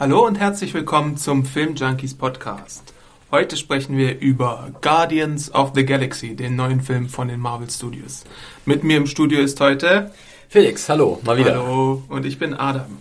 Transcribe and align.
Hallo 0.00 0.26
und 0.26 0.40
herzlich 0.40 0.72
willkommen 0.72 1.18
zum 1.18 1.44
Film 1.44 1.74
Junkies 1.74 2.14
Podcast. 2.14 2.94
Heute 3.30 3.58
sprechen 3.58 3.98
wir 3.98 4.18
über 4.18 4.70
Guardians 4.80 5.54
of 5.54 5.72
the 5.74 5.84
Galaxy, 5.84 6.34
den 6.34 6.56
neuen 6.56 6.80
Film 6.80 7.10
von 7.10 7.28
den 7.28 7.38
Marvel 7.38 7.68
Studios. 7.68 8.24
Mit 8.64 8.82
mir 8.82 8.96
im 8.96 9.06
Studio 9.06 9.40
ist 9.40 9.60
heute 9.60 10.10
Felix, 10.48 10.88
hallo, 10.88 11.20
mal 11.22 11.36
wieder. 11.36 11.56
Hallo 11.56 12.02
und 12.08 12.24
ich 12.24 12.38
bin 12.38 12.54
Adam 12.54 12.96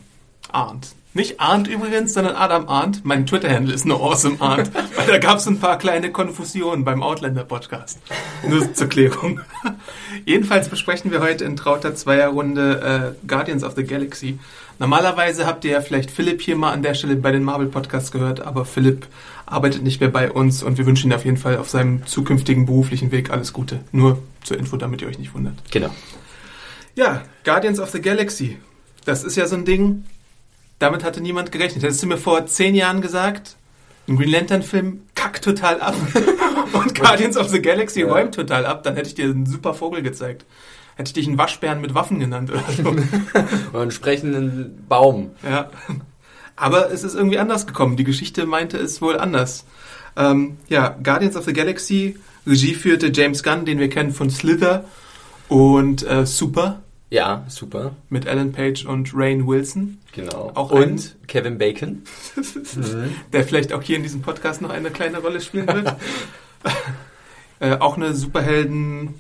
Arndt. 0.52 0.90
Nicht 1.14 1.40
Arndt 1.40 1.70
übrigens, 1.70 2.14
sondern 2.14 2.36
Adam 2.36 2.68
Arndt. 2.68 3.06
Mein 3.06 3.26
Twitter-Handle 3.26 3.74
ist 3.74 3.86
nur 3.86 4.02
Awesome 4.02 4.36
Arndt, 4.40 4.70
weil 4.98 5.08
da 5.08 5.20
gab 5.20 5.38
es 5.38 5.48
ein 5.48 5.60
paar 5.60 5.78
kleine 5.78 6.12
Konfusionen 6.12 6.84
beim 6.84 7.02
Outlander-Podcast. 7.02 8.00
Nur 8.46 8.74
zur 8.74 8.90
Klärung. 8.90 9.40
Jedenfalls 10.26 10.68
besprechen 10.68 11.12
wir 11.12 11.22
heute 11.22 11.46
in 11.46 11.56
trauter 11.56 11.96
Zweierrunde 11.96 13.16
äh, 13.24 13.26
Guardians 13.26 13.64
of 13.64 13.74
the 13.76 13.86
Galaxy. 13.86 14.38
Normalerweise 14.80 15.46
habt 15.46 15.66
ihr 15.66 15.72
ja 15.72 15.82
vielleicht 15.82 16.10
Philipp 16.10 16.42
hier 16.42 16.56
mal 16.56 16.72
an 16.72 16.82
der 16.82 16.94
Stelle 16.94 17.18
bei 17.18 17.32
den 17.32 17.44
Marvel-Podcasts 17.44 18.12
gehört, 18.12 18.40
aber 18.40 18.64
Philipp 18.64 19.08
arbeitet 19.46 19.84
nicht 19.84 20.00
mehr 20.00 20.10
bei 20.10 20.32
uns 20.32 20.64
und 20.64 20.78
wir 20.78 20.86
wünschen 20.86 21.12
ihm 21.12 21.16
auf 21.16 21.26
jeden 21.26 21.38
Fall 21.38 21.58
auf 21.58 21.70
seinem 21.70 22.06
zukünftigen 22.06 22.66
beruflichen 22.66 23.12
Weg 23.12 23.30
alles 23.30 23.52
Gute. 23.52 23.82
Nur 23.92 24.24
zur 24.44 24.58
Info, 24.58 24.78
damit 24.78 25.02
ihr 25.02 25.10
euch 25.10 25.20
nicht 25.20 25.34
wundert. 25.34 25.56
Genau. 25.70 25.90
Ja, 26.96 27.24
Guardians 27.44 27.80
of 27.80 27.90
the 27.92 28.02
Galaxy. 28.02 28.58
Das 29.04 29.24
ist 29.26 29.36
ja 29.36 29.48
so 29.48 29.56
ein 29.58 29.66
Ding, 29.66 30.06
damit 30.80 31.04
hatte 31.04 31.20
niemand 31.20 31.52
gerechnet. 31.52 31.84
Hättest 31.84 32.02
du 32.02 32.08
mir 32.08 32.18
vor 32.18 32.46
zehn 32.46 32.74
Jahren 32.74 33.02
gesagt, 33.02 33.58
ein 34.08 34.16
Green 34.16 34.30
Lantern-Film 34.32 35.02
kackt 35.14 35.44
total 35.44 35.82
ab 35.82 35.96
und 36.74 36.96
Guardians 37.00 37.36
of 37.36 37.50
the 37.50 37.62
Galaxy 37.62 38.02
Ja. 38.02 38.08
räumt 38.08 38.34
total 38.34 38.66
ab, 38.66 38.84
dann 38.84 38.96
hätte 38.96 39.10
ich 39.10 39.16
dir 39.16 39.26
einen 39.26 39.46
super 39.46 39.74
Vogel 39.74 40.02
gezeigt. 40.02 40.46
Hätte 41.00 41.12
ich 41.12 41.14
dich 41.14 41.28
einen 41.28 41.38
Waschbären 41.38 41.80
mit 41.80 41.94
Waffen 41.94 42.20
genannt 42.20 42.52
oder 42.52 42.62
so. 42.76 42.90
Und 43.72 43.74
einen 43.74 43.92
sprechenden 43.92 44.84
Baum. 44.90 45.32
ja. 45.50 45.70
Aber 46.58 46.92
es 46.92 47.06
ist 47.06 47.16
irgendwie 47.16 47.40
anders 47.40 47.66
gekommen. 47.68 47.96
Die 47.96 48.04
Geschichte 48.04 48.46
meinte 48.46 48.78
es 48.78 49.02
wohl 49.02 49.18
anders. 49.18 49.64
Ähm, 50.18 50.58
ja, 50.68 50.90
Guardians 51.02 51.38
of 51.38 51.46
the 51.46 51.54
Galaxy, 51.54 52.18
Regie 52.46 52.74
führte 52.76 53.12
James 53.14 53.44
Gunn, 53.44 53.64
den 53.64 53.80
wir 53.80 53.90
kennen 53.90 54.12
von 54.12 54.30
Slither 54.30 54.84
und 55.48 56.06
äh, 56.06 56.26
Super 56.26 56.82
Ja, 57.10 57.46
super. 57.48 57.96
mit 58.10 58.28
Alan 58.28 58.52
Page 58.52 58.84
und 58.84 59.12
Rain 59.14 59.48
Wilson. 59.48 60.00
Genau. 60.12 60.52
Auch 60.54 60.72
Und 60.72 61.16
Kevin 61.28 61.58
Bacon. 61.58 62.04
der 63.32 63.46
vielleicht 63.46 63.72
auch 63.72 63.82
hier 63.82 63.96
in 63.96 64.04
diesem 64.04 64.22
Podcast 64.22 64.62
noch 64.62 64.72
eine 64.72 64.92
kleine 64.92 65.20
Rolle 65.20 65.40
spielen 65.40 65.68
wird. 65.68 65.96
äh, 67.62 67.78
auch 67.78 67.96
eine 67.96 68.14
Superhelden. 68.14 69.14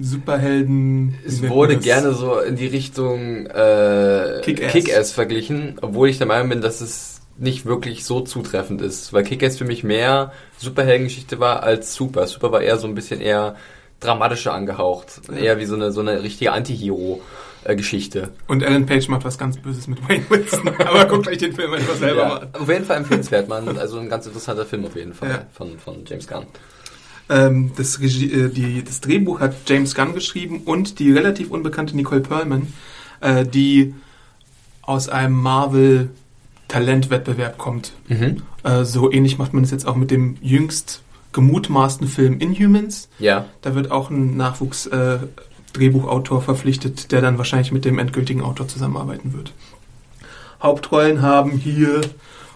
Superhelden. 0.00 1.14
Es 1.26 1.42
wurde 1.48 1.76
gerne 1.78 2.12
so 2.14 2.38
in 2.40 2.56
die 2.56 2.66
Richtung 2.66 3.46
äh, 3.46 4.40
Kick-Ass. 4.42 4.72
Kick-Ass 4.72 5.12
verglichen, 5.12 5.76
obwohl 5.82 6.08
ich 6.08 6.18
der 6.18 6.26
Meinung 6.26 6.48
bin, 6.48 6.60
dass 6.60 6.80
es 6.80 7.20
nicht 7.38 7.66
wirklich 7.66 8.04
so 8.04 8.20
zutreffend 8.20 8.80
ist, 8.80 9.12
weil 9.12 9.24
Kick-Ass 9.24 9.58
für 9.58 9.64
mich 9.64 9.82
mehr 9.84 10.32
Superheldengeschichte 10.58 11.40
war 11.40 11.62
als 11.62 11.94
Super. 11.94 12.26
Super 12.26 12.52
war 12.52 12.60
eher 12.62 12.76
so 12.78 12.86
ein 12.86 12.94
bisschen 12.94 13.20
eher 13.20 13.56
dramatischer 14.00 14.52
angehaucht, 14.52 15.20
eher 15.34 15.58
wie 15.58 15.64
so 15.64 15.74
eine 15.74 15.90
so 15.90 16.00
eine 16.00 16.22
richtige 16.22 16.52
Anti-Hero-Geschichte. 16.52 18.30
Und 18.46 18.62
Alan 18.64 18.86
Page 18.86 19.08
macht 19.08 19.24
was 19.24 19.38
ganz 19.38 19.56
Böses 19.56 19.86
mit 19.88 20.06
Wayne 20.08 20.24
Wilson. 20.28 20.68
Aber 20.78 21.06
guckt 21.06 21.26
euch 21.28 21.38
den 21.38 21.52
Film 21.54 21.72
einfach 21.72 21.94
selber 21.96 22.20
Ja, 22.22 22.28
mal 22.28 22.38
an. 22.40 22.48
auf 22.60 22.68
jeden 22.68 22.84
Fall 22.84 22.98
empfehlenswert, 22.98 23.48
man. 23.48 23.78
Also 23.78 23.98
ein 23.98 24.08
ganz 24.08 24.26
interessanter 24.26 24.66
Film 24.66 24.84
auf 24.84 24.94
jeden 24.96 25.14
Fall 25.14 25.30
Ja. 25.30 25.46
von, 25.52 25.78
von 25.78 26.04
James 26.06 26.26
Gunn. 26.28 26.46
Ähm, 27.28 27.72
das, 27.76 28.00
äh, 28.00 28.48
die, 28.50 28.82
das 28.84 29.00
Drehbuch 29.00 29.40
hat 29.40 29.56
James 29.66 29.94
Gunn 29.94 30.14
geschrieben 30.14 30.62
und 30.64 30.98
die 30.98 31.12
relativ 31.12 31.50
unbekannte 31.50 31.94
Nicole 31.96 32.20
Perlman, 32.20 32.72
äh, 33.20 33.46
die 33.46 33.94
aus 34.82 35.08
einem 35.08 35.40
Marvel-Talentwettbewerb 35.40 37.56
kommt. 37.56 37.92
Mhm. 38.08 38.42
Äh, 38.62 38.84
so 38.84 39.10
ähnlich 39.10 39.38
macht 39.38 39.54
man 39.54 39.64
es 39.64 39.70
jetzt 39.70 39.86
auch 39.86 39.96
mit 39.96 40.10
dem 40.10 40.36
jüngst 40.42 41.00
gemutmaßten 41.32 42.06
Film 42.06 42.40
Inhumans. 42.40 43.08
Ja. 43.18 43.46
Da 43.62 43.74
wird 43.74 43.90
auch 43.90 44.10
ein 44.10 44.36
Nachwuchs-Drehbuchautor 44.36 46.42
verpflichtet, 46.42 47.10
der 47.10 47.22
dann 47.22 47.38
wahrscheinlich 47.38 47.72
mit 47.72 47.86
dem 47.86 47.98
endgültigen 47.98 48.42
Autor 48.42 48.68
zusammenarbeiten 48.68 49.32
wird. 49.32 49.54
Hauptrollen 50.62 51.22
haben 51.22 51.52
hier 51.52 52.02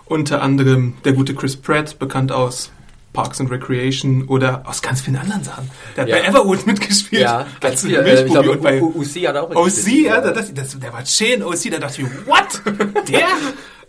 unter 0.04 0.42
anderem 0.42 0.94
der 1.04 1.12
gute 1.12 1.34
Chris 1.34 1.56
Pratt, 1.56 1.98
bekannt 1.98 2.30
aus 2.32 2.70
Parks 3.18 3.40
and 3.40 3.50
Recreation 3.50 4.24
oder 4.28 4.62
aus 4.64 4.80
ganz 4.80 5.00
vielen 5.00 5.16
anderen 5.16 5.42
Sachen. 5.42 5.68
Der 5.96 6.02
hat 6.04 6.08
Ja. 6.10 6.16
bei 6.20 6.28
Everwood 6.28 6.66
mitgespielt. 6.66 7.22
Ja, 7.22 7.46
ganz 7.60 7.82
viel. 7.82 7.96
Äh, 7.96 8.24
ich 8.24 8.30
glaube, 8.30 8.52
und 8.52 8.62
bei 8.62 8.80
UC 8.80 9.26
hat 9.26 9.36
auch 9.36 9.50
OC, 9.50 9.64
mitgespielt. 9.64 10.06
ja, 10.06 10.20
das, 10.20 10.54
das, 10.54 10.78
der 10.78 10.92
war 10.92 11.04
schön 11.04 11.42
OC, 11.42 11.70
da 11.72 11.78
dachte 11.78 12.02
ich, 12.02 12.08
what? 12.26 12.62
Der? 13.08 13.26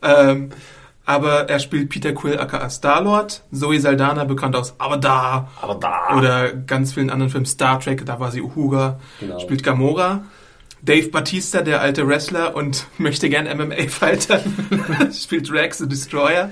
ähm, 0.02 0.50
aber 1.06 1.48
er 1.50 1.60
spielt 1.60 1.90
Peter 1.90 2.12
Quill 2.14 2.40
aka 2.40 2.70
Star-Lord, 2.70 3.44
Zoe 3.52 3.80
Saldana, 3.80 4.24
bekannt 4.26 4.56
aus 4.56 4.74
Avatar, 4.80 5.50
Aber 5.62 5.76
da. 5.76 6.16
oder 6.18 6.54
ganz 6.54 6.94
vielen 6.94 7.10
anderen 7.12 7.32
Filmen, 7.32 7.46
Star 7.46 7.80
Trek, 7.80 8.06
da 8.06 8.20
war 8.20 8.32
sie 8.32 8.42
Uhura, 8.42 9.00
Genau. 9.20 9.40
spielt 9.40 9.64
Gamora. 9.64 10.24
Dave 10.82 11.10
Batista, 11.10 11.62
der 11.62 11.82
alte 11.82 12.08
Wrestler 12.08 12.56
und 12.56 12.88
möchte 12.98 13.30
gern 13.30 13.46
MMA-Fighter, 13.46 14.42
spielt 15.14 15.52
Rex 15.52 15.78
the 15.80 15.88
Destroyer. 15.88 16.50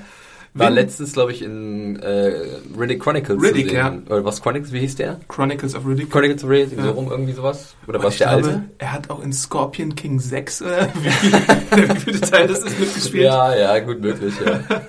War 0.60 0.70
letztens, 0.70 1.14
glaube 1.14 1.32
ich, 1.32 1.42
in 1.42 1.98
äh, 1.98 2.34
Riddick 2.78 3.02
Chronicles 3.02 3.42
Riddick, 3.42 3.72
ja. 3.72 3.98
Oder 4.08 4.24
was 4.26 4.42
Chronicles, 4.42 4.72
wie 4.74 4.80
hieß 4.80 4.96
der? 4.96 5.20
Chronicles 5.28 5.76
of 5.76 5.86
Riddick. 5.86 6.10
Chronicles 6.10 6.44
of 6.44 6.50
Riddick, 6.50 6.78
Ja. 6.78 6.84
so 6.86 6.92
rum, 6.92 7.08
irgendwie 7.10 7.34
sowas? 7.34 7.76
Oder 7.88 8.04
was 8.04 8.18
der 8.18 8.28
glaube, 8.28 8.48
alte? 8.48 8.64
Er 8.78 8.92
hat 8.94 9.10
auch 9.10 9.22
in 9.24 9.34
Scorpion 9.34 9.96
King 9.96 10.20
6 10.20 10.62
oder 10.62 10.88
wie, 11.02 11.10
viel, 11.10 11.34
wie 11.34 12.00
viele 12.00 12.22
Teil 12.22 12.48
das 12.48 12.60
ist 12.64 12.80
mitgespielt. 12.80 13.24
Ja, 13.26 13.56
ja, 13.56 13.80
gut 13.80 14.02
möglich, 14.02 14.34
ja. 14.46 14.60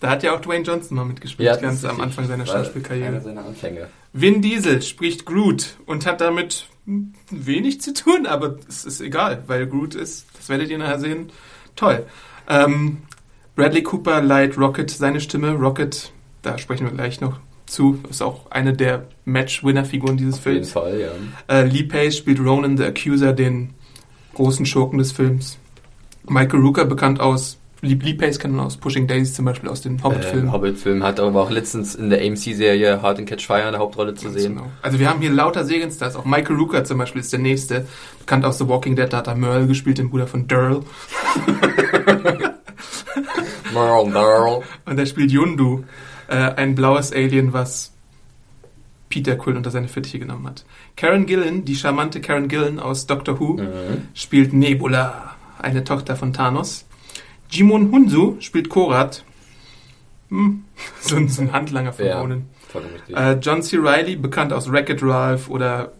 Da 0.00 0.08
hat 0.08 0.22
ja 0.22 0.34
auch 0.34 0.40
Dwayne 0.40 0.64
Johnson 0.64 0.96
mal 0.96 1.04
mitgespielt, 1.04 1.46
ja 1.46 1.56
ganz 1.56 1.84
am. 1.84 2.00
Anfang 2.00 2.26
seiner 2.26 2.46
Schauspielkarriere. 2.46 3.20
seiner 3.20 3.44
Anfänge. 3.44 3.88
Vin 4.14 4.40
Diesel 4.40 4.80
spricht 4.80 5.26
Groot 5.26 5.76
und 5.84 6.06
hat 6.06 6.22
damit 6.22 6.68
wenig 7.30 7.82
zu 7.82 7.92
tun, 7.92 8.24
aber 8.26 8.56
es 8.66 8.86
ist 8.86 9.02
egal, 9.02 9.42
weil 9.46 9.66
Groot 9.66 9.94
ist, 9.94 10.24
das 10.38 10.48
werdet 10.48 10.70
ihr 10.70 10.78
nachher 10.78 11.00
sehen, 11.00 11.30
toll. 11.76 12.06
Ähm, 12.48 13.02
Bradley 13.56 13.82
Cooper 13.82 14.22
leiht 14.22 14.56
Rocket 14.58 14.90
seine 14.90 15.20
Stimme. 15.20 15.52
Rocket, 15.52 16.12
da 16.42 16.58
sprechen 16.58 16.86
wir 16.86 16.92
gleich 16.92 17.20
noch 17.20 17.40
zu, 17.66 17.98
ist 18.08 18.22
auch 18.22 18.50
eine 18.50 18.72
der 18.72 19.06
Match-Winner-Figuren 19.24 20.16
dieses 20.16 20.38
Auf 20.38 20.46
jeden 20.46 20.56
Films. 20.64 20.72
Fall, 20.72 21.00
ja. 21.00 21.10
Äh, 21.54 21.66
Lee 21.66 21.84
Pace 21.84 22.16
spielt 22.16 22.40
Ronan 22.40 22.76
the 22.76 22.84
Accuser, 22.84 23.32
den 23.32 23.74
großen 24.34 24.66
Schurken 24.66 24.98
des 24.98 25.12
Films. 25.12 25.58
Michael 26.28 26.60
Rooker, 26.60 26.84
bekannt 26.84 27.20
aus, 27.20 27.58
Lee, 27.82 27.98
Lee 28.00 28.14
Pace 28.14 28.38
kennt 28.38 28.54
man 28.54 28.66
aus 28.66 28.76
Pushing 28.76 29.06
Daisies 29.06 29.34
zum 29.34 29.46
Beispiel, 29.46 29.70
aus 29.70 29.80
den 29.80 30.02
Hobbit-Filmen. 30.02 30.48
Äh, 30.48 30.52
Hobbit-Film 30.52 31.02
hat 31.02 31.18
aber 31.18 31.40
auch 31.40 31.50
letztens 31.50 31.94
in 31.94 32.10
der 32.10 32.20
AMC-Serie 32.20 33.00
Hard 33.00 33.18
and 33.18 33.28
Catch 33.28 33.46
Fire 33.46 33.62
in 33.62 33.72
der 33.72 33.80
Hauptrolle 33.80 34.14
zu 34.14 34.26
Ganz 34.26 34.40
sehen. 34.40 34.56
Genau. 34.56 34.70
Also 34.82 34.98
wir 34.98 35.08
haben 35.08 35.20
hier 35.20 35.30
lauter 35.30 35.64
Serienstars. 35.64 36.16
Auch 36.16 36.26
Michael 36.26 36.56
Rooker 36.56 36.84
zum 36.84 36.98
Beispiel 36.98 37.20
ist 37.22 37.32
der 37.32 37.40
nächste. 37.40 37.86
Bekannt 38.18 38.44
aus 38.44 38.58
The 38.58 38.68
Walking 38.68 38.96
Dead, 38.96 39.10
da 39.10 39.18
hat 39.18 39.28
er 39.28 39.34
Merle 39.34 39.66
gespielt, 39.66 39.98
den 39.98 40.10
Bruder 40.10 40.26
von 40.26 40.46
Daryl. 40.46 40.80
Merle, 43.72 44.08
Merle. 44.10 44.62
Und 44.86 44.98
er 44.98 45.06
spielt 45.06 45.30
Yundu, 45.30 45.84
äh, 46.28 46.34
ein 46.36 46.74
blaues 46.74 47.12
Alien, 47.12 47.52
was 47.52 47.92
Peter 49.08 49.36
Quill 49.36 49.56
unter 49.56 49.70
seine 49.70 49.88
Fittiche 49.88 50.18
genommen 50.18 50.46
hat. 50.46 50.64
Karen 50.96 51.26
Gillan, 51.26 51.64
die 51.64 51.74
charmante 51.74 52.20
Karen 52.20 52.48
Gillan 52.48 52.78
aus 52.78 53.06
Doctor 53.06 53.40
Who, 53.40 53.54
Mhm. 53.54 54.08
spielt 54.14 54.52
Nebula, 54.52 55.34
eine 55.58 55.82
Tochter 55.84 56.14
von 56.16 56.32
Thanos. 56.32 56.86
Jimon 57.50 57.90
Hunsu 57.90 58.36
spielt 58.40 58.68
Korat. 58.68 59.24
Hm, 60.28 60.64
so, 61.00 61.16
ein, 61.16 61.28
so 61.28 61.42
ein 61.42 61.52
Handlanger 61.52 61.92
von 61.92 62.04
Ja. 62.06 62.22
Richtig. 62.22 63.16
Äh, 63.16 63.32
John 63.40 63.62
C. 63.62 63.78
Reilly, 63.80 64.14
bekannt 64.14 64.52
aus 64.52 64.70
Wreck-It 64.70 65.02
Ralph 65.02 65.50
oder 65.50 65.90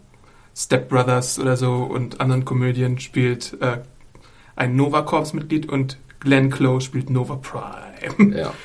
Step 0.55 0.87
Brothers 0.87 1.37
oder 1.37 1.57
so 1.57 1.73
und 1.83 2.21
anderen 2.21 2.45
Komödien, 2.45 2.97
spielt 2.99 3.57
äh, 3.61 3.79
ein 4.55 4.77
Nova 4.77 5.01
Corps-Mitglied 5.01 5.67
und 5.67 5.97
Glenn 6.21 6.49
Close 6.49 6.85
spielt 6.85 7.09
Nova 7.09 7.35
Prime. 7.35 8.37
ja. 8.37 8.53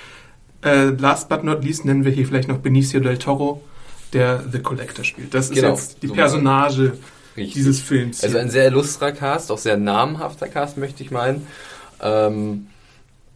Äh, 0.63 0.87
last 0.99 1.29
but 1.29 1.45
not 1.45 1.63
least 1.63 1.85
nennen 1.85 2.05
wir 2.05 2.11
hier 2.11 2.27
vielleicht 2.27 2.49
noch 2.49 2.59
Benicio 2.59 2.99
del 2.99 3.19
Toro, 3.19 3.63
der 4.13 4.43
The 4.51 4.59
Collector 4.59 5.05
spielt. 5.05 5.33
Das 5.33 5.51
ist 5.51 5.55
Genau. 5.55 5.69
jetzt 5.69 6.03
die 6.03 6.09
So 6.09 6.15
Personage 6.15 6.95
Richtig. 7.37 7.53
dieses 7.55 7.81
Films. 7.81 8.25
Also 8.25 8.35
hier. 8.35 8.43
ein 8.43 8.51
sehr 8.51 8.67
illustrer 8.69 9.13
Cast, 9.13 9.53
auch 9.53 9.59
sehr 9.59 9.77
namhafter 9.77 10.49
Cast, 10.49 10.77
möchte 10.77 11.05
ich 11.05 11.11
meinen. 11.13 11.47
Ähm, 12.03 12.67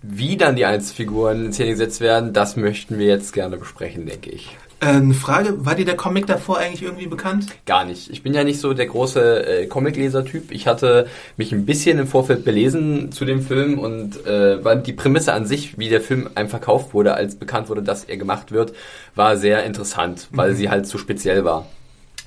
wie 0.02 0.36
dann 0.38 0.56
die 0.56 0.64
Einzelfiguren 0.64 1.44
in 1.46 1.52
Szene 1.52 1.70
gesetzt 1.72 2.00
werden, 2.00 2.32
das 2.32 2.56
möchten 2.56 2.98
wir 2.98 3.06
jetzt 3.06 3.32
gerne 3.32 3.58
besprechen, 3.58 4.06
denke 4.06 4.30
ich. 4.30 4.56
Äh, 4.80 4.86
eine 4.86 5.12
Frage, 5.14 5.64
war 5.66 5.74
dir 5.74 5.84
der 5.84 5.96
Comic 5.96 6.26
davor 6.26 6.58
eigentlich 6.58 6.82
irgendwie 6.82 7.06
bekannt? 7.06 7.46
Gar 7.66 7.84
nicht. 7.84 8.10
Ich 8.10 8.22
bin 8.22 8.32
ja 8.32 8.44
nicht 8.44 8.60
so 8.60 8.72
der 8.72 8.86
große 8.86 9.46
äh, 9.46 9.66
Comicleser-Typ. 9.66 10.50
Ich 10.50 10.66
hatte 10.66 11.06
mich 11.36 11.52
ein 11.52 11.66
bisschen 11.66 11.98
im 11.98 12.06
Vorfeld 12.06 12.44
belesen 12.46 13.12
zu 13.12 13.26
dem 13.26 13.42
Film 13.42 13.78
und 13.78 14.26
äh, 14.26 14.64
war 14.64 14.76
die 14.76 14.94
Prämisse 14.94 15.34
an 15.34 15.44
sich, 15.44 15.78
wie 15.78 15.90
der 15.90 16.00
Film 16.00 16.30
einem 16.34 16.48
verkauft 16.48 16.94
wurde, 16.94 17.14
als 17.14 17.36
bekannt 17.36 17.68
wurde, 17.68 17.82
dass 17.82 18.04
er 18.04 18.16
gemacht 18.16 18.52
wird, 18.52 18.72
war 19.14 19.36
sehr 19.36 19.64
interessant, 19.64 20.28
weil 20.32 20.54
sie 20.54 20.70
halt 20.70 20.86
so 20.86 20.96
speziell 20.96 21.44
war. 21.44 21.66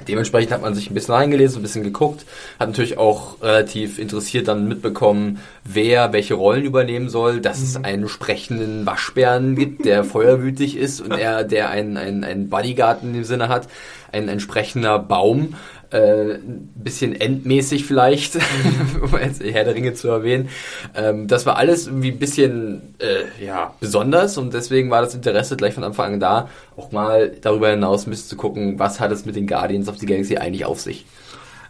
Dementsprechend 0.08 0.52
hat 0.52 0.62
man 0.62 0.74
sich 0.74 0.90
ein 0.90 0.96
bisschen 0.96 1.14
reingelesen, 1.14 1.60
ein 1.60 1.62
bisschen 1.62 1.84
geguckt, 1.84 2.26
hat 2.60 2.68
natürlich 2.68 2.98
auch 2.98 3.42
relativ 3.42 4.00
interessiert 4.00 4.48
dann 4.48 4.68
mitbekommen, 4.68 5.40
wer 5.64 6.12
welche 6.14 6.34
Rollen 6.34 6.66
übernehmen 6.66 7.10
soll, 7.10 7.40
dass 7.40 7.62
es 7.62 7.84
einen 7.84 8.10
sprechenden 8.10 8.86
Waschbären 8.88 9.56
gibt, 9.56 9.86
der 9.86 10.04
feuerwütig 10.04 10.78
ist 10.78 11.00
und 11.00 11.12
er, 11.12 11.44
der 11.44 11.70
einen, 11.70 11.98
einen, 11.98 12.24
einen 12.24 12.50
Bodyguard 12.50 13.04
in 13.04 13.14
dem 13.14 13.24
Sinne 13.24 13.50
hat, 13.50 13.68
ein 14.12 14.30
entsprechender 14.30 14.98
Baum, 14.98 15.56
äh, 15.94 16.34
ein 16.36 16.72
bisschen 16.76 17.20
endmäßig 17.20 17.86
vielleicht, 17.86 18.36
um 19.02 19.18
jetzt 19.20 19.44
Herr 19.44 19.64
der 19.64 19.76
Ringe 19.76 19.94
zu 19.94 20.10
erwähnen. 20.10 20.50
Ähm, 20.96 21.28
das 21.28 21.46
war 21.46 21.58
alles 21.58 21.88
irgendwie 21.88 22.12
ein 22.12 22.20
bisschen 22.20 22.96
äh, 23.00 23.46
ja, 23.46 23.76
besonders 23.80 24.38
und 24.38 24.54
deswegen 24.54 24.90
war 24.90 25.02
das 25.02 25.14
Interesse 25.14 25.56
gleich 25.56 25.76
von 25.76 25.84
Anfang 25.84 26.14
an 26.14 26.20
da, 26.20 26.50
auch 26.76 26.92
mal 26.92 27.32
darüber 27.42 27.70
hinaus 27.70 28.08
ein 28.08 28.10
bisschen 28.10 28.30
zu 28.30 28.36
gucken, 28.36 28.80
was 28.80 29.00
hat 29.00 29.12
es 29.12 29.26
mit 29.26 29.36
den 29.36 29.48
Guardians 29.48 29.88
of 29.88 30.00
the 30.00 30.06
Galaxy 30.06 30.38
eigentlich 30.38 30.66
auf 30.66 30.82
sich. 30.82 31.06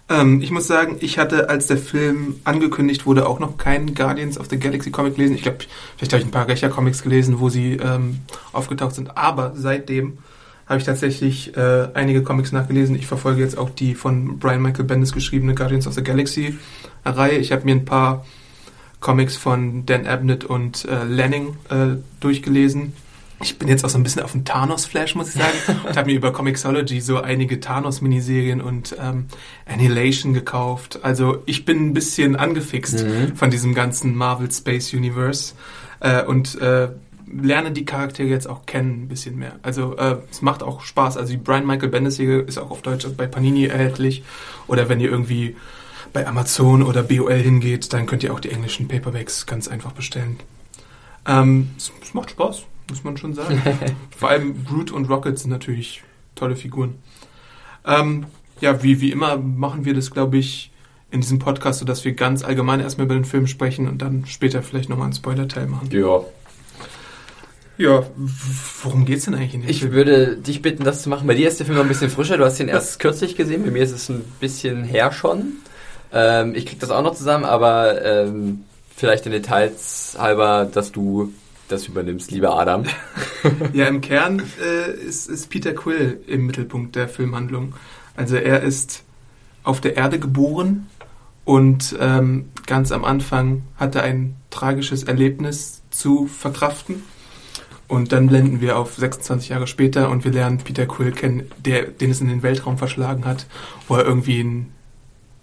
Ähm, 0.09 0.41
ich 0.41 0.51
muss 0.51 0.67
sagen, 0.67 0.97
ich 0.99 1.17
hatte, 1.17 1.49
als 1.49 1.67
der 1.67 1.77
Film 1.77 2.35
angekündigt 2.43 3.05
wurde, 3.05 3.27
auch 3.27 3.39
noch 3.39 3.57
keinen 3.57 3.93
Guardians 3.93 4.39
of 4.39 4.47
the 4.49 4.59
Galaxy 4.59 4.91
Comic 4.91 5.15
gelesen. 5.15 5.35
Ich 5.35 5.43
glaube, 5.43 5.59
vielleicht 5.97 6.13
habe 6.13 6.21
ich 6.21 6.27
ein 6.27 6.31
paar 6.31 6.47
Recher-Comics 6.47 7.03
gelesen, 7.03 7.39
wo 7.39 7.49
sie 7.49 7.73
ähm, 7.73 8.19
aufgetaucht 8.51 8.95
sind. 8.95 9.17
Aber 9.17 9.53
seitdem 9.55 10.17
habe 10.65 10.79
ich 10.79 10.85
tatsächlich 10.85 11.55
äh, 11.57 11.89
einige 11.93 12.23
Comics 12.23 12.51
nachgelesen. 12.51 12.95
Ich 12.95 13.07
verfolge 13.07 13.41
jetzt 13.41 13.57
auch 13.57 13.69
die 13.69 13.95
von 13.95 14.39
Brian 14.39 14.61
Michael 14.61 14.85
Bendis 14.85 15.11
geschriebene 15.11 15.55
Guardians 15.55 15.87
of 15.87 15.93
the 15.93 16.03
Galaxy 16.03 16.57
Reihe. 17.05 17.37
Ich 17.37 17.51
habe 17.51 17.65
mir 17.65 17.75
ein 17.75 17.85
paar 17.85 18.25
Comics 18.99 19.35
von 19.35 19.85
Dan 19.85 20.07
Abnett 20.07 20.45
und 20.45 20.85
äh, 20.85 21.03
Lanning 21.03 21.57
äh, 21.69 21.97
durchgelesen. 22.21 22.93
Ich 23.41 23.59
bin 23.59 23.67
jetzt 23.67 23.83
auch 23.83 23.89
so 23.89 23.97
ein 23.97 24.03
bisschen 24.03 24.23
auf 24.23 24.31
dem 24.31 24.45
Thanos-Flash, 24.45 25.15
muss 25.15 25.35
ich 25.35 25.41
sagen. 25.41 25.57
und 25.87 25.97
habe 25.97 26.09
mir 26.09 26.15
über 26.15 26.31
Comixology 26.31 27.01
so 27.01 27.19
einige 27.19 27.59
Thanos-Miniserien 27.59 28.61
und 28.61 28.95
ähm, 29.01 29.25
Annihilation 29.65 30.33
gekauft. 30.33 30.99
Also 31.03 31.43
ich 31.45 31.65
bin 31.65 31.89
ein 31.89 31.93
bisschen 31.93 32.37
angefixt 32.37 33.05
von 33.35 33.51
diesem 33.51 33.73
ganzen 33.73 34.15
Marvel 34.15 34.49
Space 34.49 34.93
Universe 34.93 35.55
äh, 35.99 36.23
und 36.23 36.59
äh, 36.61 36.89
lerne 37.41 37.71
die 37.71 37.85
Charaktere 37.85 38.27
jetzt 38.27 38.47
auch 38.47 38.65
kennen 38.65 39.03
ein 39.03 39.07
bisschen 39.07 39.37
mehr. 39.37 39.53
Also 39.61 39.95
äh, 39.97 40.17
es 40.31 40.41
macht 40.41 40.63
auch 40.63 40.81
Spaß. 40.81 41.17
Also 41.17 41.31
die 41.31 41.37
Brian 41.37 41.65
Michael 41.65 41.89
Bendis 41.89 42.15
Serie 42.15 42.39
ist 42.39 42.57
auch 42.57 42.71
auf 42.71 42.81
Deutsch 42.81 43.07
bei 43.17 43.27
Panini 43.27 43.65
erhältlich. 43.65 44.23
Oder 44.67 44.89
wenn 44.89 44.99
ihr 44.99 45.09
irgendwie 45.09 45.55
bei 46.11 46.27
Amazon 46.27 46.83
oder 46.83 47.03
BOL 47.03 47.33
hingeht, 47.33 47.91
dann 47.93 48.05
könnt 48.05 48.23
ihr 48.23 48.33
auch 48.33 48.39
die 48.39 48.51
englischen 48.51 48.87
Paperbacks 48.87 49.45
ganz 49.45 49.67
einfach 49.67 49.91
bestellen. 49.91 50.39
Ähm, 51.27 51.71
es, 51.77 51.91
es 52.01 52.13
macht 52.13 52.31
Spaß, 52.31 52.63
muss 52.89 53.03
man 53.03 53.17
schon 53.17 53.33
sagen. 53.33 53.61
Vor 54.17 54.29
allem 54.29 54.65
Groot 54.65 54.91
und 54.91 55.09
Rocket 55.09 55.39
sind 55.39 55.49
natürlich 55.49 56.03
tolle 56.35 56.55
Figuren. 56.55 56.95
Ähm, 57.85 58.25
ja, 58.61 58.83
wie, 58.83 59.01
wie 59.01 59.11
immer 59.11 59.37
machen 59.37 59.85
wir 59.85 59.93
das, 59.93 60.11
glaube 60.11 60.37
ich, 60.37 60.71
in 61.11 61.21
diesem 61.21 61.39
Podcast, 61.39 61.79
sodass 61.79 62.05
wir 62.05 62.13
ganz 62.13 62.43
allgemein 62.43 62.79
erstmal 62.79 63.05
über 63.05 63.15
den 63.15 63.25
Film 63.25 63.47
sprechen 63.47 63.87
und 63.87 64.01
dann 64.01 64.25
später 64.25 64.63
vielleicht 64.63 64.89
nochmal 64.89 65.05
einen 65.05 65.13
Spoiler-Teil 65.13 65.67
machen. 65.67 65.89
Ja. 65.91 66.21
Ja, 67.77 68.03
worum 68.83 69.05
geht's 69.05 69.25
denn 69.25 69.33
eigentlich 69.33 69.55
in 69.55 69.61
dem 69.61 69.69
Ich 69.69 69.79
Film? 69.79 69.93
würde 69.93 70.37
dich 70.37 70.61
bitten, 70.61 70.83
das 70.83 71.01
zu 71.01 71.09
machen. 71.09 71.25
Bei 71.27 71.33
dir 71.33 71.47
ist 71.47 71.59
der 71.59 71.65
Film 71.65 71.77
noch 71.77 71.83
ein 71.85 71.87
bisschen 71.89 72.09
frischer. 72.11 72.37
Du 72.37 72.45
hast 72.45 72.59
ihn 72.59 72.67
erst 72.67 72.99
kürzlich 72.99 73.35
gesehen. 73.35 73.63
Bei 73.65 73.71
mir 73.71 73.81
ist 73.83 73.91
es 73.91 74.09
ein 74.09 74.23
bisschen 74.39 74.83
her 74.83 75.11
schon. 75.11 75.53
Ähm, 76.11 76.53
ich 76.53 76.65
krieg 76.67 76.79
das 76.79 76.91
auch 76.91 77.01
noch 77.01 77.15
zusammen, 77.15 77.45
aber 77.45 78.03
ähm, 78.05 78.65
vielleicht 78.95 79.25
in 79.25 79.31
Details 79.31 80.15
halber, 80.19 80.69
dass 80.71 80.91
du 80.91 81.33
das 81.67 81.87
übernimmst, 81.87 82.31
lieber 82.31 82.57
Adam. 82.59 82.83
Ja, 83.73 83.87
im 83.87 83.99
Kern 83.99 84.41
äh, 84.63 84.91
ist, 84.93 85.27
ist 85.29 85.49
Peter 85.49 85.73
Quill 85.73 86.21
im 86.27 86.45
Mittelpunkt 86.45 86.95
der 86.95 87.09
Filmhandlung. 87.09 87.73
Also 88.15 88.37
er 88.37 88.61
ist 88.61 89.03
auf 89.63 89.81
der 89.81 89.97
Erde 89.97 90.17
geboren 90.17 90.87
und 91.43 91.93
ähm, 91.99 92.45
ganz 92.67 92.93
am 92.93 93.03
Anfang 93.03 93.63
hat 93.75 93.95
er 93.95 94.03
ein 94.03 94.35
tragisches 94.49 95.03
Erlebnis 95.03 95.81
zu 95.89 96.27
verkraften. 96.27 97.03
Und 97.87 98.11
dann 98.11 98.27
blenden 98.27 98.61
wir 98.61 98.77
auf 98.77 98.95
26 98.95 99.49
Jahre 99.49 99.67
später 99.67 100.09
und 100.09 100.23
wir 100.23 100.31
lernen 100.31 100.57
Peter 100.59 100.85
Quill 100.85 101.11
kennen, 101.11 101.51
der, 101.63 101.83
den 101.83 102.11
es 102.11 102.21
in 102.21 102.27
den 102.29 102.41
Weltraum 102.43 102.77
verschlagen 102.77 103.25
hat, 103.25 103.45
wo 103.87 103.95
er 103.95 104.05
irgendwie 104.05 104.41
ein 104.41 104.71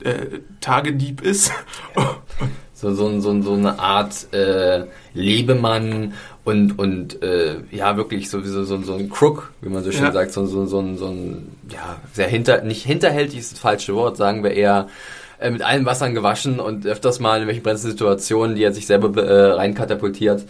äh, 0.02 0.38
Tagedieb 0.60 1.20
ist. 1.22 1.52
So, 2.72 2.94
so, 2.94 3.20
so, 3.20 3.42
so 3.42 3.52
eine 3.52 3.78
Art 3.78 4.32
äh, 4.32 4.86
Lebemann 5.12 6.14
und, 6.44 6.78
und 6.78 7.22
äh, 7.22 7.56
ja, 7.70 7.98
wirklich 7.98 8.30
so, 8.30 8.40
so, 8.42 8.64
so, 8.64 8.94
ein 8.94 9.10
Crook, 9.10 9.52
wie 9.60 9.68
man 9.68 9.84
so 9.84 9.92
schön 9.92 10.04
Ja. 10.04 10.12
sagt, 10.12 10.32
so, 10.32 10.46
so, 10.46 10.64
so, 10.64 10.78
ein- 10.80 10.96
so 10.96 11.08
ein, 11.08 11.48
ja, 11.70 12.00
sehr 12.14 12.26
hinter, 12.28 12.62
nicht 12.62 12.82
hinterhältig 12.82 13.38
ist 13.38 13.52
das 13.52 13.58
falsche 13.58 13.94
Wort, 13.94 14.16
sagen 14.16 14.42
wir 14.42 14.52
eher 14.52 14.88
äh, 15.40 15.50
mit 15.50 15.60
allen 15.60 15.84
Wassern 15.84 16.14
gewaschen 16.14 16.58
und 16.58 16.86
öfters 16.86 17.20
mal 17.20 17.42
in 17.42 17.48
welchen 17.48 17.62
brenzlichen 17.62 17.90
Situationen, 17.98 18.56
die 18.56 18.62
er 18.64 18.72
sich 18.72 18.86
selber 18.86 19.14
äh, 19.22 19.50
reinkatapultiert. 19.52 20.46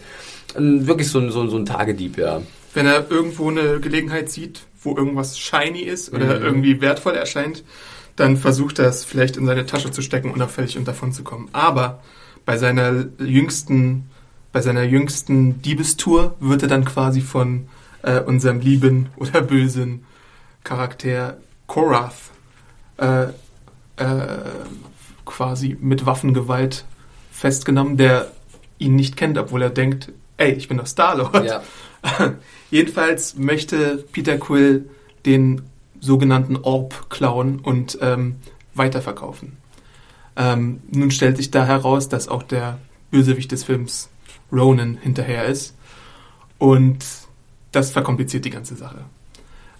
Wirklich 0.55 1.07
so, 1.09 1.19
ein- 1.19 1.31
so, 1.31 1.41
ein- 1.41 1.49
so 1.49 1.57
ein 1.57 1.65
Tagedieb, 1.65 2.17
ja. 2.17 2.41
wenn 2.73 2.85
er 2.85 3.09
irgendwo 3.11 3.49
eine 3.49 3.79
Gelegenheit 3.79 4.29
sieht, 4.31 4.61
wo 4.81 4.95
irgendwas 4.95 5.37
shiny 5.37 5.81
ist 5.81 6.13
oder 6.13 6.37
Mhm. 6.39 6.45
irgendwie 6.45 6.81
wertvoll 6.81 7.13
erscheint, 7.15 7.63
dann 8.15 8.37
versucht 8.37 8.79
er 8.79 8.87
es 8.87 9.03
vielleicht 9.05 9.37
in 9.37 9.45
seine 9.45 9.65
Tasche 9.65 9.91
zu 9.91 10.01
stecken, 10.01 10.31
unauffällig 10.31 10.77
und 10.77 10.87
davon 10.87 11.11
zu 11.11 11.23
kommen. 11.23 11.49
Aber 11.53 12.01
bei 12.45 12.57
seiner 12.57 13.05
jüngsten, 13.19 14.09
bei 14.51 14.61
seiner 14.61 14.83
jüngsten 14.83 15.61
Diebestour 15.61 16.35
wird 16.39 16.61
er 16.63 16.67
dann 16.69 16.85
quasi 16.85 17.21
von 17.21 17.67
äh, 18.03 18.19
unserem 18.19 18.59
lieben 18.61 19.09
oder 19.17 19.41
bösen 19.41 20.03
Charakter 20.63 21.37
Korath 21.67 22.15
äh, 22.97 23.23
äh, 23.23 23.29
quasi 25.25 25.77
mit 25.79 26.05
Waffengewalt 26.05 26.85
festgenommen, 27.31 27.97
der 27.97 28.31
ihn 28.79 28.95
nicht 28.95 29.15
kennt, 29.17 29.37
obwohl 29.37 29.61
er 29.61 29.69
denkt, 29.69 30.11
ey, 30.41 30.53
ich 30.53 30.67
bin 30.67 30.77
doch 30.77 30.87
Star-Lord. 30.87 31.45
ja. 31.45 31.61
Jedenfalls 32.71 33.35
möchte 33.35 34.03
Peter 34.11 34.37
Quill 34.37 34.89
den 35.25 35.61
sogenannten 35.99 36.57
Orb 36.57 37.09
klauen 37.09 37.59
und 37.59 37.97
ähm, 38.01 38.37
weiterverkaufen. 38.73 39.57
Ähm, 40.35 40.81
nun 40.89 41.11
stellt 41.11 41.37
sich 41.37 41.51
da 41.51 41.65
heraus, 41.65 42.09
dass 42.09 42.27
auch 42.27 42.43
der 42.43 42.79
Bösewicht 43.11 43.51
des 43.51 43.63
Films 43.63 44.09
Ronan 44.51 44.97
hinterher 45.01 45.45
ist. 45.45 45.75
Und 46.57 47.05
das 47.71 47.91
verkompliziert 47.91 48.45
die 48.45 48.49
ganze 48.49 48.75
Sache. 48.75 49.05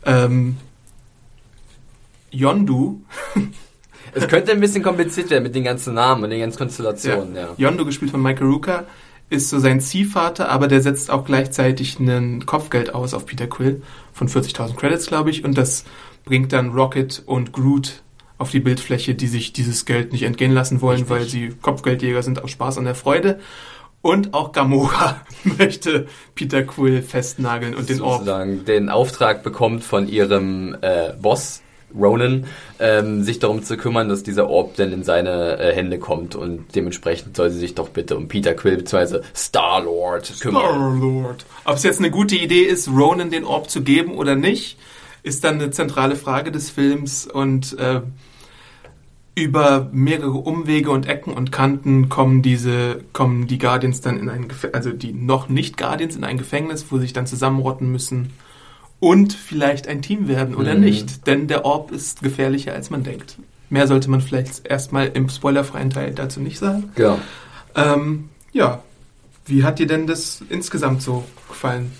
Ähm, 0.05 0.57
Yondu, 2.29 3.01
Es 4.13 4.27
könnte 4.27 4.51
ein 4.51 4.59
bisschen 4.59 4.83
kompliziert 4.83 5.29
werden 5.29 5.43
mit 5.43 5.55
den 5.55 5.63
ganzen 5.63 5.93
Namen 5.93 6.23
und 6.23 6.29
den 6.29 6.39
ganzen 6.39 6.57
Konstellationen, 6.59 7.35
ja. 7.35 7.49
Yondu, 7.57 7.85
gespielt 7.85 8.11
von 8.11 8.21
Michael 8.21 8.47
Rooker, 8.47 8.85
ist 9.31 9.49
so 9.49 9.59
sein 9.59 9.79
Ziehvater, 9.79 10.49
aber 10.49 10.67
der 10.67 10.81
setzt 10.81 11.09
auch 11.09 11.23
gleichzeitig 11.23 11.99
ein 11.99 12.45
Kopfgeld 12.45 12.93
aus 12.93 13.13
auf 13.13 13.25
Peter 13.25 13.47
Quill 13.47 13.81
von 14.13 14.27
40.000 14.27 14.75
Credits, 14.75 15.07
glaube 15.07 15.29
ich, 15.29 15.45
und 15.45 15.57
das 15.57 15.85
bringt 16.25 16.51
dann 16.51 16.71
Rocket 16.71 17.23
und 17.25 17.53
Groot 17.53 18.03
auf 18.37 18.51
die 18.51 18.59
Bildfläche, 18.59 19.15
die 19.15 19.27
sich 19.27 19.53
dieses 19.53 19.85
Geld 19.85 20.11
nicht 20.11 20.23
entgehen 20.23 20.51
lassen 20.51 20.81
wollen, 20.81 21.03
Richtig. 21.03 21.09
weil 21.09 21.23
sie 21.23 21.53
Kopfgeldjäger 21.61 22.23
sind 22.23 22.43
aus 22.43 22.51
Spaß 22.51 22.77
und 22.77 22.85
der 22.85 22.95
Freude. 22.95 23.39
Und 24.01 24.33
auch 24.33 24.51
Gamora 24.51 25.21
möchte 25.43 26.07
Peter 26.35 26.63
Quill 26.63 27.01
festnageln 27.01 27.73
und 27.73 27.87
den 27.87 28.01
Orb. 28.01 28.19
sozusagen 28.19 28.65
den 28.65 28.89
Auftrag 28.89 29.43
bekommt 29.43 29.83
von 29.83 30.09
ihrem 30.09 30.75
äh, 30.81 31.13
Boss, 31.21 31.60
Ronan, 31.95 32.45
ähm, 32.79 33.23
sich 33.23 33.39
darum 33.39 33.63
zu 33.63 33.77
kümmern, 33.77 34.09
dass 34.09 34.23
dieser 34.23 34.49
Orb 34.49 34.75
denn 34.75 34.91
in 34.91 35.03
seine 35.03 35.59
äh, 35.59 35.73
Hände 35.75 35.99
kommt 35.99 36.35
und 36.35 36.75
dementsprechend 36.75 37.35
soll 37.35 37.49
sie 37.49 37.59
sich 37.59 37.75
doch 37.75 37.89
bitte 37.89 38.17
um 38.17 38.27
Peter 38.27 38.53
Quill 38.53 38.77
bzw. 38.77 39.21
Star-Lord 39.35 40.39
kümmern. 40.39 40.63
Star-Lord. 40.63 41.45
Ob 41.65 41.75
es 41.75 41.83
jetzt 41.83 41.99
eine 41.99 42.11
gute 42.11 42.35
Idee 42.35 42.63
ist, 42.63 42.87
Ronan 42.87 43.29
den 43.29 43.45
Orb 43.45 43.69
zu 43.69 43.81
geben 43.83 44.15
oder 44.15 44.35
nicht, 44.35 44.77
ist 45.23 45.43
dann 45.43 45.55
eine 45.55 45.71
zentrale 45.71 46.15
Frage 46.15 46.51
des 46.51 46.69
Films 46.69 47.27
und 47.27 47.77
äh, 47.77 48.01
über 49.33 49.89
mehrere 49.93 50.37
Umwege 50.37 50.91
und 50.91 51.07
Ecken 51.07 51.33
und 51.33 51.51
Kanten 51.51 52.09
kommen 52.09 52.41
diese, 52.41 53.01
kommen 53.13 53.47
die 53.47 53.57
Guardians 53.57 54.01
dann 54.01 54.19
in 54.19 54.29
ein, 54.29 54.49
Gef- 54.49 54.73
also 54.73 54.91
die 54.91 55.13
noch 55.13 55.47
nicht 55.47 55.77
Guardians 55.77 56.15
in 56.15 56.23
ein 56.23 56.37
Gefängnis, 56.37 56.87
wo 56.89 56.97
sie 56.97 57.03
sich 57.03 57.13
dann 57.13 57.27
zusammenrotten 57.27 57.89
müssen 57.91 58.33
und 59.01 59.33
vielleicht 59.33 59.89
ein 59.89 60.01
Team 60.01 60.29
werden 60.29 60.55
oder 60.55 60.75
Mhm. 60.75 60.79
nicht, 60.81 61.27
denn 61.27 61.47
der 61.49 61.65
Orb 61.65 61.91
ist 61.91 62.21
gefährlicher 62.23 62.73
als 62.73 62.89
man 62.89 63.03
denkt. 63.03 63.35
Mehr 63.69 63.87
sollte 63.87 64.09
man 64.09 64.21
vielleicht 64.21 64.65
erstmal 64.67 65.07
im 65.07 65.27
spoilerfreien 65.27 65.89
Teil 65.89 66.13
dazu 66.13 66.39
nicht 66.39 66.59
sagen. 66.59 66.91
Genau. 66.95 67.19
Ähm, 67.75 68.29
ja, 68.53 68.81
wie 69.45 69.63
hat 69.63 69.79
dir 69.79 69.87
denn 69.87 70.07
das 70.07 70.43
insgesamt 70.49 71.01
so 71.01 71.23
gefallen? 71.49 71.91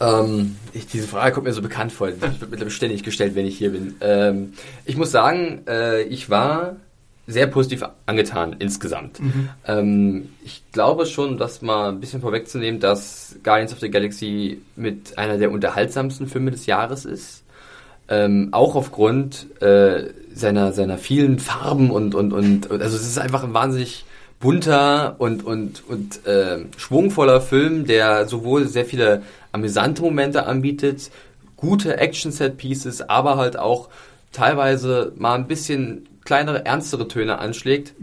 Ähm, 0.00 0.56
ich, 0.72 0.86
diese 0.86 1.08
Frage 1.08 1.32
kommt 1.34 1.46
mir 1.46 1.52
so 1.52 1.62
bekannt 1.62 1.92
vor. 1.92 2.08
Die 2.10 2.20
wird 2.20 2.40
mittlerweile 2.42 2.70
ständig 2.70 3.02
gestellt, 3.02 3.34
wenn 3.34 3.46
ich 3.46 3.58
hier 3.58 3.70
bin. 3.70 3.96
Ähm, 4.00 4.52
ich 4.84 4.96
muss 4.96 5.10
sagen, 5.10 5.62
äh, 5.66 6.02
ich 6.02 6.30
war 6.30 6.76
sehr 7.26 7.46
positiv 7.46 7.84
angetan 8.06 8.56
insgesamt. 8.58 9.20
Ähm, 9.66 10.30
ich 10.44 10.62
glaube 10.72 11.06
schon, 11.06 11.38
das 11.38 11.62
mal 11.62 11.90
ein 11.90 12.00
bisschen 12.00 12.20
vorwegzunehmen, 12.20 12.80
dass 12.80 13.36
Guardians 13.44 13.72
of 13.72 13.80
the 13.80 13.90
Galaxy 13.90 14.60
mit 14.76 15.16
einer 15.18 15.38
der 15.38 15.52
unterhaltsamsten 15.52 16.26
Filme 16.26 16.50
des 16.50 16.66
Jahres 16.66 17.04
ist. 17.04 17.44
Ähm, 18.08 18.48
auch 18.50 18.74
aufgrund 18.74 19.46
äh, 19.62 20.10
seiner, 20.34 20.72
seiner 20.72 20.98
vielen 20.98 21.38
Farben 21.38 21.90
und, 21.90 22.14
und, 22.14 22.32
und, 22.32 22.66
und 22.66 22.82
also 22.82 22.96
es 22.96 23.06
ist 23.06 23.18
einfach 23.18 23.44
ein 23.44 23.54
wahnsinnig 23.54 24.04
bunter 24.40 25.14
und, 25.18 25.46
und, 25.46 25.88
und 25.88 26.26
äh, 26.26 26.58
schwungvoller 26.76 27.40
Film, 27.40 27.86
der 27.86 28.26
sowohl 28.26 28.66
sehr 28.66 28.84
viele 28.84 29.22
amüsante 29.52 30.02
Momente 30.02 30.46
anbietet, 30.46 31.10
gute 31.56 31.96
Action-Set-Pieces, 31.96 33.08
aber 33.08 33.36
halt 33.36 33.56
auch 33.56 33.88
teilweise 34.32 35.12
mal 35.16 35.36
ein 35.36 35.46
bisschen 35.46 36.08
kleinere, 36.24 36.64
ernstere 36.64 37.08
Töne 37.08 37.38
anschlägt, 37.38 37.94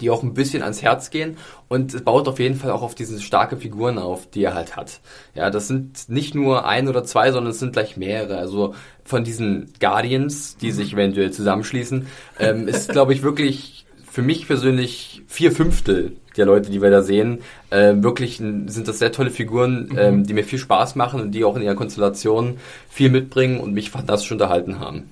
die 0.00 0.10
auch 0.10 0.22
ein 0.22 0.34
bisschen 0.34 0.62
ans 0.62 0.82
Herz 0.82 1.10
gehen 1.10 1.36
und 1.68 1.94
es 1.94 2.02
baut 2.02 2.28
auf 2.28 2.38
jeden 2.38 2.56
Fall 2.56 2.70
auch 2.70 2.82
auf 2.82 2.94
diese 2.94 3.20
starke 3.20 3.56
Figuren 3.56 3.98
auf, 3.98 4.28
die 4.28 4.44
er 4.44 4.54
halt 4.54 4.76
hat. 4.76 5.00
Ja, 5.34 5.50
das 5.50 5.68
sind 5.68 6.08
nicht 6.08 6.34
nur 6.34 6.66
ein 6.66 6.88
oder 6.88 7.04
zwei, 7.04 7.32
sondern 7.32 7.52
es 7.52 7.58
sind 7.58 7.72
gleich 7.72 7.96
mehrere. 7.96 8.38
Also 8.38 8.74
von 9.04 9.24
diesen 9.24 9.72
Guardians, 9.80 10.56
die 10.56 10.72
sich 10.72 10.92
eventuell 10.92 11.30
zusammenschließen, 11.30 12.06
ähm, 12.38 12.68
ist, 12.68 12.90
glaube 12.90 13.12
ich, 13.12 13.22
wirklich 13.22 13.86
für 14.10 14.22
mich 14.22 14.46
persönlich 14.46 15.22
vier 15.26 15.50
Fünftel 15.50 16.16
der 16.36 16.46
Leute, 16.46 16.70
die 16.70 16.82
wir 16.82 16.90
da 16.90 17.02
sehen, 17.02 17.40
äh, 17.70 17.94
wirklich 17.96 18.36
sind 18.36 18.86
das 18.86 18.98
sehr 18.98 19.12
tolle 19.12 19.30
Figuren, 19.30 19.92
ähm, 19.96 20.24
die 20.24 20.34
mir 20.34 20.44
viel 20.44 20.58
Spaß 20.58 20.94
machen 20.94 21.20
und 21.20 21.32
die 21.32 21.44
auch 21.44 21.56
in 21.56 21.62
ihrer 21.62 21.74
Konstellation 21.74 22.58
viel 22.88 23.10
mitbringen 23.10 23.60
und 23.60 23.72
mich 23.72 23.90
fantastisch 23.90 24.32
unterhalten 24.32 24.78
haben. 24.80 25.04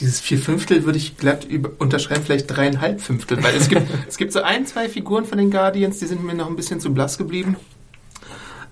Dieses 0.00 0.20
vier 0.20 0.38
Fünftel 0.38 0.84
würde 0.84 0.98
ich 0.98 1.16
glatt 1.16 1.44
über, 1.44 1.70
unterschreiben, 1.78 2.22
vielleicht 2.24 2.46
dreieinhalb 2.48 3.00
Fünftel, 3.00 3.42
weil 3.42 3.54
es 3.54 3.68
gibt, 3.68 3.82
es 4.08 4.16
gibt 4.16 4.32
so 4.32 4.42
ein, 4.42 4.66
zwei 4.66 4.88
Figuren 4.88 5.24
von 5.24 5.38
den 5.38 5.50
Guardians, 5.50 5.98
die 5.98 6.06
sind 6.06 6.24
mir 6.24 6.34
noch 6.34 6.48
ein 6.48 6.56
bisschen 6.56 6.80
zu 6.80 6.92
blass 6.92 7.18
geblieben. 7.18 7.56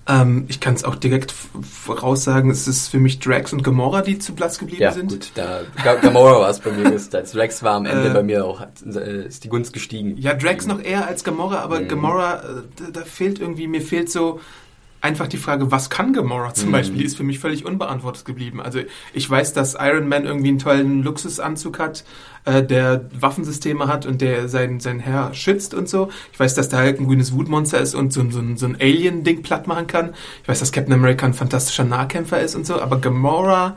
Ähm, 0.07 0.45
ich 0.49 0.59
kann 0.59 0.73
es 0.73 0.83
auch 0.83 0.95
direkt 0.95 1.31
voraussagen, 1.31 2.49
es 2.49 2.67
ist 2.67 2.87
für 2.87 2.97
mich 2.97 3.19
Drax 3.19 3.53
und 3.53 3.63
Gamora, 3.63 4.01
die 4.01 4.17
zu 4.17 4.33
blass 4.33 4.57
geblieben 4.57 4.81
Ja, 4.81 4.91
sind. 4.91 5.09
gut, 5.09 5.31
da 5.35 5.61
Ga- 5.83 5.95
Gamora 5.95 6.39
war 6.39 6.49
es 6.49 6.59
bei 6.59 6.71
mir 6.71 6.89
gesetzt. 6.89 7.35
Rex 7.35 7.61
war 7.61 7.75
am 7.75 7.85
Ende 7.85 8.09
Äh, 8.09 8.13
bei 8.13 8.23
mir 8.23 8.43
auch, 8.43 8.61
äh, 8.83 9.27
ist 9.27 9.43
die 9.43 9.49
Gunst 9.49 9.73
gestiegen. 9.73 10.17
Ja, 10.17 10.33
Drax 10.33 10.65
noch 10.65 10.81
eher 10.81 11.07
als 11.07 11.23
Gamora, 11.23 11.59
aber 11.59 11.81
Mhm. 11.81 11.87
Gamora, 11.87 12.33
äh, 12.39 12.43
da, 12.77 12.85
da 12.91 13.05
fehlt 13.05 13.39
irgendwie, 13.39 13.67
mir 13.67 13.81
fehlt 13.81 14.11
so 14.11 14.39
einfach 15.01 15.27
die 15.27 15.37
Frage, 15.37 15.71
was 15.71 15.89
kann 15.89 16.13
Gamora 16.13 16.53
zum 16.53 16.69
Mhm. 16.69 16.73
Beispiel, 16.73 16.97
die 16.99 17.05
ist 17.05 17.17
für 17.17 17.23
mich 17.23 17.39
völlig 17.39 17.65
unbeantwortet 17.65 18.23
geblieben. 18.23 18.61
Also 18.61 18.79
ich 19.13 19.29
weiß, 19.29 19.53
dass 19.53 19.75
Iron 19.79 20.07
Man 20.07 20.25
irgendwie 20.25 20.49
einen 20.49 20.59
tollen 20.59 21.03
Luxusanzug 21.03 21.79
hat, 21.79 22.03
äh, 22.45 22.63
der 22.63 23.09
Waffensysteme 23.19 23.87
hat 23.87 24.05
und 24.05 24.21
der 24.21 24.47
sein, 24.47 24.79
sein 24.79 24.99
Herr 24.99 25.33
schützt 25.33 25.73
und 25.73 25.89
so. 25.89 26.09
Ich 26.33 26.39
weiß, 26.39 26.53
dass 26.53 26.69
der 26.69 26.79
halt 26.79 26.99
ein 26.99 27.07
grünes 27.07 27.33
Wutmonster 27.33 27.79
ist 27.79 27.95
und 27.95 28.13
so, 28.13 28.21
ein- 28.21 28.31
so, 28.31 28.41
so 28.55 28.65
ein 28.67 28.77
Alien-Ding 28.79 29.41
platt 29.41 29.67
machen 29.67 29.87
kann. 29.87 30.13
Ich 30.43 30.47
weiß, 30.49 30.59
dass 30.59 30.71
Captain 30.71 30.93
America 30.93 31.25
ein 31.25 31.33
fantastischer 31.33 31.83
Nahkämpfer 31.83 32.39
ist 32.39 32.55
und 32.55 32.65
so, 32.65 32.79
aber 32.81 32.99
Gamora 32.99 33.75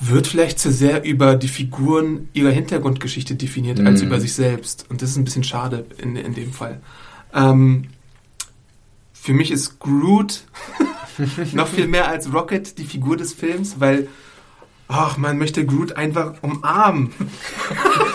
wird 0.00 0.26
vielleicht 0.28 0.60
zu 0.60 0.70
sehr 0.70 1.04
über 1.04 1.34
die 1.34 1.48
Figuren 1.48 2.28
ihrer 2.32 2.50
Hintergrundgeschichte 2.50 3.34
definiert, 3.34 3.80
als 3.80 4.00
Mhm. 4.00 4.08
über 4.08 4.20
sich 4.20 4.32
selbst. 4.34 4.86
Und 4.88 5.02
das 5.02 5.10
ist 5.10 5.16
ein 5.16 5.24
bisschen 5.24 5.42
schade 5.42 5.86
in, 5.98 6.14
in 6.16 6.34
dem 6.34 6.52
Fall. 6.52 6.80
Ähm, 7.34 7.86
für 9.28 9.34
mich 9.34 9.50
ist 9.50 9.78
Groot 9.78 10.44
noch 11.52 11.68
viel 11.68 11.86
mehr 11.86 12.08
als 12.08 12.32
Rocket 12.32 12.78
die 12.78 12.84
Figur 12.84 13.14
des 13.18 13.34
Films, 13.34 13.78
weil 13.78 14.08
ach, 14.88 15.18
man 15.18 15.36
möchte 15.36 15.66
Groot 15.66 15.98
einfach 15.98 16.32
umarmen. 16.40 17.12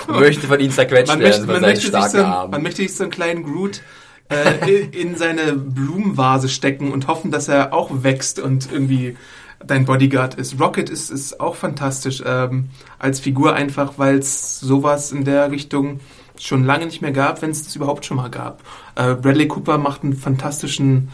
Man 0.07 0.21
möchte 0.21 0.47
von 0.47 0.59
ihm 0.59 0.71
zerquetscht 0.71 1.09
Man 1.09 1.19
werden 1.19 1.45
möchte, 1.45 1.53
man, 1.53 1.61
möchte 1.61 1.91
sich 1.91 2.05
so, 2.05 2.17
man 2.17 2.63
möchte 2.63 2.81
sich 2.81 2.95
so 2.95 3.03
einen 3.03 3.11
kleinen 3.11 3.43
Groot 3.43 3.81
äh, 4.29 4.87
in 4.91 5.15
seine 5.15 5.53
Blumenvase 5.53 6.49
stecken 6.49 6.91
und 6.91 7.05
hoffen, 7.05 7.29
dass 7.29 7.47
er 7.47 7.75
auch 7.75 7.91
wächst 8.01 8.39
und 8.39 8.71
irgendwie 8.71 9.15
dein 9.63 9.85
Bodyguard 9.85 10.33
ist. 10.33 10.59
Rocket 10.59 10.89
ist, 10.89 11.11
ist 11.11 11.39
auch 11.39 11.55
fantastisch 11.55 12.23
ähm, 12.25 12.69
als 12.97 13.19
Figur 13.19 13.53
einfach, 13.53 13.93
weil 13.97 14.17
es 14.17 14.59
sowas 14.59 15.11
in 15.11 15.25
der 15.25 15.51
Richtung 15.51 15.99
schon 16.39 16.63
lange 16.63 16.85
nicht 16.85 17.01
mehr 17.01 17.11
gab, 17.11 17.41
wenn 17.41 17.51
es 17.51 17.63
das 17.63 17.75
überhaupt 17.75 18.05
schon 18.05 18.17
mal 18.17 18.29
gab. 18.29 18.61
Äh, 18.95 19.15
Bradley 19.15 19.47
Cooper 19.47 19.77
macht 19.77 20.03
einen 20.03 20.13
fantastischen, 20.15 21.09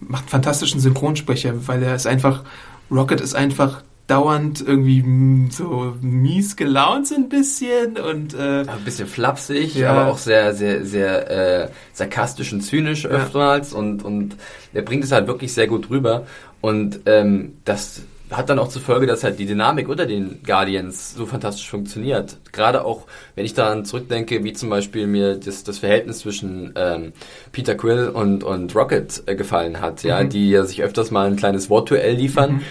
macht 0.00 0.22
einen 0.24 0.30
fantastischen 0.30 0.80
Synchronsprecher, 0.80 1.66
weil 1.68 1.82
er 1.82 1.94
ist 1.94 2.06
einfach, 2.06 2.42
Rocket 2.90 3.20
ist 3.20 3.34
einfach 3.34 3.82
dauernd 4.06 4.60
irgendwie 4.64 5.48
so 5.50 5.96
mies 6.00 6.54
gelaunt 6.54 7.08
so 7.08 7.16
ein 7.16 7.28
bisschen 7.28 7.96
und 7.96 8.34
äh, 8.34 8.60
ein 8.60 8.84
bisschen 8.84 9.08
flapsig, 9.08 9.74
Ja. 9.74 9.90
aber 9.90 10.12
auch 10.12 10.18
sehr, 10.18 10.54
sehr, 10.54 10.84
sehr 10.86 11.64
äh, 11.64 11.68
sarkastisch 11.92 12.52
und 12.52 12.60
zynisch 12.60 13.04
oftmals 13.04 13.72
und, 13.72 14.04
und 14.04 14.36
er 14.72 14.82
bringt 14.82 15.02
es 15.02 15.10
halt 15.10 15.26
wirklich 15.26 15.52
sehr 15.52 15.66
gut 15.66 15.90
rüber 15.90 16.24
und 16.60 17.00
ähm, 17.06 17.54
das 17.64 18.02
hat 18.30 18.50
dann 18.50 18.58
auch 18.58 18.68
zur 18.68 18.82
Folge, 18.82 19.06
dass 19.06 19.24
halt 19.24 19.38
die 19.38 19.46
Dynamik 19.46 19.88
unter 19.88 20.06
den 20.06 20.40
Guardians 20.44 21.14
so 21.14 21.26
fantastisch 21.26 21.68
funktioniert. 21.68 22.36
Gerade 22.52 22.84
auch, 22.84 23.06
wenn 23.34 23.44
ich 23.44 23.54
daran 23.54 23.84
zurückdenke, 23.84 24.42
wie 24.42 24.52
zum 24.52 24.68
Beispiel 24.68 25.06
mir 25.06 25.36
das, 25.36 25.64
das 25.64 25.78
Verhältnis 25.78 26.20
zwischen 26.20 26.72
ähm, 26.76 27.12
Peter 27.52 27.74
Quill 27.74 28.08
und, 28.08 28.42
und 28.42 28.74
Rocket 28.74 29.22
äh, 29.26 29.36
gefallen 29.36 29.80
hat, 29.80 30.02
ja, 30.02 30.24
die 30.24 30.50
ja 30.50 30.64
sich 30.64 30.82
öfters 30.82 31.10
mal 31.10 31.26
ein 31.26 31.36
kleines 31.36 31.70
Wortduell 31.70 32.14
liefern. 32.14 32.62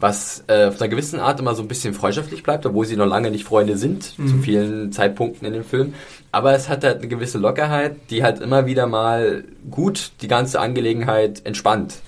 was 0.00 0.44
äh, 0.48 0.66
auf 0.66 0.80
einer 0.80 0.88
gewissen 0.88 1.20
Art 1.20 1.40
immer 1.40 1.54
so 1.54 1.62
ein 1.62 1.68
bisschen 1.68 1.94
freundschaftlich 1.94 2.42
bleibt, 2.42 2.66
obwohl 2.66 2.84
sie 2.84 2.96
noch 2.96 3.06
lange 3.06 3.30
nicht 3.30 3.44
Freunde 3.44 3.78
sind, 3.78 4.02
zu 4.02 4.38
vielen 4.42 4.92
Zeitpunkten 4.92 5.46
in 5.46 5.54
dem 5.54 5.64
Film. 5.64 5.94
Aber 6.30 6.52
es 6.52 6.68
hat 6.68 6.84
halt 6.84 6.98
eine 6.98 7.08
gewisse 7.08 7.38
Lockerheit, 7.38 8.10
die 8.10 8.22
halt 8.22 8.40
immer 8.40 8.66
wieder 8.66 8.86
mal 8.86 9.44
gut 9.70 10.10
die 10.20 10.28
ganze 10.28 10.60
Angelegenheit 10.60 11.46
entspannt. 11.46 12.00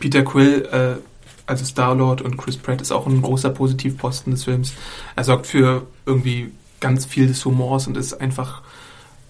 Peter 0.00 0.22
Quill, 0.24 0.68
äh, 0.70 1.00
also 1.48 1.64
Star-Lord 1.64 2.22
und 2.22 2.36
Chris 2.36 2.56
Pratt 2.56 2.80
ist 2.80 2.92
auch 2.92 3.06
ein 3.06 3.22
großer 3.22 3.50
Positivposten 3.50 4.32
des 4.32 4.44
Films. 4.44 4.72
Er 5.16 5.24
sorgt 5.24 5.46
für 5.46 5.82
irgendwie 6.06 6.50
ganz 6.80 7.06
viel 7.06 7.26
des 7.26 7.44
Humors 7.44 7.86
und 7.88 7.96
ist 7.96 8.20
einfach 8.20 8.62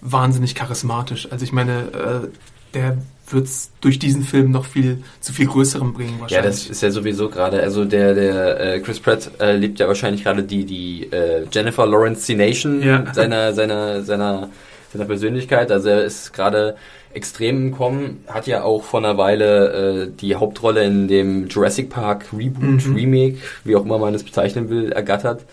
wahnsinnig 0.01 0.53
charismatisch. 0.55 1.31
Also 1.31 1.43
ich 1.43 1.51
meine, 1.51 1.79
äh, 1.93 2.27
der 2.73 2.97
wird 3.31 3.45
es 3.45 3.71
durch 3.81 3.99
diesen 3.99 4.23
Film 4.23 4.51
noch 4.51 4.65
viel 4.65 5.03
zu 5.21 5.33
viel 5.33 5.45
Größerem 5.47 5.93
bringen 5.93 6.15
Ja, 6.15 6.21
wahrscheinlich. 6.21 6.45
das 6.63 6.65
ist 6.67 6.81
ja 6.81 6.89
sowieso 6.91 7.29
gerade, 7.29 7.61
also 7.61 7.85
der, 7.85 8.13
der 8.15 8.59
äh, 8.59 8.79
Chris 8.79 8.99
Pratt 8.99 9.29
äh, 9.39 9.55
lebt 9.55 9.79
ja 9.79 9.87
wahrscheinlich 9.87 10.23
gerade 10.23 10.43
die, 10.43 10.65
die 10.65 11.03
äh, 11.11 11.45
Jennifer 11.51 11.85
Lawrence 11.85 12.33
Nation 12.33 12.81
Ja. 12.81 13.11
seiner, 13.13 13.53
seiner, 13.53 14.03
seiner, 14.03 14.49
seiner 14.91 15.05
Persönlichkeit. 15.05 15.71
Also 15.71 15.89
er 15.89 16.03
ist 16.03 16.33
gerade 16.33 16.75
extrem 17.13 17.67
im 17.67 17.71
Kommen, 17.71 18.23
hat 18.27 18.47
ja 18.47 18.63
auch 18.63 18.83
vor 18.83 18.99
einer 18.99 19.17
Weile 19.17 20.07
äh, 20.07 20.11
die 20.19 20.35
Hauptrolle 20.35 20.83
in 20.83 21.07
dem 21.07 21.47
Jurassic 21.47 21.89
Park 21.89 22.27
Reboot, 22.31 22.85
Mhm. 22.85 22.95
Remake, 22.95 23.37
wie 23.63 23.75
auch 23.75 23.85
immer 23.85 23.97
man 23.97 24.13
es 24.13 24.23
bezeichnen 24.23 24.69
will, 24.69 24.91
ergattert 24.91 25.45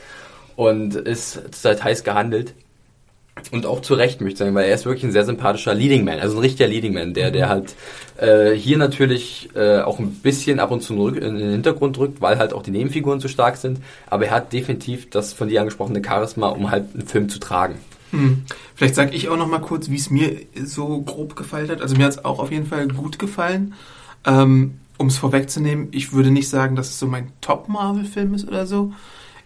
und 0.57 0.95
ist 0.95 1.35
zurzeit 1.35 1.83
heiß 1.85 2.05
gehandelt. 2.05 2.55
Und 3.51 3.67
auch 3.67 3.83
zu 3.83 3.93
Recht, 3.93 4.23
möchte 4.23 4.33
ich 4.33 4.39
sagen, 4.39 4.55
weil 4.55 4.65
er 4.65 4.75
ist 4.75 4.87
wirklich 4.87 5.05
ein 5.05 5.13
sehr 5.13 5.27
sympathischer 5.27 5.75
Leading 5.75 6.05
Man, 6.05 6.21
also 6.21 6.37
ein 6.37 6.41
richtiger 6.41 6.69
Leading 6.69 6.95
Man, 6.95 7.13
der, 7.13 7.31
der 7.31 7.51
halt 7.51 7.75
äh, 8.17 8.53
hier 8.53 8.79
natürlich 8.79 9.51
äh, 9.55 9.81
auch 9.81 9.99
ein 9.99 10.11
bisschen 10.23 10.59
ab 10.59 10.71
und 10.71 10.81
zu 10.81 11.09
in 11.09 11.37
den 11.37 11.51
Hintergrund 11.51 11.99
drückt, 11.99 12.23
weil 12.23 12.39
halt 12.39 12.55
auch 12.55 12.63
die 12.63 12.71
Nebenfiguren 12.71 13.21
zu 13.21 13.29
stark 13.29 13.59
sind, 13.59 13.81
aber 14.09 14.25
er 14.25 14.31
hat 14.31 14.55
definitiv 14.55 15.11
das 15.11 15.35
von 15.35 15.49
dir 15.49 15.61
angesprochene 15.61 16.03
Charisma, 16.03 16.49
um 16.49 16.71
halt 16.71 16.87
einen 16.95 17.07
Film 17.07 17.29
zu 17.29 17.39
tragen. 17.39 17.77
Hm. 18.11 18.45
Vielleicht 18.75 18.95
sage 18.95 19.15
ich 19.15 19.29
auch 19.29 19.37
noch 19.37 19.49
mal 19.49 19.61
kurz, 19.61 19.89
wie 19.91 19.97
es 19.97 20.11
mir 20.11 20.41
so 20.63 21.01
grob 21.03 21.37
gefallen 21.37 21.71
hat. 21.71 21.81
Also 21.81 21.97
mir 21.97 22.05
hat 22.05 22.13
es 22.13 22.25
auch 22.25 22.39
auf 22.39 22.51
jeden 22.51 22.67
Fall 22.67 22.89
gut 22.89 23.19
gefallen. 23.19 23.75
Ähm, 24.25 24.79
um 24.99 25.09
es 25.09 25.19
vorwegzunehmen, 25.19 25.89
ich 25.91 26.13
würde 26.13 26.31
nicht 26.31 26.49
sagen, 26.49 26.77
dass 26.77 26.89
es 26.89 26.99
so 26.99 27.07
mein 27.07 27.33
Top-Marvel-Film 27.41 28.35
ist 28.35 28.49
oder 28.49 28.67
so. 28.67 28.93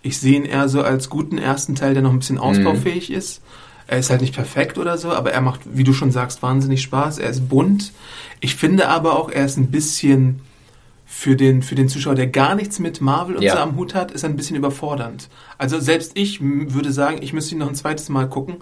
Ich 0.03 0.19
sehe 0.19 0.37
ihn 0.37 0.45
eher 0.45 0.69
so 0.69 0.83
als 0.83 1.11
guten 1.11 1.39
ersten 1.39 1.75
Teil, 1.75 1.95
der 1.95 2.03
noch 2.03 2.13
ein 2.13 2.19
bisschen 2.21 2.39
ausbaufähig 2.39 3.11
ist. 3.11 3.43
Er 3.87 3.99
ist 3.99 4.11
halt 4.11 4.21
nicht 4.21 4.35
perfekt 4.35 4.79
oder 4.79 4.97
so, 4.97 5.11
aber 5.11 5.33
er 5.33 5.41
macht, 5.41 5.63
wie 5.65 5.85
du 5.85 5.93
schon 5.93 6.13
sagst, 6.13 6.43
wahnsinnig 6.43 6.81
Spaß. 6.81 7.19
Er 7.19 7.29
ist 7.29 7.49
bunt. 7.49 7.93
Ich 8.39 8.55
finde 8.55 8.89
aber 8.89 9.19
auch, 9.19 9.31
er 9.31 9.45
ist 9.45 9.57
ein 9.57 9.71
bisschen 9.73 10.41
für 11.13 11.35
den, 11.35 11.63
für 11.63 11.75
den 11.75 11.89
Zuschauer, 11.89 12.15
der 12.15 12.29
gar 12.29 12.55
nichts 12.55 12.79
mit 12.79 13.01
Marvel 13.01 13.35
und 13.37 13.43
Ja. 13.43 13.55
so 13.55 13.59
am 13.59 13.75
Hut 13.77 13.95
hat, 13.97 14.13
ist 14.13 14.25
ein 14.25 14.37
bisschen 14.37 14.55
überfordernd. 14.55 15.29
Also 15.59 15.81
selbst 15.81 16.13
ich 16.15 16.41
würde 16.41 16.93
sagen, 16.93 17.19
ich 17.21 17.33
müsste 17.33 17.57
ihn 17.57 17.59
noch 17.59 17.69
ein 17.69 17.75
zweites 17.75 18.09
Mal 18.09 18.29
gucken, 18.29 18.59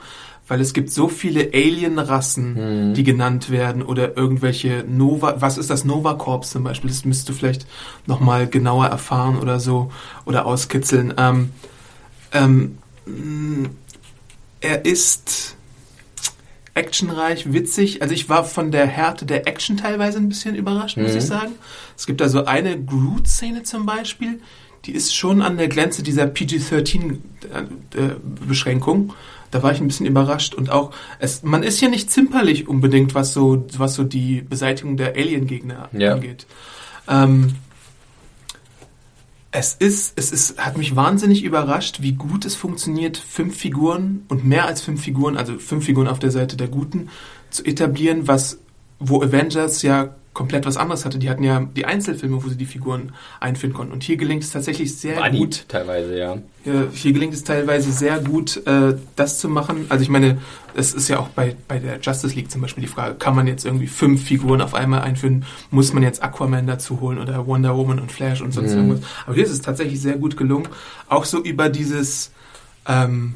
weil 0.49 0.59
es 0.63 0.73
gibt 0.73 0.91
so 0.91 1.09
viele 1.09 1.51
Alien-Rassen, 1.53 2.95
die 2.95 3.05
genannt 3.05 3.51
werden 3.51 3.83
oder 3.83 4.17
irgendwelche 4.17 4.83
Nova, 4.89 5.37
was 5.41 5.59
ist 5.59 5.69
das 5.69 5.85
Nova 5.85 6.15
Corps 6.15 6.49
zum 6.51 6.65
Beispiel? 6.65 6.89
Das 6.89 7.05
müsstest 7.05 7.29
du 7.29 7.35
vielleicht 7.35 7.67
noch 8.07 8.21
mal 8.21 8.47
genauer 8.49 8.87
erfahren 8.87 9.39
oder 9.39 9.61
so 9.61 9.93
oder 10.25 10.47
auskitzeln. 10.47 11.13
Ähm, 11.19 11.51
ähm, 12.33 12.79
er 14.63 14.87
ist 14.87 15.55
actionreich, 16.79 17.53
witzig. 17.53 18.01
Also 18.03 18.15
ich 18.15 18.29
war 18.31 18.45
von 18.45 18.71
der 18.71 18.87
Härte 18.87 19.27
der 19.27 19.47
Action 19.47 19.77
teilweise 19.77 20.19
ein 20.19 20.29
bisschen 20.31 20.55
überrascht, 20.55 20.97
muss 20.97 21.13
Mhm. 21.13 21.19
ich 21.19 21.25
sagen. 21.25 21.53
Es 21.97 22.07
gibt 22.07 22.21
da 22.23 22.29
so 22.29 22.45
eine 22.47 22.81
Groot-Szene 22.83 23.65
zum 23.65 23.85
Beispiel, 23.85 24.41
die 24.87 24.93
ist 24.93 25.15
schon 25.15 25.43
an 25.43 25.59
der 25.59 25.69
Grenze 25.69 26.03
dieser 26.03 26.27
PG-13-Beschränkung. 27.93 29.13
Da 29.51 29.63
war 29.63 29.73
ich 29.73 29.81
ein 29.81 29.87
bisschen 29.89 30.05
überrascht 30.07 30.55
und 30.55 30.71
auch, 30.71 30.93
es, 31.19 31.43
man 31.43 31.63
ist 31.63 31.81
ja 31.81 31.89
nicht 31.89 32.11
zimperlich 32.11 32.69
unbedingt, 32.69 33.15
was 33.15 33.33
so, 33.33 33.67
was 33.79 33.95
so 33.95 34.05
die 34.05 34.43
Beseitigung 34.43 34.97
der 34.99 35.15
Alien-Gegner 35.17 35.89
Ja. 35.93 36.13
angeht. 36.15 36.47
Ähm, 37.09 37.55
es 39.51 39.75
ist, 39.75 40.13
es 40.17 40.31
ist, 40.31 40.59
hat 40.59 40.77
mich 40.77 40.95
wahnsinnig 40.95 41.43
überrascht, 41.43 42.03
wie 42.03 42.13
gut 42.13 42.45
es 42.45 42.55
funktioniert, 42.55 43.17
fünf 43.17 43.57
Figuren 43.57 44.25
und 44.29 44.45
mehr 44.45 44.67
als 44.67 44.83
fünf 44.83 45.03
Figuren, 45.03 45.37
also 45.37 45.59
fünf 45.59 45.87
Figuren 45.87 46.09
auf 46.09 46.19
der 46.19 46.31
Seite 46.31 46.57
der 46.57 46.69
Guten, 46.69 47.09
zu 47.51 47.65
etablieren, 47.65 48.29
was, 48.29 48.59
wo 48.99 49.23
Avengers 49.23 49.83
ja 49.83 50.15
komplett 50.39 50.65
was 50.67 50.77
anderes 50.77 51.05
hatte. 51.05 51.19
Die 51.19 51.29
hatten 51.29 51.43
ja 51.43 51.61
die 51.77 51.85
Einzelfilme, 51.85 52.43
wo 52.43 52.49
sie 52.49 52.57
die 52.57 52.65
Figuren 52.65 53.13
einführen 53.41 53.73
konnten. 53.75 53.93
Und 53.93 54.05
hier 54.05 54.17
gelingt 54.17 54.45
es 54.45 54.51
tatsächlich 54.51 54.97
sehr 54.97 55.17
War 55.17 55.31
gut. 55.31 55.39
gut 55.41 55.65
teilweise, 55.69 56.17
ja. 56.17 56.39
Ja, 56.65 56.85
hier 56.93 57.13
gelingt 57.13 57.35
es 57.35 57.43
teilweise 57.43 57.91
sehr 57.91 58.21
gut, 58.21 58.65
äh, 58.67 58.95
das 59.17 59.41
zu 59.41 59.49
machen. 59.49 59.87
Also 59.89 60.03
ich 60.03 60.09
meine, 60.11 60.39
es 60.75 60.95
ist 60.95 61.09
ja 61.09 61.19
auch 61.19 61.29
bei, 61.31 61.57
bei 61.67 61.81
der 61.81 61.99
Justice 62.01 62.35
League 62.37 62.51
zum 62.53 62.61
Beispiel 62.61 62.83
die 62.83 62.89
Frage, 62.89 63.17
kann 63.17 63.35
man 63.35 63.49
jetzt 63.49 63.65
irgendwie 63.65 63.89
fünf 63.89 64.23
Figuren 64.23 64.61
auf 64.61 64.75
einmal 64.75 65.01
einführen? 65.01 65.45
Muss 65.73 65.93
man 65.93 66.03
jetzt 66.05 66.23
Aquaman 66.23 66.67
dazu 66.69 67.01
holen 67.01 67.19
oder 67.19 67.47
Wonder 67.47 67.77
Woman 67.77 67.99
und 67.99 68.13
Flash 68.13 68.41
und 68.41 68.53
sonst 68.53 68.73
Mhm. 68.73 68.77
irgendwas? 68.79 69.01
Aber 69.27 69.35
hier 69.35 69.45
ist 69.45 69.51
es 69.51 69.61
tatsächlich 69.61 70.01
sehr 70.01 70.17
gut 70.19 70.37
gelungen. 70.37 70.69
Auch 71.09 71.25
so 71.25 71.43
über 71.43 71.69
dieses, 71.69 72.31
ähm, 72.87 73.35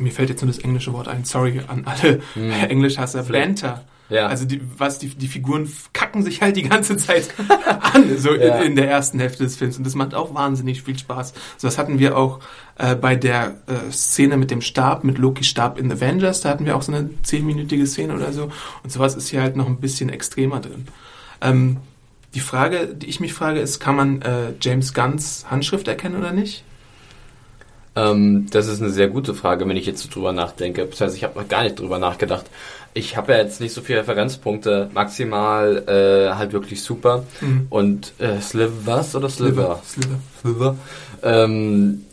mir 0.00 0.12
fällt 0.12 0.28
jetzt 0.30 0.42
nur 0.42 0.50
das 0.50 0.58
englische 0.58 0.92
Wort 0.92 1.06
ein, 1.08 1.24
sorry 1.24 1.60
an 1.68 1.84
alle 1.84 2.20
Englischhasser, 2.68 3.22
Vielleicht. 3.24 3.62
Banter. 3.62 3.84
Ja. 4.12 4.26
Also 4.26 4.44
die, 4.44 4.60
was 4.78 4.98
die, 4.98 5.08
die 5.08 5.26
Figuren 5.28 5.72
kacken 5.92 6.22
sich 6.22 6.42
halt 6.42 6.56
die 6.56 6.62
ganze 6.62 6.96
Zeit 6.96 7.28
an, 7.94 8.18
so 8.18 8.34
Ja. 8.34 8.58
in, 8.58 8.72
in 8.72 8.76
der 8.76 8.90
ersten 8.90 9.18
Hälfte 9.18 9.44
des 9.44 9.56
Films. 9.56 9.76
Und 9.78 9.84
das 9.84 9.94
macht 9.94 10.14
auch 10.14 10.34
wahnsinnig 10.34 10.82
viel 10.82 10.98
Spaß. 10.98 11.32
So 11.56 11.66
das 11.66 11.78
hatten 11.78 11.98
wir 11.98 12.16
auch 12.16 12.40
äh, 12.78 12.94
bei 12.94 13.16
der 13.16 13.56
äh, 13.66 13.90
Szene 13.90 14.36
mit 14.36 14.50
dem 14.50 14.60
Stab, 14.60 15.02
mit 15.04 15.18
Loki 15.18 15.44
Stab 15.44 15.78
in 15.78 15.90
Avengers. 15.90 16.40
Da 16.42 16.50
hatten 16.50 16.66
wir 16.66 16.76
auch 16.76 16.82
so 16.82 16.92
eine 16.92 17.08
zehnminütige 17.22 17.86
Szene 17.86 18.14
oder 18.14 18.32
so. 18.32 18.50
Und 18.82 18.92
sowas 18.92 19.14
ist 19.16 19.28
hier 19.28 19.40
halt 19.42 19.56
noch 19.56 19.66
ein 19.66 19.78
bisschen 19.80 20.08
extremer 20.10 20.60
drin. 20.60 20.86
Ähm, 21.40 21.78
die 22.34 22.40
Frage, 22.40 22.88
die 22.94 23.06
ich 23.06 23.20
mich 23.20 23.34
frage, 23.34 23.60
ist, 23.60 23.78
kann 23.80 23.96
man 23.96 24.22
äh, 24.22 24.52
James 24.60 24.94
Gunns 24.94 25.46
Handschrift 25.50 25.86
erkennen 25.88 26.16
oder 26.16 26.32
nicht? 26.32 26.64
Ähm, 27.94 28.46
das 28.50 28.68
ist 28.68 28.80
eine 28.80 28.90
sehr 28.90 29.08
gute 29.08 29.34
Frage, 29.34 29.68
wenn 29.68 29.76
ich 29.76 29.84
jetzt 29.84 30.02
so 30.02 30.08
drüber 30.08 30.32
nachdenke. 30.32 30.86
Das 30.86 31.00
heißt, 31.00 31.14
ich 31.16 31.24
habe 31.24 31.38
noch 31.38 31.48
gar 31.48 31.62
nicht 31.62 31.78
drüber 31.78 31.98
nachgedacht. 31.98 32.46
Ich 32.94 33.16
habe 33.16 33.32
ja 33.32 33.38
jetzt 33.38 33.60
nicht 33.60 33.72
so 33.72 33.80
viele 33.80 34.00
Referenzpunkte, 34.00 34.90
maximal 34.92 35.84
äh, 35.88 36.34
halt 36.34 36.52
wirklich 36.52 36.82
super. 36.82 37.24
Mhm. 37.40 37.66
Und 37.70 38.12
äh, 38.18 38.40
Sliver, 38.40 38.72
was 38.84 39.16
oder 39.16 39.28
Sliver? 39.28 39.80
Sliver. 39.84 40.18
Sliver. 40.40 40.76
Ähm, 41.22 42.04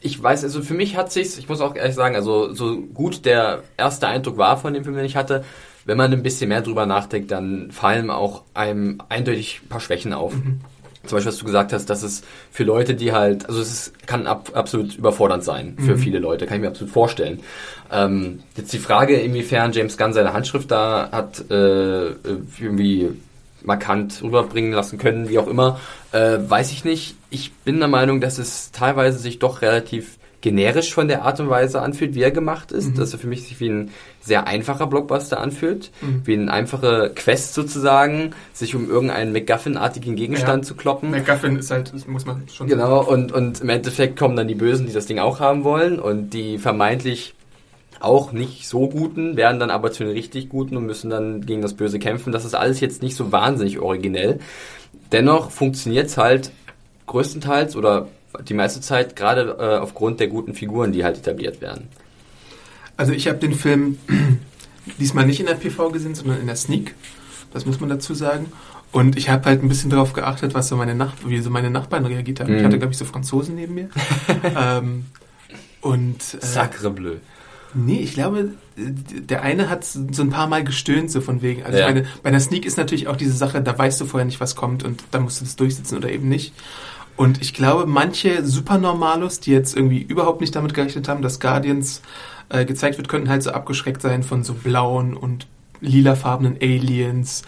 ich 0.00 0.22
weiß, 0.22 0.44
also 0.44 0.62
für 0.62 0.74
mich 0.74 0.96
hat 0.96 1.12
sich's, 1.12 1.38
ich 1.38 1.48
muss 1.48 1.60
auch 1.60 1.74
ehrlich 1.74 1.94
sagen, 1.94 2.14
also 2.16 2.52
so 2.52 2.80
gut 2.80 3.24
der 3.24 3.62
erste 3.76 4.08
Eindruck 4.08 4.38
war 4.38 4.56
von 4.56 4.74
dem 4.74 4.84
Film, 4.84 4.96
den 4.96 5.04
ich 5.04 5.16
hatte, 5.16 5.44
wenn 5.84 5.96
man 5.96 6.12
ein 6.12 6.22
bisschen 6.22 6.48
mehr 6.48 6.62
drüber 6.62 6.84
nachdenkt, 6.86 7.30
dann 7.30 7.70
fallen 7.70 8.10
auch 8.10 8.42
einem 8.54 9.00
eindeutig 9.08 9.60
ein 9.64 9.68
paar 9.68 9.80
Schwächen 9.80 10.12
auf. 10.12 10.34
Zum 11.06 11.16
Beispiel, 11.16 11.32
was 11.32 11.38
du 11.38 11.44
gesagt 11.46 11.72
hast, 11.72 11.86
dass 11.86 12.02
es 12.02 12.22
für 12.50 12.64
Leute, 12.64 12.94
die 12.94 13.12
halt, 13.12 13.46
also 13.48 13.60
es 13.60 13.72
ist, 13.72 14.06
kann 14.06 14.26
ab, 14.26 14.50
absolut 14.54 14.96
überfordernd 14.96 15.44
sein 15.44 15.76
für 15.78 15.96
viele 15.96 16.18
Leute, 16.18 16.46
kann 16.46 16.56
ich 16.56 16.62
mir 16.62 16.68
absolut 16.68 16.92
vorstellen. 16.92 17.40
Ähm, 17.90 18.40
jetzt 18.56 18.72
die 18.72 18.78
Frage, 18.78 19.16
inwiefern 19.16 19.72
James 19.72 19.96
Gunn 19.96 20.12
seine 20.12 20.32
Handschrift 20.32 20.70
da 20.70 21.10
hat 21.12 21.50
äh, 21.50 22.10
irgendwie 22.60 23.10
markant 23.62 24.22
rüberbringen 24.22 24.72
lassen 24.72 24.98
können, 24.98 25.28
wie 25.28 25.38
auch 25.38 25.48
immer, 25.48 25.80
äh, 26.12 26.38
weiß 26.40 26.72
ich 26.72 26.84
nicht. 26.84 27.16
Ich 27.30 27.52
bin 27.52 27.78
der 27.78 27.88
Meinung, 27.88 28.20
dass 28.20 28.38
es 28.38 28.70
teilweise 28.70 29.18
sich 29.18 29.38
doch 29.38 29.62
relativ 29.62 30.18
generisch 30.42 30.92
von 30.94 31.08
der 31.08 31.22
Art 31.22 31.40
und 31.40 31.48
Weise 31.48 31.80
anfühlt, 31.82 32.14
wie 32.14 32.22
er 32.22 32.30
gemacht 32.30 32.70
ist. 32.70 32.98
Dass 32.98 33.12
er 33.12 33.18
für 33.18 33.26
mich 33.26 33.44
sich 33.48 33.58
wie 33.58 33.68
ein 33.70 33.90
sehr 34.20 34.46
einfacher 34.46 34.86
Blockbuster 34.86 35.40
anfühlt, 35.40 35.90
wie 36.24 36.34
eine 36.34 36.52
einfache 36.52 37.10
Quest 37.14 37.54
sozusagen, 37.54 38.30
sich 38.52 38.74
um 38.74 38.88
irgendeinen 38.88 39.32
MacGuffin-artigen 39.32 40.14
Gegenstand 40.14 40.64
Ja. 40.64 40.68
zu 40.68 40.74
kloppen. 40.74 41.10
MacGuffin 41.10 41.56
ist 41.56 41.70
halt, 41.70 41.92
das 41.94 42.06
muss 42.06 42.26
man 42.26 42.42
schon 42.52 42.66
Genau, 42.68 43.02
und, 43.04 43.32
und 43.32 43.60
im 43.60 43.68
Endeffekt 43.68 44.18
kommen 44.18 44.36
dann 44.36 44.46
die 44.48 44.54
Bösen, 44.54 44.86
die 44.86 44.92
das 44.92 45.06
Ding 45.06 45.18
auch 45.18 45.40
haben 45.40 45.64
wollen 45.64 45.98
und 45.98 46.30
die 46.30 46.58
vermeintlich 46.58 47.34
auch 47.98 48.30
nicht 48.32 48.68
so 48.68 48.88
Guten, 48.90 49.36
werden 49.36 49.58
dann 49.58 49.70
aber 49.70 49.90
zu 49.90 50.04
den 50.04 50.12
richtig 50.12 50.50
Guten 50.50 50.76
und 50.76 50.84
müssen 50.84 51.08
dann 51.08 51.46
gegen 51.46 51.62
das 51.62 51.74
Böse 51.74 51.98
kämpfen. 51.98 52.30
Das 52.30 52.44
ist 52.44 52.54
alles 52.54 52.78
jetzt 52.80 53.02
nicht 53.02 53.16
so 53.16 53.32
wahnsinnig 53.32 53.78
originell. 53.78 54.38
Dennoch 55.12 55.50
funktioniert 55.50 56.06
es 56.08 56.18
halt 56.18 56.50
größtenteils 57.06 57.74
oder 57.76 58.08
die 58.48 58.54
meiste 58.54 58.80
Zeit 58.80 59.16
gerade 59.16 59.56
äh, 59.58 59.78
aufgrund 59.78 60.20
der 60.20 60.28
guten 60.28 60.54
Figuren, 60.54 60.92
die 60.92 61.04
halt 61.04 61.16
etabliert 61.18 61.60
werden. 61.60 61.88
Also 62.96 63.12
ich 63.12 63.28
habe 63.28 63.38
den 63.38 63.54
Film 63.54 63.98
diesmal 64.98 65.26
nicht 65.26 65.40
in 65.40 65.46
der 65.46 65.54
PV 65.54 65.90
gesehen, 65.90 66.14
sondern 66.14 66.40
in 66.40 66.46
der 66.46 66.56
Sneak. 66.56 66.94
Das 67.52 67.66
muss 67.66 67.80
man 67.80 67.88
dazu 67.88 68.14
sagen. 68.14 68.46
Und 68.92 69.16
ich 69.16 69.28
habe 69.28 69.44
halt 69.46 69.62
ein 69.62 69.68
bisschen 69.68 69.90
darauf 69.90 70.12
geachtet, 70.12 70.54
was 70.54 70.68
so 70.68 70.76
meine 70.76 70.94
Nach 70.94 71.12
wie 71.26 71.40
so 71.40 71.50
meine 71.50 71.70
Nachbarn 71.70 72.06
reagiert 72.06 72.40
haben. 72.40 72.54
Ich 72.54 72.60
Mhm. 72.62 72.66
hatte, 72.66 72.78
glaube 72.78 72.92
ich, 72.92 72.98
so 72.98 73.04
Franzosen 73.04 73.54
neben 73.54 73.74
mir. 73.74 73.88
ähm, 74.56 75.06
und 75.80 76.16
äh, 76.34 76.44
Sacre 76.44 76.90
bleu. 76.90 77.16
nee, 77.74 77.98
ich 78.00 78.14
glaube, 78.14 78.50
der 78.76 79.42
eine 79.42 79.68
hat 79.68 79.84
so 79.84 80.22
ein 80.22 80.30
paar 80.30 80.46
Mal 80.46 80.64
gestöhnt, 80.64 81.10
so 81.10 81.20
von 81.20 81.42
wegen. 81.42 81.62
Also 81.64 81.78
Ja. 81.78 81.88
ich 81.88 81.94
meine, 81.94 82.06
bei 82.22 82.28
einer 82.30 82.40
Sneak 82.40 82.64
ist 82.64 82.76
natürlich 82.78 83.08
auch 83.08 83.16
diese 83.16 83.32
Sache, 83.32 83.60
da 83.60 83.76
weißt 83.76 84.00
du 84.00 84.06
vorher 84.06 84.24
nicht, 84.24 84.40
was 84.40 84.56
kommt 84.56 84.82
und 84.84 85.02
da 85.10 85.20
musst 85.20 85.40
du 85.40 85.44
das 85.44 85.56
durchsetzen 85.56 85.96
oder 85.98 86.10
eben 86.10 86.28
nicht. 86.28 86.54
Und 87.16 87.40
ich 87.40 87.54
glaube, 87.54 87.86
manche 87.86 88.44
Supernormalos, 88.44 89.40
die 89.40 89.50
jetzt 89.52 89.74
irgendwie 89.74 90.02
überhaupt 90.02 90.40
nicht 90.40 90.54
damit 90.54 90.74
gerechnet 90.74 91.08
haben, 91.08 91.22
dass 91.22 91.40
Guardians 91.40 92.02
äh, 92.50 92.64
gezeigt 92.64 92.98
wird, 92.98 93.08
könnten 93.08 93.28
halt 93.30 93.42
so 93.42 93.50
abgeschreckt 93.52 94.02
sein 94.02 94.22
von 94.22 94.44
so 94.44 94.52
blauen 94.54 95.16
und 95.16 95.46
lilafarbenen 95.80 96.56
Aliens 96.60 97.42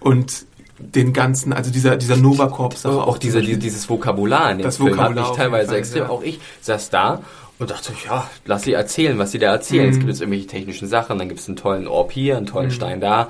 und 0.00 0.46
den 0.78 1.12
ganzen, 1.12 1.52
also 1.52 1.70
dieser, 1.70 1.96
dieser 1.96 2.16
Nova 2.16 2.46
Corps. 2.46 2.86
auch, 2.86 3.06
auch 3.06 3.18
dieser, 3.18 3.42
die- 3.42 3.58
dieses 3.58 3.88
Vokabular 3.90 4.50
in 4.52 4.58
dem 4.58 4.64
Das 4.64 4.78
Film 4.78 4.90
Vokabular 4.92 5.24
hat 5.24 5.30
mich 5.32 5.36
teilweise 5.36 5.76
extrem. 5.76 6.04
ja. 6.04 6.08
Auch 6.08 6.22
ich 6.22 6.40
saß 6.62 6.88
da 6.88 7.20
und 7.58 7.70
dachte, 7.70 7.92
ja, 8.06 8.28
lass 8.46 8.62
sie 8.62 8.72
erzählen, 8.72 9.18
was 9.18 9.32
sie 9.32 9.38
da 9.38 9.52
erzählen. 9.52 9.84
Mhm. 9.86 9.90
Es 9.90 9.96
gibt 9.98 10.08
jetzt 10.08 10.20
irgendwelche 10.22 10.46
technischen 10.46 10.88
Sachen, 10.88 11.18
dann 11.18 11.28
gibt 11.28 11.40
es 11.40 11.48
einen 11.48 11.56
tollen 11.56 11.86
Orb 11.86 12.12
hier, 12.12 12.38
einen 12.38 12.46
tollen 12.46 12.70
Stein 12.70 13.00
da. 13.02 13.28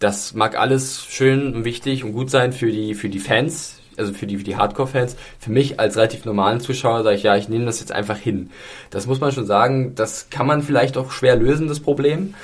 Das 0.00 0.34
mag 0.34 0.58
alles 0.58 1.06
schön 1.08 1.54
und 1.54 1.64
wichtig 1.64 2.04
und 2.04 2.12
gut 2.12 2.28
sein 2.30 2.52
für 2.52 2.70
die, 2.70 2.94
für 2.94 3.08
die 3.08 3.20
Fans, 3.20 3.76
also 4.02 4.12
für 4.14 4.26
die, 4.26 4.38
für 4.38 4.44
die 4.44 4.56
Hardcore-Fans. 4.56 5.16
Für 5.38 5.50
mich 5.50 5.80
als 5.80 5.96
relativ 5.96 6.24
normalen 6.24 6.60
Zuschauer 6.60 7.02
sage 7.02 7.16
ich, 7.16 7.22
ja, 7.22 7.36
ich 7.36 7.48
nehme 7.48 7.64
das 7.64 7.80
jetzt 7.80 7.92
einfach 7.92 8.16
hin. 8.18 8.50
Das 8.90 9.06
muss 9.06 9.20
man 9.20 9.32
schon 9.32 9.46
sagen, 9.46 9.94
das 9.94 10.28
kann 10.30 10.46
man 10.46 10.62
vielleicht 10.62 10.96
auch 10.96 11.10
schwer 11.10 11.36
lösen, 11.36 11.68
das 11.68 11.80
Problem, 11.80 12.34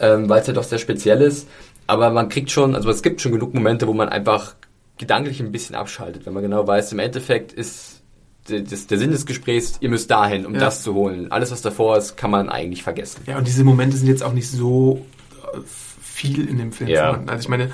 ähm, 0.00 0.28
weil 0.28 0.40
es 0.40 0.46
ja 0.46 0.52
doch 0.52 0.62
sehr 0.64 0.78
speziell 0.78 1.20
ist. 1.22 1.48
Aber 1.86 2.10
man 2.10 2.28
kriegt 2.28 2.50
schon, 2.50 2.74
also 2.74 2.90
es 2.90 3.02
gibt 3.02 3.20
schon 3.20 3.32
genug 3.32 3.54
Momente, 3.54 3.86
wo 3.86 3.92
man 3.92 4.08
einfach 4.08 4.54
gedanklich 4.98 5.40
ein 5.40 5.52
bisschen 5.52 5.74
abschaltet, 5.74 6.26
wenn 6.26 6.32
man 6.32 6.42
genau 6.42 6.66
weiß, 6.66 6.92
im 6.92 6.98
Endeffekt 6.98 7.52
ist 7.52 8.02
der, 8.48 8.60
das, 8.60 8.86
der 8.86 8.98
Sinn 8.98 9.10
des 9.10 9.26
Gesprächs, 9.26 9.74
ihr 9.80 9.88
müsst 9.90 10.10
dahin, 10.10 10.46
um 10.46 10.54
Ja. 10.54 10.60
das 10.60 10.82
zu 10.82 10.94
holen. 10.94 11.30
Alles, 11.32 11.50
was 11.50 11.62
davor 11.62 11.96
ist, 11.98 12.16
kann 12.16 12.30
man 12.30 12.48
eigentlich 12.48 12.82
vergessen. 12.82 13.22
Ja, 13.26 13.38
und 13.38 13.46
diese 13.46 13.64
Momente 13.64 13.96
sind 13.96 14.06
jetzt 14.08 14.22
auch 14.22 14.32
nicht 14.32 14.48
so 14.50 15.04
äh, 15.52 15.58
viel 16.00 16.48
in 16.48 16.58
dem 16.58 16.72
Film 16.72 16.88
Ja. 16.88 17.20
Also 17.26 17.40
ich 17.42 17.48
meine, 17.48 17.70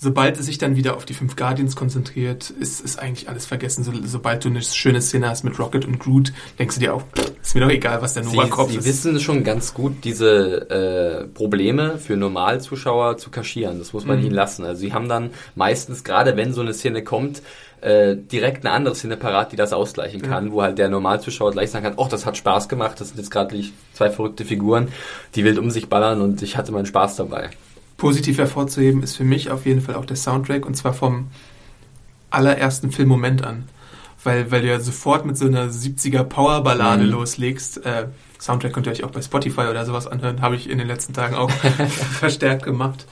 sobald 0.00 0.38
es 0.38 0.46
sich 0.46 0.58
dann 0.58 0.76
wieder 0.76 0.96
auf 0.96 1.04
die 1.04 1.12
fünf 1.14 1.34
Guardians 1.36 1.74
konzentriert, 1.76 2.50
ist, 2.50 2.80
ist 2.80 2.98
eigentlich 2.98 3.28
alles 3.28 3.46
vergessen. 3.46 3.82
So, 3.84 3.92
sobald 4.04 4.44
du 4.44 4.48
eine 4.48 4.62
schöne 4.62 5.02
Szene 5.02 5.28
hast 5.28 5.42
mit 5.44 5.58
Rocket 5.58 5.84
und 5.84 5.98
Groot, 5.98 6.32
denkst 6.58 6.76
du 6.76 6.80
dir 6.80 6.94
auch, 6.94 7.02
ist 7.42 7.54
mir 7.54 7.62
doch 7.62 7.70
egal, 7.70 8.00
was 8.00 8.14
der 8.14 8.22
Sie, 8.24 8.36
Nova-Kopf 8.36 8.70
sie 8.70 8.78
ist. 8.78 8.86
wissen 8.86 9.18
schon 9.20 9.42
ganz 9.44 9.74
gut, 9.74 10.04
diese 10.04 10.70
äh, 10.70 11.26
Probleme 11.26 11.98
für 11.98 12.16
Normalzuschauer 12.16 13.16
zu 13.18 13.30
kaschieren. 13.30 13.78
Das 13.80 13.92
muss 13.92 14.04
man 14.06 14.18
Mhm. 14.20 14.26
ihnen 14.26 14.34
lassen. 14.34 14.64
Also 14.64 14.80
sie 14.80 14.92
haben 14.92 15.08
dann 15.08 15.30
meistens, 15.56 16.04
gerade 16.04 16.36
wenn 16.36 16.52
so 16.54 16.60
eine 16.60 16.74
Szene 16.74 17.02
kommt, 17.02 17.42
äh, 17.80 18.16
direkt 18.16 18.64
eine 18.64 18.74
andere 18.74 18.94
Szene 18.94 19.16
parat, 19.16 19.52
die 19.52 19.56
das 19.56 19.72
ausgleichen 19.72 20.20
kann, 20.22 20.50
wo 20.52 20.62
halt 20.62 20.78
der 20.78 20.88
Normalzuschauer 20.88 21.52
gleich 21.52 21.70
sagen 21.70 21.84
kann, 21.84 21.94
oh, 21.96 22.08
das 22.10 22.26
hat 22.26 22.36
Spaß 22.36 22.68
gemacht, 22.68 23.00
das 23.00 23.08
sind 23.08 23.18
jetzt 23.18 23.30
gerade 23.30 23.56
zwei 23.92 24.10
verrückte 24.10 24.44
Figuren, 24.44 24.88
die 25.34 25.44
wild 25.44 25.58
um 25.58 25.70
sich 25.70 25.88
ballern 25.88 26.20
und 26.20 26.42
ich 26.42 26.56
hatte 26.56 26.72
meinen 26.72 26.86
Spaß 26.86 27.16
dabei. 27.16 27.50
Positiv 27.98 28.38
hervorzuheben 28.38 29.02
ist 29.02 29.16
für 29.16 29.24
mich 29.24 29.50
auf 29.50 29.66
jeden 29.66 29.82
Fall 29.82 29.96
auch 29.96 30.06
der 30.06 30.16
Soundtrack 30.16 30.64
und 30.64 30.74
zwar 30.76 30.94
vom 30.94 31.28
allerersten 32.30 32.90
Filmmoment 32.90 33.44
an. 33.44 33.64
Weil, 34.24 34.50
weil 34.50 34.62
du 34.62 34.68
ja 34.68 34.80
sofort 34.80 35.24
mit 35.26 35.38
so 35.38 35.46
einer 35.46 35.66
70er 35.68 36.24
Powerballade 36.24 37.04
Mhm. 37.04 37.10
loslegst. 37.10 37.84
Äh, 37.86 38.06
Soundtrack 38.40 38.72
könnt 38.72 38.86
ihr 38.86 38.92
euch 38.92 39.04
auch 39.04 39.10
bei 39.10 39.22
Spotify 39.22 39.62
oder 39.62 39.84
sowas 39.86 40.06
anhören, 40.06 40.40
habe 40.42 40.56
ich 40.56 40.68
in 40.68 40.78
den 40.78 40.86
letzten 40.88 41.12
Tagen 41.12 41.34
auch 41.36 41.50
verstärkt 42.20 42.64
gemacht. 42.64 43.06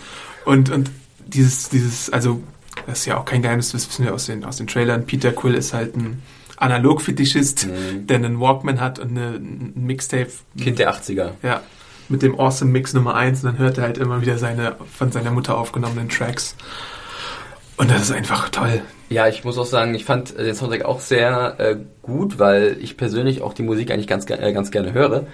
Und, 0.44 0.70
und 0.70 0.90
dieses, 1.27 1.68
dieses, 1.68 2.11
also, 2.11 2.42
das 2.87 3.01
ist 3.01 3.07
ja 3.07 3.18
auch 3.18 3.25
kein 3.25 3.42
Geheimnis, 3.42 3.72
das 3.72 3.88
wissen 3.88 4.05
wir 4.05 4.14
aus 4.14 4.27
den, 4.27 4.44
aus 4.44 4.57
den 4.57 4.66
Trailern. 4.66 5.07
Peter 5.07 5.33
Quill 5.33 5.55
ist 5.55 5.72
halt 5.72 5.96
ein 5.96 6.22
Analog-Fetischist, 6.59 7.66
Mhm. 7.66 8.07
der 8.07 8.16
einen 8.16 8.40
Walkman 8.40 8.81
hat 8.81 8.99
und 8.99 9.11
eine, 9.11 9.37
ein 9.37 9.72
Mixtape. 9.77 10.29
Kind 10.61 10.79
der 10.79 10.92
80er. 10.92 11.33
Ja, 11.42 11.61
mit 12.09 12.23
dem 12.23 12.38
Awesome 12.38 12.71
Mix 12.71 12.95
Nummer 12.95 13.14
1 13.14 13.45
und 13.45 13.53
dann 13.53 13.59
hört 13.59 13.79
er 13.79 13.85
halt 13.85 13.99
immer 13.99 14.21
wieder 14.21 14.38
seine 14.38 14.77
von 14.92 15.12
seiner 15.12 15.31
Mutter 15.31 15.57
aufgenommenen 15.59 16.09
Tracks. 16.09 16.57
Und 17.77 17.90
das 17.90 18.03
ist 18.03 18.12
einfach 18.12 18.49
toll. 18.49 18.83
Ja, 19.09 19.29
ich 19.29 19.45
muss 19.45 19.59
auch 19.59 19.66
sagen, 19.66 19.95
ich 19.95 20.05
fand 20.05 20.37
äh, 20.37 20.45
den 20.45 20.55
Soundtrack 20.55 20.85
auch 20.85 21.01
sehr 21.01 21.57
äh, 21.59 21.77
gut, 22.03 22.38
weil 22.38 22.77
ich 22.81 22.97
persönlich 22.97 23.42
auch 23.42 23.53
die 23.53 23.62
Musik 23.62 23.90
eigentlich 23.90 24.07
ganz, 24.07 24.29
äh, 24.31 24.53
ganz 24.53 24.71
gerne 24.71 24.92
höre. 24.92 25.27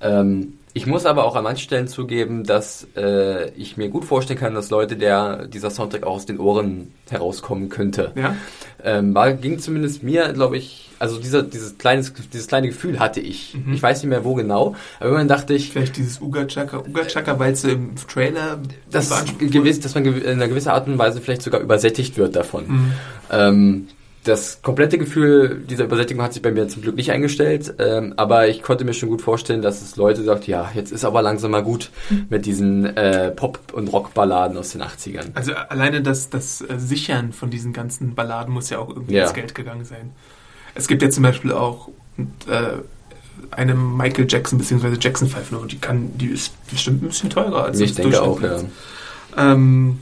Ähm, 0.00 0.54
ich 0.72 0.86
muss 0.86 1.06
aber 1.06 1.24
auch 1.24 1.36
an 1.36 1.44
manchen 1.44 1.64
Stellen 1.64 1.88
zugeben, 1.88 2.44
dass 2.44 2.86
äh, 2.96 3.50
ich 3.50 3.76
mir 3.76 3.88
gut 3.88 4.04
vorstellen 4.04 4.38
kann, 4.38 4.54
dass 4.54 4.70
Leute 4.70 4.96
der 4.96 5.46
dieser 5.46 5.70
Soundtrack 5.70 6.04
auch 6.04 6.14
aus 6.14 6.26
den 6.26 6.38
Ohren 6.38 6.92
herauskommen 7.08 7.68
könnte. 7.68 8.12
Ja? 8.14 8.36
Ähm, 8.82 9.14
war, 9.14 9.32
ging 9.32 9.58
zumindest 9.58 10.02
mir, 10.02 10.32
glaube 10.32 10.56
ich, 10.56 10.90
also 11.00 11.18
dieser, 11.18 11.42
dieses, 11.42 11.78
kleines, 11.78 12.12
dieses 12.32 12.46
kleine 12.46 12.68
Gefühl 12.68 13.00
hatte 13.00 13.20
ich. 13.20 13.54
Mhm. 13.54 13.72
Ich 13.72 13.82
weiß 13.82 14.02
nicht 14.02 14.10
mehr 14.10 14.24
wo 14.24 14.34
genau, 14.34 14.76
aber 14.98 15.06
irgendwann 15.06 15.28
dachte 15.28 15.54
ich, 15.54 15.72
Vielleicht 15.72 15.96
dieses 15.96 16.20
Uga 16.20 16.46
Chaka, 16.46 16.84
Uga 16.86 17.04
Chaka, 17.06 17.38
weil 17.38 17.52
es 17.52 17.64
im 17.64 17.94
Trailer 17.96 18.58
dass, 18.90 19.08
beansprucht 19.08 19.50
gewiss, 19.50 19.80
dass 19.80 19.94
man 19.94 20.04
in 20.04 20.24
einer 20.26 20.48
gewisser 20.48 20.74
Art 20.74 20.86
und 20.86 20.98
Weise 20.98 21.20
vielleicht 21.20 21.42
sogar 21.42 21.60
übersättigt 21.60 22.16
wird 22.16 22.36
davon. 22.36 22.68
Mhm. 22.68 22.92
Ähm, 23.30 23.88
das 24.24 24.60
komplette 24.60 24.98
Gefühl 24.98 25.64
dieser 25.68 25.84
Übersättigung 25.84 26.22
hat 26.22 26.34
sich 26.34 26.42
bei 26.42 26.50
mir 26.52 26.68
zum 26.68 26.82
Glück 26.82 26.94
nicht 26.96 27.10
eingestellt, 27.10 27.74
ähm, 27.78 28.12
aber 28.18 28.48
ich 28.48 28.62
konnte 28.62 28.84
mir 28.84 28.92
schon 28.92 29.08
gut 29.08 29.22
vorstellen, 29.22 29.62
dass 29.62 29.80
es 29.80 29.96
Leute 29.96 30.22
sagt, 30.22 30.46
ja, 30.46 30.70
jetzt 30.74 30.92
ist 30.92 31.04
aber 31.06 31.22
langsam 31.22 31.52
mal 31.52 31.62
gut 31.62 31.90
mit 32.28 32.44
diesen 32.44 32.84
äh, 32.96 33.30
Pop- 33.30 33.72
und 33.72 33.88
Rockballaden 33.88 34.58
aus 34.58 34.70
den 34.72 34.82
80ern. 34.82 35.28
Also 35.34 35.54
alleine 35.54 36.02
das, 36.02 36.28
das 36.28 36.60
äh, 36.60 36.78
Sichern 36.78 37.32
von 37.32 37.48
diesen 37.48 37.72
ganzen 37.72 38.14
Balladen 38.14 38.52
muss 38.52 38.68
ja 38.68 38.78
auch 38.78 38.90
irgendwie 38.90 39.14
Ja. 39.14 39.24
ins 39.24 39.32
Geld 39.34 39.54
gegangen 39.54 39.86
sein. 39.86 40.10
Es 40.74 40.86
gibt 40.86 41.00
ja 41.02 41.08
zum 41.08 41.22
Beispiel 41.22 41.52
auch 41.52 41.88
äh, 42.46 42.78
eine 43.52 43.74
Michael 43.74 44.26
Jackson 44.28 44.58
bzw. 44.58 44.96
Jackson 45.00 45.28
5 45.28 45.50
Nummer, 45.50 45.66
die 45.66 45.78
kann, 45.78 46.16
die 46.18 46.26
ist 46.26 46.52
bestimmt 46.70 47.02
ein 47.02 47.08
bisschen 47.08 47.30
teurer 47.30 47.64
als 47.64 47.80
ich 47.80 47.94
das 47.94 48.02
denke 48.02 48.20
auch, 48.20 48.40
ja. 48.42 48.58
Ähm, 49.36 49.98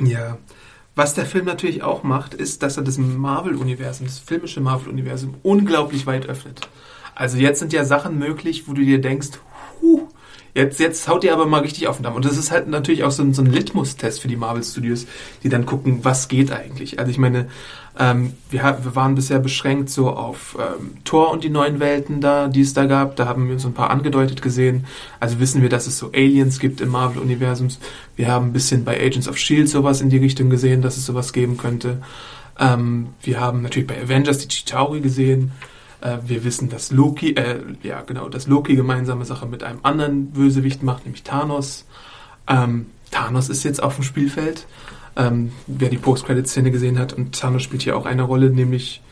ja. 0.00 0.38
Was 0.98 1.14
der 1.14 1.26
Film 1.26 1.44
natürlich 1.44 1.84
auch 1.84 2.02
macht, 2.02 2.34
ist, 2.34 2.64
dass 2.64 2.76
er 2.76 2.82
das 2.82 2.98
Marvel-Universum, 2.98 4.08
das 4.08 4.18
filmische 4.18 4.60
Marvel-Universum 4.60 5.36
unglaublich 5.44 6.08
weit 6.08 6.26
öffnet. 6.26 6.68
Also 7.14 7.38
jetzt 7.38 7.60
sind 7.60 7.72
ja 7.72 7.84
Sachen 7.84 8.18
möglich, 8.18 8.66
wo 8.66 8.72
du 8.72 8.82
dir 8.82 9.00
denkst, 9.00 9.28
jetzt, 10.58 10.80
jetzt 10.80 11.08
haut 11.08 11.24
ihr 11.24 11.32
aber 11.32 11.46
mal 11.46 11.60
richtig 11.60 11.86
auf 11.88 11.96
den 11.96 12.02
Damm. 12.02 12.14
Und 12.14 12.24
das 12.24 12.36
ist 12.36 12.50
halt 12.50 12.68
natürlich 12.68 13.04
auch 13.04 13.10
so 13.10 13.22
ein, 13.22 13.32
so 13.32 13.42
ein 13.42 13.50
Litmus-Test 13.50 14.20
für 14.20 14.28
die 14.28 14.36
Marvel-Studios, 14.36 15.06
die 15.42 15.48
dann 15.48 15.66
gucken, 15.66 16.00
was 16.02 16.28
geht 16.28 16.50
eigentlich. 16.50 16.98
Also 16.98 17.10
ich 17.10 17.18
meine, 17.18 17.48
ähm, 17.98 18.32
wir, 18.50 18.62
wir 18.82 18.94
waren 18.96 19.14
bisher 19.14 19.38
beschränkt 19.38 19.90
so 19.90 20.10
auf 20.10 20.56
ähm, 20.58 20.98
Thor 21.04 21.30
und 21.30 21.44
die 21.44 21.50
neuen 21.50 21.80
Welten 21.80 22.20
da, 22.20 22.48
die 22.48 22.62
es 22.62 22.74
da 22.74 22.86
gab. 22.86 23.16
Da 23.16 23.26
haben 23.26 23.48
wir 23.48 23.58
so 23.58 23.68
ein 23.68 23.74
paar 23.74 23.90
angedeutet 23.90 24.42
gesehen. 24.42 24.86
Also 25.20 25.40
wissen 25.40 25.62
wir, 25.62 25.68
dass 25.68 25.86
es 25.86 25.98
so 25.98 26.10
Aliens 26.12 26.58
gibt 26.58 26.80
im 26.80 26.90
Marvel-Universum. 26.90 27.68
Wir 28.16 28.28
haben 28.28 28.46
ein 28.46 28.52
bisschen 28.52 28.84
bei 28.84 29.00
Agents 29.00 29.28
of 29.28 29.36
S.H.I.E.L.D. 29.36 29.70
sowas 29.70 30.00
in 30.00 30.10
die 30.10 30.18
Richtung 30.18 30.50
gesehen, 30.50 30.82
dass 30.82 30.96
es 30.96 31.06
sowas 31.06 31.32
geben 31.32 31.56
könnte. 31.56 32.02
Ähm, 32.58 33.08
wir 33.22 33.40
haben 33.40 33.62
natürlich 33.62 33.86
bei 33.86 34.00
Avengers 34.02 34.38
die 34.38 34.48
Chitauri 34.48 35.00
gesehen. 35.00 35.52
Äh, 36.00 36.18
wir 36.26 36.44
wissen, 36.44 36.68
dass 36.68 36.90
Loki, 36.92 37.32
äh, 37.34 37.60
ja 37.82 38.02
genau, 38.02 38.28
dass 38.28 38.46
Loki 38.46 38.76
gemeinsame 38.76 39.24
Sache 39.24 39.46
mit 39.46 39.62
einem 39.64 39.80
anderen 39.82 40.30
Bösewicht 40.30 40.82
macht, 40.82 41.04
nämlich 41.04 41.22
Thanos. 41.24 41.84
Ähm, 42.46 42.86
Thanos 43.10 43.48
ist 43.48 43.64
jetzt 43.64 43.82
auf 43.82 43.96
dem 43.96 44.04
Spielfeld. 44.04 44.66
Ähm, 45.16 45.52
wer 45.66 45.88
die 45.88 45.98
Post-Credit-Szene 45.98 46.70
gesehen 46.70 46.98
hat, 46.98 47.12
und 47.12 47.38
Thanos 47.38 47.62
spielt 47.62 47.82
hier 47.82 47.96
auch 47.96 48.06
eine 48.06 48.22
Rolle, 48.22 48.50
nämlich 48.50 49.02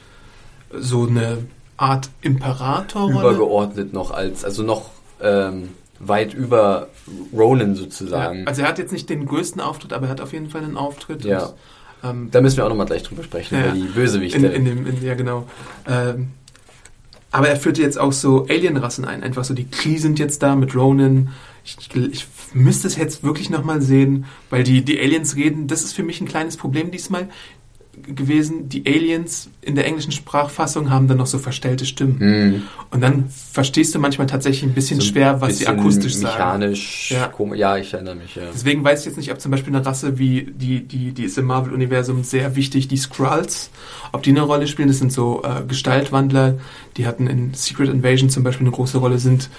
so 0.72 1.06
eine 1.06 1.38
Art 1.76 2.10
Imperator-Rolle. 2.22 3.18
Übergeordnet 3.18 3.92
noch 3.92 4.12
als, 4.12 4.44
also 4.44 4.62
noch 4.62 4.90
ähm, 5.20 5.70
weit 5.98 6.34
über 6.34 6.88
Ronan 7.32 7.70
Ja, 7.70 7.80
sozusagen. 7.80 8.46
also 8.46 8.62
er 8.62 8.68
hat 8.68 8.78
jetzt 8.78 8.92
nicht 8.92 9.08
den 9.10 9.26
größten 9.26 9.60
Auftritt, 9.60 9.92
aber 9.92 10.06
er 10.06 10.10
hat 10.10 10.20
auf 10.20 10.32
jeden 10.32 10.50
Fall 10.50 10.62
einen 10.62 10.76
Auftritt. 10.76 11.24
Ja. 11.24 11.46
Und, 11.46 11.54
ähm, 12.04 12.28
da 12.30 12.40
müssen 12.40 12.58
wir 12.58 12.64
auch 12.64 12.68
nochmal 12.68 12.86
gleich 12.86 13.02
drüber 13.02 13.22
sprechen, 13.24 13.56
Ja. 13.58 13.66
über 13.66 13.74
die 13.74 13.82
Bösewichte. 13.82 14.38
in, 14.38 14.44
in 14.52 14.64
dem, 14.64 14.86
in, 14.86 15.02
ja 15.04 15.14
genau. 15.14 15.46
Ähm, 15.88 16.28
aber 17.36 17.50
er 17.50 17.56
führte 17.56 17.82
jetzt 17.82 17.98
auch 17.98 18.12
so 18.12 18.46
Alien-Rassen 18.48 19.04
ein. 19.04 19.22
Einfach 19.22 19.44
so, 19.44 19.52
die 19.52 19.68
Kree 19.68 19.98
sind 19.98 20.18
jetzt 20.18 20.42
da 20.42 20.56
mit 20.56 20.74
Ronan. 20.74 21.34
Ich, 21.66 21.76
ich, 21.94 22.26
müsste 22.54 22.86
es 22.86 22.96
jetzt 22.96 23.24
wirklich 23.24 23.50
nochmal 23.50 23.82
sehen, 23.82 24.24
weil 24.48 24.64
die, 24.64 24.82
die 24.82 24.98
Aliens 24.98 25.36
reden. 25.36 25.66
Das 25.66 25.82
ist 25.82 25.92
für 25.92 26.02
mich 26.02 26.18
ein 26.22 26.26
kleines 26.26 26.56
Problem 26.56 26.90
diesmal 26.90 27.28
gewesen. 28.02 28.68
Die 28.68 28.86
Aliens 28.86 29.48
in 29.62 29.74
der 29.74 29.86
englischen 29.86 30.12
Sprachfassung 30.12 30.90
haben 30.90 31.08
dann 31.08 31.16
noch 31.16 31.26
so 31.26 31.38
verstellte 31.38 31.86
Stimmen. 31.86 32.20
Hm. 32.20 32.62
Und 32.90 33.00
dann 33.00 33.28
verstehst 33.28 33.94
du 33.94 33.98
manchmal 33.98 34.26
tatsächlich 34.26 34.62
ein 34.64 34.74
bisschen 34.74 35.00
So 35.00 35.06
ein 35.06 35.12
schwer, 35.12 35.40
was 35.40 35.58
sie 35.58 35.64
bisschen 35.64 35.80
akustisch 35.80 36.14
sagen. 36.14 36.60
mechanisch, 36.60 37.10
Ja. 37.10 37.32
ja, 37.54 37.76
ich 37.76 37.92
erinnere 37.94 38.14
mich, 38.16 38.34
ja. 38.34 38.42
Deswegen 38.52 38.84
weiß 38.84 39.00
ich 39.00 39.06
jetzt 39.06 39.16
nicht, 39.16 39.32
ob 39.32 39.40
zum 39.40 39.50
Beispiel 39.50 39.74
eine 39.74 39.84
Rasse 39.84 40.18
wie 40.18 40.42
die, 40.52 40.80
die, 40.82 41.12
die 41.12 41.24
ist 41.24 41.38
im 41.38 41.46
Marvel-Universum 41.46 42.22
sehr 42.24 42.56
wichtig, 42.56 42.88
die 42.88 42.96
Skrulls, 42.96 43.70
ob 44.12 44.22
die 44.22 44.30
eine 44.30 44.42
Rolle 44.42 44.66
spielen. 44.66 44.88
Das 44.88 44.98
sind 44.98 45.12
so 45.12 45.42
äh, 45.42 45.64
Gestaltwandler, 45.66 46.58
die 46.96 47.06
hatten 47.06 47.26
in 47.26 47.54
Secret 47.54 47.88
Invasion 47.88 48.30
zum 48.30 48.42
Beispiel 48.44 48.66
eine 48.66 48.74
große 48.74 48.98
Rolle, 48.98 49.18
sind, 49.18 49.50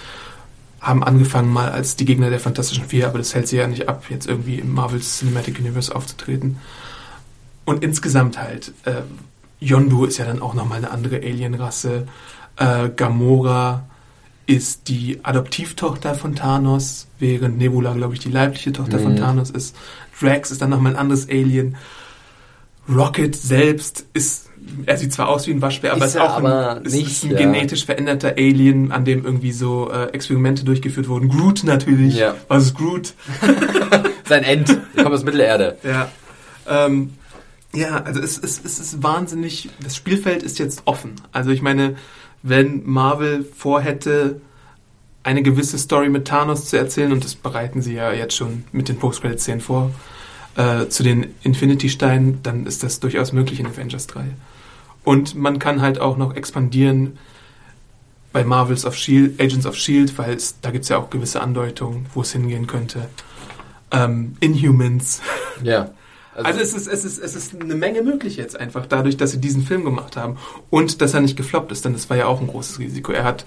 haben 0.80 1.02
angefangen 1.02 1.52
mal 1.52 1.70
als 1.70 1.96
die 1.96 2.04
Gegner 2.04 2.30
der 2.30 2.38
Fantastischen 2.40 2.84
Vier, 2.84 3.08
aber 3.08 3.18
das 3.18 3.34
hält 3.34 3.48
sie 3.48 3.56
ja 3.56 3.66
nicht 3.66 3.88
ab, 3.88 4.04
jetzt 4.10 4.28
irgendwie 4.28 4.56
im 4.56 4.72
Marvel 4.72 5.00
Cinematic 5.00 5.58
Universe 5.58 5.94
aufzutreten. 5.94 6.58
Und 7.68 7.84
insgesamt 7.84 8.38
halt, 8.40 8.72
äh, 8.86 9.02
Yondu 9.60 10.06
ist 10.06 10.16
ja 10.16 10.24
dann 10.24 10.40
auch 10.40 10.54
nochmal 10.54 10.78
eine 10.78 10.90
andere 10.90 11.16
Alien-Rasse. 11.16 12.06
Äh, 12.56 12.88
Gamora 12.96 13.84
ist 14.46 14.88
die 14.88 15.20
Adoptivtochter 15.22 16.14
von 16.14 16.34
Thanos, 16.34 17.08
während 17.18 17.58
Nebula, 17.58 17.92
glaube 17.92 18.14
ich, 18.14 18.20
die 18.20 18.30
leibliche 18.30 18.72
Tochter 18.72 18.98
von 18.98 19.12
Mhm. 19.12 19.16
Thanos 19.18 19.50
ist. 19.50 19.76
Drax 20.18 20.50
ist 20.50 20.62
dann 20.62 20.70
nochmal 20.70 20.92
ein 20.94 20.98
anderes 20.98 21.28
Alien. 21.28 21.76
Rocket 22.88 23.36
selbst 23.36 24.06
ist, 24.14 24.48
er 24.86 24.96
sieht 24.96 25.12
zwar 25.12 25.28
aus 25.28 25.46
wie 25.46 25.50
ein 25.50 25.60
Waschbär, 25.60 25.92
aber 25.92 26.06
Ist 26.06 26.14
ist 26.14 26.20
auch 26.22 26.38
aber 26.38 26.76
ein, 26.76 26.84
ist, 26.86 26.94
nicht, 26.94 27.06
ist 27.08 27.24
ein 27.24 27.32
ja. 27.32 27.36
genetisch 27.36 27.84
veränderter 27.84 28.36
Alien, 28.38 28.92
an 28.92 29.04
dem 29.04 29.26
irgendwie 29.26 29.52
so 29.52 29.90
äh, 29.90 30.04
Experimente 30.14 30.64
durchgeführt 30.64 31.06
wurden. 31.08 31.28
Groot 31.28 31.64
natürlich. 31.64 32.16
Ja. 32.16 32.34
Was 32.48 32.62
ist 32.62 32.74
Groot? 32.76 33.12
Sein 34.26 34.42
End, 34.44 34.74
kommt 34.96 35.12
aus 35.14 35.22
Mittelerde. 35.22 35.76
Ja. 35.82 36.08
Ähm, 36.66 37.12
ja, 37.78 38.02
also 38.02 38.20
es, 38.20 38.38
es, 38.38 38.60
es 38.64 38.80
ist 38.80 39.02
wahnsinnig, 39.02 39.70
das 39.82 39.96
Spielfeld 39.96 40.42
ist 40.42 40.58
jetzt 40.58 40.82
offen. 40.84 41.14
Also 41.32 41.50
ich 41.50 41.62
meine, 41.62 41.96
wenn 42.42 42.84
Marvel 42.84 43.44
vorhätte, 43.44 44.40
eine 45.22 45.42
gewisse 45.42 45.78
Story 45.78 46.08
mit 46.08 46.26
Thanos 46.26 46.66
zu 46.66 46.76
erzählen, 46.76 47.12
und 47.12 47.24
das 47.24 47.34
bereiten 47.34 47.82
sie 47.82 47.94
ja 47.94 48.12
jetzt 48.12 48.34
schon 48.34 48.64
mit 48.72 48.88
den 48.88 48.98
Post-Credit-Szenen 48.98 49.60
vor, 49.60 49.92
äh, 50.56 50.88
zu 50.88 51.02
den 51.02 51.34
Infinity-Steinen, 51.42 52.42
dann 52.42 52.66
ist 52.66 52.82
das 52.82 53.00
durchaus 53.00 53.32
möglich 53.32 53.60
in 53.60 53.66
Avengers 53.66 54.06
3. 54.08 54.24
Und 55.04 55.34
man 55.34 55.58
kann 55.58 55.80
halt 55.80 56.00
auch 56.00 56.16
noch 56.16 56.34
expandieren 56.34 57.18
bei 58.32 58.44
Marvels 58.44 58.84
of 58.84 58.96
Shield, 58.96 59.40
Agents 59.40 59.66
of 59.66 59.76
Shield, 59.76 60.16
weil 60.18 60.34
es, 60.34 60.60
da 60.60 60.70
gibt 60.70 60.84
es 60.84 60.88
ja 60.88 60.98
auch 60.98 61.10
gewisse 61.10 61.40
Andeutungen, 61.40 62.06
wo 62.14 62.22
es 62.22 62.32
hingehen 62.32 62.66
könnte. 62.66 63.08
Ähm, 63.90 64.36
Inhumans. 64.40 65.20
Ja. 65.62 65.90
Also 66.44 66.60
es 66.60 66.74
ist, 66.74 66.86
es, 66.86 67.04
ist, 67.04 67.18
es 67.18 67.34
ist 67.34 67.60
eine 67.60 67.74
Menge 67.74 68.02
möglich 68.02 68.36
jetzt 68.36 68.58
einfach, 68.58 68.86
dadurch, 68.86 69.16
dass 69.16 69.32
sie 69.32 69.40
diesen 69.40 69.62
Film 69.62 69.84
gemacht 69.84 70.16
haben 70.16 70.36
und 70.70 71.00
dass 71.00 71.14
er 71.14 71.20
nicht 71.20 71.36
gefloppt 71.36 71.72
ist, 71.72 71.84
denn 71.84 71.92
das 71.92 72.08
war 72.10 72.16
ja 72.16 72.26
auch 72.26 72.40
ein 72.40 72.46
großes 72.46 72.78
Risiko. 72.78 73.12
Er 73.12 73.24
hat 73.24 73.44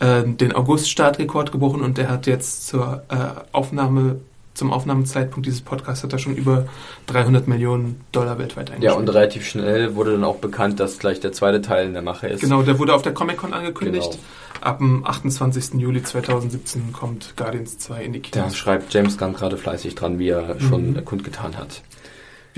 äh, 0.00 0.22
den 0.24 0.54
August-Startrekord 0.54 1.52
gebrochen 1.52 1.82
und 1.82 1.98
er 1.98 2.08
hat 2.08 2.26
jetzt 2.26 2.66
zur 2.66 3.02
äh, 3.08 3.16
Aufnahme, 3.52 4.20
zum 4.54 4.72
Aufnahmezeitpunkt 4.72 5.46
dieses 5.46 5.60
Podcasts 5.60 6.02
hat 6.04 6.12
er 6.12 6.18
schon 6.18 6.36
über 6.36 6.66
300 7.06 7.48
Millionen 7.48 8.00
Dollar 8.12 8.38
weltweit 8.38 8.68
ja, 8.68 8.74
eingespielt. 8.74 9.08
und 9.08 9.08
relativ 9.14 9.46
schnell 9.46 9.94
wurde 9.94 10.12
dann 10.12 10.24
auch 10.24 10.36
bekannt, 10.36 10.80
dass 10.80 10.98
gleich 10.98 11.20
der 11.20 11.32
zweite 11.32 11.62
Teil 11.62 11.86
in 11.86 11.92
der 11.92 12.02
Mache 12.02 12.28
ist. 12.28 12.40
Genau, 12.40 12.62
der 12.62 12.78
wurde 12.78 12.94
auf 12.94 13.02
der 13.02 13.14
Comic-Con 13.14 13.52
angekündigt. 13.52 14.10
Genau. 14.10 14.22
Ab 14.60 14.78
dem 14.78 15.06
28. 15.06 15.74
Juli 15.74 16.02
2017 16.02 16.92
kommt 16.92 17.34
Guardians 17.36 17.78
2 17.78 18.02
in 18.02 18.12
die 18.12 18.22
Da 18.22 18.40
Kinos. 18.40 18.56
schreibt 18.56 18.92
James 18.92 19.16
Gunn 19.16 19.32
gerade 19.32 19.56
fleißig 19.56 19.94
dran, 19.94 20.18
wie 20.18 20.30
er 20.30 20.58
schon 20.60 20.96
äh, 20.96 21.02
kundgetan 21.02 21.56
hat. 21.56 21.82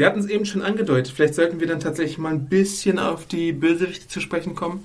Wir 0.00 0.06
hatten 0.06 0.20
es 0.20 0.28
eben 0.28 0.46
schon 0.46 0.62
angedeutet. 0.62 1.12
Vielleicht 1.14 1.34
sollten 1.34 1.60
wir 1.60 1.66
dann 1.66 1.78
tatsächlich 1.78 2.16
mal 2.16 2.32
ein 2.32 2.46
bisschen 2.46 2.98
auf 2.98 3.26
die 3.26 3.52
Bösewichte 3.52 4.08
zu 4.08 4.20
sprechen 4.20 4.54
kommen. 4.54 4.82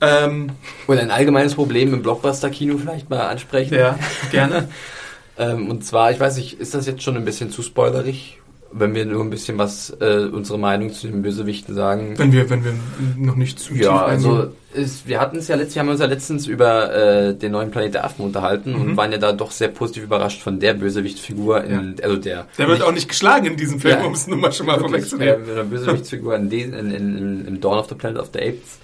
Ähm, 0.00 0.52
Und 0.86 0.96
ein 0.96 1.10
allgemeines 1.10 1.54
Problem 1.54 1.92
im 1.92 2.02
Blockbuster-Kino 2.02 2.78
vielleicht 2.78 3.10
mal 3.10 3.28
ansprechen. 3.28 3.74
ja, 3.74 3.98
gerne. 4.30 4.68
Ähm, 5.38 5.70
und 5.70 5.82
zwar, 5.82 6.10
ich 6.12 6.20
weiß 6.20 6.36
nicht, 6.36 6.60
ist 6.60 6.74
das 6.74 6.86
jetzt 6.86 7.02
schon 7.02 7.16
ein 7.16 7.24
bisschen 7.24 7.50
zu 7.50 7.62
spoilerig, 7.62 8.38
wenn 8.72 8.94
wir 8.94 9.04
nur 9.06 9.22
ein 9.22 9.30
bisschen 9.30 9.58
was, 9.58 9.90
äh, 10.00 10.26
unsere 10.32 10.58
Meinung 10.58 10.92
zu 10.92 11.06
den 11.06 11.22
Bösewichten 11.22 11.74
sagen? 11.74 12.14
Wenn 12.18 12.32
wir, 12.32 12.48
wenn 12.50 12.64
wir 12.64 12.72
noch 13.16 13.36
nicht 13.36 13.58
zu 13.58 13.72
tief 13.72 13.82
Ja, 13.82 14.06
eingehen. 14.06 14.30
also 14.30 14.48
ist, 14.74 15.06
wir 15.06 15.20
hatten 15.20 15.36
es 15.36 15.48
ja 15.48 15.56
letztes, 15.56 15.74
wir 15.74 15.80
haben 15.82 15.88
uns 15.90 16.00
ja 16.00 16.06
letztens 16.06 16.46
über 16.46 16.94
äh, 16.94 17.34
den 17.34 17.52
neuen 17.52 17.70
Planet 17.70 17.94
der 17.94 18.04
Affen 18.04 18.24
unterhalten 18.24 18.74
und 18.74 18.96
waren 18.96 19.12
ja 19.12 19.18
da 19.18 19.32
doch 19.32 19.50
sehr 19.50 19.68
positiv 19.68 20.04
überrascht 20.04 20.40
von 20.40 20.58
der 20.60 20.72
Bösewichtfigur, 20.74 21.62
in, 21.64 21.96
also 22.02 22.16
der. 22.16 22.46
Der 22.56 22.68
wird 22.68 22.82
auch 22.82 22.92
nicht 22.92 23.08
geschlagen 23.08 23.46
in 23.46 23.56
diesem 23.56 23.78
Film, 23.80 23.98
Ja. 24.00 24.04
um 24.06 24.14
es 24.14 24.26
nur 24.26 24.38
mal 24.38 24.52
schon 24.52 24.66
mal 24.66 24.76
äh, 24.76 24.80
vorwegzunehmen. 24.80 25.42
mit 25.42 25.50
einer 25.50 25.64
Bösewichtfigur 25.64 26.34
in, 26.36 26.48
den- 26.48 26.72
in, 26.72 26.90
in, 26.90 27.18
in, 27.18 27.46
im 27.46 27.60
Dawn 27.60 27.78
of 27.78 27.88
the 27.90 27.94
Planet 27.94 28.18
of 28.20 28.30
the 28.32 28.38
Apes. 28.40 28.78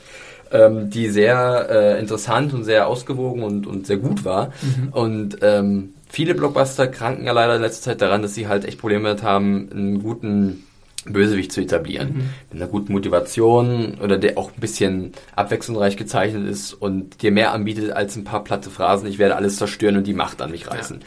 ähm, 0.50 0.88
die 0.90 1.08
sehr 1.08 1.66
äh, 1.70 2.00
interessant 2.00 2.52
und 2.54 2.64
sehr 2.64 2.86
ausgewogen 2.86 3.42
und, 3.42 3.66
und 3.66 3.86
sehr 3.86 3.98
gut 3.98 4.24
war. 4.24 4.50
Mhm. 4.62 4.88
Und 4.92 5.38
ähm, 5.42 5.90
viele 6.08 6.34
Blockbuster 6.34 6.88
kranken 6.88 7.26
ja 7.26 7.32
leider 7.32 7.56
in 7.56 7.62
letzter 7.62 7.90
Zeit 7.90 8.02
daran, 8.02 8.22
dass 8.22 8.34
sie 8.34 8.48
halt 8.48 8.64
echt 8.64 8.78
Probleme 8.78 9.08
damit 9.08 9.22
haben, 9.22 9.68
einen 9.72 10.02
guten 10.02 10.64
Bösewicht 11.04 11.52
zu 11.52 11.60
etablieren. 11.60 12.08
Mhm. 12.08 12.30
Mit 12.52 12.62
einer 12.62 12.70
guten 12.70 12.92
Motivation 12.92 13.98
oder 14.02 14.18
der 14.18 14.36
auch 14.36 14.52
ein 14.52 14.60
bisschen 14.60 15.12
abwechslungsreich 15.36 15.96
gezeichnet 15.96 16.48
ist 16.48 16.74
und 16.74 17.22
dir 17.22 17.32
mehr 17.32 17.52
anbietet 17.52 17.92
als 17.92 18.16
ein 18.16 18.24
paar 18.24 18.44
platte 18.44 18.70
Phrasen, 18.70 19.08
ich 19.08 19.18
werde 19.18 19.36
alles 19.36 19.56
zerstören 19.56 19.96
und 19.96 20.06
die 20.06 20.14
Macht 20.14 20.42
an 20.42 20.50
mich 20.50 20.68
reißen. 20.68 21.00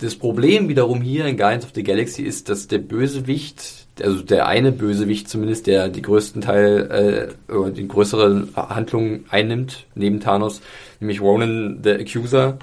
Das 0.00 0.14
Problem 0.14 0.68
wiederum 0.68 1.00
hier 1.02 1.26
in 1.26 1.36
Guardians 1.36 1.64
of 1.64 1.72
the 1.74 1.82
Galaxy 1.82 2.22
ist, 2.22 2.48
dass 2.48 2.68
der 2.68 2.78
Bösewicht, 2.78 3.86
also 4.00 4.22
der 4.22 4.46
eine 4.46 4.70
Bösewicht 4.70 5.28
zumindest, 5.28 5.66
der 5.66 5.88
die 5.88 6.02
größten 6.02 6.40
Teil, 6.40 7.34
äh, 7.48 7.52
oder 7.52 7.70
die 7.70 7.88
größere 7.88 8.46
Handlung 8.54 9.24
einnimmt, 9.28 9.86
neben 9.96 10.20
Thanos, 10.20 10.60
nämlich 11.00 11.20
Ronan 11.20 11.80
the 11.82 11.90
Accuser, 11.94 12.58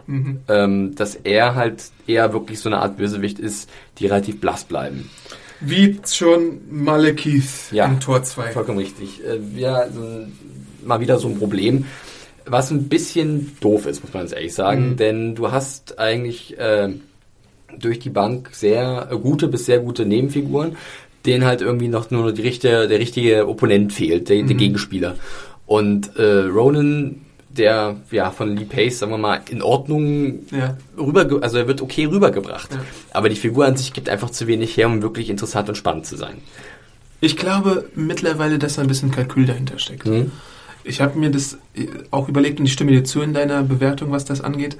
ähm, 0.47 0.95
dass 0.95 1.15
er 1.15 1.55
halt 1.55 1.83
eher 2.07 2.31
wirklich 2.31 2.59
so 2.59 2.69
eine 2.69 2.77
Art 2.79 2.95
Bösewicht 2.95 3.37
ist, 3.39 3.69
die 3.97 4.07
relativ 4.07 4.39
blass 4.39 4.63
bleiben. 4.63 5.09
Wie 5.59 5.99
schon 6.09 6.59
Malekith 6.69 7.71
Ja. 7.71 7.85
in 7.87 7.99
Tor 7.99 8.23
2. 8.23 8.51
Vollkommen 8.51 8.77
richtig. 8.77 9.21
Äh, 9.25 9.39
ja, 9.59 9.85
mal 10.85 11.01
wieder 11.01 11.17
so 11.19 11.27
ein 11.27 11.37
Problem, 11.37 11.85
was 12.45 12.71
ein 12.71 12.87
bisschen 12.87 13.57
doof 13.59 13.87
ist, 13.87 14.03
muss 14.03 14.13
man 14.13 14.23
jetzt 14.23 14.33
ehrlich 14.35 14.53
sagen, 14.53 14.91
Mhm. 14.91 14.97
denn 14.97 15.35
du 15.35 15.51
hast 15.51 15.97
eigentlich 15.99 16.57
äh, 16.59 16.89
durch 17.79 17.99
die 17.99 18.09
Bank 18.09 18.49
sehr 18.53 19.09
gute 19.21 19.47
bis 19.47 19.65
sehr 19.65 19.79
gute 19.79 20.05
Nebenfiguren, 20.05 20.75
denen 21.25 21.45
halt 21.45 21.61
irgendwie 21.61 21.87
noch 21.87 22.11
nur 22.11 22.31
die 22.31 22.41
richtige, 22.43 22.87
der 22.87 22.99
richtige 22.99 23.47
Opponent 23.47 23.91
fehlt, 23.93 24.29
der, 24.29 24.43
Mhm. 24.43 24.47
der 24.47 24.55
Gegenspieler. 24.57 25.15
Und 25.65 26.15
äh, 26.17 26.23
Ronan, 26.45 27.21
der 27.49 27.95
ja 28.11 28.31
von 28.31 28.55
Lee 28.55 28.65
Pace, 28.65 28.99
sagen 28.99 29.11
wir 29.11 29.17
mal, 29.17 29.41
in 29.49 29.61
Ordnung 29.61 30.39
Ja. 30.51 30.77
rüber, 30.97 31.27
also 31.41 31.57
er 31.57 31.67
wird 31.67 31.81
okay 31.81 32.05
rübergebracht. 32.05 32.71
Ja. 32.73 32.79
Aber 33.11 33.29
die 33.29 33.35
Figur 33.35 33.65
an 33.65 33.75
sich 33.77 33.93
gibt 33.93 34.09
einfach 34.09 34.29
zu 34.29 34.45
wenig 34.47 34.77
her, 34.77 34.87
um 34.87 35.01
wirklich 35.01 35.29
interessant 35.29 35.67
und 35.69 35.75
spannend 35.75 36.05
zu 36.05 36.15
sein. 36.17 36.35
Ich 37.21 37.37
glaube 37.37 37.85
mittlerweile, 37.95 38.59
dass 38.59 38.75
da 38.75 38.81
ein 38.83 38.87
bisschen 38.87 39.09
Kalkül 39.11 39.45
dahinter 39.45 39.79
steckt. 39.79 40.05
Hm? 40.05 40.31
Ich 40.83 41.01
habe 41.01 41.17
mir 41.17 41.31
das 41.31 41.57
äh, 41.75 41.87
auch 42.11 42.29
überlegt 42.29 42.59
und 42.59 42.67
ich 42.67 42.73
stimme 42.73 42.91
dir 42.91 43.03
zu 43.03 43.21
in 43.21 43.33
deiner 43.33 43.63
Bewertung, 43.63 44.11
was 44.11 44.25
das 44.25 44.41
angeht. 44.41 44.77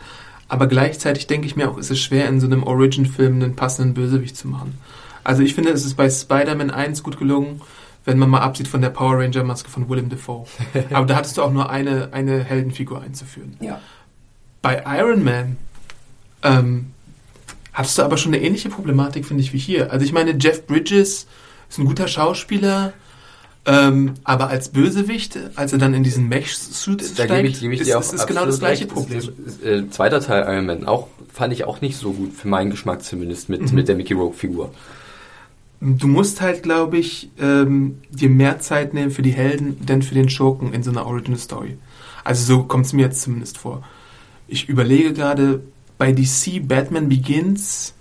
Aber 0.48 0.68
gleichzeitig 0.68 1.28
denke 1.28 1.48
ich 1.48 1.56
mir 1.56 1.70
auch, 1.70 1.78
ist 1.78 1.92
es 1.92 2.00
schwer, 2.00 2.28
in 2.28 2.40
so 2.40 2.46
einem 2.46 2.64
Origin-Film 2.64 3.36
einen 3.36 3.56
passenden 3.56 3.94
Bösewicht 3.94 4.38
zu 4.38 4.48
machen. 4.48 4.78
Also 5.24 5.42
ich 5.42 5.56
finde, 5.56 5.72
es 5.72 5.86
ist 5.86 5.96
bei 5.96 6.10
Spider-Man 6.10 6.70
1 6.70 7.02
gut 7.02 7.18
gelungen, 7.18 7.62
wenn 8.06 8.20
man 8.20 8.30
mal 8.30 8.42
absieht 8.42 8.68
von 8.68 8.82
der 8.82 8.92
Power 8.92 9.20
Ranger-Maske 9.20 9.70
von 9.70 9.90
Willem 9.90 10.10
Dafoe. 10.10 10.46
Aber 10.92 11.08
da 11.08 11.16
hattest 11.16 11.38
du 11.38 11.42
auch 11.42 11.52
nur 11.52 11.70
eine, 11.70 12.10
eine 12.14 12.44
Heldenfigur 12.44 13.02
einzuführen. 13.02 13.58
Ja. 13.60 13.82
Bei 14.62 14.84
Iron 15.00 15.24
Man 15.24 15.58
ähm, 16.44 16.92
hattest 17.74 17.98
du 17.98 18.04
aber 18.04 18.18
schon 18.18 18.34
eine 18.34 18.44
ähnliche 18.44 18.70
Problematik, 18.70 19.26
finde 19.26 19.44
ich, 19.44 19.54
wie 19.54 19.60
hier. 19.60 19.92
Also 19.92 20.06
ich 20.06 20.12
meine, 20.12 20.36
Jeff 20.40 20.66
Bridges 20.66 21.28
ist 21.70 21.78
ein 21.78 21.86
guter 21.86 22.08
Schauspieler, 22.08 22.94
ähm, 23.66 24.14
aber 24.24 24.48
als 24.50 24.70
Bösewicht, 24.70 25.38
als 25.56 25.74
er 25.74 25.80
dann 25.80 25.94
in 25.94 26.04
diesen 26.04 26.28
Mech-Suit 26.30 27.02
Da 27.02 27.06
steigt, 27.06 27.32
gebe 27.34 27.48
ich, 27.48 27.60
gebe 27.60 27.74
ich 27.74 27.82
ist, 27.82 27.88
dir 27.88 27.98
auch 27.98 28.02
ist, 28.02 28.14
ist 28.14 28.28
genau 28.28 28.46
das 28.46 28.60
gleiche. 28.60 28.86
Problem. 28.86 29.18
Ist, 29.20 29.64
äh, 29.64 29.90
zweiter 29.90 30.22
Teil 30.22 30.44
Iron 30.54 30.66
Man 30.68 30.86
auch 30.86 31.08
fand 31.34 31.52
ich 31.54 31.66
auch 31.66 31.82
nicht 31.82 31.98
so 31.98 32.14
gut 32.14 32.34
für 32.34 32.48
meinen 32.48 32.70
Geschmack 32.70 33.04
zumindest 33.04 33.50
mit 33.50 33.62
Mhm. 33.70 33.76
mit 33.76 33.88
der 33.88 33.96
Mickey 33.96 34.14
Rogue 34.14 34.34
Figur. 34.36 34.72
Du 35.82 36.08
musst 36.08 36.42
halt, 36.42 36.64
glaube 36.64 36.98
ich, 36.98 37.30
ähm, 37.40 38.00
dir 38.10 38.30
mehr 38.30 38.60
Zeit 38.60 38.94
nehmen 38.94 39.12
für 39.12 39.22
die 39.22 39.34
Helden, 39.34 39.86
denn 39.86 40.02
für 40.02 40.16
den 40.16 40.30
Schurken 40.30 40.74
in 40.74 40.84
so 40.84 40.92
einer 40.92 41.06
Original 41.06 41.40
Story. 41.40 41.78
Also 42.24 42.46
so 42.46 42.64
kommt 42.64 42.86
es 42.86 42.94
mir 42.94 43.02
jetzt 43.04 43.22
zumindest 43.22 43.58
vor. 43.58 43.84
Ich 44.48 44.70
überlege 44.70 45.14
gerade, 45.14 45.62
bei 45.98 46.12
DC 46.12 46.60
Batman 46.68 47.10
Begins, 47.10 47.94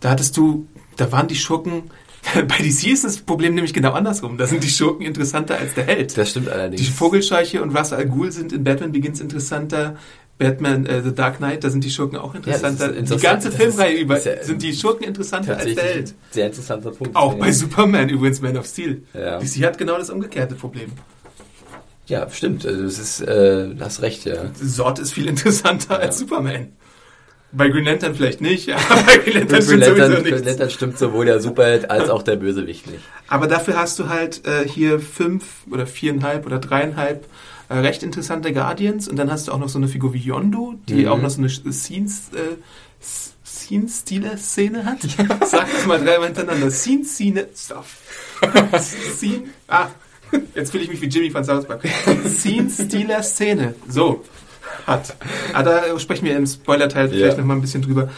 da 0.00 0.10
hattest 0.10 0.36
du, 0.36 0.66
da 0.96 1.10
waren 1.10 1.28
die 1.28 1.34
Schurken, 1.36 1.84
bei 2.34 2.58
DC 2.58 2.88
ist 2.92 3.04
das 3.04 3.18
Problem 3.18 3.54
nämlich 3.54 3.72
genau 3.72 3.92
andersrum. 3.92 4.36
Da 4.38 4.46
sind 4.46 4.62
die 4.64 4.68
Schurken 4.68 5.06
interessanter 5.06 5.56
als 5.58 5.74
der 5.74 5.84
Held. 5.86 6.16
Das 6.18 6.30
stimmt 6.30 6.48
allerdings. 6.48 6.82
Die 6.82 6.88
Vogelscheuche 6.90 7.62
und 7.62 7.76
Russell 7.76 7.98
Al 7.98 8.06
Ghul 8.06 8.32
sind 8.32 8.52
in 8.52 8.64
Batman 8.64 8.92
Begins 8.92 9.20
interessanter. 9.20 9.96
Batman 10.36 10.86
äh, 10.86 11.02
The 11.02 11.12
Dark 11.12 11.38
Knight, 11.38 11.64
da 11.64 11.70
sind 11.70 11.82
die 11.82 11.90
Schurken 11.90 12.16
auch 12.16 12.32
interessanter. 12.34 12.88
die 12.92 12.98
interessant. 12.98 13.22
ganze 13.22 13.48
Das 13.50 13.56
Filmreihe 13.56 13.94
ist- 13.94 14.00
über 14.02 14.16
ist 14.18 14.26
ja 14.26 14.42
sind 14.44 14.62
die 14.62 14.72
Schurken 14.72 15.04
interessanter 15.04 15.56
als 15.56 15.74
der 15.74 15.82
Held. 15.84 16.14
sehr 16.30 16.46
interessanter 16.46 16.90
Punkt. 16.92 17.16
Auch 17.16 17.32
Ja. 17.32 17.38
bei 17.40 17.50
Superman 17.52 18.08
übrigens, 18.08 18.40
Man 18.40 18.56
of 18.56 18.66
Steel. 18.66 19.02
Ja. 19.14 19.38
DC 19.40 19.64
hat 19.64 19.78
genau 19.78 19.98
das 19.98 20.10
umgekehrte 20.10 20.54
Problem. 20.54 20.92
Ja, 22.06 22.28
stimmt. 22.30 22.64
Also 22.64 22.84
es 22.84 22.98
ist, 22.98 23.20
äh, 23.20 23.68
hast 23.80 24.00
recht, 24.02 24.24
ja. 24.26 24.52
Zod 24.54 24.98
ist 25.00 25.12
viel 25.12 25.26
interessanter 25.26 25.94
Ja. 25.94 26.00
als 26.00 26.18
Superman. 26.18 26.68
Bei 27.50 27.68
Green 27.68 27.84
Lantern 27.84 28.14
vielleicht 28.14 28.40
nicht, 28.42 28.68
aber 28.70 29.02
bei 29.06 29.16
Green 29.18 29.38
Lantern 29.38 29.62
stimmt 29.62 29.84
sowieso 29.84 30.00
Lantern, 30.02 30.22
Green. 30.24 30.44
Lantern 30.44 30.70
stimmt 30.70 30.98
sowohl 30.98 31.24
der 31.26 31.40
Superheld 31.40 31.90
als 31.90 32.10
auch 32.10 32.22
der 32.22 32.36
Bösewicht 32.36 32.86
nicht. 32.90 33.02
Aber 33.26 33.46
dafür 33.46 33.76
hast 33.78 33.98
du 33.98 34.08
halt 34.08 34.46
äh, 34.46 34.68
hier 34.68 35.00
fünf 35.00 35.44
oder 35.70 35.86
viereinhalb 35.86 36.44
oder 36.44 36.58
dreieinhalb 36.58 37.26
äh, 37.70 37.74
recht 37.78 38.02
interessante 38.02 38.52
Guardians 38.52 39.08
und 39.08 39.16
dann 39.16 39.30
hast 39.32 39.48
du 39.48 39.52
auch 39.52 39.58
noch 39.58 39.68
so 39.70 39.78
eine 39.78 39.88
Figur 39.88 40.12
wie 40.12 40.18
Yondu, 40.18 40.78
die 40.88 41.02
Mhm. 41.04 41.08
auch 41.08 41.20
noch 41.22 41.30
so 41.30 41.40
eine 41.40 41.48
Scenes, 41.48 42.30
äh, 42.34 42.56
Scene-Stealer-Szene 43.46 44.84
hat. 44.84 44.98
Sag 45.46 45.66
es 45.76 45.86
mal 45.86 45.98
dreimal 46.02 46.26
hintereinander. 46.28 46.70
Scene-Szene. 46.70 47.48
Stuff. 47.56 47.96
Scene. 48.80 49.44
Ah, 49.68 49.88
jetzt 50.54 50.70
fühle 50.70 50.84
ich 50.84 50.90
mich 50.90 51.00
wie 51.00 51.06
Jimmy 51.06 51.30
von 51.30 51.44
South 51.44 51.66
Park. 51.66 51.82
Scene-Stealer-Szene. 52.26 53.74
So. 53.88 54.24
Hat. 54.86 55.16
Ah, 55.52 55.62
da 55.62 55.98
sprechen 55.98 56.24
wir 56.24 56.36
im 56.36 56.46
Spoiler-Teil 56.46 57.08
vielleicht 57.08 57.36
Ja. 57.36 57.40
noch 57.40 57.46
mal 57.46 57.54
ein 57.54 57.60
bisschen 57.60 57.82
drüber. 57.82 58.08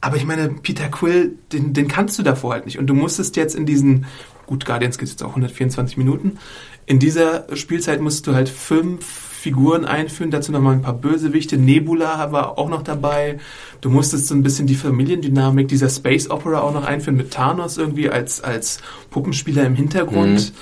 Aber 0.00 0.16
ich 0.16 0.24
meine, 0.24 0.48
Peter 0.48 0.88
Quill, 0.88 1.32
den, 1.52 1.72
den 1.74 1.86
kannst 1.88 2.18
du 2.18 2.22
davor 2.22 2.52
halt 2.54 2.64
nicht. 2.64 2.78
Und 2.78 2.86
du 2.86 2.94
musstest 2.94 3.36
jetzt 3.36 3.54
in 3.54 3.66
diesen, 3.66 4.06
gut, 4.46 4.64
Guardians 4.64 4.96
geht 4.98 5.08
jetzt 5.10 5.22
auch 5.22 5.30
124 5.30 5.96
Minuten, 5.98 6.38
in 6.86 6.98
dieser 6.98 7.44
Spielzeit 7.54 8.00
musst 8.00 8.26
du 8.26 8.34
halt 8.34 8.48
fünf 8.48 9.04
Figuren 9.04 9.84
einführen, 9.84 10.30
dazu 10.30 10.52
nochmal 10.52 10.74
ein 10.74 10.82
paar 10.82 10.94
Bösewichte. 10.94 11.56
Nebula 11.56 12.30
war 12.32 12.58
auch 12.58 12.68
noch 12.68 12.82
dabei. 12.82 13.38
Du 13.80 13.88
musstest 13.88 14.26
so 14.26 14.34
ein 14.34 14.42
bisschen 14.42 14.66
die 14.66 14.74
Familiendynamik 14.74 15.68
dieser 15.68 15.88
Space 15.88 16.28
Opera 16.30 16.60
auch 16.60 16.74
noch 16.74 16.84
einführen 16.84 17.16
mit 17.16 17.30
Thanos 17.30 17.78
irgendwie 17.78 18.10
als, 18.10 18.42
als 18.42 18.80
Puppenspieler 19.10 19.64
im 19.64 19.74
Hintergrund. 19.74 20.52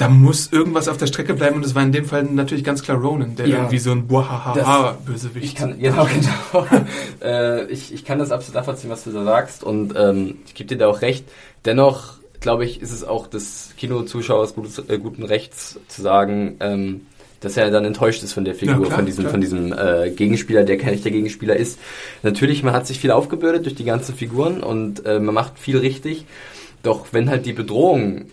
Da 0.00 0.08
muss 0.08 0.50
irgendwas 0.50 0.88
auf 0.88 0.96
der 0.96 1.06
Strecke 1.06 1.34
bleiben 1.34 1.56
und 1.56 1.64
es 1.66 1.74
war 1.74 1.82
in 1.82 1.92
dem 1.92 2.06
Fall 2.06 2.22
natürlich 2.24 2.64
ganz 2.64 2.82
klar 2.82 2.96
Ronan, 2.96 3.36
der 3.36 3.46
Ja. 3.46 3.56
irgendwie 3.58 3.78
so 3.78 3.90
ein 3.90 4.06
Buahaha-Bösewicht 4.06 5.44
Ich 5.44 5.54
kann, 5.54 5.78
genau, 5.78 6.06
genau. 6.06 6.66
äh, 7.22 7.66
ich, 7.66 7.92
ich 7.92 8.04
kann 8.04 8.18
das 8.18 8.30
absolut 8.32 8.54
nachvollziehen, 8.54 8.88
was 8.90 9.04
du 9.04 9.10
da 9.10 9.24
sagst 9.24 9.62
und 9.62 9.92
ähm, 9.96 10.36
ich 10.46 10.54
gebe 10.54 10.68
dir 10.68 10.78
da 10.78 10.88
auch 10.88 11.02
recht. 11.02 11.24
Dennoch, 11.66 12.14
glaube 12.40 12.64
ich, 12.64 12.80
ist 12.80 12.92
es 12.92 13.04
auch 13.04 13.26
des 13.26 13.74
Kinozuschauers 13.76 14.54
gutes, 14.54 14.78
äh, 14.88 14.98
guten 14.98 15.22
Rechts 15.22 15.78
zu 15.88 16.00
sagen, 16.00 16.56
ähm, 16.60 17.02
dass 17.40 17.56
er 17.58 17.70
dann 17.70 17.84
enttäuscht 17.84 18.22
ist 18.22 18.32
von 18.32 18.44
der 18.46 18.54
Figur, 18.54 18.76
Ja, 18.76 18.80
klar, 18.86 18.96
von 18.96 19.06
diesem, 19.06 19.24
klar. 19.24 19.32
von 19.32 19.40
diesem 19.42 19.72
äh, 19.72 20.10
Gegenspieler, 20.10 20.64
der 20.64 20.78
kein 20.78 20.94
echter 20.94 21.10
Gegenspieler 21.10 21.56
ist. 21.56 21.78
Natürlich, 22.22 22.62
man 22.62 22.72
hat 22.74 22.86
sich 22.86 23.00
viel 23.00 23.10
aufgebürdet 23.10 23.64
durch 23.66 23.74
die 23.74 23.84
ganzen 23.84 24.14
Figuren 24.14 24.62
und 24.62 25.04
äh, 25.04 25.20
man 25.20 25.34
macht 25.34 25.58
viel 25.58 25.76
richtig. 25.78 26.24
Doch 26.82 27.08
wenn 27.12 27.28
halt 27.28 27.44
die 27.44 27.52
Bedrohung 27.52 28.26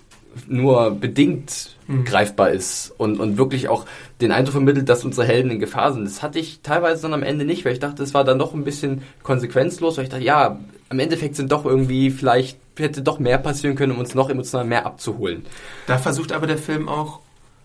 nur 0.47 0.91
bedingt 0.91 1.77
Mhm. 1.87 2.03
greifbar 2.03 2.49
ist 2.49 2.93
und, 2.97 3.19
und 3.19 3.37
wirklich 3.37 3.69
auch 3.69 3.85
den 4.19 4.33
Eindruck 4.33 4.51
vermittelt, 4.51 4.89
dass 4.89 5.05
unsere 5.05 5.25
Helden 5.25 5.51
in 5.51 5.59
Gefahr 5.59 5.93
sind. 5.93 6.03
Das 6.05 6.21
hatte 6.21 6.37
ich 6.37 6.59
teilweise 6.61 7.03
dann 7.03 7.13
am 7.13 7.23
Ende 7.23 7.45
nicht, 7.45 7.63
weil 7.63 7.71
ich 7.71 7.79
dachte, 7.79 8.03
es 8.03 8.13
war 8.13 8.25
dann 8.25 8.37
doch 8.39 8.53
ein 8.53 8.65
bisschen 8.65 9.03
konsequenzlos, 9.23 9.95
weil 9.97 10.03
ich 10.03 10.09
dachte, 10.09 10.23
ja, 10.23 10.59
am 10.89 10.99
Endeffekt 10.99 11.37
sind 11.37 11.51
doch 11.51 11.65
irgendwie, 11.65 12.11
vielleicht 12.11 12.59
hätte 12.77 13.01
doch 13.01 13.19
mehr 13.19 13.37
passieren 13.37 13.75
können, 13.75 13.93
um 13.93 13.99
uns 13.99 14.15
noch 14.15 14.29
emotional 14.29 14.65
mehr 14.65 14.85
abzuholen. 14.85 15.45
Da 15.87 15.97
versucht 15.97 16.31
aber 16.33 16.45
der 16.45 16.57
Film 16.57 16.89
auch, 16.89 17.21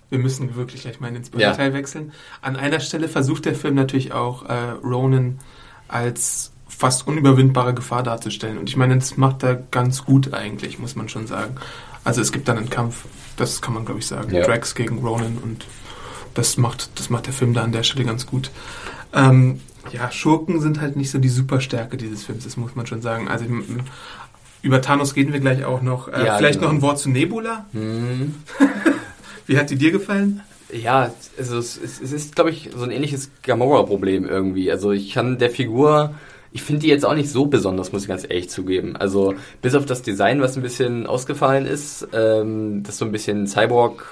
wir 0.09 0.19
müssen 0.21 0.55
wirklich 0.55 0.83
gleich 0.83 1.01
mal 1.01 1.09
in 1.09 1.15
den 1.15 1.25
Spoiler-Teil 1.25 1.73
wechseln. 1.75 2.13
An 2.43 2.57
einer 2.57 2.81
Stelle 2.81 3.09
versucht 3.09 3.45
der 3.45 3.55
Film 3.57 3.75
natürlich 3.75 4.13
auch, 4.13 4.49
äh, 4.49 4.55
Ronan 4.85 5.41
als 5.89 6.53
fast 6.69 7.07
unüberwindbare 7.07 7.75
Gefahr 7.75 8.03
darzustellen. 8.03 8.57
Und 8.59 8.69
ich 8.69 8.77
meine, 8.77 8.95
das 8.95 9.17
macht 9.17 9.43
er 9.43 9.57
ganz 9.57 10.05
gut 10.05 10.33
eigentlich, 10.33 10.79
muss 10.79 10.97
man 10.97 11.09
schon 11.09 11.27
sagen. 11.27 11.57
Also 12.05 12.21
es 12.21 12.33
gibt 12.33 12.49
dann 12.49 12.59
einen 12.59 12.71
Kampf, 12.71 13.05
das 13.37 13.61
kann 13.63 13.75
man 13.75 13.85
glaube 13.85 14.01
ich 14.01 14.07
sagen. 14.07 14.35
Ja. 14.35 14.43
Drax 14.45 14.75
gegen 14.75 14.99
Ronan 14.99 15.39
und 15.43 15.67
das 16.35 16.57
macht, 16.57 16.91
das 16.99 17.11
macht 17.11 17.27
der 17.27 17.33
Film 17.33 17.55
da 17.55 17.63
an 17.63 17.73
der 17.73 17.83
Stelle 17.83 18.05
ganz 18.05 18.27
gut. 18.27 18.51
Ähm, 19.15 19.61
ja, 19.93 20.11
Schurken 20.11 20.61
sind 20.61 20.81
halt 20.81 20.97
nicht 20.97 21.11
so 21.11 21.19
die 21.19 21.29
Superstärke 21.29 21.97
dieses 21.97 22.25
Films, 22.25 22.45
das 22.45 22.57
muss 22.57 22.75
man 22.75 22.87
schon 22.87 23.03
sagen. 23.03 23.29
Also 23.29 23.45
über 24.63 24.81
Thanos 24.81 25.17
reden 25.17 25.33
wir 25.33 25.41
gleich 25.41 25.65
auch 25.65 25.83
noch. 25.83 26.09
Äh, 26.09 26.25
Ja, 26.25 26.37
vielleicht 26.39 26.61
genau. 26.61 26.69
noch 26.71 26.79
ein 26.79 26.83
Wort 26.83 26.99
zu 26.99 27.11
Nebula. 27.11 27.67
Hm. 27.73 28.35
Wie 29.47 29.59
hat 29.59 29.71
die 29.71 29.77
dir 29.77 29.91
gefallen? 29.91 30.41
Ja, 30.73 31.13
also 31.37 31.59
es, 31.59 31.77
es 31.77 32.01
es 32.01 32.13
ist, 32.13 32.35
glaube 32.35 32.51
ich, 32.51 32.71
so 32.75 32.85
ein 32.85 32.91
ähnliches 32.91 33.31
Gamora-Problem 33.43 34.25
irgendwie. 34.25 34.71
Also 34.71 34.93
ich 34.93 35.13
kann 35.13 35.37
der 35.39 35.51
Figur, 35.51 36.15
ich 36.53 36.63
finde 36.63 36.83
die 36.83 36.89
jetzt 36.89 37.05
auch 37.05 37.15
nicht 37.15 37.31
so 37.31 37.47
besonders, 37.47 37.93
muss 37.93 38.03
ich 38.03 38.09
ganz 38.09 38.25
ehrlich 38.25 38.51
zugeben. 38.51 38.97
Also 38.97 39.35
bis 39.61 39.75
auf 39.75 39.87
das 39.87 40.03
Design, 40.03 40.41
was 40.41 40.57
ein 40.57 40.63
bisschen 40.63 41.07
ausgefallen 41.07 41.67
ist, 41.67 42.07
ähm, 42.13 42.83
das 42.83 42.99
so 42.99 43.05
ein 43.05 43.13
bisschen 43.13 43.47
Cyborg 43.47 44.05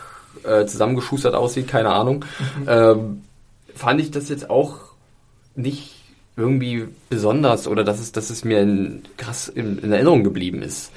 äh, 0.45 0.65
zusammengeschustert 0.65 1.35
aussieht, 1.35 1.69
keine 1.69 1.91
Ahnung, 1.91 2.25
mhm. 2.61 2.69
ähm, 2.69 3.23
fand 3.75 4.01
ich 4.01 4.11
das 4.11 4.29
jetzt 4.29 4.49
auch 4.49 4.77
nicht 5.55 5.97
irgendwie 6.37 6.89
besonders 7.11 7.69
oder 7.69 7.85
dass 7.85 8.01
es, 8.01 8.13
dass 8.13 8.31
es 8.31 8.45
mir 8.45 8.61
in, 8.61 9.03
krass 9.19 9.49
in, 9.49 9.79
in 9.79 9.93
Erinnerung 9.93 10.25
geblieben 10.25 10.63
ist. 10.63 10.93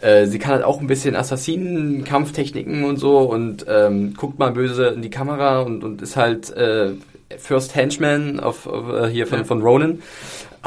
Äh, 0.00 0.26
sie 0.26 0.38
kann 0.38 0.54
halt 0.54 0.64
auch 0.64 0.80
ein 0.80 0.86
bisschen 0.86 1.14
Assassinen-Kampftechniken 1.14 2.84
und 2.84 2.96
so 2.96 3.18
und 3.18 3.64
ähm, 3.68 4.14
guckt 4.14 4.38
mal 4.38 4.50
böse 4.50 4.86
in 4.86 5.02
die 5.02 5.10
Kamera 5.10 5.60
und, 5.60 5.84
und 5.84 6.02
ist 6.02 6.16
halt 6.16 6.50
äh, 6.50 6.92
First 7.36 7.74
Henchman 7.74 8.40
auf, 8.40 8.66
auf 8.66 8.88
äh, 8.88 9.08
hier 9.08 9.26
von, 9.26 9.38
ja. 9.38 9.44
von 9.44 9.62
Ronan. 9.62 10.02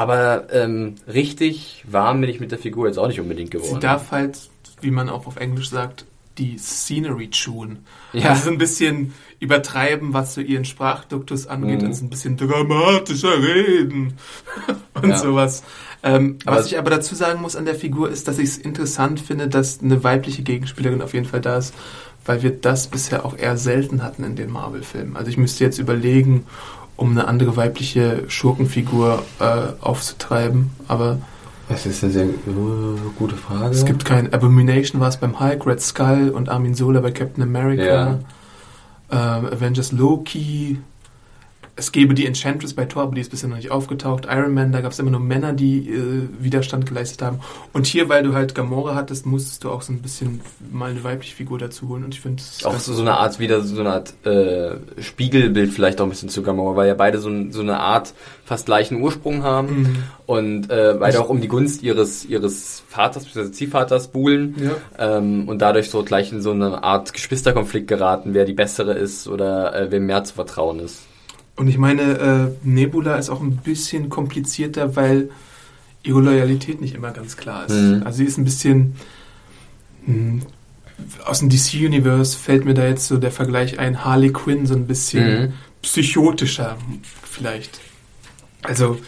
Aber 0.02 0.52
ähm, 0.52 0.96
richtig 1.06 1.84
warm 1.88 2.22
bin 2.22 2.28
ich 2.28 2.40
mit 2.40 2.50
der 2.50 2.58
Figur 2.58 2.88
jetzt 2.88 2.98
auch 2.98 3.06
nicht 3.06 3.20
unbedingt 3.20 3.52
geworden. 3.52 3.74
Sie 3.74 3.78
darf 3.78 4.10
halt, 4.10 4.50
wie 4.80 4.90
man 4.90 5.08
auch 5.08 5.28
auf 5.28 5.36
Englisch 5.36 5.70
sagt, 5.70 6.06
die 6.38 6.58
Scenery 6.58 7.30
tun. 7.30 7.84
Ja. 8.12 8.30
Also 8.30 8.50
ein 8.50 8.58
bisschen 8.58 9.14
übertreiben, 9.38 10.12
was 10.12 10.34
so 10.34 10.40
ihren 10.40 10.64
Sprachduktus 10.64 11.46
angeht 11.46 11.82
mhm. 11.82 11.86
und 11.86 11.94
so 11.94 12.04
ein 12.04 12.10
bisschen 12.10 12.36
dramatischer 12.36 13.40
reden 13.40 14.14
und 14.94 15.10
ja. 15.10 15.18
sowas. 15.18 15.62
Ähm, 16.02 16.38
was 16.44 16.66
ich 16.66 16.78
aber 16.78 16.90
dazu 16.90 17.14
sagen 17.14 17.40
muss 17.40 17.54
an 17.54 17.64
der 17.64 17.76
Figur 17.76 18.10
ist, 18.10 18.26
dass 18.26 18.38
ich 18.38 18.48
es 18.48 18.58
interessant 18.58 19.20
finde, 19.20 19.46
dass 19.46 19.82
eine 19.82 20.02
weibliche 20.02 20.42
Gegenspielerin 20.42 21.00
auf 21.00 21.14
jeden 21.14 21.26
Fall 21.26 21.42
da 21.42 21.58
ist, 21.58 21.74
weil 22.24 22.42
wir 22.42 22.50
das 22.50 22.88
bisher 22.88 23.24
auch 23.24 23.38
eher 23.38 23.56
selten 23.56 24.02
hatten 24.02 24.24
in 24.24 24.34
den 24.34 24.50
Marvel-Filmen. 24.50 25.16
Also 25.16 25.30
ich 25.30 25.36
müsste 25.36 25.62
jetzt 25.62 25.78
überlegen, 25.78 26.44
um 27.02 27.10
eine 27.10 27.26
andere 27.26 27.56
weibliche 27.56 28.24
Schurkenfigur 28.28 29.22
äh, 29.40 29.44
aufzutreiben, 29.80 30.70
aber 30.88 31.18
das 31.68 31.86
ist 31.86 32.04
eine 32.04 32.12
sehr 32.12 32.26
uh, 32.26 32.96
gute 33.18 33.34
Frage. 33.34 33.74
Es 33.74 33.84
gibt 33.84 34.04
kein 34.04 34.32
Abomination 34.32 35.00
war 35.00 35.08
es 35.08 35.16
beim 35.16 35.40
Hulk, 35.40 35.66
Red 35.66 35.80
Skull 35.80 36.30
und 36.34 36.48
Armin 36.48 36.74
Sola 36.74 37.00
bei 37.00 37.12
Captain 37.12 37.42
America. 37.42 37.82
Ja. 39.10 39.38
Ähm, 39.38 39.46
Avengers 39.46 39.92
Loki, 39.92 40.78
es 41.74 41.90
gäbe 41.90 42.12
die 42.12 42.26
Enchantress 42.26 42.74
bei 42.74 42.84
Thor, 42.84 43.04
aber 43.04 43.14
die 43.14 43.22
ist 43.22 43.30
bisher 43.30 43.48
noch 43.48 43.56
nicht 43.56 43.70
aufgetaucht. 43.70 44.26
Iron 44.28 44.52
Man, 44.52 44.72
da 44.72 44.82
gab 44.82 44.92
es 44.92 44.98
immer 44.98 45.10
nur 45.10 45.20
Männer, 45.20 45.54
die 45.54 45.88
äh, 45.88 46.28
Widerstand 46.38 46.84
geleistet 46.84 47.22
haben. 47.22 47.40
Und 47.72 47.86
hier, 47.86 48.10
weil 48.10 48.22
du 48.22 48.34
halt 48.34 48.54
Gamora 48.54 48.94
hattest, 48.94 49.24
musstest 49.24 49.64
du 49.64 49.70
auch 49.70 49.80
so 49.80 49.92
ein 49.92 50.02
bisschen 50.02 50.42
mal 50.70 50.90
eine 50.90 51.02
weibliche 51.02 51.34
Figur 51.34 51.58
dazu 51.58 51.88
holen. 51.88 52.04
Und 52.04 52.12
ich 52.12 52.20
finde 52.20 52.42
auch 52.64 52.78
so, 52.78 52.92
so 52.92 53.00
eine 53.00 53.14
Art 53.14 53.38
wieder 53.38 53.62
so 53.62 53.80
eine 53.80 53.90
Art 53.90 54.12
äh, 54.26 54.76
Spiegelbild 55.00 55.72
vielleicht 55.72 56.00
auch 56.00 56.04
ein 56.04 56.10
bisschen 56.10 56.28
zu 56.28 56.42
Gamora, 56.42 56.76
weil 56.76 56.88
ja 56.88 56.94
beide 56.94 57.18
so, 57.18 57.30
so 57.50 57.62
eine 57.62 57.80
Art 57.80 58.12
fast 58.44 58.66
gleichen 58.66 59.00
Ursprung 59.00 59.42
haben 59.42 59.82
mhm. 59.82 59.96
und 60.26 60.70
äh, 60.70 60.94
beide 60.98 61.20
auch 61.20 61.30
um 61.30 61.40
die 61.40 61.48
Gunst 61.48 61.82
ihres 61.82 62.24
ihres 62.26 62.82
Vaters 62.86 63.24
bzw. 63.24 63.50
Ziehvaters 63.52 64.08
buhlen 64.08 64.56
ja. 64.58 65.16
ähm, 65.16 65.48
und 65.48 65.62
dadurch 65.62 65.88
so 65.88 66.02
gleich 66.02 66.32
in 66.32 66.42
so 66.42 66.50
eine 66.50 66.82
Art 66.82 67.14
Geschwisterkonflikt 67.14 67.88
geraten, 67.88 68.34
wer 68.34 68.44
die 68.44 68.52
bessere 68.52 68.92
ist 68.92 69.26
oder 69.26 69.74
äh, 69.74 69.90
wem 69.90 70.04
mehr 70.04 70.22
zu 70.24 70.34
vertrauen 70.34 70.80
ist. 70.80 71.02
Und 71.56 71.68
ich 71.68 71.78
meine, 71.78 72.02
äh, 72.02 72.66
Nebula 72.66 73.16
ist 73.16 73.30
auch 73.30 73.40
ein 73.40 73.56
bisschen 73.56 74.08
komplizierter, 74.08 74.96
weil 74.96 75.30
ihre 76.02 76.20
Loyalität 76.20 76.80
nicht 76.80 76.94
immer 76.94 77.10
ganz 77.10 77.36
klar 77.36 77.66
ist. 77.66 77.74
Mhm. 77.74 78.02
Also 78.04 78.18
sie 78.18 78.24
ist 78.24 78.38
ein 78.38 78.44
bisschen 78.44 78.94
mh, 80.06 80.14
hm, 80.14 80.42
aus 81.24 81.40
dem 81.40 81.48
DC-Universe 81.48 82.36
fällt 82.36 82.64
mir 82.64 82.74
da 82.74 82.86
jetzt 82.86 83.06
so 83.08 83.18
der 83.18 83.32
Vergleich 83.32 83.78
ein, 83.78 84.04
Harley 84.04 84.32
Quinn 84.32 84.66
so 84.66 84.74
ein 84.74 84.86
bisschen 84.86 85.42
mhm. 85.42 85.52
psychotischer 85.82 86.76
vielleicht. 87.22 87.80
Also 88.62 88.98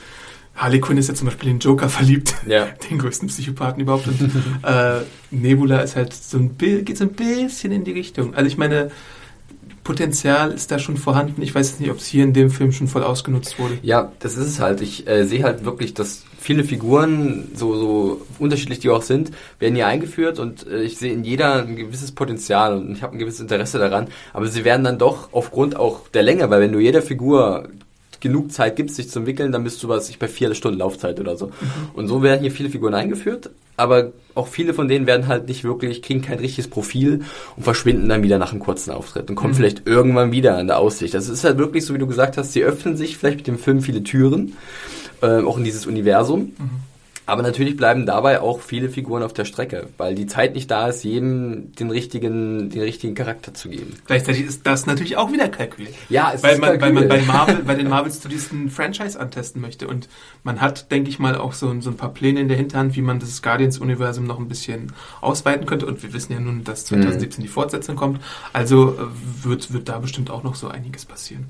Harley 0.57 0.81
Quinn 0.81 0.99
ist 0.99 1.09
ja 1.09 1.15
zum 1.15 1.27
Beispiel 1.27 1.51
in 1.51 1.59
Joker 1.59 1.89
verliebt, 1.89 2.35
ja. 2.47 2.67
den 2.91 2.99
größten 2.99 3.29
Psychopathen 3.29 3.83
überhaupt. 3.83 4.07
Und, 4.07 4.21
äh, 4.63 5.01
Nebula 5.31 5.81
ist 5.81 5.97
halt 5.97 6.13
so 6.13 6.39
ein 6.39 6.57
geht 6.59 6.97
so 6.97 7.05
ein 7.05 7.13
bisschen 7.13 7.73
in 7.73 7.85
die 7.85 7.93
Richtung. 7.93 8.35
Also 8.35 8.47
ich 8.47 8.57
meine, 8.57 8.91
Potenzial 9.85 10.51
ist 10.51 10.71
da 10.71 10.79
schon 10.79 10.97
vorhanden. 10.97 11.43
Ich 11.43 11.55
weiß 11.55 11.79
nicht, 11.79 11.91
ob 11.91 11.99
es 11.99 12.07
hier 12.07 12.25
in 12.25 12.33
dem 12.33 12.51
Film 12.51 12.73
schon 12.73 12.89
voll 12.89 13.05
ausgenutzt 13.05 13.59
wurde. 13.59 13.79
Ja, 13.83 14.13
das 14.19 14.37
ist 14.37 14.49
es 14.49 14.61
halt. 14.61 14.81
Ich 14.81 15.07
äh, 15.07 15.25
sehe 15.25 15.45
halt 15.45 15.65
wirklich, 15.65 15.93
dass 15.93 16.25
viele 16.39 16.65
Figuren, 16.65 17.51
so, 17.55 17.77
so 17.77 18.27
unterschiedlich 18.39 18.79
die 18.81 18.91
auch 18.91 19.03
sind, 19.03 19.31
werden 19.59 19.75
hier 19.75 19.87
eingeführt 19.87 20.39
und 20.39 20.67
äh, 20.67 20.83
ich 20.83 20.97
sehe 20.97 21.13
in 21.13 21.23
jeder 21.23 21.63
ein 21.63 21.77
gewisses 21.77 22.13
Potenzial 22.13 22.77
und 22.77 22.97
ich 22.97 23.03
habe 23.03 23.15
ein 23.15 23.19
gewisses 23.19 23.41
Interesse 23.41 23.79
daran. 23.79 24.09
Aber 24.33 24.47
sie 24.47 24.65
werden 24.65 24.85
dann 24.85 24.99
doch 24.99 25.29
aufgrund 25.33 25.77
auch 25.77 26.09
der 26.09 26.23
Länge, 26.23 26.49
weil 26.49 26.63
wenn 26.63 26.73
du 26.73 26.81
jeder 26.81 27.03
Figur 27.03 27.69
genug 28.25 28.51
Zeit 28.51 28.75
gibst, 28.75 28.97
sich 28.97 29.09
zu 29.09 29.21
entwickeln, 29.21 29.53
dann 29.53 29.63
bist 29.63 29.81
du 29.83 29.89
was 29.89 30.09
ich 30.09 30.19
bei 30.19 30.27
vier 30.27 30.53
Stunden 30.55 30.81
Laufzeit 30.81 31.21
oder 31.21 31.37
so. 31.37 31.53
Und 31.95 32.09
so 32.09 32.23
werden 32.23 32.41
hier 32.41 32.51
viele 32.51 32.71
Figuren 32.71 32.95
eingeführt, 32.95 33.51
aber 33.77 34.13
auch 34.35 34.49
viele 34.49 34.75
von 34.75 34.89
denen 34.89 35.07
werden 35.07 35.29
halt 35.29 35.47
nicht 35.47 35.63
wirklich, 35.63 36.03
kriegen 36.03 36.23
kein 36.23 36.39
richtiges 36.39 36.69
Profil 36.69 37.23
und 37.57 37.63
verschwinden 37.63 38.09
dann 38.09 38.23
wieder 38.23 38.39
nach 38.39 38.51
einem 38.51 38.61
kurzen 38.61 38.91
Auftritt 38.91 39.31
und 39.31 39.37
kommen 39.37 39.53
mhm. 39.53 39.57
vielleicht 39.57 39.87
irgendwann 39.87 40.33
wieder 40.33 40.59
in 40.59 40.67
der 40.67 40.79
Aussicht. 40.79 41.15
Das 41.15 41.29
ist 41.29 41.45
halt 41.45 41.59
wirklich 41.59 41.85
so, 41.85 41.95
wie 41.95 41.99
du 41.99 42.07
gesagt 42.07 42.37
hast, 42.37 42.53
sie 42.53 42.65
öffnen 42.65 42.97
sich 42.97 43.17
vielleicht 43.17 43.39
mit 43.39 43.47
dem 43.47 43.59
Film 43.59 43.81
viele 43.81 44.03
Türen, 44.03 44.57
äh, 45.23 45.43
auch 45.43 45.59
in 45.59 45.65
dieses 45.65 45.87
Universum. 45.87 46.53
Mhm. 46.59 46.71
Aber 47.27 47.43
natürlich 47.43 47.77
bleiben 47.77 48.05
dabei 48.05 48.41
auch 48.41 48.61
viele 48.61 48.91
Figuren 48.91 49.23
auf 49.23 49.33
der 49.33 49.47
Strecke, 49.47 49.89
weil 49.97 50.15
die 50.15 50.27
Zeit 50.27 50.55
nicht 50.55 50.71
da 50.71 50.89
ist, 50.89 51.05
jedem 51.05 51.73
den 51.75 51.91
richtigen, 51.91 52.69
den 52.69 52.83
richtigen 52.83 53.15
Charakter 53.15 53.55
zu 53.55 53.71
geben. 53.71 53.95
Gleichzeitig 54.07 54.45
ist 54.45 54.67
das 54.67 54.85
natürlich 54.85 55.17
auch 55.17 55.33
wieder 55.33 55.49
Kalkül. 55.49 55.89
Ja, 56.11 56.33
es 56.35 56.43
weil 56.43 56.55
ist 56.55 56.61
man, 56.61 56.79
Kalkül. 56.79 56.87
Weil 56.87 56.93
man 56.93 57.09
bei 57.09 57.23
Marvel, 57.27 57.57
bei 57.65 57.75
den 57.75 57.89
Marvel 57.89 58.13
Studios 58.13 58.53
ein 58.53 58.69
Franchise 58.69 59.19
antesten 59.19 59.63
möchte 59.63 59.89
und 59.89 60.09
man 60.43 60.61
hat, 60.61 60.91
denke 60.91 61.09
ich 61.09 61.19
mal, 61.19 61.37
auch 61.37 61.55
so, 61.55 61.81
so 61.81 61.91
ein 61.91 61.97
paar 61.97 62.13
Pläne 62.13 62.41
in 62.41 62.49
der 62.49 62.59
Hinterhand, 62.59 62.95
wie 62.95 63.03
man 63.03 63.21
das 63.21 63.41
Guardians-Universum 63.41 64.27
noch 64.27 64.39
ein 64.39 64.49
bisschen 64.49 64.93
ausweiten 65.23 65.65
könnte 65.65 65.87
und 65.87 66.03
wir 66.03 66.13
wissen 66.13 66.33
ja 66.33 66.41
nun, 66.41 66.65
dass 66.65 66.85
2017 66.85 67.41
mhm. 67.41 67.47
die 67.47 67.49
Fortsetzung 67.49 67.97
kommt, 67.97 68.21
also 68.53 68.99
äh, 68.99 69.45
wird, 69.45 69.73
wird 69.73 69.89
da 69.89 69.99
bestimmt 69.99 70.31
auch 70.31 70.43
noch 70.43 70.57
so 70.57 70.69
einiges 70.69 71.07
passieren. 71.07 71.47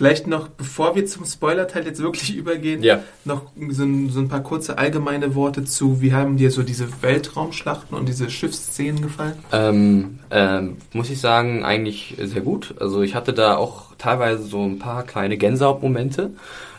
Vielleicht 0.00 0.26
noch, 0.26 0.48
bevor 0.48 0.94
wir 0.94 1.04
zum 1.04 1.26
Spoiler-Teil 1.26 1.84
jetzt 1.84 2.02
wirklich 2.02 2.34
übergehen, 2.34 2.82
ja. 2.82 3.02
noch 3.26 3.42
so 3.68 3.82
ein, 3.82 4.08
so 4.08 4.20
ein, 4.20 4.30
paar 4.30 4.42
kurze 4.42 4.78
allgemeine 4.78 5.34
Worte 5.34 5.64
zu, 5.64 6.00
wie 6.00 6.14
haben 6.14 6.38
dir 6.38 6.50
so 6.50 6.62
diese 6.62 6.88
Weltraumschlachten 7.02 7.94
und 7.94 8.08
diese 8.08 8.30
Schiffsszenen 8.30 9.02
gefallen? 9.02 9.34
Ähm, 9.52 10.20
ähm, 10.30 10.78
muss 10.94 11.10
ich 11.10 11.20
sagen, 11.20 11.66
eigentlich 11.66 12.16
sehr 12.18 12.40
gut. 12.40 12.76
Also 12.80 13.02
ich 13.02 13.14
hatte 13.14 13.34
da 13.34 13.58
auch 13.58 13.94
teilweise 13.98 14.44
so 14.44 14.64
ein 14.64 14.78
paar 14.78 15.02
kleine 15.02 15.36
Gänsehautmomente. 15.36 16.30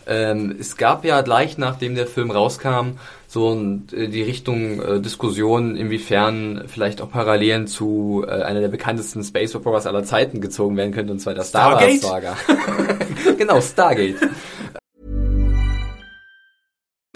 Ähm, 0.08 0.56
es 0.60 0.76
gab 0.76 1.06
ja 1.06 1.22
gleich 1.22 1.60
nachdem 1.60 1.94
der 1.94 2.08
Film 2.08 2.32
rauskam, 2.32 2.98
so 3.32 3.54
äh, 3.94 4.10
die 4.10 4.24
Richtung 4.24 4.82
äh, 4.82 5.00
Diskussion, 5.00 5.78
inwiefern 5.78 6.66
vielleicht 6.68 7.00
auch 7.00 7.10
Parallelen 7.10 7.66
zu 7.66 8.26
äh, 8.28 8.30
einer 8.30 8.60
der 8.60 8.68
bekanntesten 8.68 9.24
Space 9.24 9.56
Operas 9.56 9.88
aller 9.88 10.04
Zeiten 10.04 10.42
gezogen 10.42 10.76
werden 10.76 10.92
könnte, 10.92 11.14
und 11.14 11.20
zwar 11.20 11.34
der 11.34 11.46
Star 11.46 11.80
Wars 11.80 12.02
Saga. 12.02 12.36
genau, 13.38 13.62
Stargate. 13.62 14.18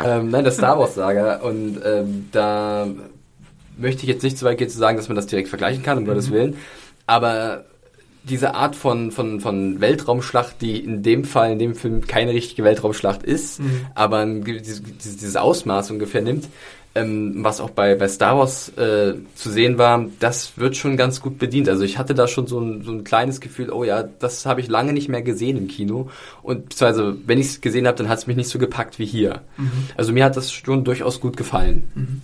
Ähm, 0.00 0.30
nein, 0.30 0.44
das 0.44 0.56
Star 0.56 0.78
Wars 0.78 0.94
Saga 0.94 1.36
und 1.36 1.80
ähm, 1.84 2.28
da 2.32 2.88
möchte 3.76 4.02
ich 4.02 4.08
jetzt 4.08 4.22
nicht 4.22 4.38
zu 4.38 4.44
weit 4.44 4.58
gehen 4.58 4.70
zu 4.70 4.78
sagen, 4.78 4.96
dass 4.96 5.08
man 5.08 5.16
das 5.16 5.26
direkt 5.26 5.48
vergleichen 5.48 5.82
kann, 5.82 5.98
um 5.98 6.04
mhm. 6.04 6.08
Gottes 6.08 6.30
Willen. 6.30 6.56
Aber 7.06 7.64
diese 8.24 8.54
Art 8.54 8.76
von, 8.76 9.10
von, 9.10 9.40
von 9.40 9.80
Weltraumschlacht, 9.80 10.62
die 10.62 10.78
in 10.78 11.02
dem 11.02 11.24
Fall, 11.24 11.52
in 11.52 11.58
dem 11.58 11.74
Film 11.74 12.06
keine 12.06 12.32
richtige 12.32 12.64
Weltraumschlacht 12.64 13.22
ist, 13.22 13.60
mhm. 13.60 13.86
aber 13.94 14.24
dieses, 14.24 14.82
dieses 14.82 15.36
Ausmaß 15.36 15.90
ungefähr 15.90 16.22
nimmt, 16.22 16.46
ähm, 16.94 17.36
was 17.38 17.60
auch 17.60 17.70
bei, 17.70 17.94
bei 17.94 18.08
Star 18.08 18.38
Wars 18.38 18.68
äh, 18.76 19.14
zu 19.34 19.50
sehen 19.50 19.78
war, 19.78 20.06
das 20.20 20.58
wird 20.58 20.76
schon 20.76 20.96
ganz 20.96 21.20
gut 21.20 21.38
bedient. 21.38 21.68
Also 21.68 21.84
ich 21.84 21.98
hatte 21.98 22.14
da 22.14 22.28
schon 22.28 22.46
so 22.46 22.60
ein, 22.60 22.82
so 22.82 22.92
ein 22.92 23.04
kleines 23.04 23.40
Gefühl, 23.40 23.70
oh 23.70 23.84
ja, 23.84 24.02
das 24.02 24.44
habe 24.44 24.60
ich 24.60 24.68
lange 24.68 24.92
nicht 24.92 25.08
mehr 25.08 25.22
gesehen 25.22 25.56
im 25.56 25.68
Kino. 25.68 26.10
Und 26.42 26.68
beziehungsweise, 26.68 27.16
wenn 27.26 27.38
ich 27.38 27.46
es 27.46 27.60
gesehen 27.60 27.86
habe, 27.86 27.96
dann 27.96 28.08
hat 28.08 28.18
es 28.18 28.26
mich 28.26 28.36
nicht 28.36 28.48
so 28.48 28.58
gepackt 28.58 28.98
wie 28.98 29.06
hier. 29.06 29.40
Mhm. 29.56 29.70
Also 29.96 30.12
mir 30.12 30.24
hat 30.24 30.36
das 30.36 30.52
schon 30.52 30.84
durchaus 30.84 31.20
gut 31.20 31.36
gefallen. 31.36 31.88
Mhm. 31.94 32.20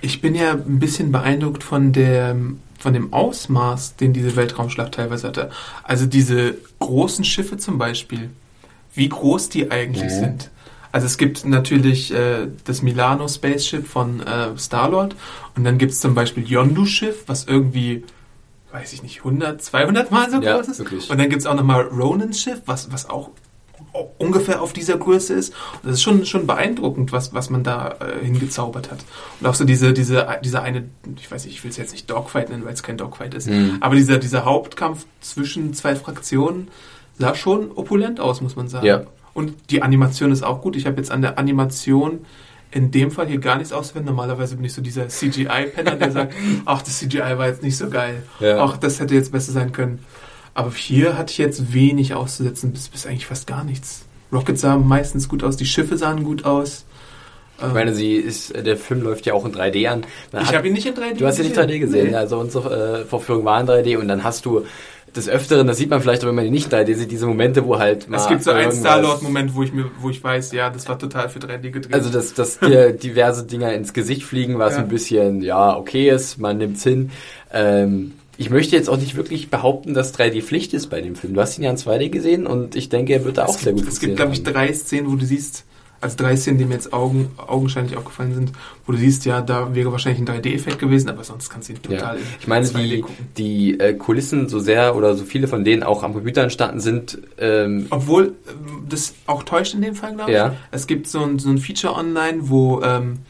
Ich 0.00 0.20
bin 0.20 0.34
ja 0.34 0.52
ein 0.52 0.78
bisschen 0.78 1.12
beeindruckt 1.12 1.62
von 1.62 1.92
der 1.92 2.36
von 2.78 2.92
dem 2.92 3.12
Ausmaß, 3.12 3.94
den 3.94 4.12
diese 4.12 4.34
Weltraumschlacht 4.34 4.94
teilweise 4.94 5.28
hatte. 5.28 5.50
Also 5.84 6.06
diese 6.06 6.56
großen 6.80 7.24
Schiffe 7.24 7.56
zum 7.56 7.78
Beispiel, 7.78 8.30
wie 8.92 9.08
groß 9.08 9.50
die 9.50 9.70
eigentlich 9.70 10.12
mhm. 10.12 10.18
sind. 10.18 10.50
Also 10.92 11.06
es 11.06 11.16
gibt 11.16 11.44
natürlich 11.46 12.12
äh, 12.12 12.48
das 12.64 12.82
Milano 12.82 13.26
Spaceship 13.26 13.86
von 13.86 14.20
äh, 14.20 14.56
Star-Lord 14.58 15.16
und 15.56 15.64
dann 15.64 15.78
gibt 15.78 15.92
es 15.92 16.00
zum 16.00 16.14
Beispiel 16.14 16.44
Yondu-Schiff, 16.44 17.24
was 17.26 17.44
irgendwie, 17.44 18.04
weiß 18.72 18.92
ich 18.92 19.02
nicht, 19.02 19.18
100, 19.18 19.62
200 19.62 20.10
Mal 20.10 20.30
so 20.30 20.40
Ja, 20.42 20.56
groß 20.56 20.68
ist. 20.68 20.78
wirklich. 20.80 21.10
Und 21.10 21.18
dann 21.18 21.30
gibt 21.30 21.40
es 21.40 21.46
auch 21.46 21.54
nochmal 21.54 21.82
Ronans 21.86 22.40
Schiff, 22.40 22.60
was, 22.66 22.92
was 22.92 23.08
auch 23.08 23.30
ungefähr 24.18 24.62
auf 24.62 24.72
dieser 24.72 24.96
Größe 24.96 25.34
ist. 25.34 25.50
Und 25.82 25.84
das 25.90 25.94
ist 25.94 26.02
schon, 26.02 26.24
schon 26.24 26.46
beeindruckend, 26.46 27.12
was, 27.12 27.34
was 27.34 27.50
man 27.50 27.62
da 27.64 27.96
äh, 28.00 28.24
hingezaubert 28.24 28.90
hat. 28.90 28.98
Und 29.40 29.46
auch 29.46 29.54
so 29.54 29.64
diese, 29.64 29.92
diese, 29.92 30.26
diese 30.44 30.62
eine, 30.62 30.84
ich 31.16 31.30
weiß 31.30 31.44
nicht, 31.44 31.54
ich 31.54 31.64
will 31.64 31.70
es 31.70 31.76
jetzt 31.76 31.92
nicht 31.92 32.08
Dogfight 32.10 32.48
nennen, 32.50 32.64
weil 32.64 32.72
es 32.74 32.82
kein 32.82 32.96
Dogfight 32.96 33.34
ist, 33.34 33.48
Mhm. 33.48 33.78
aber 33.80 33.94
dieser, 33.96 34.18
dieser 34.18 34.44
Hauptkampf 34.44 35.04
zwischen 35.20 35.74
zwei 35.74 35.94
Fraktionen 35.96 36.68
sah 37.18 37.34
schon 37.34 37.70
opulent 37.74 38.20
aus, 38.20 38.40
muss 38.40 38.56
man 38.56 38.68
sagen. 38.68 38.86
Ja. 38.86 39.02
Und 39.34 39.54
die 39.70 39.82
Animation 39.82 40.30
ist 40.32 40.42
auch 40.42 40.60
gut. 40.60 40.76
Ich 40.76 40.86
habe 40.86 40.96
jetzt 40.96 41.10
an 41.10 41.22
der 41.22 41.38
Animation 41.38 42.24
in 42.70 42.90
dem 42.90 43.10
Fall 43.10 43.26
hier 43.28 43.38
gar 43.38 43.56
nichts 43.58 43.72
auszuwenden. 43.72 44.14
Normalerweise 44.14 44.56
bin 44.56 44.64
ich 44.64 44.72
so 44.72 44.82
dieser 44.82 45.08
CGI-Penner, 45.08 45.96
der 45.96 46.10
sagt, 46.10 46.34
ach, 46.64 46.82
das 46.82 46.98
CGI 46.98 47.36
war 47.36 47.46
jetzt 47.46 47.62
nicht 47.62 47.76
so 47.76 47.88
geil. 47.90 48.22
Ja. 48.40 48.64
Ach, 48.64 48.76
das 48.76 48.98
hätte 48.98 49.14
jetzt 49.14 49.32
besser 49.32 49.52
sein 49.52 49.72
können. 49.72 50.04
Aber 50.54 50.70
hier 50.72 51.16
hatte 51.16 51.32
ich 51.32 51.38
jetzt 51.38 51.72
wenig 51.72 52.14
auszusetzen, 52.14 52.72
bis, 52.72 52.88
bis 52.88 53.06
eigentlich 53.06 53.26
fast 53.26 53.46
gar 53.46 53.64
nichts. 53.64 54.04
Rocket 54.32 54.58
sah 54.58 54.76
meistens 54.76 55.28
gut 55.28 55.44
aus, 55.44 55.56
die 55.56 55.66
Schiffe 55.66 55.96
sahen 55.96 56.24
gut 56.24 56.44
aus. 56.44 56.84
Ich 57.58 57.72
meine, 57.72 57.94
sie 57.94 58.16
ist, 58.16 58.54
der 58.56 58.76
Film 58.76 59.02
läuft 59.02 59.24
ja 59.26 59.34
auch 59.34 59.44
in 59.44 59.52
3D 59.52 59.86
an. 59.86 60.04
Man 60.32 60.42
Ich 60.42 60.54
habe 60.54 60.66
ihn 60.66 60.72
nicht 60.72 60.86
in 60.86 60.94
3D 60.94 61.18
Du 61.18 61.26
hast 61.26 61.38
ihn 61.38 61.44
nicht 61.44 61.56
in 61.56 61.62
3D 61.62 61.78
gesehen, 61.78 62.10
Nee. 62.10 62.16
Also 62.16 62.38
unsere 62.38 63.02
äh, 63.02 63.04
Vorführung 63.04 63.44
war 63.44 63.60
in 63.60 63.68
3D 63.68 63.98
und 63.98 64.08
dann 64.08 64.24
hast 64.24 64.44
du 64.46 64.64
des 65.14 65.28
Öfteren, 65.28 65.66
das 65.66 65.76
sieht 65.76 65.90
man 65.90 66.00
vielleicht, 66.00 66.22
auch, 66.24 66.28
wenn 66.28 66.34
man 66.34 66.46
ihn 66.46 66.52
nicht 66.52 66.72
3D 66.72 66.94
sieht, 66.94 67.10
diese 67.10 67.26
Momente, 67.26 67.64
wo 67.66 67.78
halt 67.78 68.08
mal 68.08 68.16
Es 68.16 68.28
gibt 68.28 68.42
so 68.42 68.50
einen 68.50 68.72
Star-Lord-Moment, 68.72 69.54
wo 69.54 69.62
ich 69.62 69.72
mir, 69.72 69.90
wo 70.00 70.08
ich 70.08 70.22
weiß, 70.24 70.52
ja, 70.52 70.70
das 70.70 70.88
war 70.88 70.98
total 70.98 71.28
für 71.28 71.38
3D 71.38 71.70
gedreht. 71.70 71.92
Also, 71.94 72.08
dass, 72.10 72.32
dass 72.34 72.58
dir 72.60 72.92
diverse 72.92 73.44
Dinger 73.44 73.72
ins 73.74 73.92
Gesicht 73.92 74.24
fliegen, 74.24 74.58
was 74.58 74.74
Ja. 74.74 74.78
ein 74.80 74.88
bisschen, 74.88 75.42
ja, 75.42 75.76
okay 75.76 76.08
ist, 76.08 76.38
man 76.38 76.56
nimmt's 76.58 76.82
hin. 76.82 77.10
Ähm, 77.52 78.12
ich 78.38 78.48
möchte 78.48 78.74
jetzt 78.74 78.88
auch 78.88 78.96
nicht 78.96 79.14
wirklich 79.14 79.50
behaupten, 79.50 79.92
dass 79.92 80.14
3D 80.18 80.42
Pflicht 80.42 80.72
ist 80.72 80.88
bei 80.88 81.02
dem 81.02 81.14
Film. 81.14 81.34
Du 81.34 81.40
hast 81.42 81.58
ihn 81.58 81.64
ja 81.64 81.70
in 81.70 81.76
2D 81.76 82.08
gesehen 82.08 82.46
und 82.46 82.74
ich 82.74 82.88
denke, 82.88 83.12
er 83.12 83.24
wird 83.24 83.36
da 83.38 83.44
auch 83.44 83.54
es 83.54 83.60
sehr 83.60 83.74
gibt, 83.74 83.84
gut 83.84 83.92
es 83.92 84.00
gibt, 84.00 84.16
glaube 84.16 84.32
ich, 84.32 84.42
drei 84.42 84.72
Szenen, 84.72 85.10
wo 85.12 85.16
du 85.16 85.26
siehst, 85.26 85.64
also 86.02 86.16
drei 86.16 86.36
Szenen, 86.36 86.58
die 86.58 86.64
mir 86.66 86.74
jetzt 86.74 86.92
Augen, 86.92 87.30
augenscheinlich 87.38 87.96
aufgefallen 87.96 88.34
sind, 88.34 88.52
wo 88.84 88.92
du 88.92 88.98
siehst, 88.98 89.24
ja, 89.24 89.40
da 89.40 89.74
wäre 89.74 89.90
wahrscheinlich 89.92 90.20
ein 90.28 90.42
3D-Effekt 90.42 90.78
gewesen, 90.78 91.08
aber 91.08 91.24
sonst 91.24 91.48
kannst 91.48 91.68
du 91.68 91.72
ihn 91.72 91.78
Ja. 91.88 91.98
total 91.98 92.16
in 92.16 92.22
Ich 92.40 92.46
meine, 92.48 92.66
2D 92.66 93.04
die, 93.36 93.72
die 93.74 93.80
äh, 93.80 93.94
Kulissen, 93.94 94.48
so 94.48 94.58
sehr 94.58 94.94
oder 94.96 95.14
so 95.14 95.24
viele 95.24 95.48
von 95.48 95.64
denen 95.64 95.82
auch 95.82 96.02
am 96.02 96.12
Computer 96.12 96.42
entstanden 96.42 96.80
sind, 96.80 97.18
ähm, 97.38 97.86
Obwohl 97.90 98.34
ähm, 98.48 98.84
das 98.88 99.14
auch 99.26 99.42
täuscht 99.44 99.74
in 99.74 99.82
dem 99.82 99.94
Fall, 99.94 100.14
glaube 100.14 100.30
ich. 100.30 100.36
Ja. 100.36 100.54
Es 100.72 100.86
gibt 100.86 101.06
so 101.06 101.20
ein, 101.22 101.38
so 101.38 101.48
ein 101.48 101.58
Feature 101.58 101.94
online, 101.94 102.38
wo 102.50 102.82
ähm, 102.82 103.20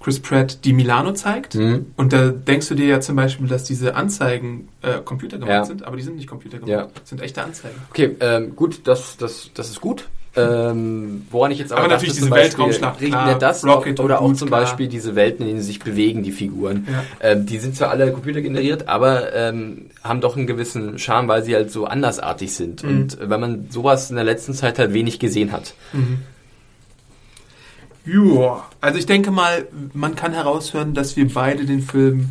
Chris 0.00 0.20
Pratt 0.20 0.64
die 0.64 0.72
Milano 0.72 1.12
zeigt. 1.12 1.54
Mhm. 1.56 1.86
Und 1.96 2.12
da 2.12 2.28
denkst 2.30 2.68
du 2.68 2.74
dir 2.74 2.86
ja 2.86 3.00
zum 3.00 3.16
Beispiel, 3.16 3.46
dass 3.48 3.64
diese 3.64 3.94
Anzeigen 3.96 4.68
äh, 4.82 4.98
computergemacht 5.04 5.52
Ja. 5.52 5.64
sind, 5.64 5.84
aber 5.84 5.96
die 5.96 6.02
sind 6.02 6.16
nicht 6.16 6.28
computergemacht. 6.28 6.70
Ja. 6.70 6.88
Das 6.98 7.08
sind 7.08 7.20
echte 7.20 7.42
Anzeigen. 7.42 7.76
Okay, 7.90 8.16
ähm, 8.20 8.54
gut, 8.54 8.80
das, 8.84 9.16
das, 9.16 9.50
das 9.54 9.70
ist 9.70 9.80
gut. 9.80 10.08
Ähm, 10.38 11.26
woran 11.30 11.50
ich 11.50 11.58
jetzt 11.58 11.72
aber, 11.72 11.82
Aber 11.82 11.88
dachte, 11.88 12.06
natürlich 12.06 12.20
zum 12.20 12.28
diese 12.28 12.42
Weltraumschlacht, 12.42 13.00
ja, 13.02 13.34
das 13.34 13.64
Rocket 13.64 14.00
oder 14.00 14.20
auch 14.20 14.32
zum. 14.34 14.48
Beispiel 14.48 14.88
diese 14.88 15.14
Welten, 15.14 15.42
in 15.42 15.48
denen 15.48 15.60
sie 15.60 15.66
sich 15.66 15.78
bewegen, 15.78 16.22
die 16.22 16.32
Figuren. 16.32 16.86
Ja. 16.90 17.32
Ähm, 17.32 17.46
die 17.46 17.58
sind 17.58 17.76
zwar 17.76 17.90
alle 17.90 18.12
computergeneriert, 18.12 18.88
aber 18.88 19.34
ähm, 19.34 19.90
haben 20.02 20.20
doch 20.20 20.36
einen 20.36 20.46
gewissen 20.46 20.98
Charme, 20.98 21.28
weil 21.28 21.42
sie 21.42 21.54
halt 21.54 21.70
so 21.70 21.86
andersartig 21.86 22.52
sind. 22.54 22.82
Mhm. 22.82 22.88
Und 22.88 23.20
äh, 23.20 23.30
wenn 23.30 23.40
man 23.40 23.66
sowas 23.70 24.10
in 24.10 24.16
der 24.16 24.24
letzten 24.24 24.54
Zeit 24.54 24.78
halt 24.78 24.94
wenig 24.94 25.18
gesehen 25.18 25.52
hat. 25.52 25.74
Ja, 28.06 28.64
also 28.80 28.98
ich 28.98 29.06
denke 29.06 29.30
mal, 29.30 29.66
man 29.92 30.14
kann 30.14 30.32
heraushören, 30.32 30.94
dass 30.94 31.16
wir 31.16 31.28
beide 31.28 31.66
den 31.66 31.82
Film 31.82 32.30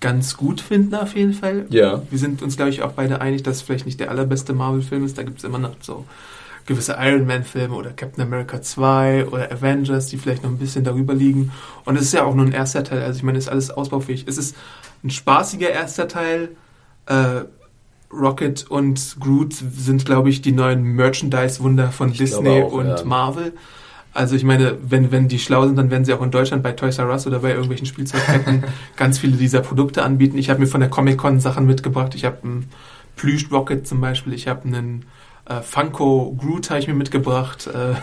ganz 0.00 0.36
gut 0.36 0.60
finden 0.60 0.94
auf 0.94 1.14
jeden 1.14 1.32
Fall. 1.32 1.66
Ja. 1.70 2.02
Wir 2.10 2.18
sind 2.18 2.42
uns, 2.42 2.56
glaube 2.56 2.70
ich, 2.70 2.82
auch 2.82 2.92
beide 2.92 3.20
einig, 3.20 3.42
dass 3.42 3.56
es 3.56 3.62
vielleicht 3.62 3.86
nicht 3.86 4.00
der 4.00 4.10
allerbeste 4.10 4.52
Marvel-Film 4.52 5.04
ist. 5.04 5.18
Da 5.18 5.22
gibt 5.22 5.38
es 5.38 5.44
immer 5.44 5.58
noch 5.58 5.74
so 5.80 6.04
gewisse 6.68 6.96
Iron 7.00 7.26
Man-Filme 7.26 7.74
oder 7.74 7.90
Captain 7.90 8.22
America 8.22 8.60
2 8.60 9.26
oder 9.28 9.50
Avengers, 9.50 10.06
die 10.06 10.18
vielleicht 10.18 10.42
noch 10.42 10.50
ein 10.50 10.58
bisschen 10.58 10.84
darüber 10.84 11.14
liegen. 11.14 11.50
Und 11.86 11.96
es 11.96 12.02
ist 12.02 12.12
ja 12.12 12.24
auch 12.24 12.34
nur 12.34 12.44
ein 12.44 12.52
erster 12.52 12.84
Teil. 12.84 13.02
Also 13.02 13.16
ich 13.16 13.22
meine, 13.22 13.38
es 13.38 13.44
ist 13.44 13.50
alles 13.50 13.70
ausbaufähig. 13.70 14.26
Es 14.28 14.36
ist 14.36 14.54
ein 15.02 15.08
spaßiger 15.08 15.70
erster 15.70 16.08
Teil. 16.08 16.50
Äh, 17.06 17.44
Rocket 18.12 18.70
und 18.70 19.16
Groot 19.18 19.54
sind, 19.54 20.04
glaube 20.04 20.28
ich, 20.28 20.42
die 20.42 20.52
neuen 20.52 20.82
Merchandise-Wunder 20.82 21.90
von 21.90 22.12
Disney 22.12 22.42
glaube 22.42 22.64
auch, 22.66 22.72
und 22.72 22.86
ja. 22.86 23.04
Marvel. 23.04 23.52
Also 24.12 24.36
ich 24.36 24.44
meine, 24.44 24.76
wenn, 24.82 25.10
wenn 25.10 25.28
die 25.28 25.38
schlau 25.38 25.66
sind, 25.66 25.76
dann 25.76 25.90
werden 25.90 26.04
sie 26.04 26.12
auch 26.12 26.22
in 26.22 26.30
Deutschland 26.30 26.62
bei 26.62 26.72
Toys 26.72 26.98
R 26.98 27.08
Us 27.08 27.26
oder 27.26 27.40
bei 27.40 27.50
irgendwelchen 27.50 27.86
Spielzeugketten 27.86 28.64
ganz 28.96 29.18
viele 29.18 29.36
dieser 29.36 29.60
Produkte 29.60 30.02
anbieten. 30.02 30.36
Ich 30.36 30.50
habe 30.50 30.60
mir 30.60 30.66
von 30.66 30.80
der 30.80 30.90
Comic-Con 30.90 31.40
Sachen 31.40 31.66
mitgebracht. 31.66 32.14
Ich 32.14 32.26
habe 32.26 32.38
einen 32.42 32.70
Plüsch 33.16 33.50
Rocket 33.50 33.86
zum 33.86 34.00
Beispiel. 34.00 34.34
Ich 34.34 34.48
habe 34.48 34.66
einen 34.66 35.06
äh, 35.48 35.62
Funko 35.62 36.36
Groot 36.38 36.70
habe 36.70 36.80
ich 36.80 36.88
mir 36.88 36.94
mitgebracht. 36.94 37.66
Äh, 37.66 37.94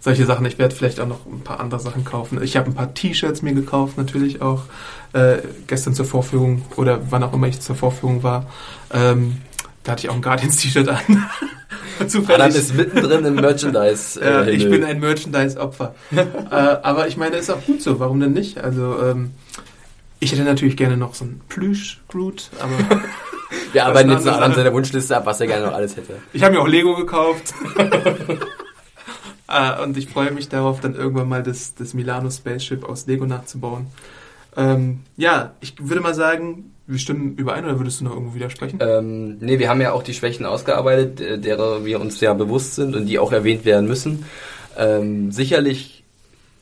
solche 0.00 0.24
Sachen. 0.24 0.46
Ich 0.46 0.58
werde 0.58 0.74
vielleicht 0.74 1.00
auch 1.00 1.06
noch 1.06 1.26
ein 1.26 1.42
paar 1.42 1.60
andere 1.60 1.80
Sachen 1.80 2.04
kaufen. 2.04 2.42
Ich 2.42 2.56
habe 2.56 2.70
ein 2.70 2.74
paar 2.74 2.94
T-Shirts 2.94 3.42
mir 3.42 3.52
gekauft, 3.52 3.98
natürlich 3.98 4.42
auch. 4.42 4.64
Äh, 5.12 5.38
gestern 5.66 5.94
zur 5.94 6.06
Vorführung 6.06 6.62
oder 6.76 7.00
wann 7.10 7.22
auch 7.22 7.32
immer 7.32 7.48
ich 7.48 7.60
zur 7.60 7.76
Vorführung 7.76 8.22
war. 8.22 8.46
Ähm, 8.92 9.38
da 9.82 9.92
hatte 9.92 10.04
ich 10.04 10.10
auch 10.10 10.14
ein 10.14 10.22
Guardians-T-Shirt 10.22 10.88
an. 10.88 11.24
Zufällig. 12.08 12.30
Adam 12.30 12.50
ist 12.50 12.74
mittendrin 12.74 13.24
im 13.24 13.34
Merchandise. 13.34 14.20
Äh, 14.20 14.50
ich 14.52 14.68
bin 14.68 14.84
ein 14.84 15.00
Merchandise-Opfer. 15.00 15.94
äh, 16.12 16.20
aber 16.50 17.08
ich 17.08 17.16
meine, 17.16 17.36
ist 17.36 17.50
auch 17.50 17.62
gut 17.64 17.82
so. 17.82 18.00
Warum 18.00 18.20
denn 18.20 18.32
nicht? 18.32 18.58
Also, 18.58 18.98
ähm, 19.02 19.32
ich 20.20 20.32
hätte 20.32 20.44
natürlich 20.44 20.76
gerne 20.76 20.96
noch 20.96 21.14
so 21.14 21.24
einen 21.24 21.40
Plüsch-Groot, 21.48 22.50
aber 22.60 23.02
Wir 23.72 23.86
arbeiten 23.86 24.10
jetzt 24.10 24.24
noch 24.24 24.40
an 24.40 24.54
seiner 24.54 24.72
Wunschliste 24.72 25.16
ab, 25.16 25.26
was 25.26 25.40
er 25.40 25.46
gerne 25.46 25.66
noch 25.66 25.74
alles 25.74 25.96
hätte. 25.96 26.14
ich 26.32 26.42
habe 26.42 26.54
mir 26.54 26.60
auch 26.60 26.68
Lego 26.68 26.94
gekauft. 26.94 27.54
äh, 29.48 29.82
und 29.82 29.96
ich 29.96 30.08
freue 30.08 30.30
mich 30.30 30.48
darauf, 30.48 30.80
dann 30.80 30.94
irgendwann 30.94 31.28
mal 31.28 31.42
das, 31.42 31.74
das 31.74 31.94
Milano 31.94 32.30
Spaceship 32.30 32.84
aus 32.84 33.06
Lego 33.06 33.26
nachzubauen. 33.26 33.86
Ähm, 34.56 35.00
ja, 35.16 35.54
ich 35.60 35.74
würde 35.78 36.00
mal 36.00 36.14
sagen, 36.14 36.72
wir 36.86 36.98
stimmen 36.98 37.36
überein 37.36 37.64
oder 37.64 37.78
würdest 37.78 38.00
du 38.00 38.04
noch 38.04 38.14
irgendwo 38.14 38.34
widersprechen? 38.34 38.78
Ähm, 38.82 39.38
nee, 39.38 39.58
wir 39.58 39.68
haben 39.68 39.80
ja 39.80 39.92
auch 39.92 40.02
die 40.02 40.14
Schwächen 40.14 40.44
ausgearbeitet, 40.44 41.20
äh, 41.20 41.38
derer 41.38 41.84
wir 41.84 42.00
uns 42.00 42.20
ja 42.20 42.34
bewusst 42.34 42.74
sind 42.74 42.96
und 42.96 43.06
die 43.06 43.18
auch 43.18 43.32
erwähnt 43.32 43.64
werden 43.64 43.86
müssen. 43.86 44.24
Ähm, 44.76 45.30
sicherlich, 45.30 45.99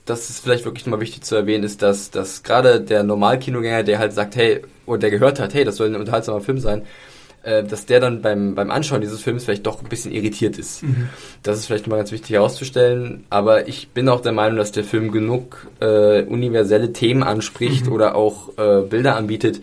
das 0.09 0.31
ist 0.31 0.41
vielleicht 0.41 0.65
wirklich 0.65 0.87
mal 0.87 1.01
wichtig 1.01 1.23
zu 1.23 1.35
erwähnen, 1.35 1.65
ist, 1.65 1.83
dass, 1.83 2.11
dass 2.11 2.43
gerade 2.43 2.81
der 2.81 3.03
Normalkinogänger, 3.03 3.83
der 3.83 3.99
halt 3.99 4.13
sagt, 4.13 4.37
hey, 4.37 4.63
oder 4.87 4.99
der 4.99 5.11
gehört 5.11 5.39
hat, 5.41 5.55
hey, 5.55 5.65
das 5.65 5.77
soll 5.77 5.89
ein 5.89 5.97
unterhaltsamer 5.97 6.41
Film 6.41 6.59
sein, 6.59 6.83
äh, 7.43 7.63
dass 7.63 7.87
der 7.87 8.01
dann 8.01 8.23
beim, 8.23 8.55
beim 8.55 8.71
Anschauen 8.71 9.01
dieses 9.01 9.23
Films 9.23 9.45
vielleicht 9.45 9.67
doch 9.67 9.83
ein 9.83 9.89
bisschen 9.89 10.13
irritiert 10.13 10.59
ist. 10.59 10.83
Das 11.43 11.59
ist 11.59 11.67
vielleicht 11.67 11.87
mal 11.87 11.97
ganz 11.97 12.11
wichtig 12.11 12.31
herauszustellen, 12.31 13.25
aber 13.31 13.69
ich 13.69 13.91
bin 13.91 14.09
auch 14.09 14.21
der 14.21 14.33
Meinung, 14.33 14.59
dass 14.59 14.73
der 14.73 14.85
Film 14.85 15.13
genug 15.13 15.69
äh, 15.81 16.23
universelle 16.23 16.93
Themen 16.93 17.23
anspricht 17.23 17.89
oder 17.89 18.17
auch 18.17 18.57
äh, 18.59 18.83
Bilder 18.83 19.17
anbietet, 19.17 19.61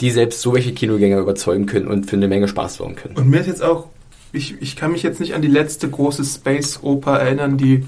die 0.00 0.10
selbst 0.10 0.42
so 0.42 0.52
welche 0.54 0.72
Kinogänger 0.72 1.18
überzeugen 1.18 1.66
können 1.66 1.86
und 1.86 2.06
für 2.06 2.16
eine 2.16 2.28
Menge 2.28 2.48
Spaß 2.48 2.76
sorgen 2.76 2.96
können. 2.96 3.16
Und 3.16 3.30
mir 3.30 3.40
ist 3.40 3.46
jetzt 3.46 3.62
auch, 3.62 3.86
ich, 4.32 4.60
ich 4.60 4.76
kann 4.76 4.92
mich 4.92 5.02
jetzt 5.02 5.20
nicht 5.20 5.34
an 5.34 5.42
die 5.42 5.48
letzte 5.48 5.88
große 5.88 6.24
Space-Oper 6.24 7.18
erinnern, 7.18 7.56
die 7.56 7.86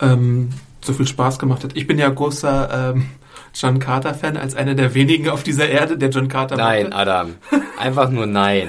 ähm, 0.00 0.50
so 0.80 0.92
viel 0.92 1.06
Spaß 1.06 1.38
gemacht 1.38 1.64
hat. 1.64 1.76
Ich 1.76 1.86
bin 1.86 1.98
ja 1.98 2.08
großer 2.08 2.92
ähm, 2.94 3.06
John 3.54 3.78
Carter-Fan, 3.78 4.36
als 4.36 4.54
einer 4.54 4.74
der 4.74 4.94
wenigen 4.94 5.28
auf 5.28 5.42
dieser 5.42 5.68
Erde, 5.68 5.96
der 5.98 6.10
John 6.10 6.28
Carter 6.28 6.56
Nein, 6.56 6.84
mochte. 6.84 6.96
Adam. 6.96 7.34
Einfach 7.78 8.10
nur 8.10 8.26
nein. 8.26 8.68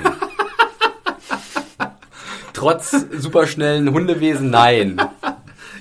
Trotz 2.53 3.05
superschnellen 3.18 3.91
Hundewesen, 3.91 4.49
nein. 4.49 4.99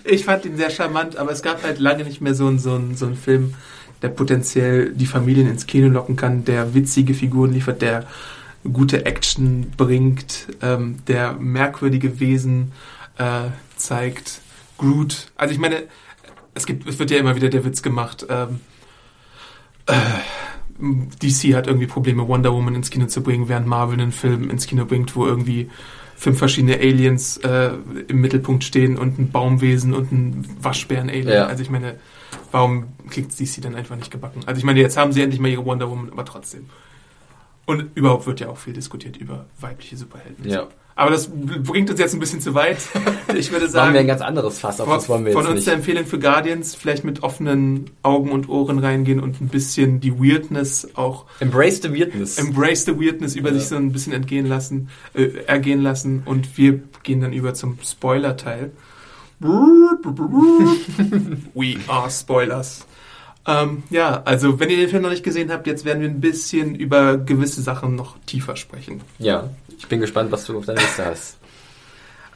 Ich 0.05 0.25
fand 0.25 0.45
ihn 0.45 0.57
sehr 0.57 0.71
charmant, 0.71 1.17
aber 1.17 1.33
es 1.33 1.43
gab 1.43 1.63
halt 1.63 1.79
lange 1.81 2.05
nicht 2.05 2.21
mehr 2.21 2.35
so 2.35 2.47
einen 2.47 2.59
so 2.59 2.75
einen- 2.75 2.95
so 2.97 3.07
einen 3.07 3.17
Film, 3.17 3.55
der 4.03 4.09
potenziell 4.09 4.91
die 4.93 5.07
Familien 5.07 5.49
ins 5.49 5.67
Kino 5.67 5.89
locken 5.89 6.17
kann, 6.17 6.45
der 6.45 6.75
witzige 6.75 7.15
Figuren 7.15 7.53
liefert, 7.53 7.83
der 7.83 8.05
gute 8.73 9.07
Action 9.07 9.73
bringt, 9.77 10.47
ähm, 10.63 10.99
der 11.09 11.33
merkwürdige 11.35 12.21
Wesen 12.21 12.73
äh, 13.19 13.49
zeigt. 13.77 14.41
Groot. 14.79 15.33
Also 15.37 15.53
ich 15.53 15.59
meine, 15.59 15.83
es 16.59 16.67
gibt, 16.67 16.87
es 16.87 16.99
wird 16.99 17.11
ja 17.11 17.19
immer 17.19 17.35
wieder 17.37 17.49
der 17.49 17.65
Witz 17.65 17.83
gemacht. 17.83 18.27
Ähm, 18.29 18.61
äh, 19.87 19.95
DC 21.23 21.55
hat 21.55 21.67
irgendwie 21.67 21.87
Probleme, 21.87 22.29
Wonder 22.29 22.53
Woman 22.53 22.75
ins 22.75 22.91
Kino 22.91 23.07
zu 23.07 23.23
bringen, 23.23 23.49
während 23.49 23.67
Marvel 23.67 24.01
einen 24.01 24.13
Film 24.13 24.51
ins 24.51 24.67
Kino 24.67 24.85
bringt, 24.85 25.17
wo 25.17 25.27
irgendwie 25.27 25.71
fünf 26.17 26.39
verschiedene 26.39 26.77
Aliens 26.77 27.39
äh, 27.39 27.71
im 28.09 28.21
Mittelpunkt 28.21 28.65
stehen 28.65 28.99
und 28.99 29.19
ein 29.19 29.31
Baumwesen 29.31 29.95
und 29.95 30.13
ein 30.13 30.45
Waschbären-Alien. 30.61 31.29
Ja. 31.29 31.47
Also 31.47 31.63
ich 31.63 31.71
meine, 31.71 31.99
warum 32.51 32.89
kriegt 33.09 33.39
DC 33.39 33.63
dann 33.63 33.75
einfach 33.75 33.97
nicht 33.97 34.11
gebacken? 34.11 34.41
Also 34.47 34.59
ich 34.59 34.65
meine, 34.65 34.81
jetzt 34.81 34.97
haben 34.97 35.13
sie 35.13 35.23
endlich 35.23 35.41
mal 35.41 35.49
ihre 35.49 35.65
Wonder 35.65 35.89
Woman, 35.89 36.11
aber 36.11 36.25
trotzdem. 36.25 36.67
Und 37.67 37.97
überhaupt 37.97 38.27
wird 38.27 38.41
ja 38.41 38.49
auch 38.49 38.59
viel 38.59 38.73
diskutiert 38.73 39.17
über 39.17 39.47
weibliche 39.61 39.97
Superhelden. 39.97 40.49
Ja. 40.49 40.69
Aber 40.99 41.13
das 41.13 41.31
bringt 41.31 41.89
uns 41.91 42.01
jetzt 42.01 42.13
ein 42.13 42.19
bisschen 42.19 42.41
zu 42.41 42.55
weit. 42.55 42.79
Ich 43.37 43.53
würde 43.53 43.67
Machen 43.67 43.73
sagen, 43.73 43.93
wir 43.93 44.01
ein 44.01 44.07
ganz 44.07 44.23
anderes 44.23 44.59
Fass, 44.59 44.81
auf 44.81 44.89
von, 44.89 44.97
das 44.97 45.09
wollen 45.09 45.27
wir 45.27 45.33
von 45.33 45.47
uns 45.47 45.67
der 45.67 45.75
Empfehlung 45.75 46.07
für 46.07 46.19
Guardians, 46.19 46.75
vielleicht 46.75 47.05
mit 47.05 47.23
offenen 47.23 47.91
Augen 48.03 48.33
und 48.33 48.49
Ohren 48.49 48.79
reingehen 48.79 49.21
und 49.21 49.43
ein 49.43 49.49
bisschen 49.49 50.01
die 50.01 50.19
Weirdness 50.19 50.89
auch 50.95 51.27
Embrace 51.39 51.83
the 51.83 51.93
Weirdness. 51.93 52.39
embrace 52.39 52.87
the 52.87 52.99
weirdness 52.99 53.37
über 53.37 53.53
sich 53.53 53.67
so 53.67 53.77
ein 53.77 53.93
bisschen 53.93 54.15
entgehen 54.15 54.47
lassen, 54.47 54.89
äh, 55.15 55.29
ergehen 55.47 55.83
lassen 55.83 56.23
und 56.25 56.57
wir 56.57 56.81
gehen 57.03 57.21
dann 57.21 57.35
über 57.35 57.53
zum 57.53 57.77
Spoiler-Teil. 57.85 58.73
We 59.41 59.99
are 61.87 62.11
Spoilers. 62.11 62.87
Ähm, 63.49 63.83
ja, 63.89 64.23
also 64.27 64.61
wenn 64.61 64.69
ihr 64.69 64.77
den 64.77 64.91
Film 64.91 65.03
noch 65.03 65.11
nicht 65.11 65.25
gesehen 65.25 65.51
habt, 65.51 65.67
jetzt 65.67 65.87
werden 65.87 66.03
wir 66.03 66.09
ein 66.09 66.21
bisschen 66.21 66.75
über 66.75 67.17
gewisse 67.17 67.63
Sachen 67.63 67.97
noch 67.97 68.17
tiefer 68.27 68.57
sprechen. 68.57 69.01
ja, 69.19 69.49
ich 69.79 69.87
bin 69.87 70.01
gespannt, 70.01 70.31
was 70.31 70.45
du 70.45 70.59
auf 70.59 70.67
deiner 70.67 70.81
Liste 70.81 71.05
hast. 71.05 71.39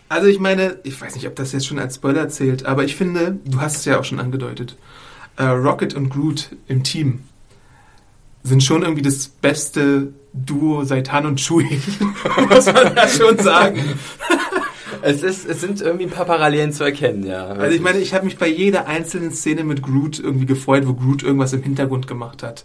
Also 0.08 0.28
ich 0.28 0.38
meine, 0.40 0.78
ich 0.82 1.00
weiß 1.00 1.14
nicht, 1.14 1.26
ob 1.26 1.36
das 1.36 1.52
jetzt 1.52 1.66
schon 1.66 1.78
als 1.78 1.94
Spoiler 1.94 2.28
zählt, 2.28 2.66
aber 2.66 2.84
ich 2.84 2.96
finde, 2.96 3.38
du 3.46 3.62
hast 3.62 3.76
es 3.78 3.86
ja 3.86 3.98
auch 3.98 4.04
schon 4.04 4.20
angedeutet, 4.20 4.76
äh, 5.38 5.44
Rocket 5.44 5.94
und 5.94 6.10
Groot 6.10 6.50
im 6.68 6.82
Team 6.84 7.20
sind 8.42 8.62
schon 8.62 8.82
irgendwie 8.82 9.00
das 9.00 9.28
beste 9.28 10.12
Duo 10.34 10.84
seit 10.84 11.12
Han 11.12 11.24
und 11.24 11.40
Chewie, 11.40 11.80
muss 12.50 12.66
man 12.66 12.94
ja 12.94 13.08
schon 13.08 13.38
sagen. 13.38 13.98
Es, 15.02 15.22
ist, 15.22 15.46
es 15.48 15.60
sind 15.60 15.80
irgendwie 15.80 16.04
ein 16.04 16.10
paar 16.10 16.24
Parallelen 16.26 16.72
zu 16.72 16.84
erkennen, 16.84 17.24
ja. 17.24 17.46
Also 17.46 17.74
ich 17.74 17.82
meine, 17.82 17.98
ich 17.98 18.14
habe 18.14 18.24
mich 18.24 18.38
bei 18.38 18.48
jeder 18.48 18.86
einzelnen 18.86 19.32
Szene 19.32 19.64
mit 19.64 19.82
Groot 19.82 20.18
irgendwie 20.18 20.46
gefreut, 20.46 20.86
wo 20.86 20.94
Groot 20.94 21.22
irgendwas 21.22 21.52
im 21.52 21.62
Hintergrund 21.62 22.06
gemacht 22.06 22.42
hat. 22.42 22.64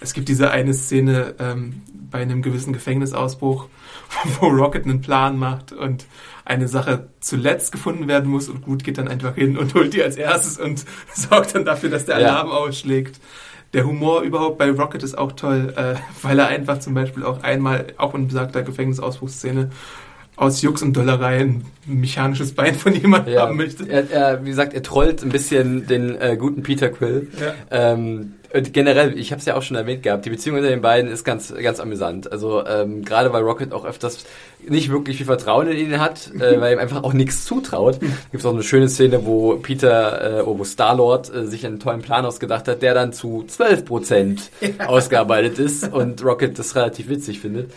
Es 0.00 0.14
gibt 0.14 0.28
diese 0.28 0.50
eine 0.50 0.74
Szene 0.74 1.34
ähm, 1.38 1.82
bei 2.10 2.18
einem 2.20 2.42
gewissen 2.42 2.72
Gefängnisausbruch, 2.72 3.68
wo 4.40 4.46
Rocket 4.46 4.84
einen 4.84 5.00
Plan 5.00 5.38
macht 5.38 5.72
und 5.72 6.06
eine 6.44 6.68
Sache 6.68 7.08
zuletzt 7.20 7.72
gefunden 7.72 8.08
werden 8.08 8.30
muss 8.30 8.48
und 8.48 8.64
Groot 8.64 8.84
geht 8.84 8.98
dann 8.98 9.08
einfach 9.08 9.34
hin 9.34 9.56
und 9.56 9.74
holt 9.74 9.94
die 9.94 10.02
als 10.02 10.16
erstes 10.16 10.58
und 10.58 10.84
sorgt 11.14 11.54
dann 11.54 11.64
dafür, 11.64 11.90
dass 11.90 12.04
der 12.04 12.20
Ja. 12.20 12.28
Alarm 12.28 12.50
ausschlägt. 12.50 13.20
Der 13.72 13.86
Humor 13.86 14.20
überhaupt 14.20 14.58
bei 14.58 14.70
Rocket 14.70 15.02
ist 15.02 15.16
auch 15.16 15.32
toll, 15.32 15.72
äh, 15.76 15.94
weil 16.22 16.38
er 16.38 16.48
einfach 16.48 16.78
zum 16.80 16.92
Beispiel 16.94 17.24
auch 17.24 17.42
einmal, 17.42 17.86
auch 17.96 18.14
in 18.14 18.26
besagter 18.28 18.62
Gefängnisausbruchsszene, 18.62 19.70
aus 20.36 20.62
Jux 20.62 20.82
und 20.82 20.96
Dollerei 20.96 21.40
ein 21.40 21.64
mechanisches 21.86 22.54
Bein 22.54 22.74
von 22.74 22.94
jemandem 22.94 23.34
ja, 23.34 23.42
haben 23.42 23.56
möchte. 23.56 23.88
er, 23.88 24.10
er, 24.10 24.44
wie 24.44 24.50
gesagt, 24.50 24.72
er 24.72 24.82
trollt 24.82 25.22
ein 25.22 25.28
bisschen 25.28 25.86
den 25.86 26.20
äh, 26.20 26.36
guten 26.38 26.62
Peter 26.62 26.88
Quill. 26.88 27.28
Ja. 27.40 27.54
Ähm, 27.70 28.34
generell, 28.60 29.18
ich 29.18 29.32
habe 29.32 29.40
es 29.40 29.46
ja 29.46 29.56
auch 29.56 29.62
schon 29.62 29.76
erwähnt 29.76 30.02
gehabt, 30.02 30.24
die 30.26 30.30
Beziehung 30.30 30.56
unter 30.58 30.68
den 30.68 30.82
beiden 30.82 31.10
ist 31.10 31.24
ganz, 31.24 31.54
ganz 31.54 31.80
amüsant. 31.80 32.30
Also 32.30 32.64
ähm, 32.66 33.04
gerade 33.04 33.32
weil 33.32 33.42
Rocket 33.42 33.72
auch 33.72 33.84
öfters 33.84 34.24
nicht 34.66 34.90
wirklich 34.90 35.16
viel 35.16 35.26
Vertrauen 35.26 35.68
in 35.68 35.78
ihn 35.78 36.00
hat, 36.00 36.30
äh, 36.34 36.38
weil 36.60 36.74
ihm 36.74 36.78
einfach 36.78 37.02
auch 37.02 37.12
nichts 37.12 37.44
zutraut. 37.44 38.00
Gibt 38.00 38.18
es 38.34 38.44
auch 38.44 38.52
eine 38.52 38.62
schöne 38.62 38.88
Szene, 38.88 39.24
wo 39.24 39.56
Peter, 39.56 40.40
äh, 40.40 40.46
wo 40.46 40.64
Star 40.64 40.94
Lord 40.94 41.34
äh, 41.34 41.46
sich 41.46 41.64
einen 41.66 41.80
tollen 41.80 42.02
Plan 42.02 42.24
ausgedacht 42.24 42.68
hat, 42.68 42.82
der 42.82 42.94
dann 42.94 43.12
zu 43.12 43.44
12 43.46 43.84
Prozent 43.84 44.50
ausgearbeitet 44.86 45.58
ist 45.58 45.92
und 45.92 46.22
Rocket 46.24 46.58
das 46.58 46.76
relativ 46.76 47.08
witzig 47.08 47.40
findet. 47.40 47.72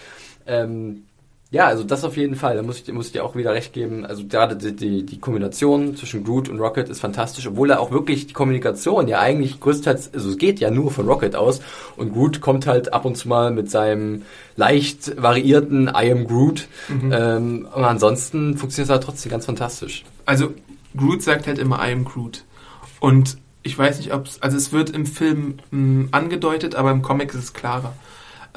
Ähm, 0.45 1.03
ja, 1.51 1.67
also 1.67 1.83
das 1.83 2.03
auf 2.03 2.17
jeden 2.17 2.35
Fall. 2.35 2.55
Da 2.55 2.63
muss 2.63 2.81
ich, 2.81 2.91
muss 2.91 3.07
ich 3.07 3.11
dir 3.13 3.23
auch 3.23 3.35
wieder 3.35 3.53
recht 3.53 3.71
geben. 3.71 4.05
Also 4.05 4.25
gerade 4.25 4.55
die, 4.55 4.75
die, 4.75 5.05
die 5.05 5.19
Kombination 5.19 5.95
zwischen 5.95 6.23
Groot 6.23 6.49
und 6.49 6.59
Rocket 6.59 6.89
ist 6.89 6.99
fantastisch, 6.99 7.47
obwohl 7.47 7.69
er 7.69 7.79
auch 7.79 7.91
wirklich 7.91 8.27
die 8.27 8.33
Kommunikation 8.33 9.07
ja 9.07 9.19
eigentlich 9.19 9.59
größtenteils, 9.59 10.13
also 10.13 10.29
es 10.31 10.37
geht 10.37 10.59
ja 10.59 10.71
nur 10.71 10.91
von 10.91 11.07
Rocket 11.07 11.35
aus 11.35 11.61
und 11.95 12.13
Groot 12.13 12.41
kommt 12.41 12.67
halt 12.67 12.93
ab 12.93 13.05
und 13.05 13.15
zu 13.15 13.29
mal 13.29 13.51
mit 13.51 13.69
seinem 13.69 14.23
leicht 14.55 15.21
variierten 15.21 15.87
I 15.87 16.11
am 16.11 16.27
Groot. 16.27 16.67
Ähm, 17.11 17.67
aber 17.71 17.89
ansonsten 17.89 18.57
funktioniert 18.57 18.89
es 18.89 18.91
halt 18.91 19.03
trotzdem 19.03 19.31
ganz 19.31 19.45
fantastisch. 19.45 20.03
Also 20.25 20.53
Groot 20.97 21.21
sagt 21.21 21.47
halt 21.47 21.59
immer 21.59 21.77
I 21.77 21.93
am 21.93 22.05
Groot. 22.05 22.43
Und 22.99 23.37
ich 23.63 23.77
weiß 23.77 23.97
nicht, 23.99 24.13
ob 24.13 24.25
es, 24.25 24.41
also 24.41 24.57
es 24.57 24.73
wird 24.73 24.89
im 24.89 25.05
Film 25.05 25.55
mh, 25.71 26.09
angedeutet, 26.11 26.75
aber 26.75 26.91
im 26.91 27.01
Comic 27.01 27.29
ist 27.33 27.43
es 27.43 27.53
klarer. 27.53 27.93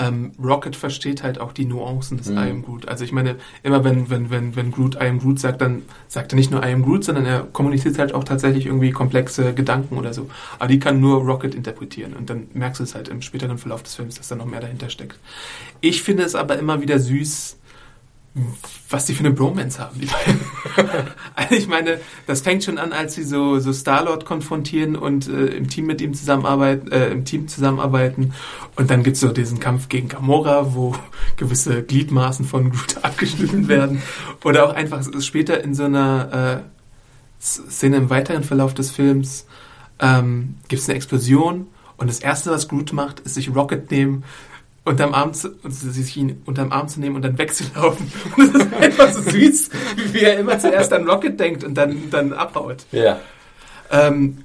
Ähm, 0.01 0.31
Rocket 0.41 0.77
versteht 0.77 1.25
halt 1.25 1.41
auch 1.41 1.53
die 1.53 1.65
Nuancen 1.65 2.19
des 2.19 2.29
I 2.29 2.37
am 2.37 2.63
Groot. 2.63 2.87
Also 2.87 3.05
ich 3.05 3.11
meine, 3.11 3.35
immer 3.65 3.83
wenn, 3.83 4.09
wenn, 4.09 4.31
wenn, 4.31 4.55
wenn 4.55 4.71
Groot 4.71 4.95
I 4.95 5.09
am 5.09 5.19
Groot 5.19 5.41
sagt, 5.41 5.61
dann 5.61 5.83
sagt 6.07 6.33
er 6.33 6.37
nicht 6.37 6.53
nur 6.53 6.65
I 6.65 6.73
am 6.73 6.85
Groot, 6.85 7.03
sondern 7.03 7.27
er 7.27 7.41
kommuniziert 7.41 7.99
halt 7.99 8.15
auch 8.15 8.23
tatsächlich 8.23 8.67
irgendwie 8.67 8.93
komplexe 8.93 9.55
Gedanken 9.55 9.99
oder 9.99 10.15
so. 10.15 10.31
Aber 10.59 10.69
die 10.69 10.79
kann 10.79 11.01
nur 11.01 11.23
Rocket 11.23 11.55
interpretieren. 11.55 12.13
Und 12.15 12.31
dann 12.31 12.47
merkst 12.55 12.79
du 12.79 12.85
es 12.85 12.95
halt 12.95 13.09
im 13.09 13.23
späteren 13.23 13.59
Verlauf 13.59 13.83
des 13.83 13.97
Films, 13.97 14.15
dass 14.15 14.29
da 14.29 14.37
noch 14.37 14.47
mehr 14.47 14.61
dahinter 14.61 14.89
steckt. 14.89 15.19
Ich 15.81 16.03
finde 16.03 16.23
es 16.23 16.37
aber 16.37 16.59
immer 16.59 16.81
wieder 16.81 17.01
süß, 17.01 17.57
was 18.91 19.07
die 19.07 19.15
für 19.15 19.25
eine 19.25 19.33
Bromance 19.33 19.81
haben, 19.81 20.01
die 20.01 20.07
beiden. 20.07 20.41
also 21.35 21.55
ich 21.55 21.69
meine, 21.69 22.01
das 22.27 22.41
fängt 22.41 22.65
schon 22.65 22.79
an, 22.79 22.93
als 22.93 23.15
sie 23.15 23.25
so, 23.25 23.59
so 23.59 23.73
Star-Lord 23.73 24.25
konfrontieren 24.25 24.97
und 24.97 25.29
äh, 25.29 25.47
im 25.47 25.69
Team 25.69 25.87
mit 25.87 26.01
ihm 26.01 26.15
zusammenarbeiten, 26.15 26.91
äh, 26.91 27.09
im 27.09 27.25
Team 27.25 27.49
zusammenarbeiten. 27.49 28.33
Und 28.77 28.91
dann 28.91 29.03
gibt's 29.03 29.21
so 29.21 29.29
diesen 29.29 29.61
Kampf 29.61 29.89
gegen 29.89 30.09
Gamora, 30.09 30.75
wo 30.75 30.95
gewisse 31.37 31.83
Gliedmaßen 31.83 32.45
von 32.45 32.71
Groot 32.71 32.97
abgeschnitten 33.03 33.69
werden. 33.69 34.03
Oder 34.45 34.67
auch 34.67 34.75
einfach 34.75 35.03
später 35.21 35.63
in 35.63 35.75
so 35.75 35.85
einer 35.85 36.63
äh, 36.63 37.43
Szene 37.43 37.97
im 37.97 38.11
weiteren 38.11 38.45
Verlauf 38.45 38.75
des 38.75 38.91
Films 38.91 39.47
ähm, 40.01 40.57
gibt's 40.69 40.89
eine 40.89 40.97
Explosion 40.97 41.69
und 41.99 42.09
das 42.09 42.21
erste, 42.21 42.51
was 42.51 42.69
Groot 42.69 42.93
macht, 42.93 43.21
ist 43.21 43.35
sich 43.35 43.55
Rocket 43.55 43.91
nehmen, 43.91 44.25
unterm 44.89 45.15
Arm 45.15 45.33
zu, 45.35 45.51
sich 45.69 46.17
ihn 46.17 46.43
unterm 46.45 46.73
Arm 46.73 46.89
zu 46.89 47.01
nehmen 47.01 47.17
und 47.17 47.23
dann 47.23 47.39
wegzulaufen. 47.39 48.11
Und 48.37 48.55
das 48.55 48.65
ist 48.65 48.75
einfach 48.75 49.13
so 49.13 49.23
süß, 49.23 49.71
wie 50.13 50.21
er 50.21 50.39
immer 50.39 50.59
zuerst 50.59 50.93
an 50.93 51.09
Rocket 51.09 51.39
denkt 51.39 51.65
und 51.65 51.75
dann, 51.75 52.11
dann 52.11 52.33
abhaut. 52.33 52.85
Ja. 52.93 53.21
Ähm, 53.91 54.39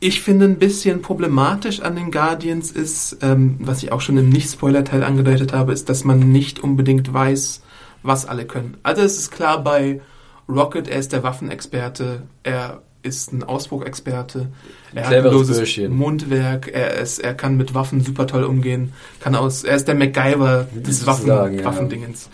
ich 0.00 0.20
finde 0.20 0.44
ein 0.46 0.58
bisschen 0.58 1.02
problematisch 1.02 1.80
an 1.80 1.96
den 1.96 2.10
Guardians 2.10 2.70
ist, 2.70 3.18
ähm, 3.22 3.56
was 3.60 3.82
ich 3.82 3.92
auch 3.92 4.00
schon 4.00 4.18
im 4.18 4.28
Nicht-Spoiler-Teil 4.28 5.02
angedeutet 5.02 5.52
habe, 5.52 5.72
ist, 5.72 5.88
dass 5.88 6.04
man 6.04 6.18
nicht 6.30 6.60
unbedingt 6.60 7.12
weiß, 7.12 7.62
was 8.02 8.26
alle 8.26 8.44
können. 8.44 8.76
Also 8.82 9.02
es 9.02 9.18
ist 9.18 9.30
klar 9.30 9.64
bei 9.64 10.00
Rocket, 10.48 10.88
er 10.88 10.98
ist 10.98 11.12
der 11.12 11.22
Waffenexperte, 11.22 12.22
er 12.42 12.82
ist 13.04 13.32
ein 13.32 13.42
Ausbruchexperte, 13.42 14.48
er 14.94 15.06
hat 15.06 15.14
ein 15.14 15.24
loses 15.24 15.58
Bürschchen. 15.58 15.94
Mundwerk, 15.94 16.68
er, 16.68 16.94
ist, 16.94 17.18
er 17.18 17.34
kann 17.34 17.56
mit 17.56 17.74
Waffen 17.74 18.02
super 18.02 18.26
toll 18.26 18.44
umgehen, 18.44 18.92
kann 19.20 19.34
aus, 19.34 19.62
er 19.62 19.76
ist 19.76 19.86
der 19.86 19.94
MacGyver 19.94 20.68
des 20.74 21.06
Waffen, 21.06 21.28
ja. 21.28 21.64
Waffendingens. 21.64 22.30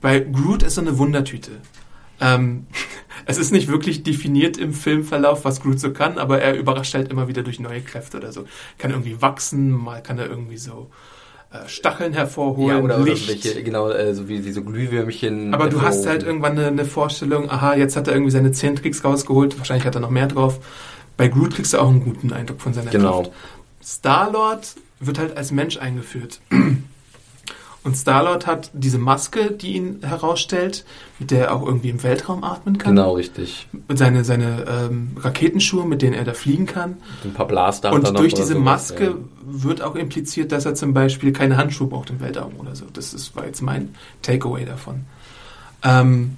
Bei 0.00 0.20
Groot 0.20 0.62
ist 0.62 0.76
er 0.76 0.82
eine 0.82 0.98
Wundertüte. 0.98 1.52
Ähm, 2.20 2.66
es 3.26 3.38
ist 3.38 3.52
nicht 3.52 3.68
wirklich 3.68 4.02
definiert 4.02 4.56
im 4.56 4.72
Filmverlauf, 4.72 5.44
was 5.44 5.60
Groot 5.60 5.80
so 5.80 5.92
kann, 5.92 6.18
aber 6.18 6.40
er 6.40 6.54
überrascht 6.54 6.94
halt 6.94 7.10
immer 7.10 7.28
wieder 7.28 7.42
durch 7.42 7.60
neue 7.60 7.80
Kräfte 7.80 8.16
oder 8.16 8.32
so. 8.32 8.44
Kann 8.78 8.90
irgendwie 8.90 9.22
wachsen, 9.22 9.70
mal 9.70 10.02
kann 10.02 10.18
er 10.18 10.28
irgendwie 10.28 10.58
so 10.58 10.90
Stacheln 11.66 12.12
hervorholen, 12.12 12.76
Ja, 12.78 12.82
oder, 12.84 12.96
oder 13.00 13.04
Licht. 13.12 13.28
welche, 13.28 13.62
genau, 13.62 13.88
äh, 13.90 14.14
so 14.14 14.28
wie 14.28 14.40
diese 14.40 14.62
Glühwürmchen. 14.62 15.54
aber 15.54 15.68
du 15.68 15.80
hast 15.80 16.06
halt 16.06 16.22
irgendwann 16.22 16.52
eine, 16.58 16.66
eine 16.66 16.84
Vorstellung, 16.84 17.50
aha, 17.50 17.74
jetzt 17.74 17.96
hat 17.96 18.06
er 18.06 18.12
irgendwie 18.14 18.30
seine 18.32 18.52
10 18.52 18.76
Tricks 18.76 19.02
rausgeholt, 19.02 19.56
wahrscheinlich 19.58 19.86
hat 19.86 19.94
er 19.94 20.00
noch 20.02 20.10
mehr 20.10 20.26
drauf. 20.26 20.60
Bei 21.16 21.28
Groot 21.28 21.54
kriegst 21.54 21.72
du 21.72 21.78
auch 21.78 21.88
einen 21.88 22.04
guten 22.04 22.32
Eindruck 22.32 22.60
von 22.60 22.74
seiner 22.74 22.90
Genau. 22.90 23.22
Kraft. 23.22 23.32
Star-Lord 23.82 24.74
wird 25.00 25.18
halt 25.18 25.36
als 25.36 25.50
Mensch 25.50 25.78
eingeführt. 25.78 26.40
Und 27.88 27.94
Star-Lord 27.94 28.46
hat 28.46 28.70
diese 28.74 28.98
Maske, 28.98 29.50
die 29.50 29.72
ihn 29.72 30.00
herausstellt, 30.02 30.84
mit 31.18 31.30
der 31.30 31.46
er 31.46 31.54
auch 31.54 31.64
irgendwie 31.64 31.88
im 31.88 32.02
Weltraum 32.02 32.44
atmen 32.44 32.76
kann. 32.76 32.94
Genau, 32.94 33.14
richtig. 33.14 33.66
Und 33.88 33.96
seine, 33.96 34.24
seine 34.24 34.66
ähm, 34.68 35.16
Raketenschuhe, 35.16 35.86
mit 35.86 36.02
denen 36.02 36.12
er 36.12 36.24
da 36.24 36.34
fliegen 36.34 36.66
kann. 36.66 36.98
Ein 37.24 37.32
paar 37.32 37.48
Blaster 37.48 37.88
er 37.88 37.94
Und 37.94 38.18
durch 38.18 38.34
diese 38.34 38.48
sowas, 38.48 38.62
Maske 38.62 39.04
ja. 39.04 39.14
wird 39.46 39.80
auch 39.80 39.94
impliziert, 39.94 40.52
dass 40.52 40.66
er 40.66 40.74
zum 40.74 40.92
Beispiel 40.92 41.32
keine 41.32 41.56
Handschuhe 41.56 41.86
braucht 41.86 42.10
im 42.10 42.20
Weltraum 42.20 42.56
oder 42.58 42.76
so. 42.76 42.84
Das 42.92 43.14
ist, 43.14 43.34
war 43.34 43.46
jetzt 43.46 43.62
mein 43.62 43.94
Takeaway 44.20 44.66
davon. 44.66 45.06
Ähm, 45.82 46.36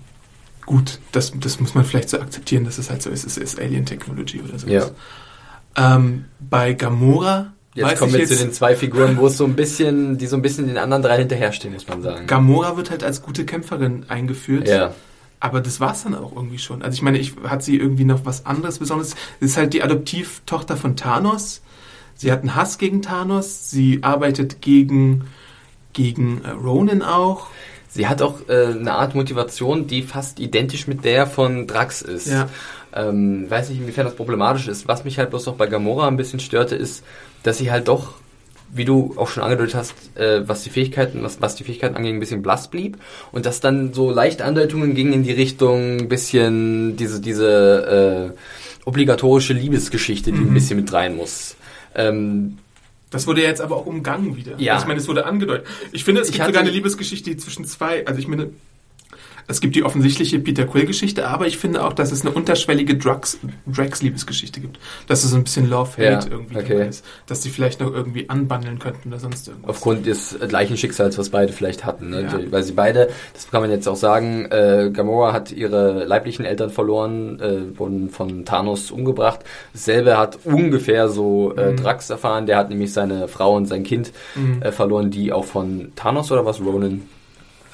gut, 0.66 1.00
das, 1.10 1.32
das 1.34 1.58
muss 1.58 1.74
man 1.74 1.84
vielleicht 1.84 2.10
so 2.10 2.20
akzeptieren, 2.20 2.64
dass 2.64 2.78
es 2.78 2.90
halt 2.90 3.02
so 3.02 3.10
ist. 3.10 3.26
Es 3.26 3.36
ist 3.36 3.58
Alien-Technology 3.58 4.40
oder 4.40 4.56
so. 4.56 4.68
Ja. 4.68 4.88
Ähm, 5.74 6.26
bei 6.38 6.74
Gamora 6.74 7.54
Jetzt 7.74 7.86
weiß 7.86 7.98
kommen 7.98 8.12
wir 8.12 8.26
zu 8.26 8.36
den 8.36 8.52
zwei 8.52 8.74
Figuren, 8.74 9.16
wo 9.16 9.28
es 9.28 9.36
so 9.36 9.44
ein 9.44 9.54
bisschen, 9.54 10.18
die 10.18 10.26
so 10.26 10.36
ein 10.36 10.42
bisschen 10.42 10.66
den 10.66 10.76
anderen 10.76 11.02
drei 11.02 11.18
hinterherstehen, 11.18 11.72
muss 11.72 11.86
man 11.86 12.02
sagen. 12.02 12.26
Gamora 12.26 12.76
wird 12.76 12.90
halt 12.90 13.04
als 13.04 13.22
gute 13.22 13.44
Kämpferin 13.44 14.06
eingeführt. 14.08 14.66
Ja. 14.66 14.94
Aber 15.38 15.60
das 15.60 15.80
war's 15.80 16.02
dann 16.02 16.14
auch 16.14 16.34
irgendwie 16.34 16.58
schon. 16.58 16.82
Also 16.82 16.94
ich 16.94 17.02
meine, 17.02 17.18
ich 17.18 17.34
hat 17.44 17.62
sie 17.62 17.78
irgendwie 17.78 18.04
noch 18.04 18.24
was 18.24 18.44
anderes 18.44 18.78
Besonderes. 18.78 19.14
Sie 19.38 19.46
ist 19.46 19.56
halt 19.56 19.72
die 19.72 19.82
Adoptivtochter 19.82 20.76
von 20.76 20.96
Thanos. 20.96 21.62
Sie 22.14 22.30
hat 22.30 22.40
einen 22.40 22.56
Hass 22.56 22.76
gegen 22.76 23.02
Thanos. 23.02 23.70
Sie 23.70 24.00
arbeitet 24.02 24.60
gegen 24.60 25.28
gegen 25.92 26.42
äh, 26.44 26.50
Ronan 26.50 27.02
auch. 27.02 27.46
Sie 27.88 28.06
hat 28.06 28.22
auch 28.22 28.48
äh, 28.48 28.66
eine 28.66 28.92
Art 28.92 29.14
Motivation, 29.14 29.86
die 29.86 30.02
fast 30.02 30.38
identisch 30.38 30.86
mit 30.86 31.04
der 31.04 31.26
von 31.26 31.66
Drax 31.66 32.02
ist. 32.02 32.28
Ja. 32.28 32.48
Ähm, 32.92 33.50
weiß 33.50 33.70
nicht, 33.70 33.80
inwiefern 33.80 34.04
das 34.04 34.14
problematisch 34.14 34.68
ist. 34.68 34.86
Was 34.86 35.04
mich 35.04 35.18
halt 35.18 35.30
bloß 35.30 35.48
auch 35.48 35.56
bei 35.56 35.66
Gamora 35.66 36.06
ein 36.06 36.16
bisschen 36.16 36.40
störte, 36.40 36.76
ist, 36.76 37.04
dass 37.42 37.58
sie 37.58 37.70
halt 37.70 37.88
doch 37.88 38.14
wie 38.72 38.84
du 38.84 39.14
auch 39.16 39.26
schon 39.28 39.42
angedeutet 39.42 39.74
hast, 39.74 39.94
äh, 40.16 40.46
was 40.48 40.62
die 40.62 40.70
Fähigkeiten, 40.70 41.24
was, 41.24 41.40
was 41.42 41.56
die 41.56 41.64
Fähigkeiten 41.64 41.96
angeht, 41.96 42.14
ein 42.14 42.20
bisschen 42.20 42.40
blass 42.40 42.68
blieb 42.70 42.98
und 43.32 43.44
dass 43.44 43.58
dann 43.58 43.92
so 43.92 44.12
leichte 44.12 44.44
Andeutungen 44.44 44.94
gingen 44.94 45.12
in 45.12 45.22
die 45.24 45.32
Richtung 45.32 45.98
ein 45.98 46.08
bisschen 46.08 46.96
diese 46.96 47.20
diese 47.20 48.32
äh, 48.36 48.38
obligatorische 48.84 49.54
Liebesgeschichte, 49.54 50.30
die 50.30 50.38
Mhm. 50.38 50.48
ein 50.50 50.54
bisschen 50.54 50.76
mit 50.78 50.92
rein 50.92 51.16
muss. 51.16 51.56
Ähm, 51.96 52.58
Das 53.10 53.26
wurde 53.26 53.42
ja 53.42 53.48
jetzt 53.48 53.60
aber 53.60 53.76
auch 53.76 53.86
umgangen 53.86 54.36
wieder. 54.36 54.52
Ja. 54.58 54.74
Also 54.74 54.84
ich 54.84 54.88
meine, 54.88 55.00
es 55.00 55.08
wurde 55.08 55.26
angedeutet. 55.26 55.66
Ich 55.90 56.04
finde, 56.04 56.20
es 56.20 56.28
Ich 56.28 56.34
gibt 56.34 56.46
sogar 56.46 56.62
eine 56.62 56.70
Liebesgeschichte 56.70 57.36
zwischen 57.38 57.64
zwei. 57.64 58.06
Also 58.06 58.20
ich 58.20 58.28
meine, 58.28 58.50
es 59.50 59.60
gibt 59.60 59.74
die 59.76 59.82
offensichtliche 59.84 60.38
Peter 60.38 60.64
Quill-Geschichte, 60.66 61.26
aber 61.28 61.46
ich 61.46 61.58
finde 61.58 61.84
auch, 61.84 61.92
dass 61.92 62.12
es 62.12 62.22
eine 62.22 62.30
unterschwellige 62.30 62.96
Drax, 62.96 63.38
Drax-Liebesgeschichte 63.66 64.60
gibt. 64.60 64.78
Dass 65.08 65.24
es 65.24 65.30
so 65.30 65.36
ein 65.36 65.44
bisschen 65.44 65.68
Love-Hate 65.68 66.02
Ja, 66.02 66.20
irgendwie 66.30 66.56
okay. 66.56 66.88
ist. 66.88 67.04
Dass 67.26 67.40
die 67.40 67.50
vielleicht 67.50 67.80
noch 67.80 67.92
irgendwie 67.92 68.28
anbandeln 68.28 68.78
könnten 68.78 69.08
oder 69.08 69.18
sonst 69.18 69.48
irgendwas. 69.48 69.70
aufgrund 69.70 70.06
des 70.06 70.38
gleichen 70.48 70.76
Schicksals, 70.76 71.18
was 71.18 71.30
beide 71.30 71.52
vielleicht 71.52 71.84
hatten. 71.84 72.10
Ne? 72.10 72.22
Ja. 72.22 72.38
Weil 72.52 72.62
sie 72.62 72.72
beide, 72.72 73.08
das 73.34 73.50
kann 73.50 73.60
man 73.62 73.70
jetzt 73.70 73.88
auch 73.88 73.96
sagen, 73.96 74.46
äh, 74.50 74.90
Gamora 74.92 75.32
hat 75.32 75.52
ihre 75.52 76.04
leiblichen 76.04 76.44
Eltern 76.44 76.70
verloren, 76.70 77.40
äh, 77.40 77.78
wurden 77.78 78.10
von 78.10 78.44
Thanos 78.44 78.90
umgebracht. 78.90 79.40
Dasselbe 79.72 80.16
hat 80.18 80.38
ungefähr 80.44 81.08
so 81.08 81.52
Mhm. 81.54 81.58
äh, 81.58 81.74
Drax 81.74 82.10
erfahren, 82.10 82.46
der 82.46 82.56
hat 82.58 82.70
nämlich 82.70 82.92
seine 82.92 83.28
Frau 83.28 83.56
und 83.56 83.66
sein 83.66 83.82
Kind 83.82 84.12
Mhm. 84.34 84.62
äh, 84.62 84.72
verloren, 84.72 85.10
die 85.10 85.32
auch 85.32 85.44
von 85.44 85.92
Thanos 85.96 86.30
oder 86.30 86.44
was, 86.46 86.60
Ronan? 86.60 87.02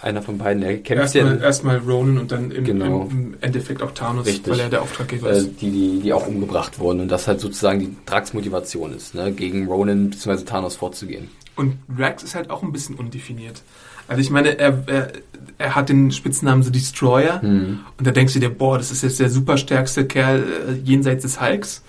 Einer 0.06 0.22
von 0.22 0.38
beiden, 0.38 0.62
der 0.62 0.78
kämpft 0.78 1.14
ja, 1.16 1.22
Erstmal, 1.22 1.42
erstmal 1.42 1.78
Ronan 1.78 2.18
und 2.18 2.30
dann 2.30 2.50
im, 2.52 2.64
Genau. 2.64 3.08
im, 3.10 3.34
Endeffekt 3.40 3.82
auch 3.82 3.90
Thanos, 3.90 4.24
Richtig. 4.26 4.52
weil 4.52 4.60
er 4.60 4.68
der 4.68 4.82
Auftraggeber 4.82 5.30
äh, 5.32 5.38
ist. 5.38 5.60
die, 5.60 5.70
die, 5.70 6.00
die 6.00 6.12
auch 6.12 6.26
umgebracht 6.28 6.78
wurden 6.78 7.00
und 7.00 7.08
das 7.08 7.26
halt 7.26 7.40
sozusagen 7.40 7.80
die 7.80 7.96
Drax-Motivation 8.06 8.94
ist, 8.94 9.14
ne? 9.16 9.32
gegen 9.32 9.66
Ronan 9.66 10.10
bzw. 10.10 10.44
Thanos 10.44 10.76
vorzugehen. 10.76 11.28
Und 11.56 11.74
Drax 11.88 12.22
ist 12.22 12.34
halt 12.36 12.50
auch 12.50 12.62
ein 12.62 12.70
bisschen 12.72 12.94
undefiniert. 12.94 13.62
Also 14.08 14.20
ich 14.20 14.30
meine, 14.30 14.56
er, 14.58 14.84
er, 14.86 15.12
er 15.58 15.74
hat 15.74 15.88
den 15.88 16.12
Spitznamen 16.12 16.62
The 16.62 16.70
Destroyer 16.70 17.42
Mhm. 17.42 17.80
und 17.98 18.06
da 18.06 18.12
denkst 18.12 18.34
du 18.34 18.38
dir, 18.38 18.50
boah, 18.50 18.78
das 18.78 18.92
ist 18.92 19.02
jetzt 19.02 19.18
der 19.18 19.28
super 19.28 19.56
stärkste 19.58 20.04
Kerl 20.06 20.44
äh, 20.68 20.72
jenseits 20.84 21.22
des 21.22 21.40
Hulks. 21.40 21.82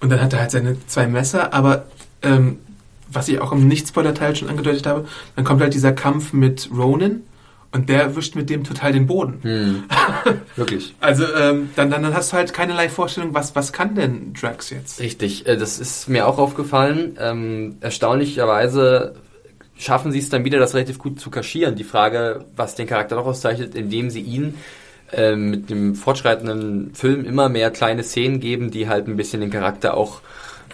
Und 0.00 0.10
dann 0.10 0.20
hat 0.20 0.32
er 0.32 0.38
halt 0.40 0.52
seine 0.52 0.76
zwei 0.86 1.08
Messer, 1.08 1.52
aber 1.52 1.86
ähm, 2.22 2.58
was 3.10 3.26
ich 3.28 3.40
auch 3.40 3.50
im 3.50 3.66
Nicht-Spoiler-Teil 3.66 4.36
schon 4.36 4.48
angedeutet 4.48 4.86
habe, 4.86 5.06
dann 5.34 5.44
kommt 5.44 5.60
halt 5.60 5.74
dieser 5.74 5.92
Kampf 5.92 6.32
mit 6.32 6.68
Ronan 6.72 7.22
und 7.72 7.88
der 7.88 8.16
wischt 8.16 8.34
mit 8.34 8.48
dem 8.48 8.64
total 8.64 8.92
den 8.92 9.06
Boden. 9.06 9.38
Hm. 9.42 9.84
Wirklich. 10.56 10.94
Also 11.00 11.24
ähm, 11.34 11.70
dann, 11.76 11.90
dann, 11.90 12.02
dann 12.02 12.14
hast 12.14 12.32
du 12.32 12.36
halt 12.36 12.52
keinerlei 12.52 12.88
Vorstellung, 12.88 13.34
was, 13.34 13.54
was 13.54 13.72
kann 13.72 13.94
denn 13.94 14.32
Drax 14.32 14.70
jetzt? 14.70 15.00
Richtig, 15.00 15.46
äh, 15.46 15.56
das 15.56 15.78
ist 15.78 16.08
mir 16.08 16.26
auch 16.26 16.38
aufgefallen. 16.38 17.16
Ähm, 17.20 17.76
erstaunlicherweise 17.80 19.14
schaffen 19.76 20.12
sie 20.12 20.18
es 20.18 20.28
dann 20.28 20.44
wieder, 20.44 20.58
das 20.58 20.74
relativ 20.74 20.98
gut 20.98 21.20
zu 21.20 21.30
kaschieren. 21.30 21.76
Die 21.76 21.84
Frage, 21.84 22.44
was 22.56 22.74
den 22.74 22.86
Charakter 22.86 23.16
noch 23.16 23.26
auszeichnet, 23.26 23.74
indem 23.74 24.10
sie 24.10 24.20
ihn 24.22 24.54
ähm, 25.12 25.50
mit 25.50 25.70
dem 25.70 25.94
fortschreitenden 25.94 26.94
Film 26.94 27.24
immer 27.24 27.48
mehr 27.48 27.70
kleine 27.70 28.02
Szenen 28.02 28.40
geben, 28.40 28.70
die 28.70 28.88
halt 28.88 29.08
ein 29.08 29.16
bisschen 29.16 29.40
den 29.40 29.50
Charakter 29.50 29.94
auch 29.96 30.20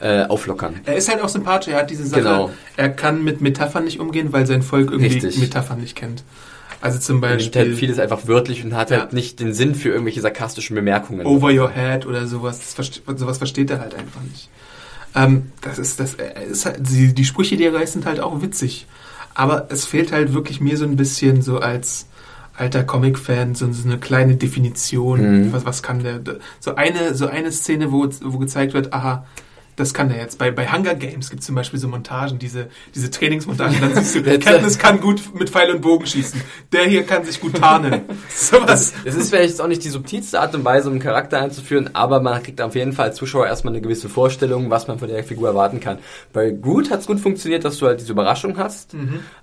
äh, 0.01 0.25
auflockern. 0.25 0.81
Er 0.87 0.97
ist 0.97 1.09
halt 1.09 1.23
auch 1.23 1.29
sympathisch, 1.29 1.73
er 1.73 1.81
hat 1.81 1.91
diese 1.91 2.07
Sache, 2.07 2.23
Genau. 2.23 2.51
er 2.77 2.89
kann 2.89 3.23
mit 3.23 3.41
Metaphern 3.41 3.85
nicht 3.85 4.01
umgehen, 4.01 4.33
weil 4.33 4.47
sein 4.47 4.63
Volk 4.63 4.91
irgendwie 4.91 5.13
Richtig. 5.15 5.39
Metaphern 5.39 5.81
nicht 5.81 5.97
kennt. 5.97 6.25
Also 6.85 6.99
zum 6.99 7.23
Er 7.23 7.31
nimmt 7.31 7.39
Beispiel 7.53 7.61
halt 7.71 7.79
vieles 7.79 7.99
einfach 7.99 8.27
wörtlich 8.27 8.63
und 8.63 8.75
hat 8.77 8.91
Ja. 8.91 8.99
halt 9.01 9.15
nicht 9.15 9.41
den 9.41 9.55
Sinn 9.55 9.75
für 9.75 9.89
irgendwelche 9.89 10.21
sarkastischen 10.21 10.75
Bemerkungen. 10.77 11.25
over 11.27 11.51
your 11.51 11.71
head 11.71 12.05
oder 12.05 12.27
sowas, 12.27 12.61
das 12.77 13.01
sowas 13.19 13.39
versteht 13.39 13.71
er 13.71 13.81
halt 13.81 13.95
einfach 13.95 14.21
nicht. 14.21 14.51
Ähm, 15.15 15.51
das 15.63 15.79
ist, 15.79 15.99
das 15.99 16.15
er 16.15 16.43
ist 16.43 16.67
halt, 16.67 16.81
die, 16.81 17.15
die 17.15 17.25
Sprüche, 17.25 17.57
die 17.57 17.65
er 17.65 17.73
reißt, 17.75 17.95
sind 17.95 18.05
halt 18.05 18.21
auch 18.21 18.43
witzig. 18.43 18.87
Aber 19.33 19.69
es 19.71 19.87
fehlt 19.87 20.13
halt 20.13 20.35
wirklich 20.35 20.61
mir 20.61 20.77
so 20.77 20.85
ein 20.85 20.97
bisschen 20.97 21.41
so 21.41 21.59
als 21.59 22.07
alter 22.57 22.85
Comic-Fan 22.85 23.55
so, 23.55 23.73
so 23.73 23.89
eine 23.89 23.99
kleine 23.99 24.37
Definition, 24.37 25.47
Mhm. 25.47 25.53
was, 25.55 25.65
was 25.65 25.83
kann 25.83 26.03
der, 26.03 26.21
so 26.61 26.75
eine, 26.75 27.15
so 27.15 27.27
eine 27.29 27.51
Szene, 27.51 27.93
wo, 27.93 28.07
wo 28.23 28.39
gezeigt 28.39 28.75
wird, 28.75 28.93
aha, 28.93 29.25
das 29.77 29.95
kann 29.95 30.09
der 30.09 30.19
jetzt. 30.19 30.39
Bei, 30.39 30.51
bei 30.51 30.67
Hunger 30.67 30.95
Games 30.95 31.31
gibt 31.31 31.41
es 31.41 31.47
zum 31.47 31.55
Beispiel 31.55 31.81
so 31.81 31.89
Montagen, 31.89 32.39
diese, 32.39 32.69
diese 32.95 33.11
Trainingsmontagen. 33.11 33.81
Dann 33.81 33.95
siehst 33.95 34.15
du, 34.15 34.23
Katniss 34.39 34.79
kann 34.79 35.01
gut 35.01 35.23
mit 35.35 35.51
Pfeil 35.51 35.71
und 35.71 35.81
Bogen 35.81 36.07
schießen. 36.07 36.41
Der 36.73 36.85
hier 36.85 37.05
kann 37.05 37.25
sich 37.25 37.41
gut 37.41 37.57
tarnen. 37.57 38.03
Sowas. 38.29 38.93
Es 39.05 39.15
ist 39.17 39.31
vielleicht 39.31 39.61
auch 39.61 39.67
nicht 39.67 39.85
die 39.85 39.89
subtilste 39.89 40.41
Art 40.41 40.55
und 40.55 40.65
Weise, 40.65 40.89
um 40.89 40.95
einen 40.95 41.03
Charakter 41.03 41.41
einzuführen, 41.41 41.91
aber 41.93 42.21
man 42.21 42.43
kriegt 42.43 42.61
auf 42.61 42.75
jeden 42.75 42.93
Fall 42.93 43.07
als 43.07 43.17
Zuschauer 43.17 43.47
erstmal 43.47 43.75
eine 43.75 43.81
gewisse 43.81 44.09
Vorstellung, 44.09 44.71
was 44.71 44.87
man 44.87 44.99
von 44.99 45.09
der 45.09 45.25
Figur 45.25 45.49
erwarten 45.49 45.81
kann. 45.81 45.99
Bei 46.33 46.51
Groot 46.51 46.91
hat 46.91 47.01
es 47.01 47.07
gut 47.07 47.21
funktioniert, 47.21 47.65
dass 47.65 47.79
du 47.79 47.87
halt 47.87 48.01
diese 48.01 48.13
Überraschung 48.13 48.57
hast, 48.59 48.95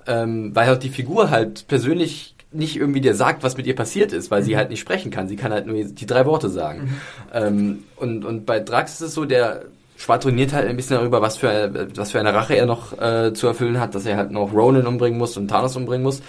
ähm, 0.08 0.56
weil 0.56 0.68
halt 0.68 0.84
die 0.84 0.90
Figur 0.90 1.30
halt 1.30 1.68
persönlich 1.68 2.36
nicht 2.54 2.76
irgendwie 2.76 3.02
dir 3.02 3.16
sagt, 3.16 3.44
was 3.44 3.56
mit 3.58 3.66
ihr 3.66 3.76
passiert 3.76 4.12
ist, 4.12 4.30
weil 4.30 4.44
sie 4.44 4.58
halt 4.58 4.70
nicht 4.70 4.82
sprechen 4.82 5.10
kann. 5.10 5.28
Sie 5.28 5.38
kann 5.38 5.52
halt 5.52 5.68
nur 5.68 5.82
die 5.84 6.06
drei 6.06 6.26
Worte 6.26 6.50
sagen. 6.50 6.98
Ähm, 7.34 7.84
und, 7.96 8.26
und 8.26 8.46
bei 8.46 8.60
Drax 8.60 8.96
ist 8.96 9.02
es 9.02 9.14
so, 9.14 9.26
der 9.26 9.66
schwadroniert 10.02 10.52
halt 10.52 10.68
ein 10.68 10.76
bisschen 10.76 10.98
darüber, 10.98 11.22
was 11.22 11.38
für, 11.38 11.90
was 11.96 12.12
für 12.12 12.20
eine 12.20 12.34
Rache 12.34 12.56
er 12.56 12.66
noch 12.66 13.00
äh, 13.00 13.34
zu 13.34 13.48
erfüllen 13.48 13.80
hat, 13.80 13.94
dass 13.94 14.06
er 14.06 14.18
halt 14.18 14.32
noch 14.32 14.52
Ronan 14.52 14.88
umbringen 14.88 15.20
muss 15.20 15.38
und 15.38 15.48
Thanos 15.48 15.76
umbringen 15.76 16.04
muss. 16.04 16.22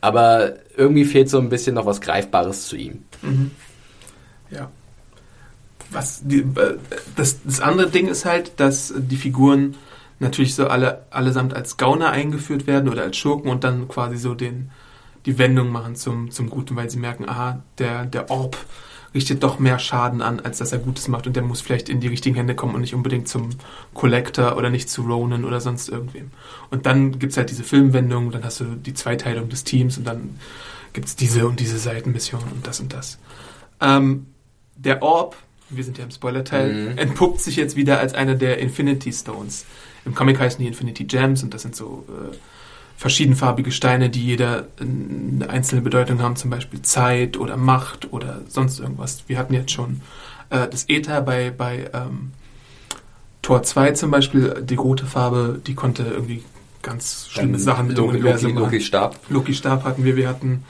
Aber 0.00 0.52
irgendwie 0.76 1.06
fehlt 1.06 1.30
so 1.30 1.38
ein 1.38 1.48
bisschen 1.48 1.74
noch 1.74 1.86
was 1.86 2.02
Greifbares 2.02 2.66
zu 2.66 2.76
ihm. 2.76 3.04
Ja. 4.50 4.70
Was 5.90 6.20
die, 6.22 6.40
äh, 6.40 6.76
das, 7.16 7.38
das 7.44 7.60
andere 7.60 7.88
Ding 7.88 8.08
ist 8.08 8.26
halt, 8.26 8.60
dass 8.60 8.92
die 8.94 9.16
Figuren 9.16 9.76
natürlich 10.18 10.54
so 10.54 10.66
alle 10.66 11.06
allesamt 11.10 11.54
als 11.54 11.76
Gauner 11.76 12.10
eingeführt 12.10 12.66
werden 12.66 12.88
oder 12.88 13.02
als 13.02 13.16
Schurken 13.16 13.50
und 13.50 13.64
dann 13.64 13.88
quasi 13.88 14.16
so 14.16 14.34
den 14.34 14.70
die 15.26 15.38
Wendung 15.38 15.70
machen 15.70 15.96
zum, 15.96 16.30
zum 16.30 16.50
Guten, 16.50 16.76
weil 16.76 16.90
sie 16.90 16.98
merken, 16.98 17.26
aha, 17.26 17.62
der, 17.78 18.04
der 18.04 18.30
Orb 18.30 18.58
richtet 19.14 19.42
doch 19.44 19.58
mehr 19.60 19.78
Schaden 19.78 20.20
an, 20.22 20.40
als 20.40 20.58
dass 20.58 20.72
er 20.72 20.78
Gutes 20.78 21.06
macht 21.08 21.26
und 21.26 21.36
der 21.36 21.42
muss 21.44 21.60
vielleicht 21.60 21.88
in 21.88 22.00
die 22.00 22.08
richtigen 22.08 22.34
Hände 22.34 22.54
kommen 22.54 22.74
und 22.74 22.80
nicht 22.80 22.94
unbedingt 22.94 23.28
zum 23.28 23.50
Collector 23.94 24.56
oder 24.56 24.70
nicht 24.70 24.90
zu 24.90 25.02
Ronan 25.02 25.44
oder 25.44 25.60
sonst 25.60 25.88
irgendwem. 25.88 26.32
Und 26.70 26.86
dann 26.86 27.18
gibt's 27.18 27.36
halt 27.36 27.50
diese 27.50 27.62
Filmwendung, 27.62 28.32
dann 28.32 28.44
hast 28.44 28.60
du 28.60 28.64
die 28.64 28.94
Zweiteilung 28.94 29.48
des 29.48 29.62
Teams 29.64 29.98
und 29.98 30.04
dann 30.06 30.38
gibt's 30.92 31.14
diese 31.16 31.46
und 31.46 31.60
diese 31.60 31.78
Seitenmission 31.78 32.42
und 32.52 32.66
das 32.66 32.80
und 32.80 32.92
das. 32.92 33.18
Ähm, 33.80 34.26
der 34.76 35.02
Orb, 35.02 35.36
wir 35.70 35.84
sind 35.84 35.98
ja 35.98 36.04
im 36.04 36.10
Spoiler-Teil, 36.10 36.72
Mhm. 36.92 36.98
entpuppt 36.98 37.40
sich 37.40 37.56
jetzt 37.56 37.76
wieder 37.76 38.00
als 38.00 38.14
einer 38.14 38.34
der 38.34 38.58
Infinity 38.58 39.12
Stones. 39.12 39.64
Im 40.04 40.14
Comic 40.14 40.38
heißen 40.40 40.58
die 40.60 40.66
Infinity 40.66 41.04
Gems 41.04 41.42
und 41.42 41.54
das 41.54 41.62
sind 41.62 41.74
so 41.76 42.04
äh, 42.08 42.36
verschiedenfarbige 42.96 43.72
Steine, 43.72 44.10
die 44.10 44.24
jeder 44.24 44.66
eine 44.80 45.48
einzelne 45.48 45.82
Bedeutung 45.82 46.22
haben, 46.22 46.36
zum 46.36 46.50
Beispiel 46.50 46.82
Zeit 46.82 47.36
oder 47.36 47.56
Macht 47.56 48.12
oder 48.12 48.42
sonst 48.48 48.80
irgendwas. 48.80 49.24
Wir 49.26 49.38
hatten 49.38 49.54
jetzt 49.54 49.72
schon 49.72 50.00
äh, 50.50 50.68
das 50.68 50.88
Äther 50.88 51.20
bei, 51.20 51.50
bei 51.50 51.90
ähm, 51.92 52.32
Tor 53.42 53.62
2 53.62 53.92
zum 53.92 54.10
Beispiel, 54.10 54.62
die 54.62 54.76
rote 54.76 55.06
Farbe, 55.06 55.60
die 55.66 55.74
konnte 55.74 56.04
irgendwie 56.04 56.42
ganz 56.82 57.28
schlimme 57.30 57.58
Sachen 57.58 57.88
mit 57.88 57.98
dem 57.98 58.04
Universum 58.04 58.50
Loki, 58.50 58.60
machen. 58.60 58.72
Loki 58.72 58.80
Stab. 58.80 59.18
Loki 59.28 59.54
Stab 59.54 59.84
hatten 59.84 60.04
wir, 60.04 60.16
wir 60.16 60.28
hatten. 60.28 60.64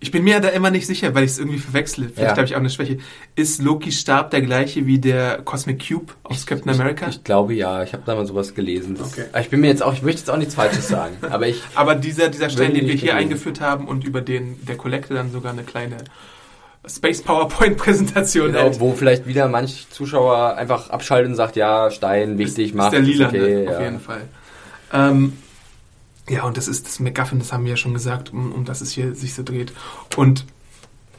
Ich 0.00 0.12
bin 0.12 0.22
mir 0.22 0.38
da 0.38 0.48
immer 0.50 0.70
nicht 0.70 0.86
sicher, 0.86 1.12
weil 1.14 1.24
ich 1.24 1.32
es 1.32 1.38
irgendwie 1.38 1.58
verwechsle. 1.58 2.04
Vielleicht 2.08 2.20
Ja. 2.30 2.36
habe 2.36 2.44
ich 2.44 2.54
auch 2.54 2.60
eine 2.60 2.70
Schwäche. 2.70 2.98
Ist 3.34 3.60
Loki 3.60 3.90
Stab 3.90 4.30
der 4.30 4.42
gleiche 4.42 4.86
wie 4.86 5.00
der 5.00 5.38
Cosmic 5.44 5.88
Cube 5.88 6.12
aus 6.22 6.46
Captain 6.46 6.70
America? 6.72 7.08
Ich 7.08 7.24
glaube 7.24 7.52
ja, 7.54 7.82
ich 7.82 7.92
habe 7.94 8.04
da 8.06 8.14
mal 8.14 8.24
sowas 8.24 8.54
gelesen. 8.54 8.96
Okay. 9.00 9.24
Ich 9.40 9.50
bin 9.50 9.60
mir 9.60 9.66
jetzt 9.66 9.82
auch, 9.82 9.92
ich 9.92 10.02
möchte 10.02 10.20
jetzt 10.20 10.30
auch 10.30 10.36
nichts 10.36 10.54
Falsches 10.54 10.86
sagen, 10.86 11.16
aber 11.30 11.48
ich 11.48 11.60
Aber 11.74 11.96
dieser, 11.96 12.28
dieser 12.28 12.48
Stein, 12.48 12.74
den 12.74 12.86
wir 12.86 12.94
hier 12.94 13.12
gelesen. 13.12 13.16
eingeführt 13.16 13.60
haben 13.60 13.88
und 13.88 14.04
über 14.04 14.20
den 14.20 14.64
der 14.66 14.76
Collector 14.76 15.16
dann 15.16 15.32
sogar 15.32 15.52
eine 15.52 15.64
kleine 15.64 15.96
Space 16.86 17.22
PowerPoint-Präsentation 17.22 18.46
genau, 18.52 18.60
hält, 18.60 18.80
wo 18.80 18.92
vielleicht 18.92 19.26
wieder 19.26 19.48
manch 19.48 19.88
Zuschauer 19.90 20.54
einfach 20.56 20.90
abschaltet 20.90 21.30
und 21.30 21.34
sagt, 21.36 21.56
ja, 21.56 21.90
Stein, 21.90 22.38
wichtig, 22.38 22.68
ist, 22.68 22.74
macht, 22.76 22.92
ist 22.92 22.98
der 22.98 23.02
lila, 23.02 23.28
okay, 23.28 23.68
auf 23.68 23.74
ja. 23.74 23.82
jeden 23.84 24.00
Fall. 24.00 24.20
Ähm, 24.92 25.32
ja, 26.28 26.44
und 26.44 26.56
das 26.56 26.68
ist 26.68 26.86
das 26.86 27.00
MacGuffin, 27.00 27.38
das 27.38 27.52
haben 27.52 27.64
wir 27.64 27.70
ja 27.70 27.76
schon 27.76 27.94
gesagt, 27.94 28.32
um, 28.32 28.52
um 28.52 28.64
das 28.64 28.80
es 28.80 28.92
hier 28.92 29.14
sich 29.14 29.34
so 29.34 29.42
dreht. 29.42 29.72
Und 30.16 30.44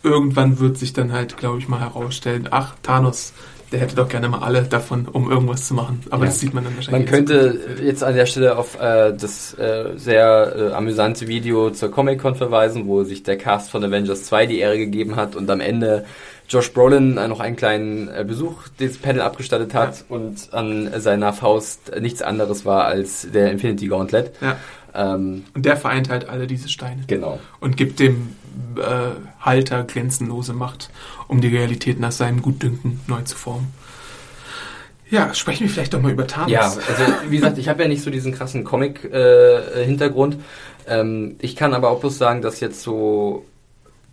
irgendwann 0.04 0.60
wird 0.60 0.78
sich 0.78 0.94
dann 0.94 1.12
halt, 1.12 1.38
glaube 1.38 1.60
ich, 1.60 1.68
mal 1.68 1.80
herausstellen, 1.80 2.48
ach, 2.52 2.76
Thanos, 2.84 3.34
der 3.72 3.80
hätte 3.82 3.96
doch 3.96 4.10
gerne 4.10 4.30
mal 4.30 4.40
alle 4.40 4.64
davon, 4.64 5.08
um 5.08 5.30
irgendwas 5.30 5.68
zu 5.68 5.76
machen. 5.76 6.02
Aber 6.10 6.24
Ja. 6.24 6.30
das 6.32 6.40
sieht 6.40 6.54
man 6.56 6.64
dann 6.64 6.74
Man 6.74 6.78
wahrscheinlich. 6.86 7.10
könnte 7.10 7.60
jetzt 7.84 8.04
an 8.04 8.16
der 8.16 8.26
Stelle 8.26 8.58
auf 8.58 8.80
äh, 8.80 9.14
das 9.16 9.54
äh, 9.60 9.92
sehr 9.96 10.56
äh, 10.56 10.74
amüsante 10.74 11.28
Video 11.28 11.70
zur 11.70 11.92
Comic-Con 11.92 12.34
verweisen, 12.36 12.88
wo 12.88 13.04
sich 13.04 13.22
der 13.22 13.38
Cast 13.38 13.70
von 13.70 13.84
Avengers 13.84 14.24
2 14.26 14.48
die 14.48 14.58
Ehre 14.60 14.78
gegeben 14.80 15.16
hat 15.18 15.36
und 15.36 15.48
am 15.52 15.60
Ende 15.60 16.06
Josh 16.48 16.74
Brolin 16.74 17.18
äh, 17.18 17.28
noch 17.28 17.42
einen 17.42 17.58
kleinen 17.58 18.08
äh, 18.08 18.26
Besuch 18.28 18.70
des 18.80 18.98
Panel 18.98 19.22
abgestattet 19.22 19.76
hat 19.76 20.04
und 20.10 20.52
an 20.52 20.90
seiner 20.98 21.32
Faust 21.32 21.92
nichts 22.02 22.24
anderes 22.24 22.66
war 22.66 22.86
als 22.86 23.28
der 23.32 23.52
Infinity 23.52 23.86
Gauntlet. 23.88 24.32
Ja. 24.42 24.56
Ähm, 24.94 25.46
Und 25.54 25.66
der 25.66 25.78
vereint 25.78 26.10
halt 26.10 26.28
alle 26.30 26.48
diese 26.48 26.70
Steine. 26.70 27.04
genau. 27.08 27.40
und 27.60 27.78
gibt 27.78 28.00
dem 28.00 28.30
äh, 28.78 28.82
Halter 29.42 29.84
grenzenlose 29.84 30.54
Macht, 30.54 30.90
um 31.28 31.42
die 31.42 31.48
Realität 31.48 32.00
nach 32.00 32.12
seinem 32.12 32.42
Gutdünken 32.42 33.00
neu 33.08 33.22
zu 33.22 33.36
formen. 33.36 33.74
Ja, 35.10 35.34
sprechen 35.34 35.62
wir 35.64 35.70
vielleicht 35.70 35.94
doch 35.94 36.02
mal 36.02 36.12
über 36.12 36.28
Thanos. 36.28 36.52
Ja, 36.52 36.62
also 36.66 37.04
wie 37.30 37.38
gesagt, 37.38 37.58
ich 37.58 37.68
habe 37.68 37.82
ja 37.82 37.88
nicht 37.88 38.04
so 38.04 38.12
diesen 38.12 38.32
krassen 38.32 38.64
Comic-Hintergrund. 38.64 40.38
ähm, 40.88 41.36
ich 41.40 41.56
kann 41.56 41.74
aber 41.74 41.90
auch 41.90 42.00
bloß 42.00 42.18
sagen, 42.18 42.42
dass 42.42 42.60
jetzt 42.60 42.82
so 42.82 43.46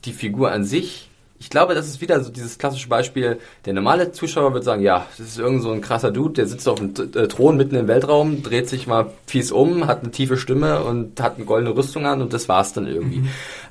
die 0.07 0.13
Figur 0.13 0.53
an 0.53 0.65
sich, 0.65 1.06
ich 1.39 1.51
glaube, 1.51 1.75
das 1.75 1.87
ist 1.87 2.01
wieder 2.01 2.23
so 2.23 2.31
dieses 2.31 2.59
klassische 2.59 2.89
Beispiel, 2.89 3.39
der 3.65 3.75
normale 3.75 4.13
Zuschauer 4.13 4.55
wird 4.55 4.65
sagen, 4.65 4.83
ja, 4.83 5.07
das 5.19 5.27
ist 5.27 5.39
irgend 5.39 5.63
so 5.63 5.71
ein 5.71 5.81
krasser 5.81 6.11
Dude, 6.11 6.35
der 6.35 6.47
sitzt 6.47 6.69
auf 6.69 6.79
dem 6.79 6.95
äh, 7.15 7.29
Thron 7.29 7.57
mitten 7.57 7.75
im 7.75 7.89
Weltraum, 7.89 8.43
dreht 8.43 8.69
sich 8.69 8.87
mal 8.87 9.11
fies 9.27 9.53
um, 9.53 9.87
hat 9.87 10.03
eine 10.03 10.11
tiefe 10.11 10.37
Stimme 10.39 10.83
und 10.83 11.21
hat 11.21 11.37
eine 11.37 11.45
goldene 11.45 11.77
Rüstung 11.77 12.07
an 12.07 12.23
und 12.23 12.33
das 12.33 12.49
war's 12.49 12.73
dann 12.73 12.87
irgendwie. 12.87 13.25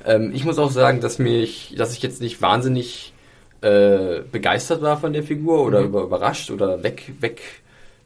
Ähm, 0.04 0.30
ich 0.34 0.44
muss 0.44 0.58
auch 0.58 0.70
sagen, 0.70 1.00
dass 1.00 1.18
mich, 1.18 1.74
dass 1.76 1.92
ich 1.92 2.02
jetzt 2.02 2.20
nicht 2.20 2.40
wahnsinnig 2.40 3.12
äh, 3.62 4.20
begeistert 4.30 4.82
war 4.82 4.98
von 4.98 5.12
der 5.12 5.22
Figur 5.22 5.64
oder 5.64 5.80
über, 5.80 6.02
überrascht 6.02 6.50
oder 6.50 6.82
weg, 6.82 7.12
weg 7.20 7.40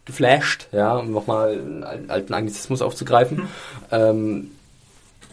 geflasht, 0.07 0.69
ja, 0.73 0.97
um 0.97 1.13
nochmal 1.13 1.53
einen 1.53 1.85
al- 1.85 2.05
alten 2.09 2.33
Anglizismus 2.33 2.81
aufzugreifen. 2.81 3.43
Ähm, 3.93 4.53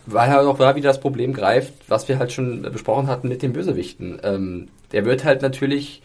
weil 0.08 0.30
halt 0.30 0.48
auch 0.48 0.58
da 0.58 0.76
wieder 0.76 0.90
das 0.90 1.00
Problem 1.00 1.34
greift, 1.34 1.74
was 1.88 2.08
wir 2.08 2.18
halt 2.18 2.32
schon 2.32 2.64
besprochen 2.64 3.08
hatten 3.08 3.28
mit 3.28 3.42
den 3.42 3.54
Bösewichten. 3.54 4.20
Ähm, 4.24 4.70
der 4.92 5.06
wird 5.06 5.24
halt 5.24 5.42
natürlich 5.42 6.02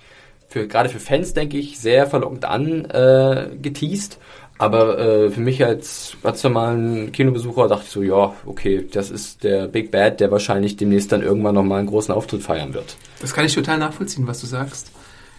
für 0.48 0.66
gerade 0.66 0.88
für 0.88 1.00
Fans, 1.00 1.32
denke 1.32 1.56
ich, 1.56 1.78
sehr 1.78 2.06
verlockend 2.06 2.44
angeteased. 2.44 3.62
Geteased. 3.62 4.18
aber 4.58 4.98
äh, 4.98 5.30
für 5.30 5.40
mich 5.40 5.64
als 5.64 6.16
ganz 6.22 6.42
normalen 6.44 7.10
Kinobesucher 7.12 7.68
dachte 7.68 7.84
ich 7.86 7.90
so, 7.90 8.02
ja, 8.02 8.34
okay, 8.44 8.86
das 8.90 9.10
ist 9.10 9.44
der 9.44 9.68
Big 9.68 9.90
Bad, 9.90 10.20
der 10.20 10.30
wahrscheinlich 10.30 10.76
demnächst 10.76 11.10
dann 11.10 11.22
irgendwann 11.22 11.54
nochmal 11.54 11.78
einen 11.78 11.88
großen 11.88 12.14
Auftritt 12.14 12.42
feiern 12.42 12.74
wird. 12.74 12.96
Das 13.20 13.32
kann 13.32 13.46
ich 13.46 13.54
total 13.54 13.78
nachvollziehen, 13.78 14.26
was 14.26 14.40
du 14.40 14.46
sagst. 14.46 14.90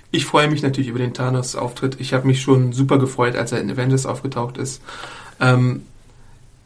Ich 0.09 0.25
freue 0.25 0.47
mich 0.47 0.61
natürlich 0.61 0.89
über 0.89 0.99
den 0.99 1.13
Thanos-Auftritt. 1.13 1.99
Ich 1.99 2.13
habe 2.13 2.27
mich 2.27 2.41
schon 2.41 2.71
super 2.71 2.97
gefreut, 2.97 3.35
als 3.35 3.51
er 3.51 3.61
in 3.61 3.71
Avengers 3.71 4.05
aufgetaucht 4.05 4.57
ist. 4.57 4.81
Ähm, 5.39 5.83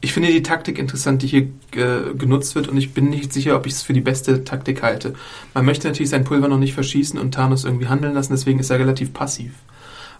ich 0.00 0.12
finde 0.12 0.30
die 0.30 0.42
Taktik 0.42 0.78
interessant, 0.78 1.22
die 1.22 1.26
hier 1.26 1.48
äh, 1.72 2.14
genutzt 2.14 2.54
wird, 2.54 2.68
und 2.68 2.76
ich 2.76 2.94
bin 2.94 3.10
nicht 3.10 3.32
sicher, 3.32 3.56
ob 3.56 3.66
ich 3.66 3.72
es 3.72 3.82
für 3.82 3.92
die 3.92 4.00
beste 4.00 4.44
Taktik 4.44 4.82
halte. 4.82 5.14
Man 5.54 5.64
möchte 5.64 5.88
natürlich 5.88 6.10
sein 6.10 6.24
Pulver 6.24 6.48
noch 6.48 6.58
nicht 6.58 6.74
verschießen 6.74 7.18
und 7.18 7.34
Thanos 7.34 7.64
irgendwie 7.64 7.88
handeln 7.88 8.14
lassen, 8.14 8.32
deswegen 8.32 8.60
ist 8.60 8.70
er 8.70 8.78
relativ 8.78 9.12
passiv. 9.12 9.52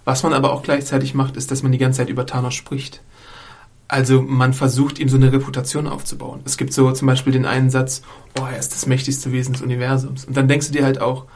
Was 0.04 0.22
man 0.22 0.32
aber 0.32 0.52
auch 0.52 0.62
gleichzeitig 0.62 1.14
macht, 1.14 1.36
ist, 1.36 1.50
dass 1.50 1.62
man 1.62 1.70
die 1.70 1.78
ganze 1.78 1.98
Zeit 1.98 2.08
über 2.08 2.26
Thanos 2.26 2.54
spricht. 2.54 3.02
Also 3.86 4.20
man 4.20 4.52
versucht 4.52 4.98
ihm 4.98 5.08
so 5.08 5.16
eine 5.16 5.32
Reputation 5.32 5.86
aufzubauen. 5.86 6.40
Es 6.44 6.58
gibt 6.58 6.72
so 6.72 6.90
zum 6.92 7.06
Beispiel 7.06 7.32
den 7.32 7.46
einen 7.46 7.70
Satz, 7.70 8.02
oh, 8.38 8.44
er 8.50 8.58
ist 8.58 8.74
das 8.74 8.86
mächtigste 8.86 9.32
Wesen 9.32 9.54
des 9.54 9.62
Universums. 9.62 10.24
Und 10.24 10.36
dann 10.36 10.48
denkst 10.48 10.66
du 10.66 10.72
dir 10.72 10.84
halt 10.84 11.00
auch, 11.00 11.26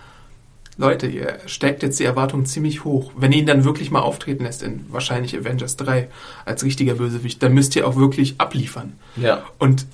Leute, 0.78 1.06
ihr 1.06 1.38
steckt 1.46 1.82
jetzt 1.82 2.00
die 2.00 2.04
Erwartungen 2.04 2.46
ziemlich 2.46 2.84
hoch. 2.84 3.12
Wenn 3.16 3.32
ihr 3.32 3.40
ihn 3.40 3.46
dann 3.46 3.64
wirklich 3.64 3.90
mal 3.90 4.00
auftreten 4.00 4.44
lässt 4.44 4.62
in 4.62 4.86
wahrscheinlich 4.88 5.36
Avengers 5.36 5.76
3 5.76 6.08
als 6.46 6.64
richtiger 6.64 6.94
Bösewicht, 6.94 7.42
dann 7.42 7.52
müsst 7.52 7.76
ihr 7.76 7.86
auch 7.86 7.96
wirklich 7.96 8.36
abliefern. 8.38 8.94
Ja. 9.16 9.42
Und 9.58 9.86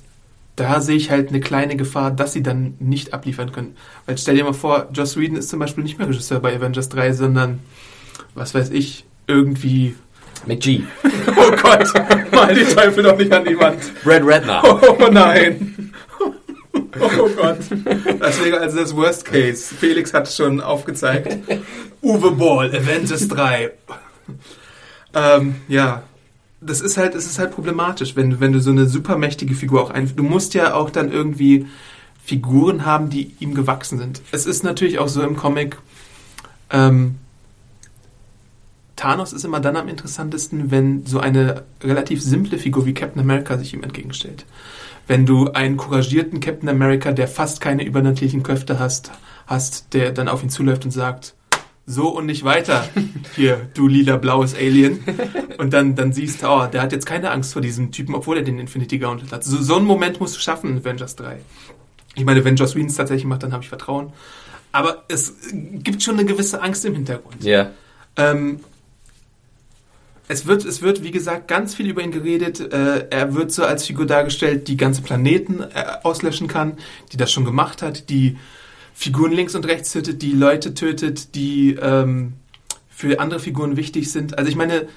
da 0.55 0.81
sehe 0.81 0.95
ich 0.95 1.09
halt 1.11 1.29
eine 1.29 1.41
kleine 1.41 1.75
Gefahr, 1.75 2.11
dass 2.11 2.33
sie 2.33 2.43
dann 2.43 2.75
nicht 2.79 3.13
abliefern 3.13 3.51
können. 3.51 3.75
Weil 4.05 4.17
stell 4.17 4.35
dir 4.35 4.43
mal 4.43 4.53
vor, 4.53 4.87
Joss 4.93 5.17
Whedon 5.17 5.37
ist 5.37 5.49
zum 5.49 5.59
Beispiel 5.59 5.83
nicht 5.83 5.97
mehr 5.99 6.07
Regisseur 6.07 6.39
bei 6.39 6.55
Avengers 6.55 6.89
3, 6.89 7.13
sondern, 7.13 7.59
was 8.35 8.53
weiß 8.53 8.69
ich, 8.71 9.05
irgendwie... 9.27 9.95
McG. 10.45 10.83
Oh 11.35 11.51
Gott, 11.61 11.85
mal 12.31 12.53
die 12.53 12.63
Teufel 12.63 13.03
doch 13.03 13.17
nicht 13.17 13.31
an 13.31 13.45
die 13.45 13.57
Wand. 13.57 13.79
Brad 14.03 14.21
Ratner. 14.25 14.63
Oh 14.63 15.07
nein. 15.11 15.88
Oh 16.99 17.29
Gott. 17.35 17.59
Das 18.19 18.43
wäre 18.43 18.59
also 18.59 18.77
das 18.77 18.95
Worst 18.95 19.25
Case. 19.25 19.73
Felix 19.73 20.13
hat 20.13 20.27
es 20.27 20.35
schon 20.35 20.61
aufgezeigt. 20.61 21.37
Uwe 22.01 22.31
Ball, 22.31 22.69
Avengers 22.75 23.27
3. 23.27 23.71
Ähm, 25.13 25.55
ja. 25.67 26.03
Das 26.61 26.81
ist 26.81 26.97
halt, 26.97 27.15
es 27.15 27.25
ist 27.25 27.39
halt 27.39 27.51
problematisch, 27.51 28.17
wenn, 28.17 28.41
wenn 28.41 28.51
du 28.51 28.59
so 28.59 28.71
eine 28.71 28.85
supermächtige 28.85 29.55
Figur 29.55 29.81
auch 29.81 29.91
ein, 29.91 30.13
du 30.13 30.23
musst 30.23 30.53
ja 30.53 30.73
auch 30.73 30.89
dann 30.89 31.09
irgendwie 31.09 31.67
Figuren 32.25 32.85
haben, 32.85 33.09
die 33.09 33.33
ihm 33.39 33.53
gewachsen 33.53 33.97
sind. 33.97 34.21
Es 34.31 34.45
ist 34.45 34.63
natürlich 34.63 34.99
auch 34.99 35.07
so 35.07 35.21
im 35.21 35.37
Comic, 35.37 35.77
ähm, 36.69 37.15
Thanos 38.99 39.31
ist 39.31 39.45
immer 39.45 39.61
dann 39.61 39.77
am 39.77 39.87
interessantesten, 39.87 40.71
wenn 40.71 41.05
so 41.05 41.19
eine 41.19 41.63
relativ 41.81 42.21
simple 42.21 42.57
Figur 42.57 42.85
wie 42.85 42.93
Captain 42.93 43.21
America 43.21 43.57
sich 43.57 43.73
ihm 43.73 43.83
entgegenstellt. 43.83 44.45
Wenn 45.09 45.25
du 45.25 45.49
einen 45.53 45.75
couragierten 45.75 46.39
Captain 46.39 46.69
America, 46.69 47.11
der 47.11 47.27
fast 47.27 47.61
keine 47.61 47.83
übernatürlichen 47.83 48.43
Kräfte 48.43 48.77
hast, 48.77 49.09
hast, 49.47 49.95
der 49.95 50.11
dann 50.11 50.27
auf 50.27 50.43
ihn 50.43 50.51
zuläuft 50.51 50.85
und 50.85 50.91
sagt, 50.91 51.33
so 51.87 52.09
und 52.09 52.27
nicht 52.27 52.43
weiter, 52.43 52.87
hier, 53.35 53.69
du 53.73 53.87
lila-blaues 53.87 54.53
Alien. 54.53 54.99
Und 55.57 55.73
dann, 55.73 55.95
dann 55.95 56.13
siehst 56.13 56.43
du, 56.43 56.47
oh, 56.47 56.67
der 56.67 56.83
hat 56.83 56.91
jetzt 56.91 57.07
keine 57.07 57.31
Angst 57.31 57.53
vor 57.53 57.61
diesem 57.63 57.91
Typen, 57.91 58.13
obwohl 58.13 58.37
er 58.37 58.43
den 58.43 58.59
Infinity 58.59 58.99
Gauntlet 58.99 59.31
hat. 59.31 59.43
So, 59.43 59.57
so 59.57 59.77
einen 59.77 59.87
Moment 59.87 60.19
musst 60.19 60.35
du 60.35 60.41
schaffen 60.41 60.69
in 60.69 60.77
Avengers 60.77 61.15
3. 61.15 61.39
Ich 62.13 62.23
meine, 62.23 62.45
wenn 62.45 62.55
Joss 62.55 62.75
Whedon 62.75 62.89
es 62.89 62.95
tatsächlich 62.95 63.25
macht, 63.25 63.41
dann 63.41 63.51
habe 63.51 63.63
ich 63.63 63.69
Vertrauen. 63.69 64.13
Aber 64.71 65.05
es 65.07 65.33
gibt 65.51 66.03
schon 66.03 66.19
eine 66.19 66.25
gewisse 66.25 66.61
Angst 66.61 66.85
im 66.85 66.93
Hintergrund. 66.93 67.43
Ja. 67.43 67.71
Ähm, 68.15 68.59
es 70.29 70.45
wird, 70.45 70.63
es 70.63 70.83
wird, 70.83 71.03
wie 71.03 71.09
gesagt, 71.09 71.47
ganz 71.47 71.73
viel 71.73 71.89
über 71.89 72.03
ihn 72.03 72.11
geredet. 72.11 72.59
Äh, 72.71 73.07
er 73.09 73.33
wird 73.33 73.51
so 73.51 73.65
als 73.65 73.87
Figur 73.87 74.05
dargestellt, 74.05 74.67
die 74.67 74.77
ganze 74.77 75.01
Planeten 75.01 75.61
äh, 75.61 75.83
auslöschen 76.03 76.47
kann, 76.47 76.77
die 77.11 77.17
das 77.17 77.31
schon 77.31 77.45
gemacht 77.45 77.81
hat, 77.81 78.09
die 78.11 78.37
Figuren 78.93 79.31
links 79.31 79.55
und 79.55 79.65
rechts 79.65 79.91
tötet, 79.91 80.21
die 80.21 80.33
Leute 80.33 80.75
tötet, 80.75 81.33
die 81.33 81.73
ähm, 81.81 82.33
für 82.89 83.19
andere 83.19 83.39
Figuren 83.39 83.75
wichtig 83.75 84.11
sind. 84.11 84.37
Also 84.37 84.51
ich 84.51 84.55
meine, 84.55 84.87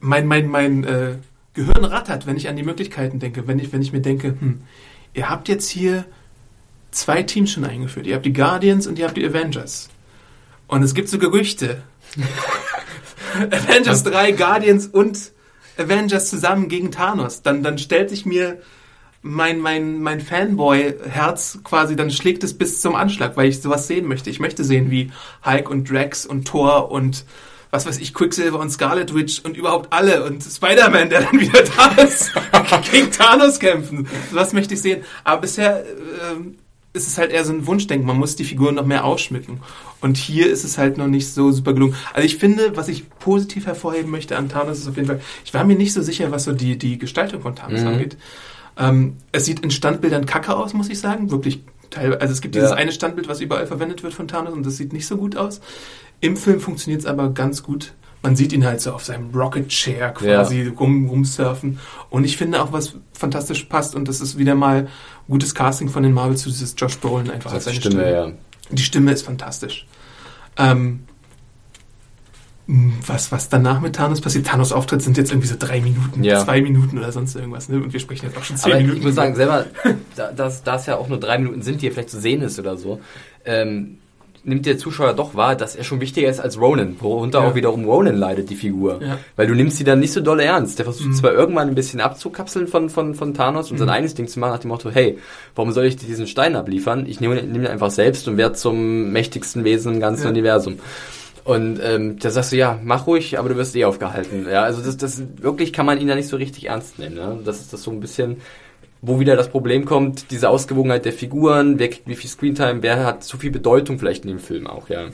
mein, 0.00 0.26
mein, 0.26 0.48
mein 0.48 0.82
äh, 0.82 1.12
Gehirn 1.54 1.84
rattert, 1.84 2.26
wenn 2.26 2.36
ich 2.36 2.48
an 2.48 2.56
die 2.56 2.64
Möglichkeiten 2.64 3.20
denke, 3.20 3.46
wenn 3.46 3.60
ich, 3.60 3.72
wenn 3.72 3.82
ich 3.82 3.92
mir 3.92 4.00
denke, 4.00 4.34
hm, 4.40 4.62
ihr 5.14 5.30
habt 5.30 5.48
jetzt 5.48 5.68
hier 5.68 6.04
zwei 6.90 7.22
Teams 7.22 7.52
schon 7.52 7.64
eingeführt. 7.64 8.08
Ihr 8.08 8.16
habt 8.16 8.26
die 8.26 8.32
Guardians 8.32 8.88
und 8.88 8.98
ihr 8.98 9.06
habt 9.06 9.16
die 9.16 9.24
Avengers. 9.24 9.88
Und 10.66 10.82
es 10.82 10.94
gibt 10.94 11.08
so 11.08 11.18
Gerüchte. 11.18 11.84
Avengers 13.50 14.04
3, 14.04 14.32
Guardians 14.32 14.86
und 14.86 15.32
Avengers 15.78 16.28
zusammen 16.28 16.68
gegen 16.68 16.90
Thanos. 16.90 17.42
Dann, 17.42 17.62
dann 17.62 17.78
stellt 17.78 18.10
sich 18.10 18.26
mir 18.26 18.60
mein, 19.22 19.60
mein, 19.60 20.00
mein 20.00 20.20
Fanboy-Herz 20.20 21.60
quasi, 21.62 21.94
dann 21.94 22.10
schlägt 22.10 22.42
es 22.42 22.56
bis 22.56 22.80
zum 22.80 22.94
Anschlag, 22.94 23.36
weil 23.36 23.48
ich 23.48 23.60
sowas 23.60 23.86
sehen 23.86 24.08
möchte. 24.08 24.30
Ich 24.30 24.40
möchte 24.40 24.64
sehen, 24.64 24.90
wie 24.90 25.12
Hulk 25.44 25.68
und 25.68 25.90
Drax 25.90 26.24
und 26.24 26.46
Thor 26.46 26.90
und 26.90 27.24
was 27.70 27.86
weiß 27.86 27.98
ich, 27.98 28.14
Quicksilver 28.14 28.58
und 28.58 28.70
Scarlet 28.70 29.14
Witch 29.14 29.40
und 29.44 29.56
überhaupt 29.56 29.92
alle 29.92 30.24
und 30.24 30.42
Spider-Man, 30.42 31.10
der 31.10 31.22
dann 31.22 31.38
wieder 31.38 31.62
da 31.76 32.02
ist, 32.02 32.32
gegen 32.90 33.12
Thanos 33.12 33.60
kämpfen. 33.60 34.08
Sowas 34.30 34.52
möchte 34.52 34.74
ich 34.74 34.82
sehen. 34.82 35.04
Aber 35.22 35.42
bisher 35.42 35.84
ähm, 36.32 36.58
ist 36.92 37.06
es 37.06 37.18
halt 37.18 37.30
eher 37.30 37.44
so 37.44 37.52
ein 37.52 37.66
Wunschdenken. 37.66 38.06
Man 38.06 38.18
muss 38.18 38.34
die 38.36 38.44
Figuren 38.44 38.74
noch 38.74 38.84
mehr 38.86 39.04
ausschmücken. 39.04 39.60
Und 40.00 40.16
hier 40.16 40.50
ist 40.50 40.64
es 40.64 40.76
halt 40.78 40.98
noch 40.98 41.06
nicht 41.06 41.32
so 41.32 41.52
super 41.52 41.72
gelungen. 41.72 41.94
Also 42.14 42.26
ich 42.26 42.36
finde, 42.36 42.76
was 42.76 42.88
ich 42.88 43.08
positiv 43.20 43.66
hervorheben 43.66 44.10
möchte 44.10 44.36
an 44.36 44.48
Thanos 44.48 44.78
ist 44.78 44.88
auf 44.88 44.96
jeden 44.96 45.06
Fall, 45.08 45.20
ich 45.44 45.54
war 45.54 45.64
mir 45.64 45.76
nicht 45.76 45.92
so 45.92 46.02
sicher, 46.02 46.30
was 46.32 46.44
so 46.44 46.52
die, 46.52 46.76
die 46.78 46.98
Gestaltung 46.98 47.42
von 47.42 47.54
Thanos 47.54 47.80
Mhm. 47.82 47.86
angeht. 47.86 48.16
Ähm, 48.76 49.16
es 49.32 49.44
sieht 49.44 49.60
in 49.60 49.70
Standbildern 49.70 50.26
kacke 50.26 50.56
aus, 50.56 50.72
muss 50.74 50.88
ich 50.88 50.98
sagen. 50.98 51.30
Wirklich 51.30 51.60
teilweise. 51.90 52.20
Also 52.20 52.32
es 52.32 52.40
gibt 52.40 52.54
dieses 52.54 52.70
Ja. 52.70 52.76
eine 52.76 52.92
Standbild, 52.92 53.28
was 53.28 53.40
überall 53.40 53.66
verwendet 53.66 54.02
wird 54.02 54.14
von 54.14 54.26
Thanos 54.26 54.52
und 54.54 54.64
das 54.66 54.76
sieht 54.76 54.92
nicht 54.92 55.06
so 55.06 55.16
gut 55.16 55.36
aus. 55.36 55.60
Im 56.20 56.36
Film 56.36 56.60
funktioniert 56.60 57.00
es 57.02 57.06
aber 57.06 57.30
ganz 57.30 57.62
gut. 57.62 57.92
Man 58.22 58.36
sieht 58.36 58.52
ihn 58.52 58.66
halt 58.66 58.80
so 58.82 58.92
auf 58.92 59.04
seinem 59.04 59.30
Rocket 59.34 59.68
Chair 59.68 60.10
quasi 60.10 60.66
rum, 60.66 61.08
rumsurfen. 61.08 61.78
Und 62.10 62.24
ich 62.24 62.36
finde 62.36 62.62
auch, 62.62 62.70
was 62.72 62.94
fantastisch 63.12 63.64
passt, 63.64 63.94
und 63.94 64.08
das 64.08 64.20
ist 64.20 64.36
wieder 64.36 64.54
mal 64.54 64.88
gutes 65.28 65.54
Casting 65.54 65.88
von 65.88 66.02
den 66.02 66.12
Marvel 66.12 66.36
zu 66.36 66.50
dieses 66.50 66.74
Josh 66.76 66.98
Brolin 66.98 67.30
einfach 67.30 67.52
als 67.52 67.64
seine 67.64 67.76
Stimme, 67.76 67.94
Stimme. 68.02 68.12
ja. 68.12 68.32
Die 68.72 68.82
Stimme 68.82 69.12
ist 69.12 69.22
fantastisch. 69.22 69.86
Ähm, 70.58 71.04
mh, 72.66 72.92
was, 73.06 73.32
was 73.32 73.48
danach 73.48 73.80
mit 73.80 73.96
Thanos 73.96 74.20
passiert, 74.20 74.46
Thanos 74.46 74.72
Auftritt 74.72 75.00
sind 75.02 75.16
jetzt 75.16 75.30
irgendwie 75.30 75.48
so 75.48 75.56
drei 75.58 75.80
Minuten, 75.80 76.22
Ja. 76.22 76.44
zwei 76.44 76.60
Minuten 76.60 76.98
oder 76.98 77.12
sonst 77.12 77.34
irgendwas, 77.36 77.68
ne? 77.70 77.76
Und 77.82 77.92
wir 77.92 78.00
sprechen 78.00 78.26
jetzt 78.26 78.36
auch 78.36 78.44
schon 78.44 78.56
zehn 78.58 78.72
Aber 78.72 78.80
Minuten. 78.82 78.98
ich 78.98 79.04
muss 79.06 79.14
sagen, 79.14 79.34
selber, 79.34 79.64
da, 80.16 80.30
dass 80.32 80.62
das 80.62 80.84
ja 80.86 80.96
auch 80.98 81.08
nur 81.08 81.18
drei 81.18 81.38
Minuten 81.38 81.62
sind, 81.62 81.80
die 81.80 81.86
er 81.88 81.92
vielleicht 81.92 82.10
zu 82.10 82.20
sehen 82.20 82.42
ist 82.42 82.58
oder 82.58 82.76
so, 82.76 83.00
ähm, 83.46 83.99
nimmt 84.44 84.64
der 84.66 84.78
Zuschauer 84.78 85.12
doch 85.14 85.34
wahr, 85.34 85.54
dass 85.56 85.76
er 85.76 85.84
schon 85.84 86.00
wichtiger 86.00 86.28
ist 86.28 86.40
als 86.40 86.58
Ronan, 86.60 86.96
worunter 87.00 87.40
Ja. 87.42 87.48
auch 87.48 87.54
wiederum 87.54 87.84
Ronan 87.84 88.16
leidet, 88.16 88.48
die 88.50 88.54
Figur. 88.56 89.00
Ja. 89.02 89.18
Weil 89.36 89.46
du 89.46 89.54
nimmst 89.54 89.76
sie 89.76 89.84
dann 89.84 90.00
nicht 90.00 90.12
so 90.12 90.20
doll 90.20 90.40
ernst. 90.40 90.78
Der 90.78 90.84
versucht 90.86 91.08
Mhm. 91.08 91.14
zwar 91.14 91.32
irgendwann 91.32 91.68
ein 91.68 91.74
bisschen 91.74 92.00
abzukapseln 92.00 92.66
von, 92.66 92.88
von, 92.90 93.14
von 93.14 93.34
Thanos 93.34 93.70
und 93.70 93.78
sein 93.78 93.88
Mhm. 93.88 93.92
eigenes 93.94 94.14
Ding 94.14 94.28
zu 94.28 94.40
machen, 94.40 94.52
nach 94.52 94.58
dem 94.60 94.68
Motto, 94.68 94.90
hey, 94.90 95.18
warum 95.54 95.72
soll 95.72 95.84
ich 95.84 95.96
dir 95.96 96.06
diesen 96.06 96.26
Stein 96.26 96.56
abliefern? 96.56 97.04
Ich 97.06 97.20
nehme, 97.20 97.36
nehme 97.42 97.64
ihn 97.64 97.70
einfach 97.70 97.90
selbst 97.90 98.26
und 98.28 98.36
werde 98.36 98.54
zum 98.54 99.12
mächtigsten 99.12 99.64
Wesen 99.64 99.94
im 99.94 100.00
ganzen 100.00 100.24
Ja. 100.24 100.30
Universum. 100.30 100.78
Und 101.44 101.80
ähm, 101.82 102.18
da 102.18 102.30
sagst 102.30 102.52
du, 102.52 102.56
ja, 102.56 102.78
mach 102.84 103.06
ruhig, 103.06 103.38
aber 103.38 103.48
du 103.48 103.56
wirst 103.56 103.74
eh 103.74 103.84
aufgehalten. 103.86 104.46
Ja, 104.50 104.62
also 104.62 104.82
das, 104.82 104.96
das 104.98 105.22
wirklich 105.40 105.72
kann 105.72 105.86
man 105.86 105.98
ihn 106.00 106.06
da 106.06 106.14
nicht 106.14 106.28
so 106.28 106.36
richtig 106.36 106.68
ernst 106.68 106.98
nehmen. 106.98 107.14
Ne? 107.16 107.38
Das 107.44 107.60
ist 107.60 107.72
das 107.72 107.82
so 107.82 107.90
ein 107.90 107.98
bisschen, 108.00 108.36
wo 109.02 109.18
wieder 109.20 109.36
das 109.36 109.48
Problem 109.50 109.84
kommt, 109.84 110.30
diese 110.30 110.48
Ausgewogenheit 110.48 111.04
der 111.04 111.12
Figuren, 111.12 111.78
wer 111.78 111.88
kriegt 111.88 112.06
wie 112.06 112.16
viel 112.16 112.28
Screentime, 112.30 112.82
wer 112.82 113.04
hat 113.04 113.24
zu 113.24 113.38
viel 113.38 113.50
Bedeutung 113.50 113.98
vielleicht 113.98 114.24
in 114.24 114.28
dem 114.28 114.38
Film 114.38 114.66
auch, 114.66 114.88
ja. 114.88 115.06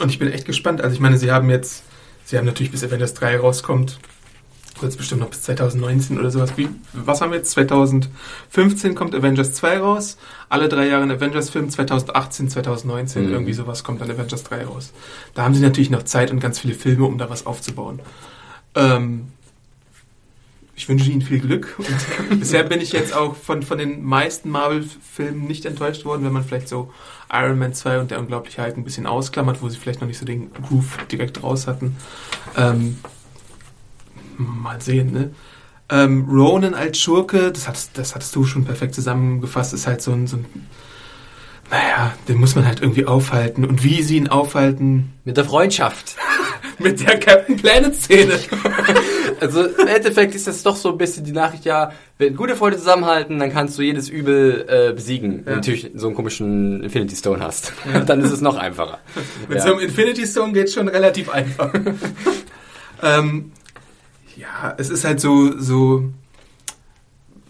Und 0.00 0.10
ich 0.10 0.18
bin 0.18 0.32
echt 0.32 0.44
gespannt. 0.46 0.80
Also 0.80 0.94
ich 0.94 1.00
meine, 1.00 1.18
sie 1.18 1.30
haben 1.30 1.50
jetzt 1.50 1.82
sie 2.24 2.36
haben 2.36 2.46
natürlich 2.46 2.70
bis 2.70 2.84
Avengers 2.84 3.14
3 3.14 3.38
rauskommt, 3.38 3.98
es 4.86 4.96
bestimmt 4.96 5.22
noch 5.22 5.30
bis 5.30 5.42
2019 5.42 6.18
oder 6.20 6.30
sowas. 6.30 6.52
Wie, 6.56 6.68
was 6.92 7.20
haben 7.20 7.30
wir 7.32 7.38
jetzt? 7.38 7.50
2015 7.50 8.94
kommt 8.94 9.14
Avengers 9.14 9.54
2 9.54 9.78
raus. 9.78 10.18
Alle 10.48 10.68
drei 10.68 10.86
Jahre 10.86 11.02
ein 11.02 11.10
Avengers-Film. 11.10 11.68
2018, 11.68 12.48
2019, 12.48 13.26
Mhm. 13.26 13.32
irgendwie 13.32 13.54
sowas 13.54 13.82
kommt 13.82 14.00
dann 14.00 14.10
Avengers 14.10 14.44
3 14.44 14.66
raus. 14.66 14.92
Da 15.34 15.42
haben 15.42 15.54
sie 15.54 15.62
natürlich 15.62 15.90
noch 15.90 16.04
Zeit 16.04 16.30
und 16.30 16.38
ganz 16.38 16.60
viele 16.60 16.74
Filme, 16.74 17.06
um 17.06 17.18
da 17.18 17.28
was 17.28 17.44
aufzubauen. 17.46 17.98
Ähm, 18.76 19.28
ich 20.78 20.88
wünsche 20.88 21.10
Ihnen 21.10 21.22
viel 21.22 21.40
Glück. 21.40 21.74
Und 21.76 22.38
bisher 22.40 22.62
bin 22.62 22.80
ich 22.80 22.92
jetzt 22.92 23.12
auch 23.12 23.34
von, 23.34 23.64
von 23.64 23.78
den 23.78 24.04
meisten 24.04 24.48
Marvel-Filmen 24.48 25.44
nicht 25.44 25.66
enttäuscht 25.66 26.04
worden, 26.04 26.24
wenn 26.24 26.32
man 26.32 26.44
vielleicht 26.44 26.68
so 26.68 26.92
Iron 27.32 27.58
Man 27.58 27.74
2 27.74 27.98
und 27.98 28.12
der 28.12 28.20
Unglaubliche 28.20 28.62
Hulk 28.62 28.76
ein 28.76 28.84
bisschen 28.84 29.04
ausklammert, 29.04 29.60
wo 29.60 29.68
sie 29.68 29.76
vielleicht 29.76 30.00
noch 30.00 30.06
nicht 30.06 30.18
so 30.18 30.24
den 30.24 30.52
Groove 30.52 30.96
direkt 31.10 31.42
raus 31.42 31.66
hatten. 31.66 31.96
Ähm, 32.56 32.98
mal 34.36 34.80
sehen, 34.80 35.12
ne? 35.12 35.30
Ähm, 35.90 36.28
Ronan 36.30 36.74
als 36.74 37.00
Schurke, 37.00 37.50
das 37.50 37.66
hattest, 37.66 37.98
das 37.98 38.14
hattest 38.14 38.36
du 38.36 38.44
schon 38.44 38.64
perfekt 38.64 38.94
zusammengefasst, 38.94 39.74
ist 39.74 39.88
halt 39.88 40.00
so 40.00 40.12
ein, 40.12 40.28
so 40.28 40.36
ein, 40.36 40.46
naja, 41.72 42.14
den 42.28 42.38
muss 42.38 42.54
man 42.54 42.64
halt 42.64 42.82
irgendwie 42.82 43.04
aufhalten. 43.04 43.64
Und 43.64 43.82
wie 43.82 44.04
sie 44.04 44.16
ihn 44.16 44.28
aufhalten, 44.28 45.12
Mit 45.24 45.38
der 45.38 45.44
Freundschaft. 45.44 46.14
mit 46.78 47.00
der 47.00 47.18
Captain 47.18 47.56
Planet-Szene. 47.56 48.38
Also 49.40 49.64
im 49.64 49.86
Endeffekt 49.86 50.34
ist 50.34 50.46
das 50.46 50.62
doch 50.62 50.76
so 50.76 50.90
ein 50.90 50.98
bisschen 50.98 51.24
die 51.24 51.32
Nachricht, 51.32 51.64
ja, 51.64 51.92
wenn 52.18 52.34
gute 52.36 52.56
Freunde 52.56 52.78
zusammenhalten, 52.78 53.38
dann 53.38 53.52
kannst 53.52 53.78
du 53.78 53.82
jedes 53.82 54.08
Übel 54.08 54.64
äh, 54.68 54.92
besiegen. 54.92 55.38
Wenn 55.38 55.44
du 55.44 55.50
Ja. 55.50 55.56
natürlich 55.56 55.90
so 55.94 56.06
einen 56.08 56.16
komischen 56.16 56.82
Infinity 56.82 57.16
Stone 57.16 57.40
hast. 57.42 57.72
dann 58.06 58.20
ist 58.22 58.32
es 58.32 58.40
noch 58.40 58.56
einfacher. 58.56 58.98
Mit 59.48 59.58
Ja. 59.58 59.64
so 59.64 59.72
einem 59.72 59.80
Infinity 59.80 60.26
Stone 60.26 60.52
geht 60.52 60.70
schon 60.72 60.88
relativ 60.88 61.30
einfach. 61.30 61.72
ähm, 63.02 63.52
ja, 64.36 64.74
es 64.78 64.90
ist 64.90 65.04
halt 65.04 65.20
so, 65.20 65.58
so. 65.58 66.04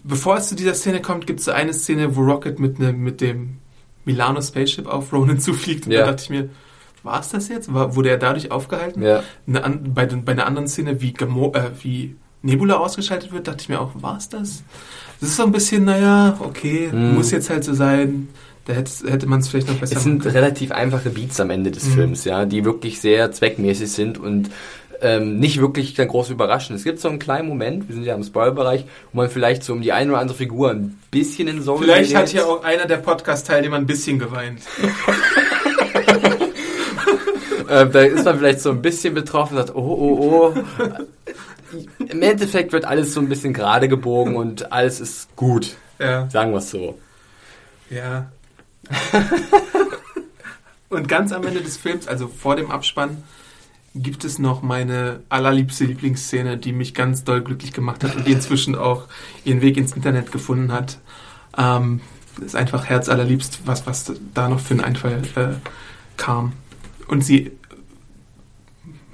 Bevor 0.03 0.37
es 0.37 0.47
zu 0.49 0.55
dieser 0.55 0.73
Szene 0.73 1.01
kommt, 1.01 1.27
gibt 1.27 1.39
es 1.39 1.45
so 1.45 1.51
eine 1.51 1.73
Szene, 1.73 2.15
wo 2.15 2.21
Rocket 2.21 2.59
mit, 2.59 2.79
ne, 2.79 2.93
mit 2.93 3.21
dem 3.21 3.57
Milano 4.05 4.41
Spaceship 4.41 4.87
auf 4.87 5.11
Ronan 5.13 5.39
zufliegt. 5.39 5.85
Und 5.85 5.91
Ja. 5.91 6.01
da 6.01 6.07
dachte 6.11 6.23
ich 6.23 6.29
mir, 6.29 6.49
war 7.03 7.19
es 7.19 7.29
das 7.29 7.47
jetzt? 7.49 7.73
War, 7.73 7.95
wurde 7.95 8.09
er 8.09 8.17
dadurch 8.17 8.51
aufgehalten? 8.51 9.01
Ja. 9.01 9.23
An, 9.61 9.93
bei, 9.93 10.05
den, 10.05 10.25
bei 10.25 10.31
einer 10.33 10.45
anderen 10.45 10.67
Szene, 10.67 11.01
wie, 11.01 11.13
Gamo, 11.13 11.53
äh, 11.55 11.71
wie 11.81 12.15
Nebula 12.41 12.77
ausgeschaltet 12.77 13.31
wird, 13.31 13.47
dachte 13.47 13.61
ich 13.61 13.69
mir 13.69 13.79
auch, 13.81 13.91
war 13.95 14.17
es 14.17 14.29
das? 14.29 14.63
Das 15.19 15.29
ist 15.29 15.35
so 15.37 15.43
ein 15.43 15.51
bisschen, 15.51 15.85
naja, 15.85 16.37
okay, 16.39 16.89
Mhm. 16.91 17.15
muss 17.15 17.31
jetzt 17.31 17.49
halt 17.49 17.63
so 17.63 17.73
sein. 17.73 18.29
Da 18.65 18.73
hätte, 18.73 18.91
hätte 19.11 19.25
man 19.27 19.39
es 19.39 19.47
vielleicht 19.47 19.67
noch 19.67 19.75
besser 19.75 19.97
Es 19.97 20.03
sind 20.03 20.25
relativ 20.25 20.71
einfache 20.71 21.09
Beats 21.09 21.39
am 21.39 21.49
Ende 21.49 21.71
des 21.71 21.85
Mhm. 21.87 21.93
Films, 21.93 22.23
ja, 22.25 22.45
die 22.45 22.63
wirklich 22.65 23.01
sehr 23.01 23.31
zweckmäßig 23.31 23.91
sind 23.91 24.17
und 24.19 24.51
ähm, 25.01 25.39
nicht 25.39 25.59
wirklich 25.61 25.93
dann 25.93 26.09
groß 26.09 26.29
überraschen. 26.29 26.75
Es 26.75 26.83
gibt 26.83 26.99
so 26.99 27.07
einen 27.07 27.19
kleinen 27.19 27.47
Moment, 27.47 27.87
wir 27.87 27.95
sind 27.95 28.03
ja 28.03 28.13
im 28.15 28.23
Spoilerbereich, 28.23 28.85
wo 29.13 29.21
man 29.21 29.29
vielleicht 29.29 29.63
so 29.63 29.71
um 29.73 29.81
die 29.81 29.93
eine 29.93 30.11
oder 30.11 30.19
andere 30.19 30.37
Figur 30.37 30.71
ein 30.71 30.99
bisschen 31.09 31.47
in 31.47 31.61
Sorge 31.63 31.85
Vielleicht 31.85 32.13
hat 32.15 32.31
ja 32.33 32.43
auch 32.45 32.63
einer 32.65 32.85
der 32.85 32.97
Podcast-Teilnehmer 32.97 33.77
ein 33.77 33.85
bisschen 33.85 34.19
geweint. 34.19 34.59
Äh, 37.69 37.89
da 37.89 38.01
ist 38.01 38.25
man 38.25 38.37
vielleicht 38.37 38.61
so 38.61 38.71
ein 38.71 38.81
bisschen 38.81 39.13
betroffen 39.13 39.57
und 39.57 39.67
sagt, 39.67 39.77
oh, 39.77 39.81
oh, 39.81 40.53
oh. 40.55 41.03
Im 41.99 42.21
Endeffekt 42.21 42.73
wird 42.73 42.85
alles 42.85 43.13
so 43.13 43.19
ein 43.19 43.29
bisschen 43.29 43.53
gerade 43.53 43.87
gebogen 43.87 44.35
und 44.35 44.71
alles 44.71 44.99
ist 44.99 45.35
gut. 45.35 45.75
Ja. 45.99 46.29
Sagen 46.29 46.51
wir 46.51 46.57
es 46.57 46.71
so. 46.71 46.97
Ja. 47.89 48.31
Und 50.89 51.07
ganz 51.07 51.31
am 51.31 51.45
Ende 51.45 51.61
des 51.61 51.77
Films, 51.77 52.07
also 52.07 52.27
vor 52.27 52.55
dem 52.55 52.71
Abspann, 52.71 53.23
gibt 53.93 54.25
es 54.25 54.39
noch 54.39 54.63
meine 54.63 55.19
allerliebste 55.29 55.85
Lieblingsszene, 55.85 56.57
die 56.57 56.73
mich 56.73 56.95
ganz 56.95 57.23
doll 57.23 57.41
glücklich 57.41 57.73
gemacht 57.73 58.03
hat 58.03 58.15
und 58.15 58.25
die 58.25 58.31
inzwischen 58.31 58.75
auch 58.75 59.05
ihren 59.45 59.61
Weg 59.61 59.77
ins 59.77 59.93
Internet 59.93 60.31
gefunden 60.31 60.71
hat. 60.71 60.97
Ähm, 61.57 62.01
das 62.37 62.47
ist 62.47 62.55
einfach 62.55 62.85
herzallerliebst, 62.85 63.61
was, 63.65 63.85
was 63.85 64.13
da 64.33 64.49
noch 64.49 64.59
für 64.59 64.73
ein 64.73 64.81
Einfall 64.81 65.21
äh, 65.35 65.49
kam. 66.17 66.53
Und 67.07 67.23
sie 67.23 67.51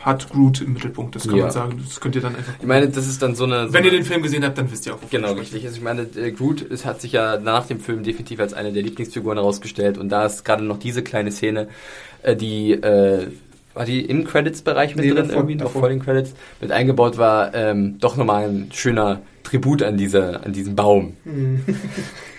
hat 0.05 0.29
Groot 0.29 0.61
im 0.61 0.73
Mittelpunkt, 0.73 1.15
das 1.15 1.27
kann 1.27 1.35
Ja. 1.35 1.43
man 1.45 1.51
sagen. 1.51 1.81
Das 1.83 1.99
könnt 1.99 2.15
ihr 2.15 2.21
dann 2.21 2.35
einfach. 2.35 2.53
Ich 2.59 2.67
meine, 2.67 2.87
das 2.87 3.07
ist 3.07 3.21
dann 3.23 3.33
so 3.35 3.45
eine... 3.45 3.67
So 3.67 3.73
Wenn 3.73 3.83
ihr 3.85 3.91
den 3.91 4.03
Film 4.05 4.21
gesehen 4.21 4.45
habt, 4.45 4.55
dann 4.57 4.71
wisst 4.71 4.85
ihr 4.85 4.93
auch. 4.93 4.99
Genau, 5.09 5.33
richtig. 5.33 5.65
Also 5.65 5.77
ich 5.77 5.83
meine, 5.83 6.03
äh, 6.15 6.31
Groot 6.31 6.61
es 6.69 6.85
hat 6.85 7.01
sich 7.01 7.11
ja 7.13 7.37
nach 7.39 7.65
dem 7.65 7.79
Film 7.79 8.03
definitiv 8.03 8.39
als 8.39 8.53
eine 8.53 8.71
der 8.71 8.83
Lieblingsfiguren 8.83 9.37
herausgestellt 9.39 9.97
und 9.97 10.09
da 10.09 10.25
ist 10.25 10.45
gerade 10.45 10.63
noch 10.63 10.77
diese 10.77 11.01
kleine 11.01 11.31
Szene, 11.31 11.67
äh, 12.21 12.35
die 12.35 12.73
äh, 12.73 13.27
war 13.73 13.85
die 13.85 14.05
im 14.05 14.25
Credits-Bereich 14.25 14.95
mit 14.95 15.05
Nee, 15.05 15.11
drin, 15.11 15.27
davor, 15.27 15.35
irgendwie 15.37 15.55
davor. 15.57 15.81
vor 15.81 15.89
den 15.89 15.99
Credits 16.01 16.33
mit 16.61 16.71
eingebaut 16.71 17.17
war, 17.17 17.53
ähm, 17.55 17.97
doch 17.99 18.15
nochmal 18.15 18.47
ein 18.47 18.69
schöner 18.71 19.21
Tribut 19.43 19.81
an 19.83 19.97
diese, 19.97 20.43
an 20.45 20.53
diesen 20.53 20.75
Baum. 20.75 21.17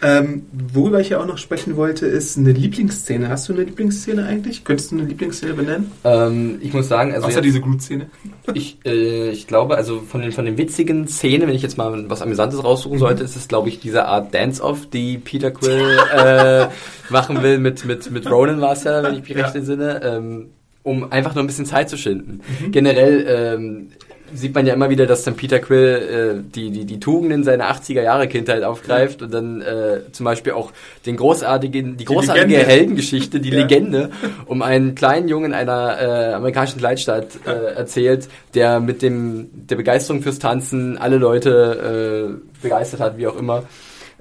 Ähm, 0.03 0.43
worüber 0.73 0.99
ich 0.99 1.09
ja 1.09 1.19
auch 1.21 1.25
noch 1.25 1.37
sprechen 1.37 1.77
wollte, 1.77 2.05
ist 2.05 2.37
eine 2.37 2.51
Lieblingsszene. 2.51 3.29
Hast 3.29 3.47
du 3.47 3.53
eine 3.53 3.63
Lieblingsszene 3.63 4.25
eigentlich? 4.25 4.65
Könntest 4.65 4.91
du 4.91 4.97
eine 4.97 5.05
Lieblingsszene 5.07 5.53
benennen? 5.53 5.91
Ähm, 6.03 6.57
ich 6.61 6.73
muss 6.73 6.89
sagen, 6.89 7.13
also 7.13 7.27
Außer 7.27 7.37
jetzt- 7.37 7.45
diese 7.45 7.61
Groot-Szene. 7.61 8.07
Ich, 8.53 8.79
äh, 8.85 9.29
ich 9.29 9.47
glaube, 9.47 9.77
also 9.77 10.01
von 10.01 10.21
den, 10.21 10.31
von 10.33 10.43
den 10.45 10.57
witzigen 10.57 11.07
Szenen, 11.07 11.47
wenn 11.47 11.55
ich 11.55 11.61
jetzt 11.61 11.77
mal 11.77 12.09
was 12.09 12.21
Amüsantes 12.21 12.63
raussuchen 12.63 12.99
sollte, 12.99 13.23
ist 13.23 13.35
es, 13.37 13.47
glaube 13.47 13.69
ich, 13.69 13.79
diese 13.79 14.05
Art 14.05 14.33
Dance-Off, 14.33 14.87
die 14.89 15.17
Peter 15.19 15.51
Quill 15.51 15.97
äh, 16.15 16.65
machen 17.09 17.41
will 17.41 17.59
mit, 17.59 17.85
mit, 17.85 18.11
mit 18.11 18.29
Ronan 18.29 18.59
war 18.59 18.73
es 18.73 18.83
ja, 18.83 19.03
wenn 19.03 19.13
ich 19.15 19.21
mich 19.21 19.29
Ja. 19.29 19.43
recht 19.45 19.55
entsinne, 19.55 20.01
ähm, 20.03 20.47
um 20.83 21.11
einfach 21.13 21.33
nur 21.33 21.43
ein 21.45 21.47
bisschen 21.47 21.65
Zeit 21.65 21.89
zu 21.89 21.95
schinden. 21.97 22.41
Generell 22.71 23.25
ähm, 23.55 23.87
sieht 24.33 24.55
man 24.55 24.65
ja 24.65 24.73
immer 24.73 24.89
wieder, 24.89 25.05
dass 25.05 25.23
dann 25.23 25.35
Peter 25.35 25.59
Quill 25.59 26.39
äh, 26.39 26.51
die, 26.55 26.71
die, 26.71 26.85
die 26.85 26.99
Tugenden 26.99 27.43
seiner 27.43 27.71
80er-Jahre-Kindheit 27.71 28.63
aufgreift 28.63 29.21
und 29.21 29.33
dann 29.33 29.61
äh, 29.61 30.01
zum 30.11 30.23
Beispiel 30.25 30.53
auch 30.53 30.71
den 31.05 31.17
großartigen, 31.17 31.97
die 31.97 32.05
großartige 32.05 32.47
Legende. 32.47 32.65
Heldengeschichte, 32.65 33.39
die 33.39 33.49
Ja. 33.49 33.61
Legende, 33.61 34.09
um 34.45 34.61
einen 34.61 34.95
kleinen 34.95 35.27
Jungen 35.27 35.53
einer 35.53 36.01
äh, 36.01 36.33
amerikanischen 36.33 36.79
Kleinstadt 36.79 37.27
äh, 37.45 37.75
erzählt, 37.75 38.27
der 38.53 38.79
mit 38.79 39.01
dem 39.01 39.49
der 39.53 39.75
Begeisterung 39.75 40.21
fürs 40.21 40.39
Tanzen 40.39 40.97
alle 40.97 41.17
Leute 41.17 42.39
äh, 42.39 42.61
begeistert 42.61 42.99
hat, 42.99 43.17
wie 43.17 43.27
auch 43.27 43.37
immer. 43.37 43.63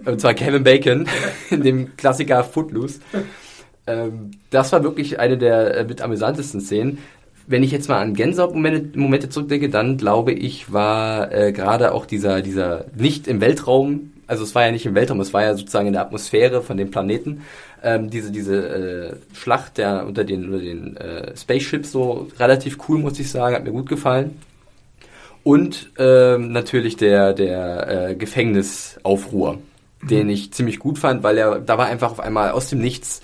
Und 0.04 0.20
zwar 0.20 0.34
Kevin 0.34 0.64
Bacon 0.64 1.06
in 1.50 1.62
dem 1.62 1.96
Klassiker 1.96 2.44
Footloose. 2.44 3.00
Ähm, 3.86 4.32
das 4.50 4.72
war 4.72 4.82
wirklich 4.82 5.18
eine 5.18 5.38
der 5.38 5.76
äh, 5.78 5.84
mit 5.84 6.02
amüsantesten 6.02 6.60
Szenen. 6.60 6.98
Wenn 7.46 7.62
ich 7.62 7.72
jetzt 7.72 7.88
mal 7.88 8.00
an 8.00 8.14
Gänsehautmomente 8.14 8.98
Momente 8.98 9.28
zurückdenke, 9.28 9.68
dann 9.68 9.96
glaube 9.96 10.32
ich, 10.32 10.72
war 10.72 11.32
äh, 11.32 11.52
gerade 11.52 11.92
auch 11.92 12.06
dieser, 12.06 12.40
dieser 12.42 12.86
nicht 12.96 13.26
im 13.26 13.40
Weltraum, 13.40 14.12
also 14.26 14.44
es 14.44 14.54
war 14.54 14.64
ja 14.64 14.72
nicht 14.72 14.86
im 14.86 14.94
Weltraum, 14.94 15.20
es 15.20 15.34
war 15.34 15.42
ja 15.42 15.54
sozusagen 15.54 15.88
in 15.88 15.92
der 15.92 16.02
Atmosphäre 16.02 16.62
von 16.62 16.76
dem 16.76 16.90
Planeten, 16.90 17.42
ähm, 17.82 18.10
diese, 18.10 18.30
diese 18.30 18.68
äh, 18.68 19.16
Schlacht 19.34 19.78
der 19.78 20.06
unter 20.06 20.24
den, 20.24 20.46
unter 20.46 20.60
den 20.60 20.96
äh, 20.96 21.36
Spaceships 21.36 21.92
so 21.92 22.28
relativ 22.38 22.78
cool, 22.88 22.98
muss 22.98 23.18
ich 23.18 23.30
sagen, 23.30 23.54
hat 23.54 23.64
mir 23.64 23.72
gut 23.72 23.88
gefallen. 23.88 24.38
Und 25.44 25.90
ähm, 25.98 26.52
natürlich 26.52 26.96
der, 26.96 27.32
der 27.32 28.10
äh, 28.10 28.14
Gefängnisaufruhr, 28.14 29.58
den 30.02 30.28
ich 30.28 30.52
ziemlich 30.52 30.78
gut 30.78 30.98
fand, 30.98 31.22
weil 31.22 31.36
er, 31.36 31.58
da 31.58 31.78
war 31.78 31.86
einfach 31.86 32.12
auf 32.12 32.20
einmal 32.20 32.52
aus 32.52 32.68
dem 32.68 32.78
Nichts 32.78 33.22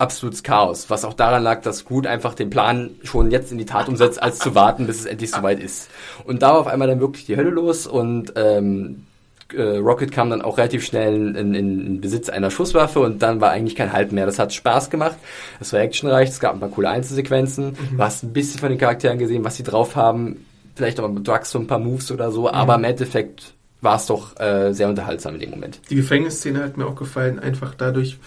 absolutes 0.00 0.42
Chaos, 0.42 0.88
was 0.88 1.04
auch 1.04 1.14
daran 1.14 1.42
lag, 1.42 1.62
dass 1.62 1.84
Groot 1.84 2.06
einfach 2.06 2.34
den 2.34 2.50
Plan 2.50 2.90
schon 3.02 3.30
jetzt 3.30 3.52
in 3.52 3.58
die 3.58 3.66
Tat 3.66 3.88
umsetzt, 3.88 4.22
als 4.22 4.38
zu 4.38 4.54
warten, 4.54 4.86
bis 4.86 5.00
es 5.00 5.06
endlich 5.06 5.30
soweit 5.30 5.60
ist. 5.60 5.90
Und 6.24 6.42
da 6.42 6.50
war 6.50 6.60
auf 6.60 6.66
einmal 6.66 6.88
dann 6.88 7.00
wirklich 7.00 7.26
die 7.26 7.36
Hölle 7.36 7.50
los 7.50 7.86
und 7.86 8.32
ähm, 8.36 9.06
äh, 9.52 9.78
Rocket 9.78 10.12
kam 10.12 10.30
dann 10.30 10.42
auch 10.42 10.58
relativ 10.58 10.84
schnell 10.84 11.36
in, 11.36 11.54
in, 11.54 11.86
in 11.86 12.00
Besitz 12.00 12.28
einer 12.28 12.50
Schusswaffe 12.50 13.00
und 13.00 13.22
dann 13.22 13.40
war 13.40 13.50
eigentlich 13.50 13.76
kein 13.76 13.92
Halt 13.92 14.12
mehr. 14.12 14.26
Das 14.26 14.38
hat 14.38 14.52
Spaß 14.52 14.90
gemacht, 14.90 15.16
es 15.60 15.72
war 15.72 15.80
actionreich, 15.80 16.28
es 16.30 16.40
gab 16.40 16.54
ein 16.54 16.60
paar 16.60 16.70
coole 16.70 16.88
Einzelsequenzen, 16.88 17.76
du 17.96 18.02
hast 18.02 18.22
ein 18.22 18.32
bisschen 18.32 18.60
von 18.60 18.70
den 18.70 18.78
Charakteren 18.78 19.18
gesehen, 19.18 19.44
was 19.44 19.56
sie 19.56 19.62
drauf 19.62 19.96
haben, 19.96 20.46
vielleicht 20.76 21.00
auch 21.00 21.08
mit 21.08 21.26
Drugs 21.26 21.50
so 21.50 21.58
ein 21.58 21.66
paar 21.66 21.78
Moves 21.78 22.10
oder 22.10 22.30
so, 22.30 22.50
aber 22.50 22.76
im 22.76 22.84
Endeffekt 22.84 23.54
war 23.80 23.96
es 23.96 24.06
doch 24.06 24.38
äh, 24.38 24.72
sehr 24.72 24.88
unterhaltsam 24.88 25.34
in 25.34 25.40
dem 25.40 25.50
Moment. 25.50 25.80
Die 25.90 25.96
Gefängnisszene 25.96 26.62
hat 26.62 26.76
mir 26.76 26.86
auch 26.86 26.96
gefallen, 26.96 27.38
einfach 27.38 27.74
dadurch, 27.74 28.18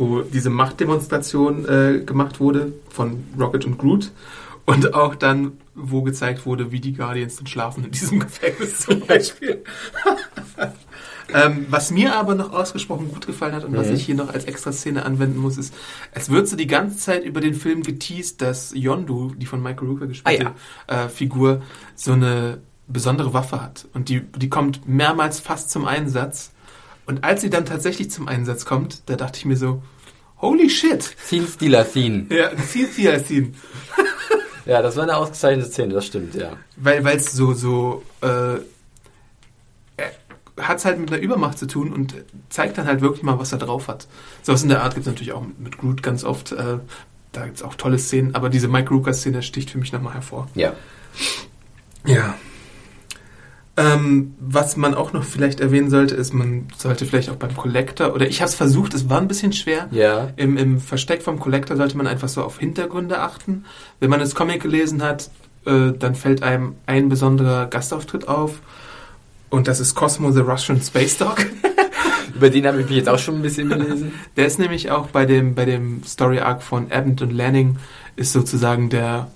wo 0.00 0.22
diese 0.22 0.48
Machtdemonstration 0.50 1.68
äh, 1.68 2.00
gemacht 2.04 2.40
wurde 2.40 2.72
von 2.88 3.22
Rocket 3.38 3.66
und 3.66 3.76
Groot 3.78 4.10
und 4.66 4.94
auch 4.94 5.14
dann, 5.14 5.52
wo 5.74 6.02
gezeigt 6.02 6.46
wurde, 6.46 6.72
wie 6.72 6.80
die 6.80 6.94
Guardians 6.94 7.36
dann 7.36 7.46
schlafen 7.46 7.84
in 7.84 7.90
diesem 7.90 8.18
Gefängnis 8.26 8.80
zum 8.80 9.00
Beispiel. 9.06 9.62
ähm, 11.32 11.66
was 11.70 11.90
mir 11.90 12.16
aber 12.16 12.34
noch 12.34 12.52
ausgesprochen 12.52 13.08
gut 13.12 13.26
gefallen 13.26 13.54
hat 13.54 13.64
und 13.64 13.76
was 13.76 13.88
Mhm. 13.88 13.94
ich 13.94 14.04
hier 14.06 14.14
noch 14.14 14.32
als 14.32 14.44
extra 14.46 14.72
Szene 14.72 15.04
anwenden 15.04 15.38
muss, 15.38 15.58
ist, 15.58 15.72
es 16.12 16.30
wird 16.30 16.48
so 16.48 16.56
die 16.56 16.66
ganze 16.66 16.96
Zeit 16.98 17.24
über 17.24 17.40
den 17.40 17.54
Film 17.54 17.82
geteased, 17.82 18.40
dass 18.42 18.72
Yondu, 18.74 19.34
die 19.36 19.46
von 19.46 19.62
Michael 19.62 19.88
Rooker 19.88 20.06
gespielte 20.06 20.52
äh, 20.88 21.08
Figur, 21.08 21.62
so 21.94 22.12
eine 22.12 22.58
besondere 22.88 23.32
Waffe 23.32 23.62
hat. 23.62 23.86
Und 23.94 24.08
die, 24.08 24.20
die 24.20 24.48
kommt 24.48 24.88
mehrmals 24.88 25.38
fast 25.40 25.70
zum 25.70 25.84
Einsatz. 25.84 26.50
Und 27.10 27.24
als 27.24 27.40
sie 27.40 27.50
dann 27.50 27.66
tatsächlich 27.66 28.08
zum 28.08 28.28
Einsatz 28.28 28.64
kommt, 28.64 29.02
da 29.10 29.16
dachte 29.16 29.36
ich 29.36 29.44
mir 29.44 29.56
so, 29.56 29.82
holy 30.36 30.70
shit. 30.70 31.02
Scene 31.02 31.44
Stealer 31.44 31.84
Scene. 31.84 32.26
Ja, 32.30 32.50
viel, 32.56 32.86
viel 32.86 33.18
Scene. 33.24 33.52
Ja, 34.64 34.80
das 34.80 34.94
war 34.94 35.02
eine 35.02 35.16
ausgezeichnete 35.16 35.68
Szene, 35.68 35.94
das 35.94 36.06
stimmt, 36.06 36.36
ja. 36.36 36.52
Weil 36.76 37.04
es 37.08 37.32
so, 37.32 37.52
so, 37.52 38.04
äh, 38.20 38.60
hat 40.56 40.78
es 40.78 40.84
halt 40.84 41.00
mit 41.00 41.10
einer 41.12 41.20
Übermacht 41.20 41.58
zu 41.58 41.66
tun 41.66 41.92
und 41.92 42.14
zeigt 42.48 42.78
dann 42.78 42.86
halt 42.86 43.00
wirklich 43.00 43.24
mal, 43.24 43.40
was 43.40 43.50
er 43.50 43.58
drauf 43.58 43.88
hat. 43.88 44.06
Sowas 44.42 44.62
in 44.62 44.68
der 44.68 44.84
Art 44.84 44.94
gibt 44.94 45.08
es 45.08 45.12
natürlich 45.12 45.32
auch 45.32 45.44
mit 45.58 45.78
Groot 45.78 46.04
ganz 46.04 46.22
oft. 46.22 46.52
Äh, 46.52 46.78
da 47.32 47.44
gibt 47.44 47.56
es 47.56 47.64
auch 47.64 47.74
tolle 47.74 47.98
Szenen, 47.98 48.36
aber 48.36 48.50
diese 48.50 48.68
Mike 48.68 48.90
Rooker-Szene 48.90 49.42
sticht 49.42 49.70
für 49.70 49.78
mich 49.78 49.92
nochmal 49.92 50.14
hervor. 50.14 50.46
Ja. 50.54 50.74
Ja. 52.06 52.36
Ähm, 53.76 54.34
was 54.40 54.76
man 54.76 54.94
auch 54.94 55.12
noch 55.12 55.24
vielleicht 55.24 55.60
erwähnen 55.60 55.90
sollte, 55.90 56.14
ist, 56.14 56.34
man 56.34 56.66
sollte 56.76 57.06
vielleicht 57.06 57.30
auch 57.30 57.36
beim 57.36 57.56
Collector, 57.56 58.14
oder 58.14 58.26
ich 58.26 58.40
habe 58.40 58.48
es 58.48 58.54
versucht, 58.54 58.94
es 58.94 59.08
war 59.08 59.20
ein 59.20 59.28
bisschen 59.28 59.52
schwer. 59.52 59.88
Ja. 59.92 60.30
Im, 60.36 60.56
Im 60.56 60.80
Versteck 60.80 61.22
vom 61.22 61.38
Collector 61.38 61.76
sollte 61.76 61.96
man 61.96 62.06
einfach 62.06 62.28
so 62.28 62.42
auf 62.42 62.58
Hintergründe 62.58 63.20
achten. 63.20 63.64
Wenn 64.00 64.10
man 64.10 64.20
das 64.20 64.34
Comic 64.34 64.62
gelesen 64.62 65.02
hat, 65.02 65.30
äh, 65.66 65.92
dann 65.98 66.14
fällt 66.14 66.42
einem 66.42 66.74
ein 66.86 67.08
besonderer 67.08 67.66
Gastauftritt 67.66 68.28
auf. 68.28 68.60
Und 69.50 69.68
das 69.68 69.80
ist 69.80 69.94
Cosmo 69.94 70.30
the 70.30 70.40
Russian 70.40 70.80
Space 70.80 71.18
Dog. 71.18 71.46
Über 72.34 72.50
den 72.50 72.66
habe 72.66 72.80
ich 72.80 72.88
mich 72.88 72.96
jetzt 72.96 73.08
auch 73.08 73.18
schon 73.18 73.36
ein 73.36 73.42
bisschen 73.42 73.68
gelesen. 73.68 74.12
Der 74.36 74.46
ist 74.46 74.58
nämlich 74.58 74.90
auch 74.90 75.08
bei 75.08 75.26
dem, 75.26 75.54
bei 75.54 75.64
dem 75.64 76.02
Story 76.04 76.38
Arc 76.38 76.62
von 76.62 76.90
Abbott 76.90 77.22
und 77.22 77.32
Lanning, 77.32 77.76
ist 78.16 78.32
sozusagen 78.32 78.90
der 78.90 79.30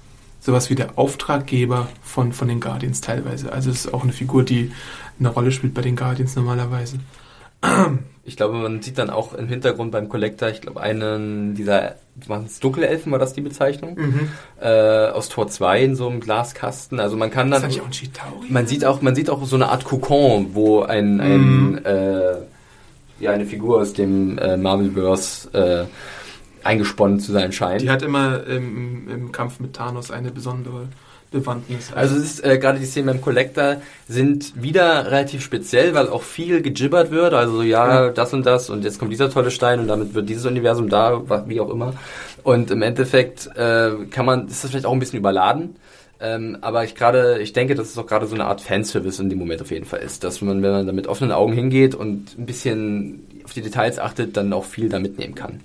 sowas 0.44 0.68
wie 0.68 0.74
der 0.74 0.98
Auftraggeber 0.98 1.88
von, 2.02 2.32
von 2.34 2.48
den 2.48 2.60
Guardians 2.60 3.00
teilweise. 3.00 3.50
Also 3.50 3.70
es 3.70 3.86
ist 3.86 3.94
auch 3.94 4.02
eine 4.02 4.12
Figur, 4.12 4.42
die 4.42 4.72
eine 5.18 5.30
Rolle 5.30 5.50
spielt 5.52 5.72
bei 5.72 5.80
den 5.80 5.96
Guardians 5.96 6.36
normalerweise. 6.36 6.98
Ich 8.24 8.36
glaube, 8.36 8.58
man 8.58 8.82
sieht 8.82 8.98
dann 8.98 9.08
auch 9.08 9.32
im 9.32 9.48
Hintergrund 9.48 9.90
beim 9.90 10.10
Collector, 10.10 10.50
ich 10.50 10.60
glaube, 10.60 10.82
einen 10.82 11.54
dieser, 11.54 11.94
waren 12.26 12.44
es 12.44 12.60
dunkle 12.60 12.86
Elfen, 12.86 13.10
war 13.10 13.18
das 13.18 13.32
die 13.32 13.40
Bezeichnung? 13.40 13.96
Mhm. 13.96 14.28
Äh, 14.60 15.06
aus 15.08 15.30
Tor 15.30 15.48
2 15.48 15.82
in 15.82 15.96
so 15.96 16.08
einem 16.08 16.20
Glaskasten. 16.20 17.00
Also 17.00 17.16
man 17.16 17.30
kann 17.30 17.50
dann. 17.50 17.62
das 17.62 17.70
nicht 17.70 17.80
auch 17.80 17.86
ein 17.86 17.92
Chitauri? 17.92 18.46
Man 18.50 18.66
sieht 18.66 18.84
auch, 18.84 19.00
man 19.00 19.14
sieht 19.14 19.30
auch 19.30 19.42
so 19.46 19.56
eine 19.56 19.70
Art 19.70 19.84
Kokon, 19.84 20.50
wo 20.52 20.82
ein, 20.82 21.20
ein 21.22 21.70
Mhm. 21.70 21.80
äh, 21.84 22.34
ja, 23.20 23.30
eine 23.30 23.46
Figur 23.46 23.80
aus 23.80 23.94
dem 23.94 24.36
äh, 24.36 24.58
Marvelverse 24.58 25.48
äh, 25.54 25.84
eingesponnen 26.64 27.20
zu 27.20 27.32
sein 27.32 27.52
scheint. 27.52 27.82
Die 27.82 27.90
hat 27.90 28.02
immer 28.02 28.44
im, 28.46 29.08
im 29.08 29.32
Kampf 29.32 29.60
mit 29.60 29.74
Thanos 29.74 30.10
eine 30.10 30.30
besondere 30.30 30.88
Bewandtnis. 31.30 31.92
Also 31.92 32.16
es 32.16 32.22
ist 32.24 32.44
äh, 32.44 32.58
gerade 32.58 32.78
die 32.78 32.86
Szenen 32.86 33.06
beim 33.06 33.20
Collector 33.20 33.76
sind 34.08 34.52
wieder 34.62 35.06
relativ 35.06 35.42
speziell, 35.42 35.92
weil 35.94 36.08
auch 36.08 36.22
viel 36.22 36.62
gejibbert 36.62 37.10
wird. 37.10 37.34
Also 37.34 37.56
so, 37.56 37.62
ja, 37.62 38.04
Ja. 38.04 38.10
das 38.10 38.32
und 38.32 38.46
das 38.46 38.70
und 38.70 38.84
jetzt 38.84 38.98
kommt 38.98 39.12
dieser 39.12 39.30
tolle 39.30 39.50
Stein 39.50 39.80
und 39.80 39.88
damit 39.88 40.14
wird 40.14 40.28
dieses 40.28 40.46
Universum 40.46 40.88
da, 40.88 41.22
wie 41.48 41.60
auch 41.60 41.70
immer. 41.70 41.94
Und 42.44 42.70
im 42.70 42.82
Endeffekt 42.82 43.48
äh, 43.56 43.90
kann 44.10 44.26
man, 44.26 44.46
ist 44.46 44.62
das 44.62 44.70
vielleicht 44.70 44.86
auch 44.86 44.92
ein 44.92 45.00
bisschen 45.00 45.18
überladen. 45.18 45.76
Ähm, 46.20 46.58
aber 46.60 46.84
ich 46.84 46.94
gerade, 46.94 47.40
ich 47.40 47.52
denke, 47.52 47.74
dass 47.74 47.88
es 47.88 47.98
auch 47.98 48.06
gerade 48.06 48.26
so 48.28 48.34
eine 48.36 48.44
Art 48.44 48.60
Fanservice 48.60 49.20
in 49.20 49.28
dem 49.28 49.38
Moment 49.40 49.60
auf 49.60 49.72
jeden 49.72 49.84
Fall 49.84 49.98
ist, 50.00 50.22
dass 50.22 50.40
man, 50.40 50.62
wenn 50.62 50.70
man 50.70 50.86
da 50.86 50.92
mit 50.92 51.08
offenen 51.08 51.32
Augen 51.32 51.52
hingeht 51.52 51.96
und 51.96 52.38
ein 52.38 52.46
bisschen 52.46 53.26
auf 53.44 53.52
die 53.52 53.62
Details 53.62 53.98
achtet, 53.98 54.36
dann 54.36 54.52
auch 54.52 54.64
viel 54.64 54.88
da 54.88 55.00
mitnehmen 55.00 55.34
kann. 55.34 55.60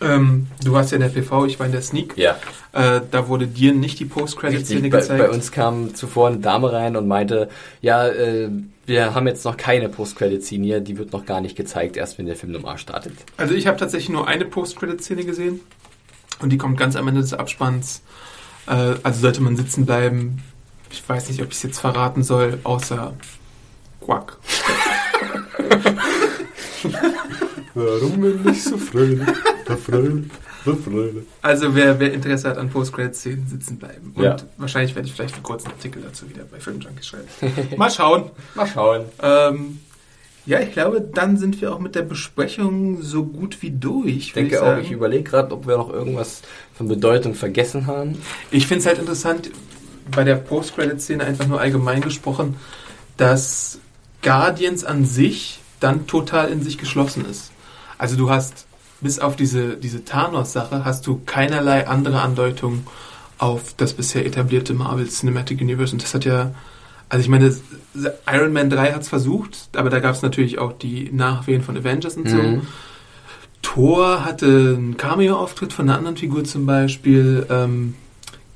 Ähm, 0.00 0.46
du 0.64 0.72
warst 0.72 0.92
ja 0.92 0.96
in 0.96 1.02
der 1.02 1.08
PV, 1.08 1.46
ich 1.46 1.58
war 1.58 1.66
in 1.66 1.72
der 1.72 1.82
Sneak. 1.82 2.16
Ja. 2.16 2.36
Äh, 2.72 3.00
da 3.10 3.28
wurde 3.28 3.46
dir 3.46 3.72
nicht 3.72 3.98
die 3.98 4.04
Post-Credit-Szene 4.04 4.90
gezeigt. 4.90 5.18
bei 5.18 5.30
uns 5.30 5.50
kam 5.50 5.94
zuvor 5.94 6.28
eine 6.28 6.38
Dame 6.38 6.72
rein 6.72 6.96
und 6.96 7.08
meinte, 7.08 7.48
ja, 7.80 8.06
äh, 8.06 8.48
wir 8.86 9.14
haben 9.14 9.26
jetzt 9.26 9.44
noch 9.44 9.56
keine 9.56 9.88
Post-Credit-Scene 9.88 10.64
hier, 10.64 10.80
die 10.80 10.98
wird 10.98 11.12
noch 11.12 11.26
gar 11.26 11.40
nicht 11.40 11.56
gezeigt, 11.56 11.96
erst 11.96 12.18
wenn 12.18 12.26
der 12.26 12.36
Film 12.36 12.52
normal 12.52 12.78
startet. 12.78 13.12
Also 13.36 13.54
ich 13.54 13.66
habe 13.66 13.76
tatsächlich 13.76 14.10
nur 14.10 14.28
eine 14.28 14.44
Post-Credit-Szene 14.44 15.24
gesehen 15.24 15.60
und 16.40 16.50
die 16.50 16.58
kommt 16.58 16.78
ganz 16.78 16.94
am 16.96 17.08
Ende 17.08 17.20
des 17.20 17.34
Abspanns. 17.34 18.02
Äh, 18.66 18.94
also 19.02 19.20
sollte 19.20 19.42
man 19.42 19.56
sitzen 19.56 19.84
bleiben. 19.84 20.42
Ich 20.90 21.06
weiß 21.06 21.28
nicht, 21.28 21.42
ob 21.42 21.48
ich 21.48 21.56
es 21.56 21.62
jetzt 21.62 21.80
verraten 21.80 22.22
soll, 22.22 22.60
außer 22.64 23.14
Quack. 24.00 24.38
Warum 27.74 28.20
bin 28.20 28.48
ich 28.50 28.64
so 28.64 28.78
fröhlich? 28.78 29.28
So 29.68 29.76
fröhlich, 29.76 30.26
fröhlich. 30.64 31.24
Also 31.42 31.74
wer, 31.74 32.00
wer 32.00 32.12
Interesse 32.12 32.48
hat 32.48 32.58
an 32.58 32.70
Post-Credit-Szenen, 32.70 33.46
sitzen 33.48 33.78
bleiben. 33.78 34.12
Und 34.14 34.22
Ja. 34.24 34.36
wahrscheinlich 34.56 34.94
werde 34.94 35.06
ich 35.08 35.14
vielleicht 35.14 35.34
einen 35.34 35.42
kurzen 35.42 35.68
Artikel 35.68 36.02
dazu 36.02 36.28
wieder 36.28 36.44
bei 36.44 36.58
Film 36.58 36.80
Junkie 36.80 37.02
schreiben. 37.02 37.28
Mal 37.76 37.90
schauen. 37.90 38.30
Mal 38.54 38.66
schauen. 38.66 39.04
Ähm, 39.22 39.80
ja, 40.46 40.60
ich 40.60 40.72
glaube, 40.72 41.02
dann 41.02 41.36
sind 41.36 41.60
wir 41.60 41.74
auch 41.74 41.78
mit 41.78 41.94
der 41.94 42.02
Besprechung 42.02 43.02
so 43.02 43.24
gut 43.24 43.60
wie 43.60 43.70
durch. 43.70 44.06
Ich 44.16 44.32
denke 44.32 44.62
auch, 44.62 44.78
ich 44.78 44.90
überlege 44.90 45.24
gerade, 45.24 45.52
ob 45.52 45.66
wir 45.66 45.76
noch 45.76 45.90
irgendwas 45.92 46.40
von 46.74 46.88
Bedeutung 46.88 47.34
vergessen 47.34 47.86
haben. 47.86 48.16
Ich 48.50 48.66
finde 48.66 48.80
es 48.80 48.86
halt 48.86 48.98
interessant, 48.98 49.50
bei 50.10 50.24
der 50.24 50.36
Post-Credit-Szene 50.36 51.22
einfach 51.22 51.46
nur 51.46 51.60
allgemein 51.60 52.00
gesprochen, 52.00 52.56
dass 53.18 53.78
Guardians 54.22 54.84
an 54.84 55.04
sich 55.04 55.60
dann 55.80 56.06
total 56.06 56.48
in 56.48 56.62
sich 56.62 56.78
geschlossen 56.78 57.26
ist. 57.30 57.50
Also 57.98 58.16
du 58.16 58.30
hast, 58.30 58.66
bis 59.00 59.18
auf 59.18 59.36
diese, 59.36 59.76
diese 59.76 60.04
Thanos-Sache, 60.04 60.84
hast 60.84 61.06
du 61.06 61.20
keinerlei 61.24 61.86
andere 61.86 62.20
Andeutung 62.20 62.86
auf 63.38 63.74
das 63.76 63.92
bisher 63.92 64.26
etablierte 64.26 64.74
Marvel 64.74 65.08
Cinematic 65.08 65.60
Universe. 65.60 65.92
Und 65.92 66.02
das 66.02 66.14
hat 66.14 66.24
ja, 66.24 66.52
also 67.08 67.22
ich 67.22 67.28
meine, 67.28 67.54
Iron 68.32 68.52
Man 68.52 68.70
3 68.70 68.92
hat 68.92 69.02
es 69.02 69.08
versucht, 69.08 69.68
aber 69.74 69.90
da 69.90 70.00
gab 70.00 70.14
es 70.14 70.22
natürlich 70.22 70.58
auch 70.58 70.72
die 70.72 71.10
Nachwehen 71.12 71.62
von 71.62 71.76
Avengers 71.76 72.16
und 72.16 72.28
so. 72.28 72.36
Mhm. 72.36 72.62
Thor 73.62 74.24
hatte 74.24 74.74
einen 74.76 74.96
Cameo-Auftritt 74.96 75.72
von 75.72 75.88
einer 75.88 75.98
anderen 75.98 76.16
Figur 76.16 76.44
zum 76.44 76.66
Beispiel. 76.66 77.46
Ähm, 77.50 77.94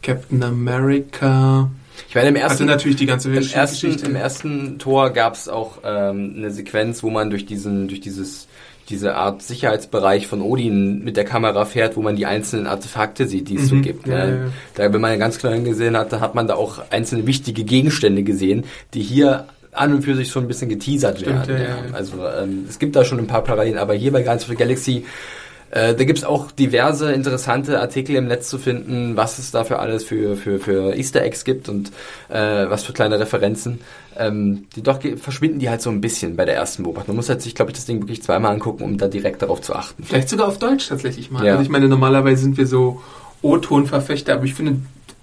Captain 0.03 0.43
America 0.43 1.71
Ich 2.09 2.15
meine, 2.15 2.29
im 2.29 2.35
hatte 2.35 2.45
ersten, 2.45 2.67
natürlich 2.67 2.97
die 2.97 3.07
ganze 3.07 3.29
im 3.29 3.37
ersten, 3.37 3.57
Geschichte. 3.61 4.07
im 4.07 4.17
ersten 4.17 4.79
Tor 4.79 5.11
gab 5.11 5.35
es 5.35 5.49
auch 5.49 5.79
ähm, 5.85 6.35
eine 6.37 6.51
Sequenz, 6.51 7.03
wo 7.03 7.11
man 7.11 7.31
durch 7.31 7.47
diesen, 7.47 7.89
durch 7.89 8.01
dieses 8.01 8.49
diese 8.89 9.15
Art 9.15 9.43
Sicherheitsbereich 9.43 10.27
von 10.27 10.43
Odin 10.43 11.03
mit 11.05 11.17
der 11.17 11.25
Kamera 11.25 11.65
fährt, 11.65 11.97
wo 11.97 12.03
man 12.03 12.17
die 12.17 12.27
einzelnen 12.27 12.67
Artefakte 12.67 13.27
sieht, 13.27 13.49
die 13.49 13.57
es 13.57 13.69
so 13.69 13.77
Mhm. 13.77 13.83
gibt. 13.83 14.07
Ja, 14.07 14.27
ne? 14.27 14.31
ja, 14.33 14.37
ja. 14.45 14.51
Da, 14.75 14.93
wenn 14.93 15.01
man 15.01 15.19
ganz 15.19 15.39
klar 15.39 15.53
hingesehen 15.55 15.97
hat, 15.97 16.13
da 16.13 16.21
hat 16.21 16.35
man 16.35 16.47
da 16.47 16.55
auch 16.55 16.83
einzelne 16.91 17.27
wichtige 17.27 17.65
Gegenstände 17.65 18.23
gesehen, 18.23 18.65
die 18.95 19.03
hier 19.03 19.47
an 19.73 19.95
und 19.95 20.03
für 20.03 20.15
sich 20.15 20.31
schon 20.31 20.45
ein 20.45 20.49
bisschen 20.49 20.69
geteasert 20.69 21.21
Stimmt, 21.21 21.47
werden. 21.49 21.63
ja. 21.63 21.95
Also 21.95 22.17
ähm, 22.27 22.67
es 22.69 22.79
gibt 22.79 22.95
da 22.97 23.05
schon 23.05 23.19
ein 23.19 23.27
paar 23.27 23.43
Parallelen, 23.43 23.79
aber 23.79 23.95
hier 23.95 24.13
bei 24.13 24.19
Guardians 24.23 24.43
of 24.45 24.51
the 24.51 24.57
Galaxy 24.57 25.05
äh, 25.71 25.95
da 25.95 26.05
gibt's 26.05 26.23
auch 26.23 26.51
diverse 26.53 27.13
interessante 27.13 27.81
Artikel 27.81 28.15
im 28.17 28.27
Netz 28.27 28.51
zu 28.51 28.59
finden, 28.59 29.17
was 29.17 29.39
es 29.39 29.53
da 29.53 29.65
für 29.65 29.79
alles 29.79 30.05
für, 30.05 30.37
für, 30.37 30.59
für 30.59 30.95
Easter 30.95 31.23
Eggs 31.23 31.45
gibt 31.45 31.71
und 31.71 31.89
äh, 32.29 32.35
was 32.69 32.85
für 32.85 32.93
kleine 32.93 33.19
Referenzen. 33.19 33.81
Ähm, 34.17 34.67
die 34.77 34.83
doch 34.83 35.01
verschwinden 35.17 35.59
die 35.59 35.71
halt 35.71 35.81
so 35.81 35.91
ein 35.91 36.01
bisschen 36.01 36.37
bei 36.37 36.45
der 36.45 36.55
ersten 36.55 36.83
Beobachtung. 36.83 37.15
Man 37.15 37.17
muss 37.17 37.29
halt 37.29 37.41
sich, 37.41 37.55
glaube 37.55 37.71
ich, 37.71 37.77
das 37.77 37.87
Ding 37.87 38.01
wirklich 38.03 38.23
zweimal 38.23 38.53
angucken, 38.53 38.83
um 38.85 38.99
da 38.99 39.09
direkt 39.09 39.43
darauf 39.43 39.61
zu 39.61 39.75
achten. 39.75 40.05
Vielleicht 40.05 40.29
sogar 40.29 40.49
auf 40.49 40.59
Deutsch 40.59 40.89
tatsächlich 40.89 41.31
mal. 41.31 41.45
Ja. 41.45 41.53
Also 41.53 41.63
ich 41.63 41.71
meine, 41.71 41.89
normalerweise 41.89 42.43
sind 42.43 42.57
wir 42.57 42.67
so 42.67 43.01
O-Ton-Verfechter, 43.41 44.35
aber 44.35 44.45
ich 44.45 44.55
finde, 44.55 44.77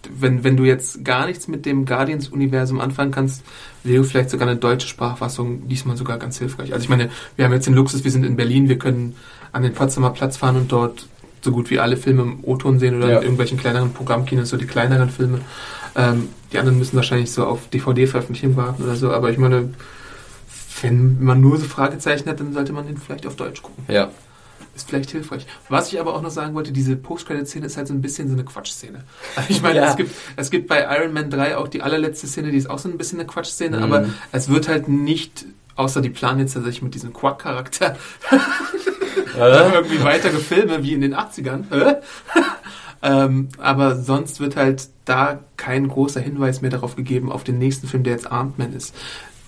wenn, 0.09 0.43
wenn 0.43 0.57
du 0.57 0.63
jetzt 0.63 1.03
gar 1.03 1.25
nichts 1.25 1.47
mit 1.47 1.65
dem 1.65 1.85
Guardians-Universum 1.85 2.79
anfangen 2.79 3.11
kannst, 3.11 3.43
wäre 3.83 4.03
vielleicht 4.03 4.29
sogar 4.29 4.47
eine 4.47 4.57
deutsche 4.57 4.87
Sprachfassung 4.87 5.67
diesmal 5.67 5.97
sogar 5.97 6.17
ganz 6.17 6.37
hilfreich. 6.39 6.73
Also 6.73 6.83
ich 6.83 6.89
meine, 6.89 7.09
wir 7.35 7.45
haben 7.45 7.53
jetzt 7.53 7.67
den 7.67 7.73
Luxus, 7.73 8.03
wir 8.03 8.11
sind 8.11 8.25
in 8.25 8.35
Berlin, 8.35 8.69
wir 8.69 8.79
können 8.79 9.15
an 9.51 9.63
den 9.63 9.73
Potsdamer 9.73 10.11
Platz 10.11 10.37
fahren 10.37 10.55
und 10.55 10.71
dort 10.71 11.07
so 11.41 11.51
gut 11.51 11.69
wie 11.69 11.79
alle 11.79 11.97
Filme 11.97 12.21
im 12.23 12.39
O-Ton 12.43 12.79
sehen 12.79 12.97
oder 12.97 13.07
Ja. 13.09 13.15
in 13.17 13.23
irgendwelchen 13.23 13.57
kleineren 13.57 13.93
Programmkinos, 13.93 14.49
so 14.49 14.57
die 14.57 14.65
kleineren 14.67 15.09
Filme. 15.09 15.39
Ähm, 15.95 16.29
die 16.51 16.59
anderen 16.59 16.77
müssen 16.77 16.95
wahrscheinlich 16.95 17.31
so 17.31 17.45
auf 17.45 17.67
DVD-Veröffentlichung 17.69 18.55
warten 18.55 18.83
oder 18.83 18.95
so, 18.95 19.11
aber 19.11 19.29
ich 19.31 19.37
meine, 19.37 19.73
wenn 20.81 21.21
man 21.23 21.41
nur 21.41 21.57
so 21.57 21.65
Fragezeichen 21.65 22.29
hat, 22.29 22.39
dann 22.39 22.53
sollte 22.53 22.73
man 22.73 22.85
den 22.87 22.97
vielleicht 22.97 23.25
auf 23.27 23.35
Deutsch 23.35 23.61
gucken. 23.61 23.83
Ja. 23.87 24.09
Ist 24.75 24.87
vielleicht 24.87 25.11
hilfreich. 25.11 25.45
Was 25.67 25.91
ich 25.91 25.99
aber 25.99 26.13
auch 26.15 26.21
noch 26.21 26.29
sagen 26.29 26.53
wollte, 26.53 26.71
diese 26.71 26.95
Post-Credit-Szene 26.95 27.65
ist 27.65 27.75
halt 27.75 27.87
so 27.87 27.93
ein 27.93 28.01
bisschen 28.01 28.27
so 28.29 28.33
eine 28.33 28.45
Quatschszene. 28.45 29.03
Also 29.35 29.49
ich 29.49 29.61
meine, 29.61 29.79
Ja. 29.79 29.89
es, 29.89 29.97
gibt, 29.97 30.11
es 30.37 30.49
gibt 30.51 30.67
bei 30.67 30.87
Iron 30.97 31.11
Man 31.13 31.29
3 31.29 31.57
auch 31.57 31.67
die 31.67 31.81
allerletzte 31.81 32.27
Szene, 32.27 32.51
die 32.51 32.57
ist 32.57 32.69
auch 32.69 32.79
so 32.79 32.87
ein 32.87 32.97
bisschen 32.97 33.19
eine 33.19 33.27
Quatschszene, 33.27 33.77
Mhm. 33.77 33.83
aber 33.83 34.05
es 34.31 34.47
wird 34.47 34.67
halt 34.69 34.87
nicht, 34.87 35.45
außer 35.75 36.01
die 36.01 36.09
planen 36.09 36.39
jetzt 36.39 36.53
tatsächlich 36.53 36.81
mit 36.83 36.93
diesem 36.95 37.11
Quack-Charakter 37.13 37.97
irgendwie 39.37 40.03
weiter 40.03 40.29
gefilmt, 40.29 40.83
wie 40.83 40.93
in 40.93 41.01
den 41.01 41.15
80ern. 41.15 41.63
Hä? 41.71 41.95
ähm, 43.01 43.49
aber 43.57 43.95
sonst 43.95 44.39
wird 44.39 44.55
halt 44.55 44.87
da 45.05 45.39
kein 45.57 45.87
großer 45.87 46.19
Hinweis 46.19 46.61
mehr 46.61 46.71
darauf 46.71 46.95
gegeben, 46.95 47.31
auf 47.31 47.43
den 47.43 47.57
nächsten 47.57 47.87
Film, 47.87 48.03
der 48.03 48.13
jetzt 48.13 48.31
Ant-Man 48.31 48.73
ist. 48.73 48.93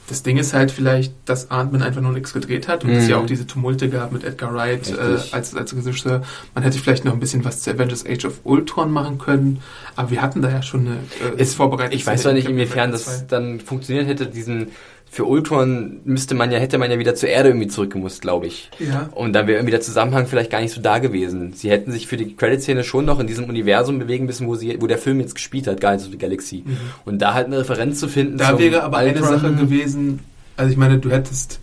Das 0.08 0.24
Ding 0.24 0.38
ist 0.38 0.54
halt 0.54 0.72
vielleicht, 0.72 1.14
dass 1.26 1.52
Ant-Man 1.52 1.82
einfach 1.82 2.02
nur 2.02 2.12
nichts 2.12 2.34
gedreht 2.34 2.68
hat 2.68 2.84
und 2.84 2.90
es 2.90 3.06
Mhm. 3.06 3.10
ja 3.12 3.18
auch 3.18 3.26
diese 3.26 3.48
Tumulte 3.48 3.88
gab 3.88 4.12
mit 4.12 4.26
Edgar 4.26 4.54
Wright 4.54 4.90
äh, 4.90 5.18
als, 5.32 5.56
als 5.56 5.74
Regisseur. 5.74 6.24
Man 6.54 6.64
hätte 6.66 6.80
vielleicht 6.80 7.06
noch 7.06 7.14
ein 7.14 7.20
bisschen 7.22 7.46
was 7.46 7.62
zu 7.62 7.72
Avengers 7.72 8.06
Age 8.06 8.26
of 8.26 8.40
Ultron 8.44 8.92
machen 8.92 9.20
können, 9.20 9.62
aber 9.96 10.12
wir 10.12 10.22
hatten 10.22 10.42
da 10.42 10.50
ja 10.50 10.64
schon 10.64 10.82
eine 10.88 10.96
äh, 11.38 11.42
Es, 11.42 11.54
vorbereitet. 11.54 11.94
ich 11.94 12.06
weiß 12.06 12.24
zwar 12.24 12.34
nicht, 12.34 12.50
inwiefern 12.50 12.92
das 12.92 13.26
dann 13.28 13.62
funktioniert 13.62 14.08
hätte, 14.08 14.26
diesen 14.28 14.70
für 15.14 15.26
Ultron 15.26 16.00
müsste 16.06 16.36
man 16.36 16.54
ja, 16.54 16.58
hätte 16.58 16.78
man 16.78 16.90
ja 16.90 16.98
wieder 16.98 17.16
zur 17.16 17.28
Erde 17.28 17.50
irgendwie 17.50 17.68
zurückgemusst, 17.68 18.22
glaube 18.22 18.48
ich. 18.48 18.72
Ja. 18.80 19.10
Und 19.14 19.34
dann 19.34 19.46
wäre 19.46 19.58
irgendwie 19.58 19.72
der 19.72 19.82
Zusammenhang 19.82 20.26
vielleicht 20.26 20.50
gar 20.50 20.62
nicht 20.62 20.74
so 20.74 20.80
da 20.80 21.00
gewesen. 21.00 21.52
Sie 21.52 21.70
hätten 21.70 21.92
sich 21.92 22.08
für 22.08 22.16
die 22.16 22.34
Credit-Szene 22.34 22.86
schon 22.86 23.04
noch 23.04 23.20
in 23.20 23.28
diesem 23.28 23.44
Universum 23.50 24.00
bewegen 24.00 24.26
müssen, 24.26 24.48
wo 24.48 24.56
sie, 24.56 24.78
wo 24.80 24.88
der 24.88 24.98
Film 24.98 25.20
jetzt 25.20 25.36
gespielt 25.36 25.68
hat, 25.68 25.82
Guardians 25.82 26.06
of 26.06 26.12
the 26.14 26.18
Galaxy. 26.18 26.64
Und 27.04 27.22
da 27.22 27.34
halt 27.34 27.48
eine 27.48 27.60
Referenz 27.60 28.00
zu 28.00 28.08
finden. 28.08 28.36
Mhm. 28.36 28.38
Da 28.38 28.58
wäre 28.58 28.84
aber 28.84 29.00
eine 29.00 29.22
Ultron. 29.22 29.40
Sache 29.42 29.54
gewesen, 29.54 30.20
also 30.56 30.72
ich 30.72 30.78
meine, 30.78 30.98
du 30.98 31.10
hättest 31.10 31.60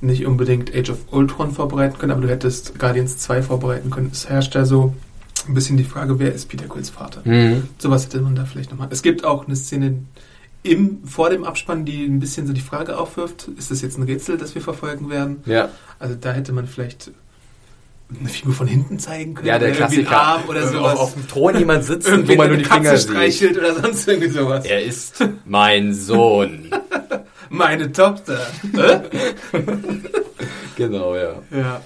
nicht 0.00 0.24
unbedingt 0.24 0.74
Age 0.74 0.88
of 0.88 0.98
Ultron 1.10 1.52
vorbereiten 1.52 1.98
können, 1.98 2.12
aber 2.12 2.22
du 2.22 2.30
hättest 2.30 2.78
Guardians 2.78 3.18
2 3.18 3.42
vorbereiten 3.42 3.90
können. 3.90 4.08
Es 4.10 4.30
herrscht 4.30 4.54
da 4.54 4.64
so 4.64 4.94
ein 5.46 5.52
bisschen 5.52 5.76
die 5.76 5.84
Frage, 5.84 6.18
wer 6.18 6.32
ist 6.32 6.48
Peter 6.48 6.64
Quills 6.64 6.88
Vater? 6.88 7.20
Mhm. 7.24 7.64
Sowas 7.76 8.06
hätte 8.06 8.22
man 8.22 8.34
da 8.34 8.46
vielleicht 8.46 8.70
nochmal. 8.70 8.88
Es 8.90 9.02
gibt 9.02 9.22
auch 9.22 9.46
eine 9.46 9.54
Szene 9.54 9.98
im, 10.70 11.06
vor 11.06 11.30
dem 11.30 11.44
Abspann, 11.44 11.84
die 11.84 12.04
ein 12.04 12.20
bisschen 12.20 12.46
so 12.46 12.52
die 12.52 12.60
Frage 12.60 12.98
aufwirft, 12.98 13.48
ist 13.56 13.70
das 13.70 13.82
jetzt 13.82 13.98
ein 13.98 14.04
Rätsel, 14.04 14.36
das 14.36 14.54
wir 14.54 14.62
verfolgen 14.62 15.10
werden? 15.10 15.42
Ja. 15.46 15.70
Also 15.98 16.14
da 16.14 16.32
hätte 16.32 16.52
man 16.52 16.66
vielleicht 16.66 17.10
eine 18.18 18.28
Figur 18.28 18.54
von 18.54 18.66
hinten 18.66 18.98
zeigen 18.98 19.34
können. 19.34 19.48
Ja, 19.48 19.58
der 19.58 19.72
Klassiker. 19.72 20.16
Arm 20.16 20.42
oder 20.48 20.66
sowas. 20.68 20.94
Auf, 20.94 21.00
auf 21.00 21.14
dem 21.14 21.26
Thron 21.26 21.58
jemand 21.58 21.84
sitzen, 21.84 22.08
irgendwie 22.12 22.32
wo 22.34 22.36
man 22.36 22.46
nur 22.48 22.54
eine 22.54 22.62
die 22.62 22.68
Katze 22.68 22.82
Finger 22.82 22.96
sieht. 22.96 23.10
streichelt 23.10 23.58
oder 23.58 23.74
sonst 23.80 24.08
irgendwie 24.08 24.28
sowas. 24.28 24.64
Er 24.64 24.82
ist 24.84 25.24
mein 25.44 25.94
Sohn. 25.94 26.70
Meine 27.50 27.92
Tochter. 27.92 28.40
Genau, 30.76 31.14
ja. 31.16 31.42
ja. 31.50 31.80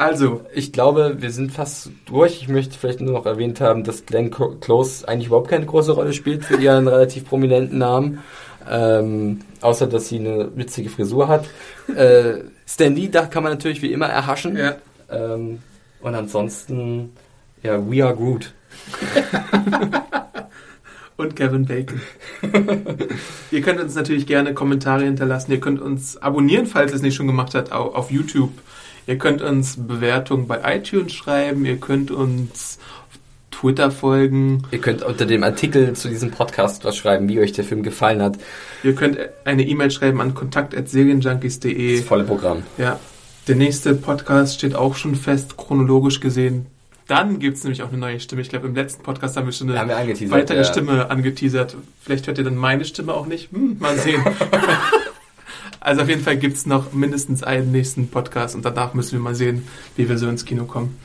Also, 0.00 0.40
Ich 0.54 0.72
glaube, 0.72 1.16
wir 1.18 1.30
sind 1.30 1.52
fast 1.52 1.90
durch. 2.06 2.40
Ich 2.40 2.48
möchte 2.48 2.78
vielleicht 2.78 3.02
nur 3.02 3.12
noch 3.12 3.26
erwähnt 3.26 3.60
haben, 3.60 3.84
dass 3.84 4.06
Glenn 4.06 4.30
Close 4.30 5.06
eigentlich 5.06 5.26
überhaupt 5.26 5.50
keine 5.50 5.66
große 5.66 5.92
Rolle 5.92 6.14
spielt 6.14 6.42
für 6.44 6.56
ihren 6.56 6.88
relativ 6.96 7.26
prominenten 7.26 7.76
Namen. 7.76 8.20
Ähm, 8.70 9.40
außer, 9.60 9.86
dass 9.86 10.08
sie 10.08 10.18
eine 10.18 10.56
witzige 10.56 10.88
Frisur 10.88 11.28
hat. 11.28 11.44
Äh, 11.94 12.44
Stan 12.66 12.94
Lee, 12.94 13.08
da 13.08 13.26
kann 13.26 13.42
man 13.42 13.52
natürlich 13.52 13.82
wie 13.82 13.92
immer 13.92 14.06
erhaschen. 14.06 14.56
ja. 14.56 14.76
Ähm, 15.10 15.58
und 16.00 16.14
ansonsten, 16.14 17.10
ja, 17.62 17.78
We 17.90 18.02
Are 18.02 18.16
Groot. 18.16 18.54
Und 21.18 21.36
Kevin 21.36 21.66
Bacon. 21.66 22.00
ihr 23.50 23.60
könnt 23.60 23.78
uns 23.80 23.94
natürlich 23.94 24.26
gerne 24.26 24.54
Kommentare 24.54 25.04
hinterlassen. 25.04 25.52
Ihr 25.52 25.60
könnt 25.60 25.78
uns 25.82 26.16
abonnieren, 26.16 26.64
falls 26.64 26.92
ihr 26.92 26.96
es 26.96 27.02
nicht 27.02 27.14
schon 27.16 27.26
gemacht 27.26 27.54
habt, 27.54 27.70
au- 27.72 27.92
auf 27.92 28.10
YouTube. 28.10 28.52
Ihr 29.06 29.18
könnt 29.18 29.42
uns 29.42 29.76
Bewertungen 29.76 30.46
bei 30.46 30.60
iTunes 30.76 31.12
schreiben. 31.12 31.64
Ihr 31.64 31.78
könnt 31.78 32.10
uns 32.10 32.78
auf 33.08 33.18
Twitter 33.50 33.90
folgen. 33.90 34.62
Ihr 34.70 34.80
könnt 34.80 35.02
unter 35.02 35.26
dem 35.26 35.42
Artikel 35.42 35.92
zu 35.94 36.08
diesem 36.08 36.30
Podcast 36.30 36.84
was 36.84 36.96
schreiben, 36.96 37.28
wie 37.28 37.40
euch 37.40 37.52
der 37.52 37.64
Film 37.64 37.82
gefallen 37.82 38.22
hat. 38.22 38.38
Ihr 38.82 38.94
könnt 38.94 39.18
eine 39.44 39.66
E-Mail 39.66 39.90
schreiben 39.90 40.20
an 40.20 40.34
kontakt.serienjunkies.de. 40.34 41.96
Das 41.96 42.06
volle 42.06 42.24
Programm. 42.24 42.62
Ja, 42.78 42.98
der 43.48 43.56
nächste 43.56 43.94
Podcast 43.94 44.54
steht 44.54 44.74
auch 44.74 44.94
schon 44.94 45.14
fest, 45.14 45.56
chronologisch 45.56 46.20
gesehen. 46.20 46.66
Dann 47.08 47.40
gibt 47.40 47.56
es 47.56 47.64
nämlich 47.64 47.82
auch 47.82 47.88
eine 47.88 47.98
neue 47.98 48.20
Stimme. 48.20 48.42
Ich 48.42 48.50
glaube, 48.50 48.68
im 48.68 48.76
letzten 48.76 49.02
Podcast 49.02 49.36
haben 49.36 49.46
wir 49.46 49.52
schon 49.52 49.68
eine 49.70 49.88
wir 49.88 50.30
weitere 50.30 50.58
ja. 50.58 50.64
Stimme 50.64 51.10
angeteasert. 51.10 51.76
Vielleicht 52.00 52.28
hört 52.28 52.38
ihr 52.38 52.44
dann 52.44 52.54
meine 52.54 52.84
Stimme 52.84 53.14
auch 53.14 53.26
nicht. 53.26 53.50
Hm, 53.50 53.78
mal 53.80 53.98
sehen. 53.98 54.22
also 55.80 56.02
auf 56.02 56.08
jeden 56.08 56.22
Fall 56.22 56.36
gibt 56.36 56.56
es 56.56 56.66
noch 56.66 56.92
mindestens 56.92 57.42
einen 57.42 57.72
nächsten 57.72 58.08
Podcast 58.08 58.54
und 58.54 58.64
danach 58.64 58.94
müssen 58.94 59.12
wir 59.12 59.20
mal 59.20 59.34
sehen, 59.34 59.66
wie 59.96 60.08
wir 60.08 60.18
so 60.18 60.28
ins 60.28 60.44
Kino 60.44 60.64
kommen. 60.64 60.98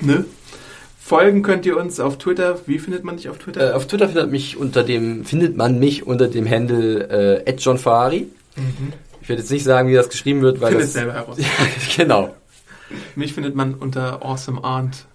Ne? 0.00 0.24
Folgen 0.98 1.42
könnt 1.42 1.66
ihr 1.66 1.76
uns 1.76 2.00
auf 2.00 2.18
Twitter. 2.18 2.60
Wie 2.66 2.78
findet 2.78 3.04
man 3.04 3.16
dich 3.16 3.28
auf 3.28 3.38
Twitter? 3.38 3.70
Äh, 3.70 3.72
auf 3.74 3.86
Twitter 3.86 4.08
findet, 4.08 4.30
mich 4.30 4.56
unter 4.56 4.82
dem, 4.82 5.24
findet 5.24 5.56
man 5.56 5.78
mich 5.78 6.06
unter 6.06 6.28
dem 6.28 6.48
Handle 6.48 7.42
äh, 7.44 7.54
@johnferrari. 7.54 8.28
Ich 9.20 9.28
werde 9.28 9.42
jetzt 9.42 9.50
nicht 9.50 9.64
sagen, 9.64 9.88
wie 9.88 9.94
das 9.94 10.08
geschrieben 10.08 10.42
wird, 10.42 10.60
weil 10.60 10.70
Findet 10.70 10.88
das, 10.88 10.92
selber 10.94 11.12
heraus. 11.12 11.38
Ja, 11.40 11.46
genau. 11.96 12.34
Mich 13.14 13.34
findet 13.34 13.54
man 13.54 13.74
unter 13.74 14.24
Awesome 14.24 14.62
Arndt. 14.64 15.06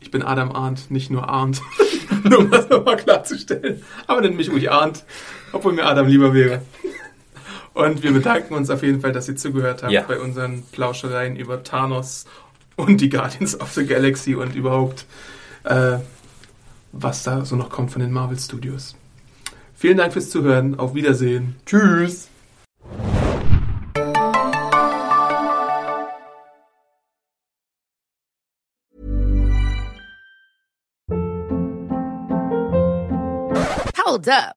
Ich 0.00 0.10
bin 0.10 0.22
Adam 0.22 0.52
Arndt, 0.52 0.90
nicht 0.90 1.10
nur 1.10 1.28
Arndt. 1.28 1.60
nur 2.24 2.38
um 2.38 2.50
das 2.50 2.68
nochmal 2.68 2.96
klarzustellen. 2.96 3.82
Aber 4.06 4.20
nennt 4.20 4.36
mich 4.36 4.50
ruhig 4.50 4.70
Arndt, 4.70 5.04
obwohl 5.52 5.72
mir 5.72 5.84
Adam 5.84 6.06
lieber 6.06 6.32
wäre. 6.32 6.62
Und 7.76 8.02
wir 8.02 8.10
bedanken 8.10 8.54
uns 8.54 8.70
auf 8.70 8.82
jeden 8.82 9.02
Fall, 9.02 9.12
dass 9.12 9.28
ihr 9.28 9.36
zugehört 9.36 9.82
habt 9.82 9.92
Ja. 9.92 10.02
bei 10.02 10.18
unseren 10.18 10.62
Plauschereien 10.72 11.36
über 11.36 11.62
Thanos 11.62 12.24
und 12.76 13.02
die 13.02 13.10
Guardians 13.10 13.60
of 13.60 13.70
the 13.74 13.84
Galaxy 13.84 14.34
und 14.34 14.54
überhaupt, 14.54 15.04
äh, 15.64 15.98
was 16.92 17.22
da 17.22 17.44
so 17.44 17.54
noch 17.54 17.68
kommt 17.68 17.90
von 17.90 18.00
den 18.00 18.12
Marvel 18.12 18.38
Studios. 18.38 18.96
Vielen 19.74 19.98
Dank 19.98 20.14
fürs 20.14 20.30
Zuhören. 20.30 20.78
Auf 20.78 20.94
Wiedersehen. 20.94 21.56
Tschüss. 21.66 22.28
Hold 33.98 34.28
up. 34.28 34.56